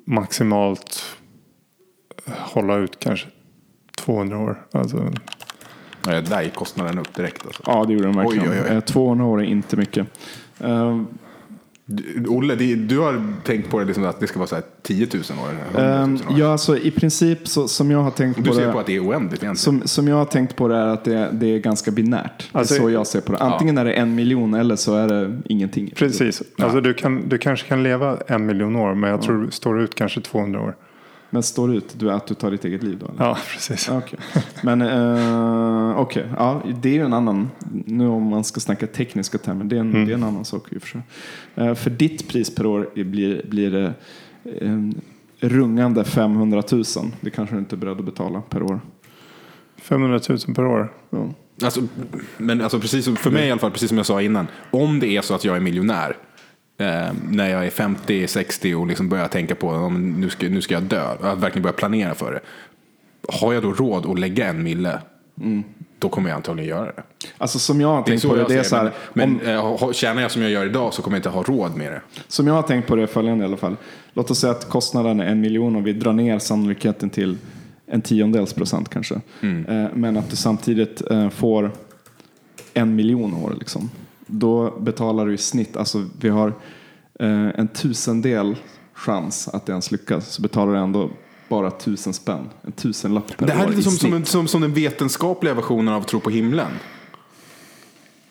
maximalt 0.06 1.18
hålla 2.26 2.76
ut 2.76 3.00
kanske 3.00 3.28
200 3.96 4.38
år. 4.38 4.66
Alltså, 4.72 5.12
Nej, 6.08 6.22
där 6.22 6.42
gick 6.42 6.56
kostnaden 6.56 7.00
upp 7.00 7.16
direkt. 7.16 7.46
Alltså. 7.46 7.64
Ja, 7.66 7.86
det 7.88 7.94
gjorde 7.94 8.06
den 8.06 8.16
verkligen. 8.16 8.50
Oj, 8.52 8.58
oj, 8.62 8.68
oj. 8.70 8.76
Eh, 8.76 8.80
200 8.84 9.26
år 9.26 9.42
är 9.42 9.46
inte 9.46 9.78
mycket. 9.78 10.08
Eh, 10.60 11.02
Du- 11.86 12.26
Olle, 12.28 12.56
det, 12.56 12.76
du 12.76 13.00
har 13.00 13.34
tänkt 13.44 13.70
på 13.70 13.80
det 13.80 13.86
liksom 13.86 14.06
att 14.06 14.20
det 14.20 14.28
ska 14.28 14.40
vara 14.40 14.48
så 14.48 14.56
här 14.56 14.64
10 14.82 15.08
000 15.14 15.24
år? 15.40 15.50
eller 15.80 16.00
100 16.02 16.24
000 16.26 16.34
år. 16.34 16.40
ja, 16.40 16.52
alltså 16.52 16.78
i 16.78 16.92
princip 16.92 17.48
så, 17.48 17.68
som 17.68 17.92
jag 17.92 18.00
har 18.04 18.12
tänkt 18.12 18.38
Du 18.38 18.44
på 18.50 18.54
ser 18.56 18.68
det. 18.68 18.74
på 18.74 18.80
att 18.80 18.86
det 18.86 18.96
är 18.96 19.00
oändligt 19.08 19.44
egentligen? 19.44 19.56
Som, 19.56 19.82
som 19.88 20.08
jag 20.08 20.16
har 20.16 20.26
tänkt 20.26 20.56
på 20.56 20.68
det 20.68 20.76
är 20.76 20.88
att 20.88 21.04
det, 21.06 21.30
det 21.32 21.48
är 21.48 21.60
ganska 21.60 21.92
binärt. 21.92 22.50
Alltså- 22.52 22.74
det 22.74 22.78
är 22.80 22.82
så 22.84 22.90
jag 22.90 23.08
ser 23.08 23.22
på 23.22 23.32
det. 23.32 23.38
Antingen 23.38 23.78
är 23.78 23.86
det 23.86 23.94
en 23.94 24.16
miljon 24.16 24.54
eller 24.54 24.76
så 24.76 24.96
är 24.96 25.08
det 25.08 25.38
ingenting. 25.46 25.92
precis. 25.96 26.42
Alltså, 26.58 26.82
du, 26.82 26.94
kan, 26.94 27.30
du 27.30 27.38
kanske 27.38 27.68
kan 27.68 27.84
leva 27.84 28.18
en 28.28 28.46
miljon 28.46 28.76
år 28.76 28.94
men 28.96 29.10
jag 29.10 29.22
tror 29.22 29.42
du 29.46 29.52
står 29.52 29.82
ut 29.82 29.96
kanske 29.96 30.22
200 30.22 30.62
år. 30.62 30.76
Men 31.34 31.44
står 31.44 31.76
ut 31.76 31.96
du, 32.00 32.12
att 32.12 32.28
du 32.28 32.34
tar 32.34 32.52
ditt 32.52 32.66
eget 32.66 32.84
liv 32.84 32.98
då? 33.00 33.06
Eller? 33.06 33.26
Ja, 33.26 33.38
precis. 33.54 33.90
Okej. 33.90 34.20
Men 34.64 34.82
uh, 34.82 35.98
okej, 35.98 36.26
ja, 36.38 36.62
det 36.82 36.90
är 36.90 36.94
ju 36.94 37.06
en 37.06 37.14
annan, 37.14 37.52
nu 37.86 38.08
om 38.08 38.24
man 38.24 38.44
ska 38.44 38.60
snacka 38.60 38.88
tekniska 38.88 39.38
termer, 39.38 39.66
det 39.66 39.76
är 39.76 39.80
en, 39.80 39.92
det 39.92 40.12
är 40.12 40.16
en 40.16 40.24
annan 40.24 40.46
sak 40.46 40.72
i 40.72 40.78
och 40.78 40.82
för 40.82 40.90
sig. 40.90 41.02
Eh, 41.56 41.74
för 41.76 41.90
ditt 41.90 42.28
pris 42.28 42.56
per 42.56 42.66
år 42.66 43.04
blir, 43.04 43.46
blir 43.48 43.72
det 43.72 43.94
en 44.62 45.02
rungande 45.40 46.04
500 46.04 46.64
000. 46.72 46.84
Det 47.22 47.30
kanske 47.30 47.56
du 47.56 47.60
inte 47.60 47.76
är 47.76 47.78
beredd 47.78 48.00
att 48.00 48.06
betala 48.06 48.42
per 48.42 48.64
år. 48.64 48.82
500 49.78 50.20
000 50.30 50.40
per 50.56 50.66
år. 50.66 50.94
Ja. 51.10 51.30
Alltså, 51.64 51.82
men 52.38 52.62
alltså 52.62 52.80
precis 52.80 53.06
som, 53.06 53.16
för 53.16 53.32
mig 53.32 53.48
i 53.48 53.52
alla 53.52 53.60
fall, 53.60 53.72
precis 53.72 53.90
som 53.90 53.98
jag 53.98 54.06
sa 54.06 54.22
innan. 54.22 54.48
Om 54.72 55.00
det 55.00 55.08
är 55.08 55.22
så 55.22 55.36
att 55.36 55.46
jag 55.46 55.56
är 55.56 55.60
miljonär. 55.60 56.18
Eh, 56.78 57.14
när 57.30 57.50
jag 57.50 57.66
är 57.66 57.70
50-60 57.70 58.76
och 58.76 58.88
liksom 58.88 59.10
börjar 59.10 59.28
tänka 59.28 59.56
på 59.56 59.70
om 59.70 60.22
nu 60.22 60.30
ska, 60.30 60.50
nu 60.50 60.62
ska 60.62 60.74
jag 60.74 60.84
dö. 60.84 61.08
Att 61.22 61.38
verkligen 61.38 61.64
börja 61.64 61.74
planera 61.74 62.16
för 62.16 62.32
det. 62.32 62.40
Har 63.28 63.54
jag 63.54 63.64
då 63.64 63.74
råd 63.74 64.06
att 64.06 64.20
lägga 64.20 64.48
en 64.48 64.64
mille. 64.64 65.00
Då 66.00 66.10
kommer 66.10 66.30
jag 66.30 66.36
antagligen 66.36 66.70
göra 66.70 66.86
det. 66.86 67.04
Alltså 67.38 67.60
som 67.60 67.82
jag 67.82 67.88
har 67.88 67.96
Det 67.96 68.02
är 68.02 68.04
tänkt 68.04 68.22
så 68.22 68.30
på 68.30 68.36
det, 68.36 68.46
det 68.48 68.56
är 68.56 68.64
så 68.64 68.76
här, 68.76 68.84
det. 68.84 68.92
Men, 69.14 69.30
om, 69.30 69.40
men 69.44 69.56
eh, 69.56 69.92
tjänar 69.92 70.22
jag 70.22 70.32
som 70.32 70.42
jag 70.42 70.52
gör 70.52 70.66
idag 70.66 70.94
så 70.94 71.02
kommer 71.02 71.18
jag 71.18 71.20
inte 71.20 71.30
ha 71.30 71.44
råd 71.44 71.76
med 71.76 71.92
det. 71.92 72.02
som 72.28 72.48
jag 72.48 72.54
har 72.54 72.62
tänkt 72.62 72.88
på 72.88 72.96
det 72.96 73.08
följande 73.08 73.44
i 73.44 73.48
alla 73.48 73.58
fall. 73.58 73.76
Låt 74.14 74.32
oss 74.32 74.40
säga 74.40 74.52
att 74.52 74.70
kostnaden 74.70 75.20
är 75.20 75.26
en 75.26 75.42
miljon 75.42 75.76
och 75.76 75.88
vi 75.88 75.94
drar 75.94 76.14
ner 76.14 76.40
sannolikheten 76.40 77.10
till 77.10 77.38
en 77.86 78.02
tiondels 78.02 78.54
procent 78.54 78.90
kanske. 78.90 79.16
Eh, 79.42 79.86
men 79.94 80.18
att 80.18 80.30
du 80.30 80.36
samtidigt 80.36 81.12
eh, 81.12 81.30
får 81.30 81.72
en 82.74 82.96
miljon 82.96 83.34
år 83.34 83.56
liksom. 83.60 83.90
Då 84.28 84.80
betalar 84.80 85.26
du 85.26 85.34
i 85.34 85.38
snitt, 85.38 85.78
alltså 85.78 86.06
vi 86.20 86.30
har 86.30 86.48
eh, 87.20 87.60
en 87.60 87.68
tusendel 87.68 88.56
chans 88.94 89.48
att 89.48 89.66
det 89.66 89.72
ens 89.72 89.92
lyckas. 89.92 90.28
Så 90.28 90.42
betalar 90.42 90.74
du 90.74 90.80
ändå 90.80 91.10
bara 91.50 91.72
tusen 91.72 92.14
spänn. 92.14 92.50
En 92.62 92.72
tusenlapp 92.72 93.38
per 93.38 93.48
Det 93.48 93.54
här 93.54 93.66
år 93.66 93.72
är 93.72 93.76
lite 93.76 93.84
som, 93.84 93.92
som, 93.92 94.14
en, 94.14 94.26
som, 94.26 94.48
som 94.48 94.62
den 94.62 94.74
vetenskapliga 94.74 95.54
versionen 95.54 95.94
av 95.94 96.02
att 96.02 96.08
tro 96.08 96.20
på 96.20 96.30
himlen. 96.30 96.72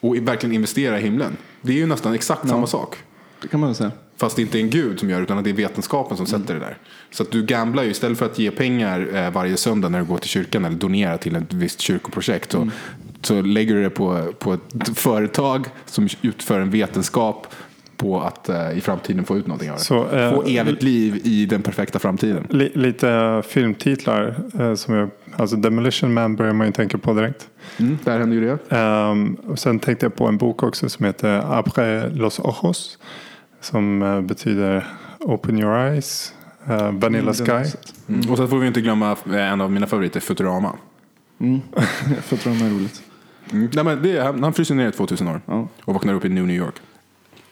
Och 0.00 0.16
verkligen 0.16 0.54
investera 0.54 1.00
i 1.00 1.02
himlen. 1.02 1.36
Det 1.62 1.72
är 1.72 1.76
ju 1.76 1.86
nästan 1.86 2.14
exakt 2.14 2.48
samma 2.48 2.66
sak. 2.66 2.96
Det 3.42 3.48
kan 3.48 3.60
man 3.60 3.68
väl 3.68 3.76
säga. 3.76 3.92
Fast 4.22 4.36
det 4.36 4.42
inte 4.42 4.58
är 4.58 4.62
en 4.62 4.70
gud 4.70 5.00
som 5.00 5.10
gör 5.10 5.16
det, 5.16 5.22
utan 5.22 5.38
att 5.38 5.44
det 5.44 5.50
är 5.50 5.54
vetenskapen 5.54 6.16
som 6.16 6.26
sätter 6.26 6.54
det 6.54 6.60
där. 6.60 6.76
Så 7.10 7.22
att 7.22 7.30
du 7.30 7.42
gamblar 7.42 7.82
ju 7.82 7.90
istället 7.90 8.18
för 8.18 8.26
att 8.26 8.38
ge 8.38 8.50
pengar 8.50 9.08
eh, 9.14 9.30
varje 9.30 9.56
söndag 9.56 9.88
när 9.88 9.98
du 9.98 10.04
går 10.04 10.18
till 10.18 10.28
kyrkan 10.28 10.64
eller 10.64 10.76
donera 10.76 11.18
till 11.18 11.36
ett 11.36 11.52
visst 11.52 11.80
kyrkoprojekt. 11.80 12.52
Så, 12.52 12.70
så 13.22 13.42
lägger 13.42 13.74
du 13.74 13.82
det 13.82 13.90
på, 13.90 14.32
på 14.38 14.52
ett 14.52 14.98
företag 14.98 15.66
som 15.86 16.08
utför 16.22 16.60
en 16.60 16.70
vetenskap 16.70 17.46
på 17.96 18.20
att 18.20 18.48
eh, 18.48 18.78
i 18.78 18.80
framtiden 18.80 19.24
få 19.24 19.36
ut 19.36 19.46
någonting 19.46 19.70
av 19.70 19.76
det. 19.76 19.82
Så, 19.82 20.08
eh, 20.08 20.34
få 20.34 20.42
evigt 20.42 20.82
liv 20.82 21.20
i 21.24 21.46
den 21.46 21.62
perfekta 21.62 21.98
framtiden. 21.98 22.46
Li, 22.50 22.72
lite 22.74 23.42
filmtitlar. 23.48 24.34
Eh, 24.60 24.74
som 24.74 24.94
jag, 24.94 25.10
alltså 25.36 25.56
Demolition 25.56 26.14
Man 26.14 26.36
börjar 26.36 26.52
man 26.52 26.66
ju 26.66 26.72
tänka 26.72 26.98
på 26.98 27.14
direkt. 27.14 27.48
Mm, 27.76 27.98
där 28.04 28.18
händer 28.18 28.36
ju 28.36 28.44
det. 28.46 28.76
Ehm, 28.76 29.34
och 29.34 29.58
sen 29.58 29.78
tänkte 29.78 30.06
jag 30.06 30.14
på 30.14 30.26
en 30.26 30.36
bok 30.36 30.62
också 30.62 30.88
som 30.88 31.06
heter 31.06 31.40
Après 31.60 32.10
los 32.14 32.38
ojos. 32.38 32.98
Som 33.62 34.02
eh, 34.02 34.20
betyder 34.20 34.86
Open 35.20 35.58
your 35.58 35.76
eyes. 35.78 36.34
eh, 36.68 36.90
Vanilla 36.92 37.32
Sky. 37.34 37.50
Mm. 38.08 38.30
Och 38.30 38.36
så 38.36 38.48
får 38.48 38.58
vi 38.58 38.66
inte 38.66 38.80
glömma 38.80 39.16
eh, 39.26 39.52
en 39.52 39.60
av 39.60 39.72
mina 39.72 39.86
favoriter, 39.86 40.20
Futurama. 40.20 40.72
Mm. 41.40 41.60
De 42.44 42.50
är 42.50 42.70
roligt. 42.76 43.02
Mm. 43.52 43.70
Nej, 43.74 43.84
men 43.84 44.02
det, 44.02 44.16
är- 44.16 44.24
han, 44.24 44.42
han 44.42 44.52
fryser 44.52 44.74
ner 44.74 44.88
i 44.88 44.92
2000 44.92 45.28
år 45.28 45.40
Ja. 45.46 45.68
och 45.84 45.94
vaknar 45.94 46.14
upp 46.14 46.24
i 46.24 46.28
New 46.28 46.46
New 46.46 46.56
York. 46.56 46.74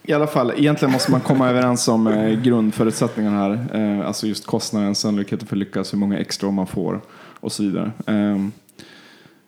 I 0.02 0.12
alla 0.12 0.26
fall, 0.26 0.52
egentligen 0.56 0.92
måste 0.92 1.10
man 1.10 1.20
komma 1.20 1.48
överens 1.50 1.88
om 1.88 2.06
eh, 2.06 2.40
grundförutsättningarna 2.42 3.38
här. 3.38 3.66
Eh, 4.00 4.06
alltså 4.06 4.26
just 4.26 4.46
kostnaden, 4.46 4.94
sannolikheten 4.94 5.48
för 5.48 5.56
att 5.56 5.60
lyckas, 5.60 5.92
hur 5.92 5.98
många 5.98 6.18
extra 6.18 6.50
man 6.50 6.66
får 6.66 7.00
och 7.40 7.52
så 7.52 7.62
vidare. 7.62 7.90
Eh, 8.06 8.36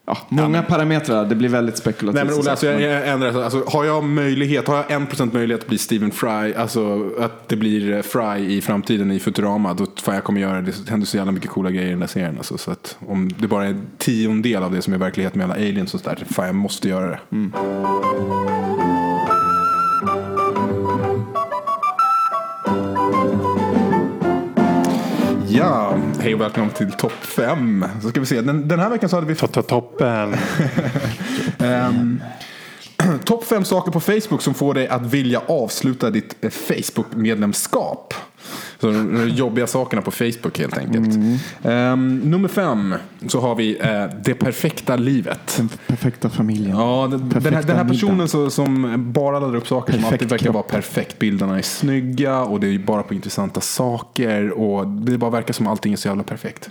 ja, 0.05 0.17
många 0.29 0.63
parametrar, 0.63 1.25
det 1.25 1.35
blir 1.35 1.49
väldigt 1.49 1.77
spekulativt. 1.77 2.15
Nej 2.15 2.25
men 2.25 2.43
som 2.43 2.51
alltså, 2.51 2.65
jag, 2.65 2.81
jag 2.81 3.07
ändrar, 3.07 3.43
alltså, 3.43 3.63
har 3.67 3.85
jag 3.85 4.03
möjlighet, 4.03 4.67
har 4.67 4.75
jag 4.75 4.91
en 4.91 5.07
procent 5.07 5.33
möjlighet 5.33 5.61
att 5.61 5.67
bli 5.67 5.77
Stephen 5.77 6.11
Fry, 6.11 6.53
alltså 6.53 7.09
att 7.19 7.49
det 7.49 7.55
blir 7.55 7.93
eh, 7.93 8.01
Fry 8.01 8.57
i 8.57 8.61
framtiden 8.61 9.11
i 9.11 9.19
Futurama, 9.19 9.73
då 9.73 9.85
fan 9.95 10.15
jag 10.15 10.23
kommer 10.23 10.41
göra 10.41 10.61
det. 10.61 10.71
Det 10.85 10.89
händer 10.89 11.07
så 11.07 11.17
jävla 11.17 11.31
mycket 11.31 11.49
coola 11.49 11.71
grejer 11.71 11.87
i 11.87 11.91
den 11.91 11.99
där 11.99 12.07
serien. 12.07 12.37
Alltså, 12.37 12.57
så 12.57 12.71
att 12.71 12.97
om 13.07 13.29
det 13.37 13.47
bara 13.47 13.65
är 13.65 13.69
en 13.69 13.87
tiondel 13.97 14.63
av 14.63 14.71
det 14.71 14.81
som 14.81 14.93
är 14.93 14.97
verklighet 14.97 15.35
med 15.35 15.43
alla 15.43 15.53
aliens 15.53 15.93
och 15.93 15.99
sådär, 15.99 16.25
fan 16.29 16.45
jag 16.45 16.55
måste 16.55 16.89
göra 16.89 17.09
det. 17.09 17.19
Ja, 25.47 25.97
hej 26.23 26.33
och 26.33 26.41
välkommen 26.41 26.69
till 26.69 26.91
topp 26.91 27.11
fem. 27.11 27.85
Så 28.01 28.09
ska 28.09 28.19
vi 28.19 28.25
se, 28.25 28.41
den, 28.41 28.67
den 28.67 28.79
här 28.79 28.89
veckan 28.89 29.09
så 29.09 29.15
hade 29.15 29.27
vi 29.27 29.35
toppen. 29.35 30.35
Ehm, 31.59 32.21
Topp 33.25 33.43
fem 33.43 33.65
saker 33.65 33.91
på 33.91 33.99
Facebook 33.99 34.41
som 34.41 34.53
får 34.53 34.73
dig 34.73 34.87
att 34.87 35.01
vilja 35.01 35.41
avsluta 35.47 36.09
ditt 36.09 36.35
eh, 36.41 36.49
Facebook-medlemskap. 36.49 38.13
Så 38.83 38.91
de 38.91 39.29
jobbiga 39.29 39.67
sakerna 39.67 40.01
på 40.01 40.11
Facebook 40.11 40.59
helt 40.59 40.77
enkelt. 40.77 41.09
Ehm, 41.63 42.17
nummer 42.19 42.47
fem 42.47 42.95
så 43.27 43.39
har 43.39 43.55
vi 43.55 43.77
eh, 43.79 44.05
det 44.25 44.33
perfekta 44.33 44.95
livet. 44.95 45.53
Den 45.57 45.69
perfekta 45.87 46.29
familjen. 46.29 46.77
Ja, 46.77 47.07
den, 47.11 47.19
den, 47.19 47.31
här, 47.31 47.41
Perfekta 47.41 47.67
den 47.67 47.77
här 47.77 47.93
personen 47.93 48.27
så, 48.27 48.49
som 48.49 48.95
bara 49.13 49.39
laddar 49.39 49.55
upp 49.55 49.67
saker 49.67 49.93
som 49.93 50.01
Perfekt 50.01 50.13
alltid 50.13 50.29
verkar 50.29 50.43
kropp. 50.43 50.53
vara 50.53 50.63
perfekt. 50.63 51.19
Bilderna 51.19 51.57
är 51.57 51.61
snygga 51.61 52.39
och 52.41 52.59
det 52.59 52.67
är 52.67 52.79
bara 52.79 53.03
på 53.03 53.13
intressanta 53.13 53.61
saker. 53.61 54.51
Och 54.51 54.87
det 54.87 55.17
bara 55.17 55.31
verkar 55.31 55.53
som 55.53 55.67
allting 55.67 55.93
är 55.93 55.97
så 55.97 56.07
jävla 56.07 56.23
perfekt. 56.23 56.69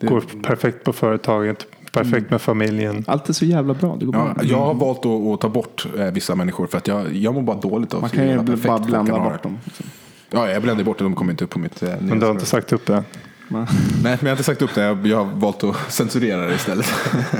Går 0.00 0.20
perfekt 0.42 0.84
på 0.84 0.92
företaget. 0.92 1.66
Perfekt 1.92 2.30
med 2.30 2.40
familjen. 2.40 3.04
Allt 3.06 3.28
är 3.28 3.32
så 3.32 3.44
jävla 3.44 3.74
bra, 3.74 3.96
det 4.00 4.04
går 4.06 4.12
bra. 4.12 4.34
Ja, 4.36 4.42
jag 4.44 4.58
har 4.58 4.74
valt 4.74 4.98
att, 5.06 5.06
att 5.34 5.40
ta 5.40 5.48
bort 5.48 5.86
eh, 5.98 6.04
vissa 6.06 6.34
människor 6.34 6.66
för 6.66 6.78
att 6.78 6.88
jag, 6.88 7.16
jag 7.16 7.34
mår 7.34 7.42
bara 7.42 7.56
dåligt 7.60 7.94
av 7.94 8.00
Man 8.00 8.10
hur 8.10 8.36
kan 8.36 8.46
ju 8.46 8.56
bara 8.56 8.78
blanda 8.78 9.20
bort 9.20 9.32
det. 9.32 9.48
dem. 9.48 9.58
liksom. 9.64 9.86
Ja, 10.30 10.50
jag 10.50 10.62
bländar 10.62 10.84
bort 10.84 10.98
det, 10.98 11.04
de 11.04 11.14
kommer 11.14 11.30
inte 11.32 11.44
upp 11.44 11.50
på 11.50 11.58
mitt 11.58 11.82
eh, 11.82 11.94
Men 12.00 12.18
du 12.18 12.26
har 12.26 12.32
inte 12.32 12.46
sagt 12.46 12.72
upp 12.72 12.86
det. 12.86 13.04
Nej, 13.50 13.66
men 14.02 14.06
jag 14.20 14.20
har 14.20 14.30
inte 14.30 14.42
sagt 14.42 14.62
upp 14.62 14.74
det. 14.74 14.82
Jag, 14.82 15.06
jag 15.06 15.16
har 15.24 15.24
valt 15.34 15.64
att 15.64 15.76
censurera 15.92 16.46
det 16.46 16.54
istället. 16.54 16.86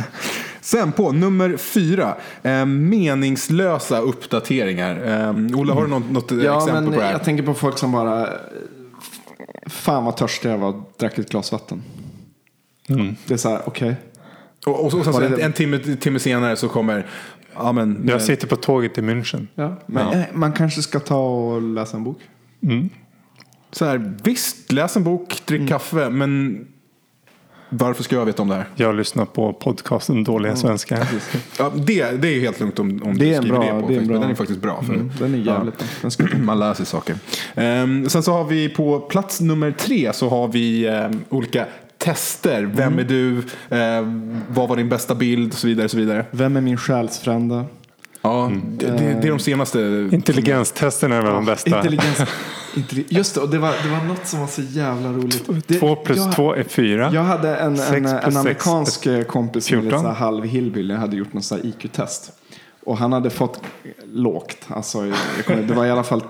Sen 0.61 0.93
på 0.93 1.13
nummer 1.13 1.57
fyra. 1.57 2.15
Eh, 2.43 2.65
meningslösa 2.67 3.99
uppdateringar. 4.01 5.07
Eh, 5.29 5.59
Ola, 5.59 5.75
har 5.75 5.83
du 5.83 5.89
något, 5.89 6.11
något 6.11 6.31
Ja, 6.31 6.57
exempel 6.59 6.83
men 6.85 6.93
på 6.93 6.99
det 7.01 7.05
här? 7.07 7.13
jag 7.13 7.25
tänker 7.25 7.43
på 7.45 7.55
folk 7.55 7.79
som 7.79 7.93
bara... 7.93 8.27
eh, 8.27 8.33
Fan 9.67 10.05
vad 10.05 10.17
törstig 10.17 10.49
jag 10.51 10.59
var 10.59 10.69
och 10.69 10.93
drack 10.99 11.19
ett 11.19 11.31
glas 11.31 11.53
vatten. 11.53 11.83
Det 13.27 13.35
är 13.35 13.39
så 13.39 13.49
här, 13.49 13.61
okej. 13.67 13.97
Och, 14.67 14.85
och, 14.85 14.91
så- 14.91 14.99
och 14.99 15.05
sen 15.05 15.23
en, 15.23 15.33
det- 15.33 15.43
en 15.43 15.53
timme, 15.53 15.79
timme 15.79 16.19
senare 16.19 16.57
så 16.57 16.69
kommer... 16.69 17.07
Ja, 17.55 17.73
men, 17.73 18.05
Jag 18.09 18.23
sitter 18.23 18.47
på 18.47 18.57
tåget 18.57 18.99
i 18.99 19.01
München. 19.01 19.47
Ja, 19.55 19.77
men 19.87 20.07
Ja. 20.07 20.15
eh, 20.15 20.25
man 20.33 20.53
kanske 20.53 20.83
ska 20.83 21.01
ta 21.01 21.19
och 21.29 21.63
läsa 21.63 21.97
en 21.97 22.05
bok. 22.05 22.19
Så 23.71 23.85
här, 23.85 24.15
visst, 24.25 24.73
läs 24.73 24.97
en 24.97 25.05
bok, 25.05 25.43
drick 25.47 25.59
Mm. 25.59 25.69
kaffe, 25.69 26.11
men 26.11 26.59
varför 27.71 28.03
ska 28.03 28.17
jag 28.17 28.25
veta 28.27 28.43
om 28.43 28.49
det 28.49 28.55
här? 28.55 28.65
Jag 28.77 28.95
lyssnar 28.95 29.25
på 29.25 29.53
podcasten 29.53 30.25
Dåliga 30.25 30.57
Svenskar. 30.57 31.09
Ja, 31.59 31.73
det, 31.77 32.11
det 32.23 32.29
är 32.29 32.41
helt 32.41 32.61
lugnt 32.61 32.79
om, 32.79 33.03
om 33.05 33.19
Det 33.19 33.25
du 33.25 33.31
är 33.31 33.37
en 33.37 33.43
skriver 33.43 33.59
bra- 33.59 33.75
det 33.75 33.81
på 33.83 33.89
det 33.89 33.95
är 33.95 33.99
en 33.99 34.05
Facebook. 34.05 34.09
bra- 34.09 34.21
Den 34.21 34.31
är 34.31 34.35
faktiskt 34.35 34.61
bra. 34.63 34.83
För, 34.83 34.95
Mm, 34.95 35.11
den 35.19 35.35
är 35.35 35.39
jävligt 35.39 35.79
bra. 35.79 35.87
Den 36.03 36.11
ska 36.11 36.27
Man 36.43 36.59
lär 36.59 36.75
sig 36.75 36.87
saker. 36.87 37.17
Ehm, 37.55 38.09
sen 38.09 38.23
så 38.23 38.33
har 38.33 38.45
vi 38.45 38.69
på 38.69 39.01
plats 39.01 39.41
nummer 39.41 39.71
tre 39.73 40.13
så 40.13 40.29
har 40.29 40.49
vi 40.49 40.87
ehm, 40.87 41.21
olika 41.29 41.67
tester. 41.99 42.63
Vem 42.63 42.93
Mm. 42.93 42.99
är 42.99 43.05
du? 43.09 43.43
Ehm, 43.77 44.41
vad 44.49 44.69
var 44.69 44.77
din 44.77 44.89
bästa 44.89 45.15
bild? 45.15 45.53
Och 45.53 45.59
så 45.59 45.67
vidare. 45.67 45.85
Och 45.85 45.91
så 45.91 45.97
vidare. 45.97 46.27
Vem 46.31 46.57
är 46.57 46.61
min 46.61 46.77
själsfrände? 46.77 47.65
Ja, 48.29 48.53
det, 48.77 48.87
det, 48.87 48.97
det 48.97 49.27
är 49.27 49.31
de 49.31 49.39
senaste. 49.39 50.09
Intelligenstesterna 50.13 51.17
är 51.17 51.23
väl 51.23 51.33
de 51.33 51.45
bästa. 51.45 51.77
Intelligens. 51.77 52.19
intelli- 52.75 53.05
Just 53.09 53.35
det, 53.35 53.41
och 53.41 53.51
det 53.51 53.59
var, 53.59 53.75
det 53.83 53.89
var 53.89 54.05
något 54.05 54.27
som 54.27 54.41
var 54.41 54.47
så 54.47 54.63
jävla 54.63 55.13
roligt. 55.13 55.49
Det, 55.67 55.75
Två 55.79 55.97
plus 55.97 56.19
jag, 56.19 56.35
två 56.35 56.55
är 56.55 56.65
fyra. 56.65 57.11
Jag 57.15 57.23
hade 57.23 57.57
en, 57.57 57.81
en, 57.81 58.07
en 58.07 58.37
amerikansk 58.37 59.07
eh, 59.07 59.23
kompis 59.23 59.67
som 59.67 59.79
är 59.79 59.83
lite 59.83 59.91
14. 59.91 60.03
så 60.03 60.09
här 60.09 60.15
halv 60.15 60.45
hillbilly. 60.45 60.95
hade 60.95 61.17
gjort 61.17 61.33
något 61.33 61.45
så 61.45 61.55
här 61.57 61.67
IQ-test. 61.67 62.33
Och 62.85 62.99
han 62.99 63.13
hade 63.13 63.31
fått 63.31 63.61
lågt. 64.13 64.57
Alltså, 64.69 65.07
jag 65.07 65.47
kommer, 65.47 65.63
det 65.63 65.75
var 65.75 65.87
i 65.87 65.91
alla 65.91 66.03
fall 66.03 66.23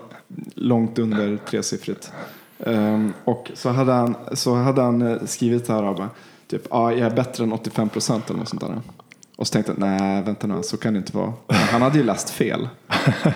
långt 0.55 0.99
under 0.99 1.36
tresiffrigt. 1.36 2.12
Um, 2.59 3.12
och 3.24 3.51
så 3.55 3.68
hade 3.68 3.92
han, 3.92 4.14
så 4.32 4.55
hade 4.55 4.82
han 4.82 5.03
eh, 5.03 5.16
skrivit 5.26 5.68
här, 5.68 5.82
bara, 5.94 6.11
typ, 6.51 6.62
ja, 6.70 6.92
jag 6.92 7.01
är 7.01 7.11
bättre 7.16 7.44
än 7.44 7.53
85 7.53 7.88
procent 7.88 8.30
eller 8.30 8.38
något 8.38 8.49
sånt 8.49 8.61
där. 8.61 8.80
Och 9.39 9.47
så 9.47 9.53
tänkte 9.53 9.72
jag, 9.72 9.78
nej 9.80 10.22
vänta 10.22 10.47
nu, 10.47 10.62
så 10.62 10.76
kan 10.76 10.93
det 10.93 10.99
inte 10.99 11.16
vara. 11.16 11.32
Men 11.47 11.57
han 11.57 11.82
hade 11.82 11.99
ju 11.99 12.05
läst 12.05 12.30
fel. 12.30 12.68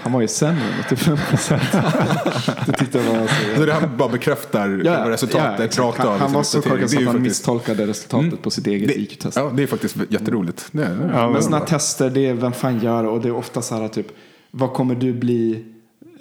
Han 0.02 0.12
var 0.12 0.20
ju 0.20 0.28
sämre 0.28 0.62
än 0.62 0.80
85 0.86 1.18
procent. 1.30 1.62
det 2.66 2.72
tyckte 2.72 2.98
jag 2.98 3.04
var 3.18 3.26
så 3.26 3.34
Så 3.60 3.66
det 3.66 3.72
han 3.72 3.96
bara 3.96 4.08
bekräftar 4.08 4.68
resultatet 5.08 5.60
exakt. 5.60 5.78
rakt 5.88 6.00
av. 6.00 6.10
Han, 6.10 6.20
han 6.20 6.30
i 6.30 6.34
var 6.34 6.42
så 6.42 6.58
Det 6.60 6.66
är 6.68 6.72
att 6.74 6.80
han 6.80 6.88
faktiskt- 6.88 7.20
misstolkade 7.20 7.86
resultatet 7.86 8.42
på 8.42 8.50
sitt 8.50 8.66
eget 8.66 8.88
det, 8.88 8.94
IQ-test. 9.00 9.36
ja, 9.36 9.50
det 9.54 9.62
är 9.62 9.66
faktiskt 9.66 9.96
jätteroligt. 10.08 10.68
Det, 10.72 10.84
är- 10.84 11.10
Ja, 11.14 11.30
Men 11.30 11.42
sådana 11.42 11.64
tester, 11.64 12.10
det 12.10 12.26
är 12.26 12.34
vem 12.34 12.52
fan 12.52 12.78
gör 12.80 13.02
det? 13.02 13.08
Och 13.08 13.20
det 13.20 13.28
är 13.28 13.34
ofta 13.36 13.62
så 13.62 13.74
här 13.74 13.88
typ, 13.88 14.06
vad 14.50 14.72
kommer 14.72 14.94
du 14.94 15.12
bli 15.12 15.64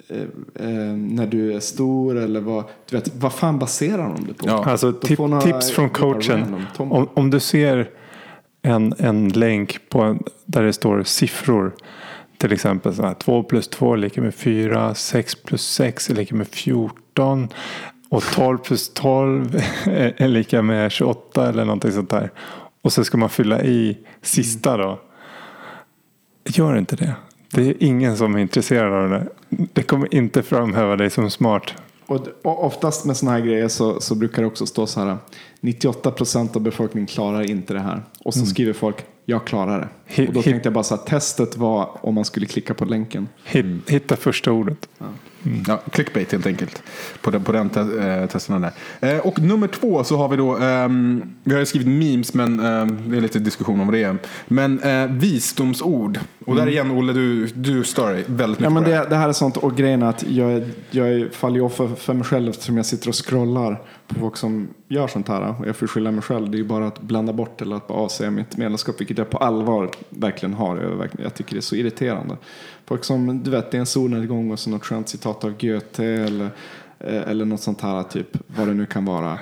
eh, 0.08 0.16
eh, 0.66 0.68
när 0.96 1.26
du 1.26 1.52
är 1.54 1.60
stor? 1.60 2.16
Eller 2.18 2.40
vad, 2.40 2.64
du 2.90 2.96
vet, 2.96 3.14
vad 3.14 3.32
fan 3.32 3.58
baserar 3.58 4.02
de 4.14 4.26
det 4.26 4.34
på? 4.34 4.48
Ja. 4.48 4.64
Alltså 4.70 4.92
tip, 4.92 5.18
tips 5.42 5.70
från 5.70 5.90
coachen. 5.90 6.66
Om, 6.76 7.08
om 7.14 7.30
du 7.30 7.40
ser 7.40 7.90
en, 8.62 8.94
en 8.98 9.28
länk 9.28 9.78
på 9.88 10.02
en, 10.02 10.22
där 10.44 10.62
det 10.62 10.72
står 10.72 11.02
siffror. 11.02 11.72
Till 12.38 12.52
exempel 12.52 12.94
så 12.94 13.02
här, 13.02 13.14
2 13.14 13.42
plus 13.42 13.68
2 13.68 13.92
är 13.92 13.96
lika 13.96 14.20
med 14.20 14.34
4. 14.34 14.94
6 14.94 15.34
plus 15.34 15.62
6 15.62 16.10
är 16.10 16.14
lika 16.14 16.34
med 16.34 16.48
14. 16.48 17.48
Och 18.08 18.22
12 18.22 18.58
plus 18.58 18.94
12 18.94 19.62
är, 19.84 20.14
är 20.22 20.28
lika 20.28 20.62
med 20.62 20.92
28 20.92 21.48
eller 21.48 21.64
någonting 21.64 21.92
sånt 21.92 22.10
där. 22.10 22.30
Och 22.82 22.92
så 22.92 23.04
ska 23.04 23.16
man 23.16 23.28
fylla 23.28 23.62
i 23.62 23.98
sista 24.22 24.76
då. 24.76 25.00
Gör 26.44 26.78
inte 26.78 26.96
det. 26.96 27.14
Det 27.50 27.68
är 27.68 27.74
ingen 27.78 28.16
som 28.16 28.34
är 28.34 28.38
intresserad 28.38 28.92
av 28.92 29.10
det. 29.10 29.26
Det 29.48 29.82
kommer 29.82 30.14
inte 30.14 30.42
framhäva 30.42 30.96
dig 30.96 31.10
som 31.10 31.30
smart. 31.30 31.74
Och, 32.12 32.28
och 32.42 32.64
oftast 32.64 33.04
med 33.04 33.16
sådana 33.16 33.36
här 33.38 33.44
grejer 33.46 33.68
så, 33.68 34.00
så 34.00 34.14
brukar 34.14 34.42
det 34.42 34.48
också 34.48 34.66
stå 34.66 34.86
så 34.86 35.00
här 35.00 35.16
98 35.60 36.10
procent 36.10 36.56
av 36.56 36.62
befolkningen 36.62 37.06
klarar 37.06 37.50
inte 37.50 37.72
det 37.74 37.80
här. 37.80 38.02
Och 38.24 38.34
så 38.34 38.46
skriver 38.46 38.72
folk 38.72 38.96
jag 39.24 39.44
klarar 39.46 39.80
det. 39.80 39.88
Och 40.28 40.34
då 40.34 40.42
tänkte 40.42 40.66
jag 40.66 40.74
bara 40.74 40.84
så 40.84 40.96
här 40.96 41.02
testet 41.02 41.56
var 41.56 41.98
om 42.06 42.14
man 42.14 42.24
skulle 42.24 42.46
klicka 42.46 42.74
på 42.74 42.84
länken. 42.84 43.28
Hit- 43.44 43.90
Hitta 43.90 44.16
första 44.16 44.52
ordet. 44.52 44.88
Ja, 44.98 45.06
clickbait 45.90 46.32
helt 46.32 46.46
enkelt. 46.46 46.82
På 47.20 47.30
den, 47.30 47.44
på 47.44 47.52
den 47.52 47.70
te, 47.70 47.80
eh, 47.80 48.26
testerna 48.26 48.72
där. 49.00 49.14
Eh, 49.14 49.18
och 49.18 49.38
nummer 49.38 49.68
två 49.68 50.04
så 50.04 50.16
har 50.16 50.28
vi 50.28 50.36
då, 50.36 50.56
ehm, 50.56 51.22
vi 51.44 51.52
har 51.52 51.60
ju 51.60 51.66
skrivit 51.66 51.88
memes 51.88 52.34
men 52.34 52.60
ehm, 52.60 53.10
det 53.10 53.16
är 53.16 53.20
lite 53.20 53.38
diskussion 53.38 53.80
om 53.80 53.92
det. 53.92 54.16
Men 54.48 54.80
eh, 54.80 55.06
visdomsord. 55.06 56.18
Och 56.46 56.56
där 56.56 56.68
igen 56.68 56.90
Olle, 56.90 57.12
du, 57.12 57.46
du 57.46 57.84
stör 57.84 58.12
dig 58.12 58.24
väldigt 58.26 58.60
mycket 58.60 58.64
Ja, 58.64 58.70
men 58.70 58.84
på 58.84 58.90
det, 58.90 59.06
det 59.10 59.16
här 59.16 59.28
är 59.28 59.32
sånt 59.32 59.56
och 59.56 59.76
grejen 59.76 60.02
är 60.02 60.06
att 60.06 60.24
jag, 60.28 60.62
jag 60.90 61.32
faller 61.32 61.56
ju 61.56 61.62
offer 61.62 61.88
för 61.96 62.14
mig 62.14 62.24
själv 62.24 62.50
eftersom 62.50 62.76
jag 62.76 62.86
sitter 62.86 63.08
och 63.08 63.26
scrollar 63.26 63.80
på 64.06 64.20
folk 64.20 64.36
som 64.36 64.68
gör 64.88 65.06
sånt 65.08 65.28
här. 65.28 65.54
Och 65.60 65.68
jag 65.68 65.76
får 65.76 65.86
skylla 65.86 66.10
mig 66.10 66.22
själv. 66.22 66.50
Det 66.50 66.56
är 66.56 66.58
ju 66.58 66.64
bara 66.64 66.86
att 66.86 67.00
blanda 67.00 67.32
bort 67.32 67.62
eller 67.62 67.76
att 67.76 67.88
bara 67.88 67.98
avsäga 67.98 68.30
mitt 68.30 68.56
medlemskap, 68.56 69.00
vilket 69.00 69.18
jag 69.18 69.30
på 69.30 69.38
allvar 69.38 69.90
verkligen 70.08 70.54
har. 70.54 70.76
Jag, 70.76 70.88
verkligen, 70.88 71.24
jag 71.24 71.34
tycker 71.34 71.52
det 71.52 71.58
är 71.58 71.60
så 71.60 71.76
irriterande. 71.76 72.36
Folk 72.92 73.04
som, 73.04 73.42
du 73.42 73.50
vet, 73.50 73.70
det 73.70 73.76
är 73.76 73.80
en 73.80 73.86
solnedgång 73.86 74.50
och 74.50 74.58
så 74.58 74.70
något 74.70 74.84
skönt 74.84 75.08
citat 75.08 75.44
av 75.44 75.50
Goethe 75.60 76.04
eller, 76.04 76.44
eh, 77.00 77.22
eller 77.28 77.44
något 77.44 77.60
sånt 77.60 77.80
här, 77.80 78.02
typ 78.02 78.26
vad 78.56 78.68
det 78.68 78.74
nu 78.74 78.86
kan 78.86 79.04
vara. 79.04 79.38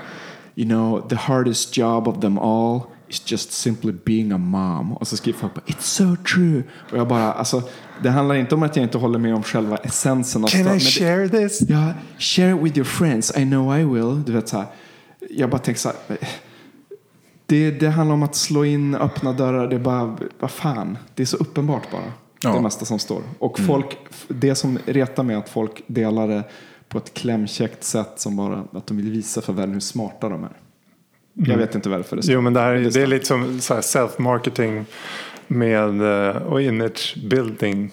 You 0.55 0.69
know, 0.69 1.09
the 1.09 1.15
hardest 1.17 1.77
job 1.77 2.09
of 2.09 2.21
them 2.21 2.39
all 2.39 2.81
is 3.09 3.23
just 3.33 3.53
simply 3.53 3.93
being 4.05 4.33
a 4.33 4.39
mom. 4.39 4.93
Och 4.93 5.09
så 5.09 5.17
skriver 5.17 5.39
folk 5.39 5.55
bara, 5.55 5.61
it's 5.67 5.81
so 5.81 6.17
true. 6.35 6.63
Och 6.93 6.99
jag 6.99 7.09
bara, 7.09 7.33
alltså, 7.33 7.63
det 8.03 8.11
handlar 8.11 8.35
inte 8.35 8.55
om 8.55 8.63
att 8.63 8.77
jag 8.77 8.83
inte 8.83 8.99
håller 8.99 9.19
med 9.19 9.35
om 9.35 9.43
själva 9.43 9.77
essensen 9.77 10.45
av 10.45 10.49
sta- 10.51 10.65
men 10.65 10.73
det- 10.75 10.81
share 10.81 11.29
this? 11.29 11.61
Ja, 11.69 11.93
share 12.19 12.51
it 12.57 12.63
with 12.63 12.79
your 12.79 12.85
friends. 12.89 13.33
I 13.39 13.43
know 13.45 13.79
I 13.79 13.85
will. 13.85 14.23
Du 14.25 14.33
vet 14.33 14.49
så 14.49 14.57
här. 14.57 14.67
Jag 15.31 15.51
bara 15.51 15.59
tänker 15.59 15.81
så 15.81 15.89
här. 16.09 16.19
Det, 17.47 17.71
det 17.71 17.89
handlar 17.89 18.15
om 18.15 18.23
att 18.23 18.35
slå 18.35 18.65
in 18.65 18.95
öppna 18.95 19.33
dörrar. 19.33 19.69
Det 19.69 19.75
är 19.77 19.81
bara, 19.81 20.17
vad 20.41 20.51
fan. 20.51 20.99
Det 21.15 21.23
är 21.23 21.27
så 21.27 21.37
uppenbart 21.37 21.91
bara. 21.91 22.13
Ja. 22.43 22.53
Det 22.53 22.61
mesta 22.61 22.85
som 22.85 22.99
står. 22.99 23.23
Och 23.39 23.59
folk, 23.59 23.99
det 24.29 24.55
som 24.55 24.79
retar 24.87 25.23
mig 25.23 25.37
är 25.37 25.41
att 25.41 25.49
folk 25.49 25.83
delar 25.87 26.29
det 26.29 26.45
på 26.89 26.99
ett 26.99 27.15
klämkäckt 27.15 27.85
sätt 27.85 28.13
som 28.17 28.37
bara 28.37 28.65
att 28.73 28.87
de 28.87 28.97
vill 28.97 29.11
visa 29.11 29.41
för 29.41 29.53
världen 29.53 29.73
hur 29.73 29.81
smarta 29.81 30.29
de 30.29 30.45
är. 30.45 30.51
Jag 31.35 31.59
vet 31.59 31.75
inte 31.75 31.89
varför 31.89 32.17
det 32.17 32.23
står. 32.23 32.35
Jo 32.35 32.41
men 32.41 32.53
det 32.53 32.61
här 32.61 32.73
är, 32.73 32.91
det 32.91 33.03
är 33.03 33.07
lite 33.07 33.27
som 33.27 33.59
self-marketing 33.61 34.85
med 35.47 36.29
eh, 36.29 36.37
och 36.37 36.63
image 36.63 37.17
building. 37.31 37.91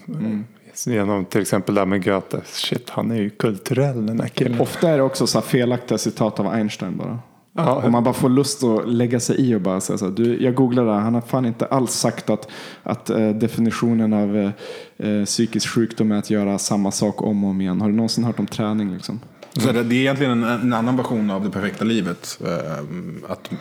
Genom 0.86 1.26
till 1.26 1.42
exempel 1.42 1.76
det 1.76 1.82
här 1.82 1.86
med 1.86 2.04
Goethe. 2.04 2.42
Shit 2.46 2.90
han 2.90 3.12
är 3.12 3.16
ju 3.16 3.30
kulturell 3.30 4.06
den 4.06 4.20
här 4.20 4.28
killen. 4.28 4.62
Ofta 4.62 4.90
är 4.90 4.98
det 4.98 5.04
också 5.04 5.28
så 5.28 5.42
felaktiga 5.42 5.98
citat 5.98 6.40
av 6.40 6.48
Einstein 6.48 6.98
bara. 6.98 7.20
Ja. 7.58 7.82
Om 7.86 7.92
man 7.92 8.04
bara 8.04 8.14
får 8.14 8.30
lust 8.30 8.64
att 8.64 8.90
lägga 8.90 9.20
sig 9.20 9.36
i 9.36 9.56
och 9.56 9.62
bara 9.62 9.82
säga 9.82 9.98
så 9.98 10.06
här, 10.06 10.12
du, 10.12 10.44
jag 10.44 10.56
googlade 10.56 10.90
det, 10.92 10.96
han 10.96 11.14
har 11.14 11.22
fan 11.22 11.46
inte 11.46 11.66
alls 11.66 11.94
sagt 11.94 12.30
att, 12.30 12.48
att 12.84 13.10
eh, 13.10 13.30
definitionen 13.30 14.14
av 14.14 14.38
eh, 14.38 14.52
eh, 14.98 15.26
psykisk 15.26 15.70
sjukdom 15.70 16.12
är 16.12 16.16
att 16.16 16.30
göra 16.30 16.58
samma 16.58 16.92
sak 16.92 17.22
om 17.22 17.44
och 17.44 17.50
om 17.50 17.62
igen. 17.62 17.82
Har 17.82 17.88
du 17.88 17.96
någonsin 17.96 18.24
hört 18.24 18.40
om 18.40 18.48
träning 18.48 18.94
liksom? 18.94 19.20
Så 19.54 19.72
det, 19.72 19.84
det 19.84 19.96
är 19.96 20.00
egentligen 20.00 20.44
en, 20.44 20.44
en 20.44 20.74
annan 20.74 20.98
version 20.98 21.32
av 21.32 21.44
det 21.44 21.50
perfekta 21.50 21.86
livet. 21.86 22.40
Ehm, 22.46 23.24
att, 23.30 23.52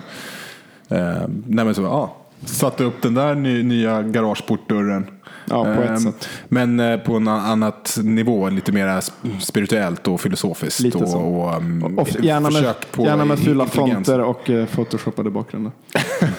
eh, 0.88 1.28
nej 1.46 1.64
men 1.64 1.74
så, 1.74 1.82
ja, 1.82 2.16
satte 2.44 2.84
upp 2.84 3.02
den 3.02 3.14
där 3.14 3.34
ny, 3.34 3.62
nya 3.62 4.02
garageportdörren. 4.02 5.06
Ja, 5.50 5.64
på 5.64 5.82
ett 5.82 5.90
Ehm, 5.90 5.98
sätt. 5.98 6.28
Men 6.48 6.80
eh, 6.80 6.98
på 6.98 7.16
en 7.16 7.28
annat 7.28 7.98
nivå, 8.02 8.48
lite 8.48 8.72
mer 8.72 9.00
spirituellt 9.40 10.08
och 10.08 10.20
filosofiskt. 10.20 10.80
Lite 10.80 10.98
och, 10.98 11.08
så. 11.08 11.18
och, 11.18 11.98
Och 11.98 12.08
gärna 12.24 12.50
med, 12.50 12.74
gärna 12.98 13.24
med 13.24 13.38
fula 13.38 13.66
fonter 13.66 14.20
och 14.20 14.50
eh, 14.50 14.66
photoshoppade 14.66 15.30
bakgrunder. 15.30 15.72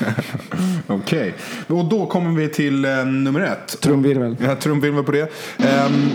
Okej, 0.88 1.34
och 1.68 1.86
då 1.86 2.06
kommer 2.06 2.32
vi 2.32 2.50
till 2.50 2.86
eh, 2.86 3.06
nummer 3.06 3.42
ett. 3.42 3.82
Trumvirvel. 3.82 4.38
Jag 4.40 4.60
trumvirvel 4.60 5.04
på 5.04 5.12
det. 5.12 5.22
Um, 5.58 6.10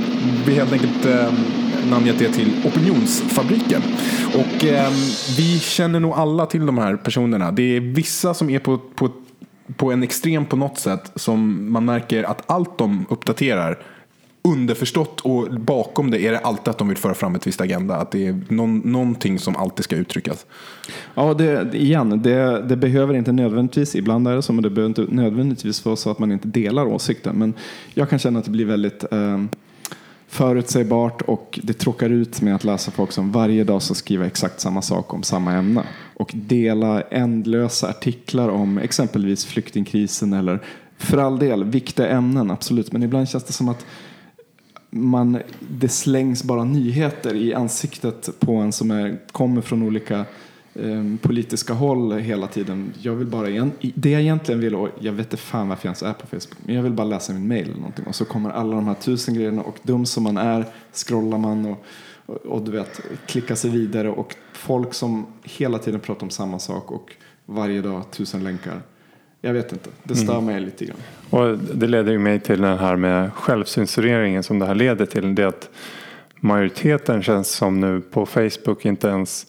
vi 0.47 0.55
helt 0.55 0.73
enkelt 0.73 1.07
um, 1.07 1.35
namngett 1.91 2.19
det 2.19 2.33
till 2.33 2.53
Opinionsfabriken. 2.65 3.83
Och 4.35 4.65
ehm, 4.65 4.93
vi 5.37 5.59
känner 5.61 6.01
nog 6.01 6.13
alla 6.13 6.47
till 6.47 6.67
de 6.67 6.79
här 6.79 6.97
personerna. 6.97 7.51
Det 7.51 7.77
är 7.77 7.81
vissa 7.81 8.35
som 8.35 8.51
är 8.51 8.59
på, 8.59 8.79
på, 8.95 9.11
på 9.77 9.93
en 9.93 10.03
extrem 10.03 10.47
på 10.47 10.57
något 10.57 10.79
sätt 10.79 11.13
som 11.15 11.73
man 11.73 11.85
märker 11.85 12.25
att 12.25 12.43
allt 12.47 12.79
de 12.79 13.07
uppdaterar 13.11 13.79
underförstått 14.45 15.21
och 15.21 15.61
bakom 15.61 16.11
det 16.11 16.21
är 16.21 16.33
det 16.33 16.39
alltid 16.39 16.69
att 16.69 16.79
de 16.79 16.89
vill 16.89 16.97
föra 16.97 17.15
fram 17.15 17.35
ett 17.35 17.47
visst 17.47 17.61
agenda. 17.61 17.97
Att 17.97 18.11
det 18.11 18.27
är 18.27 18.41
någon, 18.49 18.79
någonting 18.79 19.39
som 19.39 19.57
alltid 19.57 19.85
ska 19.85 19.97
uttryckas. 19.97 20.47
Ja, 21.15 21.35
det, 21.35 21.75
igen, 21.75 22.23
det, 22.23 22.63
det 22.63 22.77
behöver 22.77 23.15
inte 23.15 23.33
nödvändigtvis, 23.33 23.95
ibland 23.95 24.29
är 24.29 24.37
det 24.37 24.43
så, 24.43 24.53
men 24.53 24.63
det 24.63 24.71
behöver 24.71 24.89
inte 24.89 25.15
nödvändigtvis 25.15 25.85
vara 25.85 25.97
så 25.97 26.11
att 26.11 26.19
man 26.19 26.33
inte 26.33 26.49
delar 26.49 26.87
åsikten. 26.87 27.37
Men 27.37 27.55
jag 27.95 28.11
kan 28.11 28.19
känna 28.19 28.39
att 28.39 28.45
det 28.45 28.51
blir 28.51 28.67
väldigt 28.67 29.13
eh, 29.13 29.45
förutsägbart 30.33 31.23
och 31.23 31.61
det 31.63 31.73
tråkar 31.73 32.11
ut 32.11 32.41
med 32.41 32.55
att 32.55 32.65
läsa 32.65 32.91
folk 32.91 33.13
som 33.13 33.33
varje 33.33 33.65
dag 33.65 33.83
ska 33.83 33.95
skriva 33.95 34.27
exakt 34.27 34.61
samma 34.61 34.83
sak 34.83 35.15
om 35.15 35.23
samma 35.23 35.53
ämne. 35.53 35.85
Och 36.15 36.33
dela 36.35 37.01
ändlösa 37.01 37.89
artiklar 37.89 38.49
om 38.49 38.79
exempelvis 38.79 39.45
flyktingkrisen 39.45 40.33
eller 40.33 40.63
för 40.99 41.19
all 41.19 41.39
del 41.39 41.65
viktiga 41.65 42.09
ämnen, 42.09 42.51
absolut. 42.51 42.93
Men 42.93 43.03
ibland 43.03 43.29
känns 43.29 43.45
det 43.45 43.53
som 43.53 43.69
att 43.69 43.87
man, 44.91 45.39
det 45.61 45.89
slängs 45.89 46.45
bara 46.45 46.65
nyheter 46.65 47.35
i 47.35 47.55
ansiktet 47.55 48.29
på 48.41 48.55
en 48.55 48.73
som 48.73 48.91
är, 48.91 49.19
kommer 49.33 49.61
från 49.61 49.83
olika 49.83 50.25
politiska 51.21 51.73
håll 51.73 52.13
hela 52.13 52.47
tiden. 52.47 52.93
Jag 53.01 53.15
vill 53.15 53.27
bara, 53.27 53.71
det 53.81 54.11
jag 54.11 54.21
egentligen 54.21 54.61
vill, 54.61 54.75
och 54.75 54.89
jag 54.99 55.13
vet 55.13 55.27
inte 55.27 55.37
fan 55.37 55.69
varför 55.69 55.87
jag 55.87 55.91
ens 55.91 56.03
är 56.03 56.13
på 56.13 56.27
Facebook, 56.27 56.59
men 56.65 56.75
jag 56.75 56.83
vill 56.83 56.93
bara 56.93 57.07
läsa 57.07 57.33
min 57.33 57.49
mail 57.49 57.65
eller 57.65 57.77
någonting 57.77 58.07
och 58.07 58.15
så 58.15 58.25
kommer 58.25 58.51
alla 58.51 58.77
de 58.77 58.87
här 58.87 58.95
tusen 58.95 59.35
grejerna 59.35 59.63
och 59.63 59.79
dum 59.83 60.07
som 60.07 60.23
man 60.23 60.37
är 60.37 60.65
scrollar 60.93 61.39
man 61.39 61.67
och, 61.67 61.85
och, 62.27 62.37
och 62.37 62.63
du 62.63 62.71
vet, 62.71 63.01
klickar 63.27 63.55
sig 63.55 63.71
vidare 63.71 64.11
och 64.11 64.35
folk 64.53 64.95
som 64.95 65.27
hela 65.43 65.79
tiden 65.79 66.01
pratar 66.01 66.23
om 66.23 66.31
samma 66.31 66.59
sak 66.59 66.91
och 66.91 67.13
varje 67.47 67.83
dag 67.83 68.11
tusen 68.11 68.45
länkar. 68.45 68.83
Jag 69.41 69.53
vet 69.53 69.73
inte, 69.73 69.91
det 70.03 70.17
stör 70.17 70.41
mig 70.41 70.61
lite 70.61 70.85
grann. 70.85 70.97
Och 71.31 71.59
det 71.59 71.87
leder 71.87 72.13
ju 72.13 72.19
mig 72.19 72.41
till 72.41 72.61
den 72.61 72.79
här 72.79 72.97
med 72.97 73.33
självcensureringen 73.33 74.43
som 74.43 74.59
det 74.59 74.67
här 74.67 74.75
leder 74.75 75.07
till. 75.07 75.35
Det 75.35 75.43
är 75.43 75.47
att 75.47 75.71
majoriteten 76.41 77.23
känns 77.23 77.51
som 77.51 77.81
nu 77.81 78.01
på 78.01 78.27
Facebook 78.27 78.85
inte 78.85 79.09
ens 79.09 79.47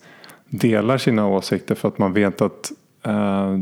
delar 0.60 0.98
sina 0.98 1.28
åsikter 1.28 1.76
för 1.76 1.88
att 1.88 1.98
man 1.98 2.14
vet 2.14 2.42
att 2.42 2.72
eh, 3.06 3.58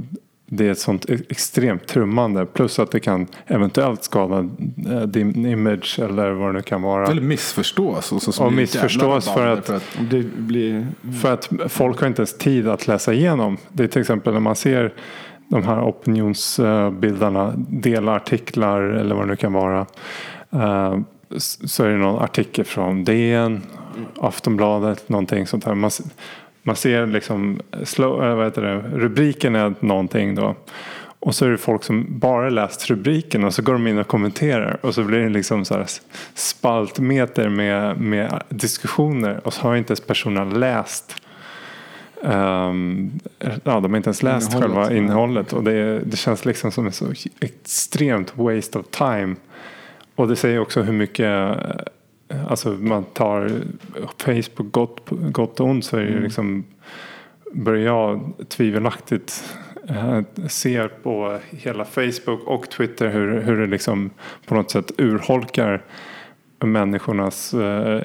det 0.54 0.68
är 0.68 0.72
ett 0.72 0.80
sånt 0.80 1.10
e- 1.10 1.18
extremt 1.30 1.88
trummande. 1.88 2.46
Plus 2.46 2.80
att 2.80 2.92
det 2.92 3.00
kan 3.00 3.28
eventuellt 3.48 4.04
skada 4.04 4.50
eh, 4.90 5.02
din 5.02 5.46
image 5.46 6.00
eller 6.00 6.32
vad 6.32 6.50
det 6.50 6.54
nu 6.54 6.62
kan 6.62 6.82
vara. 6.82 7.08
Eller 7.08 7.22
missförstås. 7.22 8.12
Och, 8.12 8.22
så 8.22 8.44
Och 8.46 8.54
missförstås 8.54 9.30
för 9.34 9.48
att- 9.48 9.72
Det 10.10 10.24
blir... 10.24 10.88
För 11.22 11.34
att 11.34 11.50
folk 11.68 12.00
har 12.02 12.08
inte 12.08 12.20
ens 12.22 12.38
tid 12.38 12.68
att 12.68 12.88
läsa 12.88 13.14
igenom. 13.14 13.58
Det 13.72 13.84
är 13.84 13.88
till 13.88 14.02
exempel 14.02 14.34
när 14.34 14.40
man 14.40 14.56
ser 14.56 14.94
de 15.48 15.64
här 15.64 15.84
opinionsbildarna 15.90 17.54
dela 17.58 18.16
artiklar 18.16 18.82
eller 18.82 19.16
vad 19.16 19.24
det 19.24 19.30
nu 19.30 19.36
kan 19.36 19.54
vara. 19.54 19.80
eh, 20.52 20.98
Så 21.38 21.84
är 21.84 21.90
det 21.90 21.98
någon 21.98 22.24
artikel 22.24 22.66
från 22.66 23.04
DN, 23.04 23.62
Aftonbladet, 24.20 25.10
någonting 25.10 25.48
sånt 25.48 25.64
här. 25.66 25.76
Man, 25.76 25.92
man 26.64 26.76
ser 26.76 27.08
liksom, 27.08 27.62
slow, 27.84 28.36
vad 28.36 28.46
heter 28.46 28.62
det, 28.62 28.82
rubriken 28.94 29.56
är 29.56 29.74
någonting 29.80 30.36
då. 30.36 30.56
Och 31.20 31.36
så 31.36 31.46
är 31.46 31.50
det 31.50 31.58
folk 31.58 31.84
som 31.84 32.20
bara 32.20 32.50
läst 32.50 32.90
rubriken 32.90 33.44
och 33.44 33.54
så 33.54 33.62
går 33.62 33.74
de 33.74 33.88
in 33.88 33.98
och 33.98 34.08
kommenterar. 34.08 34.78
Och 34.82 34.96
så 34.96 35.04
blir 35.04 35.20
det 35.20 35.30
liksom 35.30 35.66
så 35.66 35.74
här 35.74 35.86
spaltmeter 36.34 37.50
med, 37.50 37.98
med 37.98 38.44
diskussioner. 38.50 39.42
Och 39.44 39.54
så 39.54 39.62
har 39.62 39.76
inte 39.76 39.92
ens 39.92 40.02
personerna 40.02 40.58
läst 40.58 41.22
Ehm, 42.24 43.20
ja, 43.40 43.80
de 43.80 43.92
har 43.92 43.98
inte 43.98 44.08
ens 44.08 44.24
läst 44.24 44.54
Innehållet, 44.54 44.76
själva 44.76 44.98
innehållet 44.98 45.54
och 45.54 45.64
det, 45.64 46.00
det 46.00 46.18
känns 46.18 46.46
liksom 46.46 46.72
som 46.72 46.86
en 46.86 46.92
så 46.92 47.06
extremt 47.40 48.38
waste 48.38 48.80
of 48.80 48.86
time. 48.92 49.36
Och 50.16 50.28
det 50.28 50.36
säger 50.36 50.60
också 50.60 50.82
hur 50.82 50.94
mycket, 50.94 51.58
alltså 52.48 52.70
man 52.70 53.04
tar 53.04 53.52
Facebook 54.18 54.72
gott, 54.72 55.02
gott 55.10 55.60
och 55.60 55.68
ont 55.68 55.86
så 55.86 55.98
är 55.98 56.02
det 56.02 56.08
Mm. 56.08 56.24
liksom, 56.24 56.64
börjar 57.54 57.86
jag 57.86 58.34
tvivelaktigt 58.48 59.56
eh, 59.88 60.22
se 60.48 60.88
på 60.88 61.38
hela 61.50 61.86
Facebook 61.86 62.48
och 62.48 62.70
Twitter 62.70 63.10
hur, 63.10 63.42
hur 63.42 63.58
det 63.58 63.68
liksom 63.68 64.10
på 64.46 64.56
något 64.56 64.72
sätt 64.72 64.92
urholkar 64.98 65.82
människornas 66.60 67.54
eh, 67.54 68.02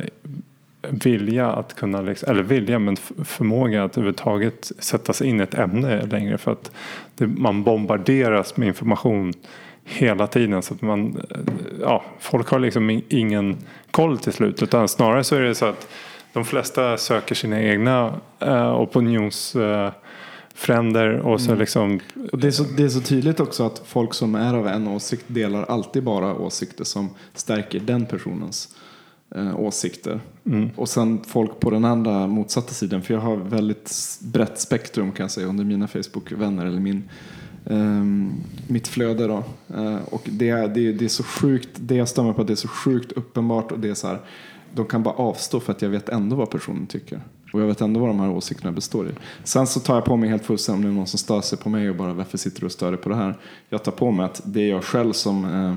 vilja 0.91 1.51
att 1.51 1.75
kunna, 1.77 2.01
liksom, 2.01 2.31
eller 2.31 2.43
vilja 2.43 2.79
men 2.79 2.97
förmåga 3.25 3.85
att 3.85 3.93
överhuvudtaget 3.99 4.73
sätta 4.79 5.13
sig 5.13 5.27
in 5.27 5.41
i 5.41 5.43
ett 5.43 5.55
ämne 5.55 6.07
längre 6.07 6.39
för 6.39 6.53
att 6.53 6.71
det, 7.15 7.27
man 7.27 7.63
bombarderas 7.63 8.57
med 8.57 8.69
information 8.69 9.33
hela 9.87 10.27
tiden. 10.27 10.63
Så 10.63 10.75
att 10.75 10.83
man, 10.83 11.23
ja, 11.81 12.05
folk 12.21 12.49
har 12.49 12.59
liksom 12.59 13.03
ingen 13.09 13.57
koll 13.91 14.19
till 14.19 14.33
slut. 14.33 14.63
Utan 14.63 14.89
snarare 14.89 15.25
så 15.25 15.37
är 15.37 15.41
det 15.41 15.55
så 15.55 15.67
att 15.67 15.89
de 16.33 16.45
flesta 16.45 16.97
söker 16.97 17.35
sina 17.35 17.63
egna 17.63 18.15
eh, 18.41 18.81
opinionsfränder 18.81 19.87
eh, 19.87 19.93
fränder 20.55 21.09
och 21.19 21.41
så 21.41 21.55
liksom 21.55 22.01
Och 22.33 22.39
det, 22.39 22.47
är 22.47 22.51
så, 22.51 22.65
det 22.77 22.83
är 22.83 22.89
så 22.89 23.01
tydligt 23.01 23.41
också 23.41 23.67
att 23.67 23.83
folk 23.87 24.15
som 24.15 24.35
är 24.35 24.55
av 24.55 24.69
en 24.69 24.89
åsikt 24.89 25.25
delar 25.27 25.65
alltid 25.65 26.03
bara 26.03 26.35
åsikter 26.35 26.85
som 26.85 27.11
stärker 27.35 27.81
den 27.81 28.07
personens 28.07 28.77
eh, 29.35 29.61
åsikter. 29.61 30.21
Och 30.77 30.89
sen 30.89 31.21
folk 31.27 31.61
på 31.61 31.71
den 31.71 31.85
andra 31.85 32.27
motsatta 32.27 32.73
sidan, 32.73 33.03
för 33.03 33.15
jag 33.15 33.21
har 33.21 33.37
väldigt 33.37 33.93
brett 34.21 34.59
spektrum 34.61 35.13
kan 35.13 35.25
jag 35.25 35.31
säga 35.31 35.47
under 35.47 35.65
mina 35.65 35.89
Facebook-vänner 35.89 36.67
eller 36.67 36.81
min, 36.81 37.09
Ehm, 37.71 38.33
mitt 38.67 38.89
flöde 38.89 39.27
då. 39.27 39.45
Eh, 39.75 39.99
och 40.11 40.23
det 40.25 40.53
det, 40.53 40.93
det 40.93 41.05
är 41.05 41.09
så 41.09 41.23
sjukt, 41.23 41.69
det 41.77 41.95
jag 41.95 42.09
stämmer 42.09 42.33
på 42.33 42.41
att 42.41 42.47
det 42.47 42.53
är 42.53 42.55
så 42.55 42.69
sjukt 42.69 43.13
uppenbart 43.13 43.73
och 43.73 43.79
det 43.79 43.89
är 43.89 43.95
så 43.95 44.07
här, 44.07 44.21
de 44.75 44.87
kan 44.87 45.03
bara 45.03 45.15
avstå 45.15 45.61
för 45.61 45.73
att 45.73 45.83
jag 45.83 45.89
vet 45.89 46.09
ändå 46.09 46.37
vad 46.37 46.51
personen 46.51 46.87
tycker. 46.87 47.21
Och 47.53 47.61
jag 47.61 47.67
vet 47.67 47.81
ändå 47.81 48.01
vad 48.01 48.09
de 48.09 48.21
här 48.21 48.31
åsikterna 48.31 48.73
består 48.73 49.09
i. 49.09 49.11
Sen 49.45 49.67
så 49.67 49.81
tar 49.81 49.95
jag 49.95 50.05
på 50.05 50.17
mig 50.17 50.29
helt 50.29 50.45
fullständigt 50.45 50.79
om 50.79 50.91
det 50.91 50.95
är 50.95 50.99
någon 50.99 51.07
som 51.07 51.19
stör 51.19 51.41
sig 51.41 51.59
på 51.59 51.69
mig 51.69 51.91
och 51.91 51.97
bara 51.97 52.13
varför 52.13 52.39
sitter 52.39 52.61
du 52.61 52.67
och 52.67 52.73
stör 52.73 52.91
dig 52.91 53.01
på 53.01 53.09
det 53.09 53.17
här? 53.17 53.39
Jag 53.69 53.85
tar 53.85 53.93
på 53.93 54.11
mig 54.11 54.27
att 54.27 54.43
det 54.45 54.61
är 54.61 54.69
jag 54.69 54.85
själv 54.85 55.13
som 55.13 55.45
eh, 55.45 55.75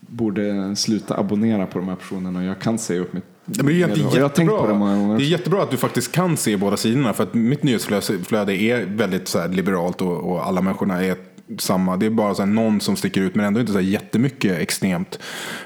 borde 0.00 0.76
sluta 0.76 1.18
abonnera 1.18 1.66
på 1.66 1.78
de 1.78 1.88
här 1.88 1.96
personerna 1.96 2.38
och 2.38 2.44
jag 2.44 2.58
kan 2.58 2.78
säga 2.78 3.00
upp 3.00 3.12
mitt 3.12 3.33
men 3.44 3.66
det 3.66 3.72
är 3.72 3.74
egentligen 3.74 4.08
och 4.08 4.16
jag 4.16 4.22
har 4.22 4.28
tänkt 4.28 4.50
på 4.50 4.56
det 4.56 4.60
jättebra. 4.62 4.78
många 4.78 4.96
gånger. 4.96 5.18
Det 5.18 5.24
är 5.24 5.26
jättebra 5.26 5.62
att 5.62 5.70
du 5.70 5.76
faktiskt 5.76 6.12
kan 6.12 6.36
se 6.36 6.56
båda 6.56 6.76
sidorna. 6.76 7.12
För 7.12 7.22
att 7.22 7.34
mitt 7.34 7.62
nyhetsflöde 7.62 8.56
är 8.56 8.86
väldigt 8.86 9.28
så 9.28 9.46
liberalt 9.46 10.00
och, 10.00 10.30
och 10.30 10.46
alla 10.46 10.60
människorna 10.60 11.04
är 11.04 11.16
samma. 11.58 11.96
Det 11.96 12.06
är 12.06 12.10
bara 12.10 12.34
så 12.34 12.46
någon 12.46 12.80
som 12.80 12.96
sticker 12.96 13.20
ut 13.20 13.34
men 13.34 13.44
ändå 13.44 13.60
inte 13.60 13.72
så 13.72 13.78
här 13.78 13.86
jättemycket 13.86 14.58
extremt. 14.58 15.18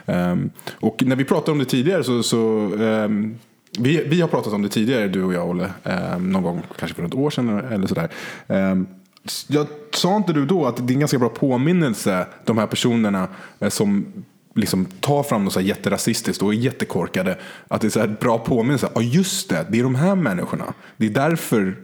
Ehm, 0.07 0.51
och 0.72 1.03
när 1.07 1.16
vi 1.16 1.24
pratade 1.24 1.53
om 1.53 1.59
det 1.59 1.64
tidigare 1.64 2.05
så, 2.05 2.22
så 2.22 2.72
ehm, 2.81 3.39
vi, 3.79 4.05
vi 4.07 4.20
har 4.20 4.29
pratat 4.29 4.53
om 4.53 4.62
det 4.62 4.68
tidigare 4.68 5.09
du 5.09 5.24
och 5.24 5.35
jag 5.35 5.49
Olle. 5.49 5.70
ehm, 5.85 6.33
någon 6.33 6.43
gång 6.43 6.62
kanske 6.79 6.95
för 6.95 7.03
något 7.03 7.14
år 7.14 7.31
sedan 7.31 7.59
eller 7.59 7.87
sådär. 7.87 8.09
Um, 8.47 8.87
jag 9.49 9.66
sa 9.95 10.16
inte 10.16 10.33
du 10.33 10.47
då 10.47 10.66
att 10.66 10.76
det 10.76 10.93
är 10.93 10.95
en 10.95 11.01
ganska 11.01 11.18
bra 11.18 11.29
påminnelse 11.29 12.26
de 12.45 12.59
här 12.59 12.66
personerna 12.66 13.29
eh, 13.61 13.68
som 13.68 14.12
liksom 14.59 14.84
tar 15.00 15.22
fram 15.22 15.44
något 15.44 15.52
så 15.52 15.61
här 15.61 15.66
jätterasistiskt 15.66 16.42
och 16.42 16.52
är 16.54 16.56
jättekorkade. 16.56 17.38
Att 17.68 17.80
det 17.80 17.86
är 17.86 17.90
så 17.90 18.00
här 18.00 18.16
bra 18.20 18.38
påminnelse. 18.38 18.88
Ja 18.94 19.00
just 19.02 19.48
det, 19.48 19.66
det 19.70 19.78
är 19.78 19.82
de 19.82 19.94
här 19.94 20.14
människorna. 20.14 20.64
Det 20.96 21.06
är 21.06 21.11
därför 21.11 21.76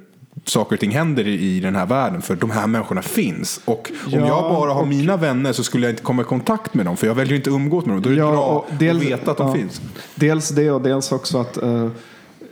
saker 0.45 0.77
och 0.77 0.81
ting 0.81 0.91
händer 0.91 1.27
i 1.29 1.61
den 1.61 1.77
här 1.77 1.87
världen. 1.87 2.22
För 2.22 2.37
de 2.37 2.51
här 2.51 2.66
människorna 2.66 3.03
finns. 3.03 3.61
Och 3.64 3.91
om 4.07 4.11
Ja, 4.12 4.18
jag 4.18 4.43
bara 4.43 4.72
har 4.72 4.83
och- 4.83 4.89
mina 4.89 5.16
vänner 5.16 5.53
så 5.53 5.64
skulle 5.64 5.87
jag 5.87 5.93
inte 5.93 6.03
komma 6.03 6.22
i 6.22 6.25
kontakt 6.25 6.75
med 6.75 6.87
dem. 6.87 6.97
För 6.97 7.07
jag 7.07 7.14
väljer 7.14 7.37
inte 7.37 7.51
att 7.51 7.55
umgås 7.57 7.87
med 7.87 7.95
dem. 7.95 8.03
Då 8.03 8.09
är 8.11 8.14
det 8.14 8.18
Ja, 8.20 8.31
bra 8.31 8.66
dels- 8.79 9.03
att 9.03 9.07
veta 9.11 9.31
att 9.31 9.37
de 9.37 9.49
ja. 9.49 9.55
finns. 9.55 9.81
Dels 10.14 10.49
det 10.49 10.70
och 10.70 10.83
dels 10.83 11.12
också 11.12 11.39
att 11.39 11.57
eh, 11.62 11.89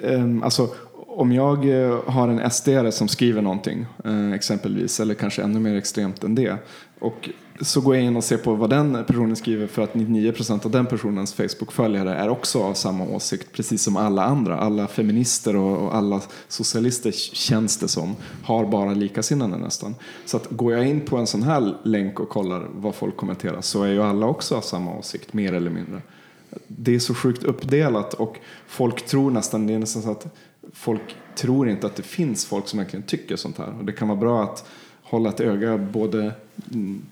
em, 0.04 0.42
alltså, 0.42 0.68
om 1.16 1.32
jag 1.32 1.82
eh, 1.82 1.98
har 2.06 2.28
en 2.28 2.50
sd 2.50 2.68
som 2.92 3.08
skriver 3.08 3.42
någonting 3.42 3.86
eh, 4.04 4.32
exempelvis 4.32 5.00
eller 5.00 5.14
kanske 5.14 5.42
ännu 5.42 5.60
mer 5.60 5.76
extremt 5.76 6.24
än 6.24 6.34
det 6.34 6.56
och 7.00 7.28
så 7.60 7.80
går 7.80 7.96
jag 7.96 8.04
in 8.04 8.16
och 8.16 8.24
ser 8.24 8.36
på 8.36 8.54
vad 8.54 8.70
den 8.70 9.04
personen 9.06 9.36
skriver 9.36 9.66
för 9.66 9.82
att 9.82 9.92
99% 9.92 10.64
av 10.64 10.70
den 10.70 10.86
personens 10.86 11.34
Facebook-följare 11.34 12.14
är 12.14 12.28
också 12.28 12.62
av 12.62 12.74
samma 12.74 13.04
åsikt 13.04 13.52
precis 13.52 13.82
som 13.82 13.96
alla 13.96 14.24
andra. 14.24 14.58
Alla 14.58 14.88
feminister 14.88 15.56
och, 15.56 15.86
och 15.86 15.94
alla 15.94 16.20
socialister 16.48 17.10
känns 17.12 17.76
det 17.76 17.88
som 17.88 18.16
har 18.42 18.66
bara 18.66 18.94
likasinnande 18.94 19.56
nästan. 19.56 19.94
Så 20.24 20.36
att 20.36 20.50
går 20.50 20.72
jag 20.72 20.88
in 20.88 21.00
på 21.00 21.16
en 21.16 21.26
sån 21.26 21.42
här 21.42 21.76
länk 21.82 22.20
och 22.20 22.28
kollar 22.28 22.66
vad 22.74 22.94
folk 22.94 23.16
kommenterar 23.16 23.60
så 23.60 23.82
är 23.82 23.88
ju 23.88 24.02
alla 24.02 24.26
också 24.26 24.56
av 24.56 24.60
samma 24.60 24.98
åsikt 24.98 25.32
mer 25.32 25.52
eller 25.52 25.70
mindre 25.70 26.02
det 26.66 26.94
är 26.94 26.98
så 26.98 27.14
sjukt 27.14 27.44
uppdelat 27.44 28.14
och 28.14 28.38
folk 28.66 29.06
tror 29.06 29.30
nästan, 29.30 29.66
det 29.66 29.74
är 29.74 29.78
nästan 29.78 30.02
så 30.02 30.10
att 30.10 30.26
folk 30.72 31.16
tror 31.34 31.68
inte 31.68 31.86
att 31.86 31.96
det 31.96 32.02
finns 32.02 32.46
folk 32.46 32.68
som 32.68 32.78
verkligen 32.78 33.02
tycker 33.02 33.36
sånt 33.36 33.58
här. 33.58 33.78
Och 33.78 33.84
det 33.84 33.92
kan 33.92 34.08
vara 34.08 34.18
bra 34.18 34.42
att 34.42 34.68
hålla 35.12 35.28
ett 35.28 35.40
öga 35.40 35.78
både 35.78 36.32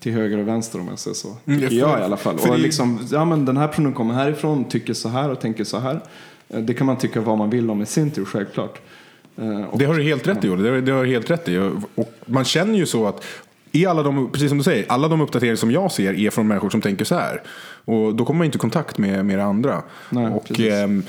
till 0.01 0.12
höger 0.12 0.38
och 0.38 0.48
vänster 0.48 0.80
om 0.80 0.88
jag 0.88 0.98
säger 0.98 1.14
så. 1.14 1.36
Mm, 1.46 1.61
Tycker 1.61 1.76
jag 1.76 2.01
i 2.01 2.03
alla 2.03 2.16
fall. 2.16 2.36
Och 2.51 2.59
liksom, 2.59 3.09
ja 3.12 3.24
men 3.24 3.44
den 3.44 3.57
här 3.57 3.68
personen 3.68 3.92
kommer 3.92 4.14
härifrån, 4.14 4.64
tycker 4.64 4.94
så 4.94 5.09
här 5.09 5.30
och 5.30 5.40
tänker 5.40 5.64
så 5.64 5.78
här. 5.78 6.01
Eh, 6.48 6.61
Det 6.61 6.74
kan 6.74 6.86
man 6.86 6.96
tycka 6.98 7.20
vad 7.20 7.38
man 7.38 7.51
vill 7.51 7.70
om 7.70 7.82
i 7.82 7.86
sin 7.86 8.11
tur, 8.11 8.24
självklart. 8.24 8.80
Eh, 9.36 9.61
Och 9.64 9.78
Det 9.78 9.84
har 9.84 9.94
du 9.94 10.03
helt 10.03 10.26
rätt 10.28 10.44
i, 10.44 10.48
Olle. 10.48 10.62
Det 10.62 10.70
har, 10.70 10.80
det 10.80 10.92
har 10.92 11.05
du 11.05 11.11
helt 11.11 11.30
rätt 11.30 11.48
i. 11.48 11.59
Och- 11.94 12.12
man 12.26 12.44
känner 12.44 12.78
ju 12.78 12.86
så 12.86 13.07
att 13.07 13.24
i 13.72 13.86
alla 13.86 14.03
de, 14.03 14.30
precis 14.32 14.48
som 14.48 14.59
du 14.59 14.64
säger, 14.64 14.84
alla 14.88 15.09
de 15.09 15.20
uppdateringar 15.20 15.57
som 15.57 15.70
jag 15.70 15.92
ser 15.92 16.14
är 16.14 16.30
från 16.30 16.48
människor 16.48 16.70
som 16.70 16.80
tänker 16.80 17.05
så 17.05 17.14
här. 17.14 17.42
Och 17.84 18.14
då 18.14 18.24
kommer 18.24 18.38
man 18.38 18.44
inte 18.44 18.57
i 18.57 18.61
kontakt 18.61 18.98
med, 18.98 19.24
med 19.26 19.38
det 19.38 19.44
andra. 19.44 19.82
Nej, 20.11 20.26
och 20.32 20.61
ehm, 20.61 21.03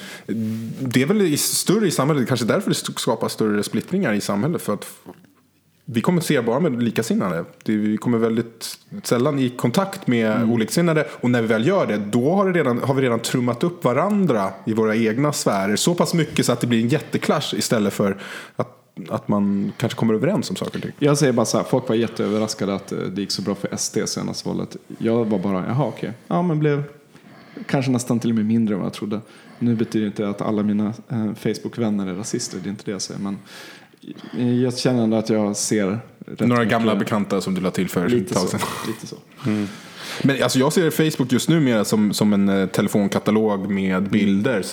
det 0.79 1.01
är 1.01 1.05
väl 1.05 1.21
i, 1.21 1.37
större 1.37 1.87
i 1.87 1.91
samhället, 1.91 2.27
kanske 2.27 2.45
därför 2.45 2.69
det 2.69 2.75
skapar 2.99 3.27
större 3.27 3.63
splittringar 3.63 4.13
i 4.13 4.21
samhället. 4.21 4.61
För 4.61 4.73
att 4.73 4.85
vi 5.85 6.01
kommunicerar 6.01 6.43
bara 6.43 6.59
med 6.59 6.83
likasinnade. 6.83 7.45
Vi 7.65 7.97
kommer 7.97 8.17
väldigt 8.17 8.77
sällan 9.03 9.39
i 9.39 9.49
kontakt 9.49 10.07
med 10.07 10.31
Mm. 10.35 10.51
oliksinnade. 10.51 11.07
Och 11.21 11.29
när 11.31 11.41
vi 11.41 11.47
väl 11.47 11.67
gör 11.67 11.85
det, 11.87 11.97
då 11.97 12.35
har, 12.35 12.45
det 12.45 12.59
redan, 12.59 12.77
har 12.79 12.93
vi 12.93 13.01
redan 13.01 13.19
trummat 13.19 13.63
upp 13.63 13.83
varandra 13.83 14.49
i 14.65 14.73
våra 14.73 14.95
egna 14.95 15.33
sfärer. 15.33 15.75
Så 15.75 15.95
pass 15.95 16.13
mycket 16.13 16.45
så 16.45 16.51
att 16.51 16.59
det 16.61 16.67
blir 16.67 16.81
en 16.81 16.87
jätteklash 16.89 17.55
istället 17.55 17.93
för 17.93 18.17
att, 18.55 18.77
att 19.09 19.27
man 19.27 19.71
kanske 19.77 19.99
kommer 19.99 20.13
överens 20.13 20.49
om 20.49 20.55
saker 20.55 20.75
och 20.77 20.81
ting. 20.83 20.91
Jag 20.99 21.17
säger 21.17 21.33
bara 21.33 21.45
så 21.45 21.57
här, 21.57 21.63
folk 21.63 21.87
var 21.89 21.95
jätteöverraskade 21.95 22.75
att 22.75 22.91
eh, 22.91 22.97
det 22.99 23.21
gick 23.21 23.31
så 23.31 23.41
bra 23.41 23.55
för 23.55 23.75
SD 23.77 23.97
senast 24.05 24.45
valet. 24.45 24.77
Jag 24.97 25.25
var 25.25 25.39
bara, 25.39 25.65
jaha 25.67 25.85
okej. 25.85 26.13
Ja 26.27 26.41
men 26.41 26.59
blev 26.59 26.83
kanske 27.65 27.91
nästan 27.91 28.19
till 28.19 28.29
och 28.29 28.35
med 28.35 28.45
mindre 28.45 28.73
än 28.75 28.79
vad 28.79 28.85
jag 28.85 28.93
trodde. 28.93 29.21
Nu 29.59 29.75
betyder 29.75 30.07
inte 30.07 30.29
att 30.29 30.41
alla 30.41 30.63
mina 30.63 30.93
eh, 31.09 31.33
Facebook-vänner 31.33 32.07
är 32.07 32.13
rasister, 32.15 32.57
det 32.63 32.67
är 32.67 32.71
inte 32.71 32.83
det 32.85 32.91
jag 32.91 33.01
säger. 33.01 33.19
Men 33.21 33.37
jag 34.63 34.77
känner 34.77 35.03
ändå 35.03 35.17
att 35.17 35.29
jag 35.29 35.55
ser 35.55 35.99
Några 36.25 36.65
gamla 36.65 36.95
bekanta 36.95 37.41
som 37.41 37.53
du 37.53 37.61
la 37.61 37.71
till 37.71 37.89
för 37.89 38.05
ett 38.05 38.11
Lite 38.11 38.33
tag 38.33 38.43
så. 38.43 38.47
sedan. 38.47 38.67
Lite 38.87 39.07
så. 39.07 39.15
Men 40.21 40.43
alltså 40.43 40.59
jag 40.59 40.73
ser 40.73 40.91
Facebook 40.91 41.31
just 41.31 41.49
nu 41.49 41.59
mer 41.59 41.83
som, 41.83 42.13
som 42.13 42.33
en 42.33 42.49
eh, 42.49 42.67
telefonkatalog 42.67 43.69
med 43.69 44.09
bilder. 44.09 44.65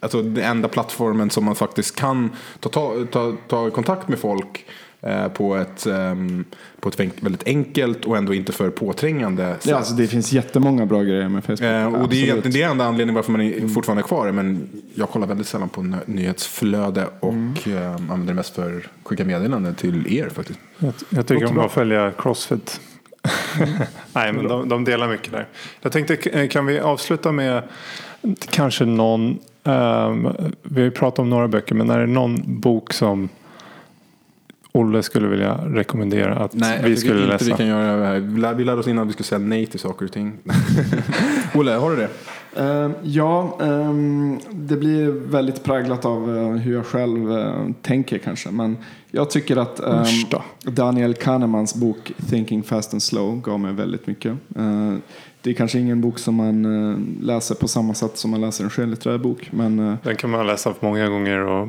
Alltså 0.00 0.22
den 0.22 0.44
enda 0.44 0.68
plattformen 0.68 1.30
som 1.30 1.44
man 1.44 1.54
faktiskt 1.54 1.96
kan 1.96 2.30
ta, 2.60 2.68
ta, 2.68 3.06
ta, 3.12 3.36
ta 3.48 3.70
kontakt 3.70 4.08
med 4.08 4.18
folk 4.18 4.66
på 5.34 5.56
ett, 5.56 5.86
ehm, 5.86 6.44
på 6.80 6.88
ett 6.88 7.00
väldigt 7.00 7.46
enkelt 7.46 8.04
och 8.04 8.16
ändå 8.16 8.34
inte 8.34 8.52
för 8.52 8.70
påträngande 8.70 9.54
sätt. 9.54 9.66
Ja, 9.66 9.76
alltså 9.76 9.94
det 9.94 10.06
finns 10.06 10.32
jättemånga 10.32 10.86
bra 10.86 11.02
grejer 11.02 11.28
med 11.28 11.44
Facebook. 11.44 11.60
Eh, 11.60 11.94
och 12.02 12.08
det 12.08 12.16
är 12.16 12.22
egentligen 12.22 12.52
det 12.52 12.62
är 12.62 12.70
enda 12.70 12.84
anledningen 12.84 13.14
varför 13.14 13.32
man 13.32 13.40
är 13.40 13.68
fortfarande 13.68 14.00
är 14.02 14.06
kvar. 14.06 14.32
Men 14.32 14.68
jag 14.94 15.08
kollar 15.10 15.26
väldigt 15.26 15.46
sällan 15.46 15.68
på 15.68 15.94
nyhetsflöde 16.06 17.06
och 17.20 17.68
eh, 17.68 17.94
använder 17.94 18.26
det 18.26 18.34
mest 18.34 18.54
för 18.54 18.76
att 18.76 19.06
skicka 19.06 19.24
meddelanden 19.24 19.74
till 19.74 20.16
er 20.18 20.28
faktiskt. 20.28 20.58
Jag, 20.78 20.92
jag 21.08 21.26
tycker 21.26 21.46
om 21.46 21.54
bra. 21.54 21.64
att 21.66 21.72
följa 21.72 22.12
Crossfit. 22.18 22.80
Nej, 24.12 24.32
men 24.32 24.48
de, 24.48 24.68
de 24.68 24.84
delar 24.84 25.08
mycket 25.08 25.32
där. 25.32 25.46
Jag 25.80 25.92
tänkte, 25.92 26.16
k- 26.16 26.30
kan 26.50 26.66
vi 26.66 26.80
avsluta 26.80 27.32
med 27.32 27.62
kanske 28.50 28.84
någon, 28.84 29.38
ehm, 29.64 30.28
vi 30.62 30.74
har 30.80 30.84
ju 30.84 30.90
pratat 30.90 31.18
om 31.18 31.30
några 31.30 31.48
böcker, 31.48 31.74
men 31.74 31.90
är 31.90 31.98
det 31.98 32.06
någon 32.06 32.60
bok 32.60 32.92
som 32.92 33.28
Olle 34.76 35.02
skulle 35.02 35.28
vilja 35.28 35.54
rekommendera 35.54 36.36
att 36.36 36.54
Nej, 36.54 36.80
vi 36.84 36.96
skulle 36.96 37.14
inte 37.22 37.32
läsa? 37.32 37.44
vi 37.44 37.52
kan 37.52 37.66
göra 37.66 37.96
det 37.96 38.06
här. 38.06 38.18
Vi 38.18 38.40
lär- 38.40 38.54
Vi 38.54 38.64
lärde 38.64 38.80
oss 38.80 38.88
innan 38.88 39.02
att 39.02 39.08
vi 39.08 39.12
skulle 39.12 39.24
säga 39.26 39.38
nej 39.38 39.66
till 39.66 39.80
saker 39.80 40.04
och 40.06 40.12
ting. 40.12 40.32
Olle, 41.54 41.70
har 41.72 41.90
du 41.90 41.96
det? 41.96 42.08
Eh, 42.56 42.90
ja, 43.02 43.58
ehm, 43.62 44.38
det 44.52 44.76
blir 44.76 45.10
väldigt 45.10 45.64
präglat 45.64 46.04
av 46.04 46.36
eh, 46.36 46.48
hur 46.50 46.74
jag 46.74 46.86
själv 46.86 47.32
eh, 47.38 47.52
tänker 47.82 48.18
kanske. 48.18 48.50
Men 48.50 48.76
jag 49.10 49.30
tycker 49.30 49.56
att 49.56 49.76
då. 50.30 50.42
Daniel 50.70 51.14
Kahnemans 51.14 51.74
bok 51.74 52.12
Thinking 52.30 52.62
Fast 52.62 52.92
and 52.92 53.02
Slow 53.02 53.40
gav 53.40 53.60
mig 53.60 53.72
väldigt 53.72 54.06
mycket. 54.06 54.34
Det 55.42 55.50
är 55.50 55.54
kanske 55.54 55.78
ingen 55.78 56.00
bok 56.00 56.18
som 56.18 56.34
man 56.34 57.16
läser 57.22 57.54
på 57.54 57.68
samma 57.68 57.94
sätt 57.94 58.16
som 58.18 58.30
man 58.30 58.40
läser 58.40 58.64
en 58.64 58.70
skönlitterär 58.70 59.18
bok. 59.18 59.48
Men 59.52 59.96
Den 60.02 60.16
kan 60.16 60.30
man 60.30 60.46
läsa 60.46 60.74
många 60.80 61.08
gånger 61.08 61.38
och 61.38 61.68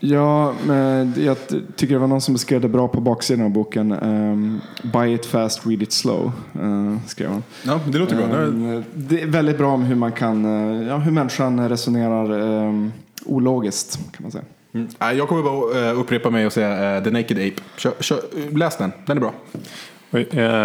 ja, 0.00 0.54
men 0.66 1.14
jag 1.16 1.36
tycker 1.76 1.94
det 1.94 1.98
var 2.00 2.06
någon 2.06 2.20
som 2.20 2.34
beskrev 2.34 2.60
det 2.60 2.68
bra 2.68 2.88
på 2.88 3.00
baksidan 3.00 3.44
av 3.44 3.50
boken. 3.50 3.92
ehm, 3.92 4.60
Buy 4.92 5.14
it 5.14 5.26
fast, 5.26 5.66
read 5.66 5.82
it 5.82 5.92
slow, 5.92 6.32
uh, 6.62 6.96
skrev 7.06 7.30
han. 7.30 7.42
Ja, 7.62 7.80
det 7.86 7.98
låter 7.98 8.16
bra. 8.16 8.24
Ehm, 8.24 8.84
Det 8.94 9.22
är 9.22 9.26
väldigt 9.26 9.58
bra 9.58 9.72
om 9.72 9.82
hur 9.82 9.94
man 9.94 10.12
kan, 10.12 10.44
eh, 10.44 10.88
ja, 10.88 10.96
hur 10.96 11.12
människan 11.12 11.68
resonerar 11.68 12.30
um, 12.30 12.92
ologiskt 13.24 13.98
kan 14.12 14.22
man 14.22 14.30
säga. 14.30 14.44
Mm. 14.72 14.88
Nej, 14.98 15.16
Jag 15.16 15.28
kommer 15.28 15.42
bara 15.42 15.88
eh, 15.88 16.00
upprepa 16.00 16.30
mig 16.30 16.46
och 16.46 16.52
säga 16.52 16.96
eh, 16.96 17.04
The 17.04 17.10
Naked 17.10 17.36
Ape. 17.38 17.62
Kör, 17.76 17.92
kör, 18.00 18.20
läs 18.56 18.76
den, 18.76 18.92
den 19.06 19.16
är 19.16 19.20
bra. 19.20 19.32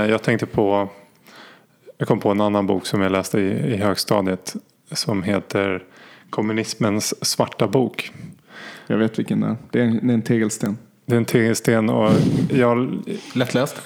Jag 0.07 0.21
tänkte 0.23 0.45
på, 0.45 0.89
jag 1.97 2.07
kom 2.07 2.19
på 2.19 2.29
en 2.29 2.41
annan 2.41 2.67
bok 2.67 2.85
som 2.85 3.01
jag 3.01 3.11
läste 3.11 3.39
i, 3.39 3.73
i 3.73 3.77
högstadiet 3.77 4.55
som 4.91 5.23
heter 5.23 5.83
Kommunismens 6.29 7.25
svarta 7.25 7.67
bok. 7.67 8.11
Jag 8.93 8.99
vet 8.99 9.19
vilken 9.19 9.39
det 9.41 9.47
är. 9.47 9.55
Det 9.71 9.79
är 9.79 9.83
en, 9.83 10.07
det 10.07 10.13
är 10.13 10.15
en 10.15 10.21
tegelsten. 10.21 10.77
Det 11.05 11.13
är 11.13 11.17
en 11.17 11.25
tegelsten 11.25 11.89
och 11.89 12.11
jag, 12.51 12.97
Lättläst. 13.35 13.81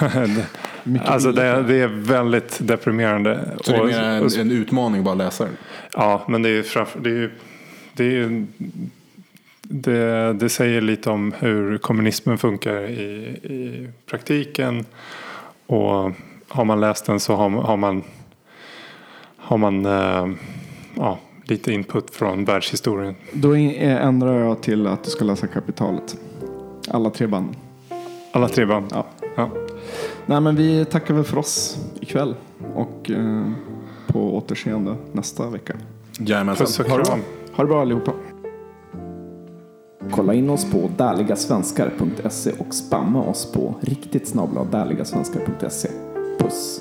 Alltså 1.04 1.32
det, 1.32 1.62
det 1.62 1.74
är 1.74 1.86
väldigt 1.88 2.58
deprimerande. 2.62 3.48
Så 3.60 3.72
det 3.72 3.78
är 3.78 3.84
mer 3.84 4.00
en, 4.00 4.40
en 4.40 4.50
utmaning 4.50 5.04
bara 5.04 5.12
att 5.12 5.18
läsa 5.18 5.44
den. 5.44 5.56
Ja, 5.92 6.24
men 6.28 6.42
det 6.42 6.48
är 6.48 6.52
ju 6.52 6.62
framför, 6.62 7.00
det 7.00 7.10
är 7.10 7.14
ju, 7.14 7.30
det 7.92 8.04
är 8.04 8.46
det, 9.62 10.32
det 10.32 10.48
säger 10.48 10.80
lite 10.80 11.10
om 11.10 11.34
hur 11.38 11.78
kommunismen 11.78 12.38
funkar 12.38 12.82
i, 12.90 13.02
i 13.42 13.88
praktiken. 14.10 14.84
Och 15.66 16.12
har 16.48 16.64
man 16.64 16.80
läst 16.80 17.06
den 17.06 17.20
så 17.20 17.34
har, 17.36 17.48
man- 17.48 17.64
har 17.64 17.76
man, 17.76 18.02
har 19.36 19.58
man 19.58 19.86
eh, 19.86 20.28
ja, 20.94 21.18
lite 21.50 21.72
input 21.72 22.10
från 22.10 22.44
världshistorien. 22.44 23.14
Då 23.32 23.54
eh, 23.54 24.06
ändrar 24.06 24.38
jag 24.38 24.62
till 24.62 24.86
att 24.86 25.04
du 25.04 25.10
ska 25.10 25.24
läsa 25.24 25.46
Kapitalet. 25.46 26.16
Alla 26.88 27.10
tre 27.10 27.26
band. 27.26 27.56
Alla 28.32 28.48
tre 28.48 28.66
band. 28.66 28.86
Ja. 28.90 29.06
Ja. 29.36 29.50
Nej, 30.26 30.40
men 30.40 30.56
vi 30.56 30.84
tackar 30.84 31.14
väl 31.14 31.24
för 31.24 31.38
oss 31.38 31.78
ikväll. 32.00 32.34
Och 32.74 33.10
eh, 33.10 33.50
på 34.06 34.36
återseende 34.36 34.96
nästa 35.12 35.50
vecka. 35.50 35.76
Jajamensan. 36.18 36.66
Puss 36.66 36.80
och 36.80 36.86
kram. 36.86 37.20
Ha 37.52 37.64
det 37.64 37.68
bra 37.68 37.80
allihopa. 37.80 38.12
Kolla 40.10 40.34
in 40.34 40.50
oss 40.50 40.70
på 40.70 40.90
därligasvenskar.se 40.96 42.52
och 42.58 42.74
spamma 42.74 43.22
oss 43.22 43.52
på 43.52 43.74
riktigt 43.80 44.28
snabla. 44.28 44.66
Puss! 46.38 46.80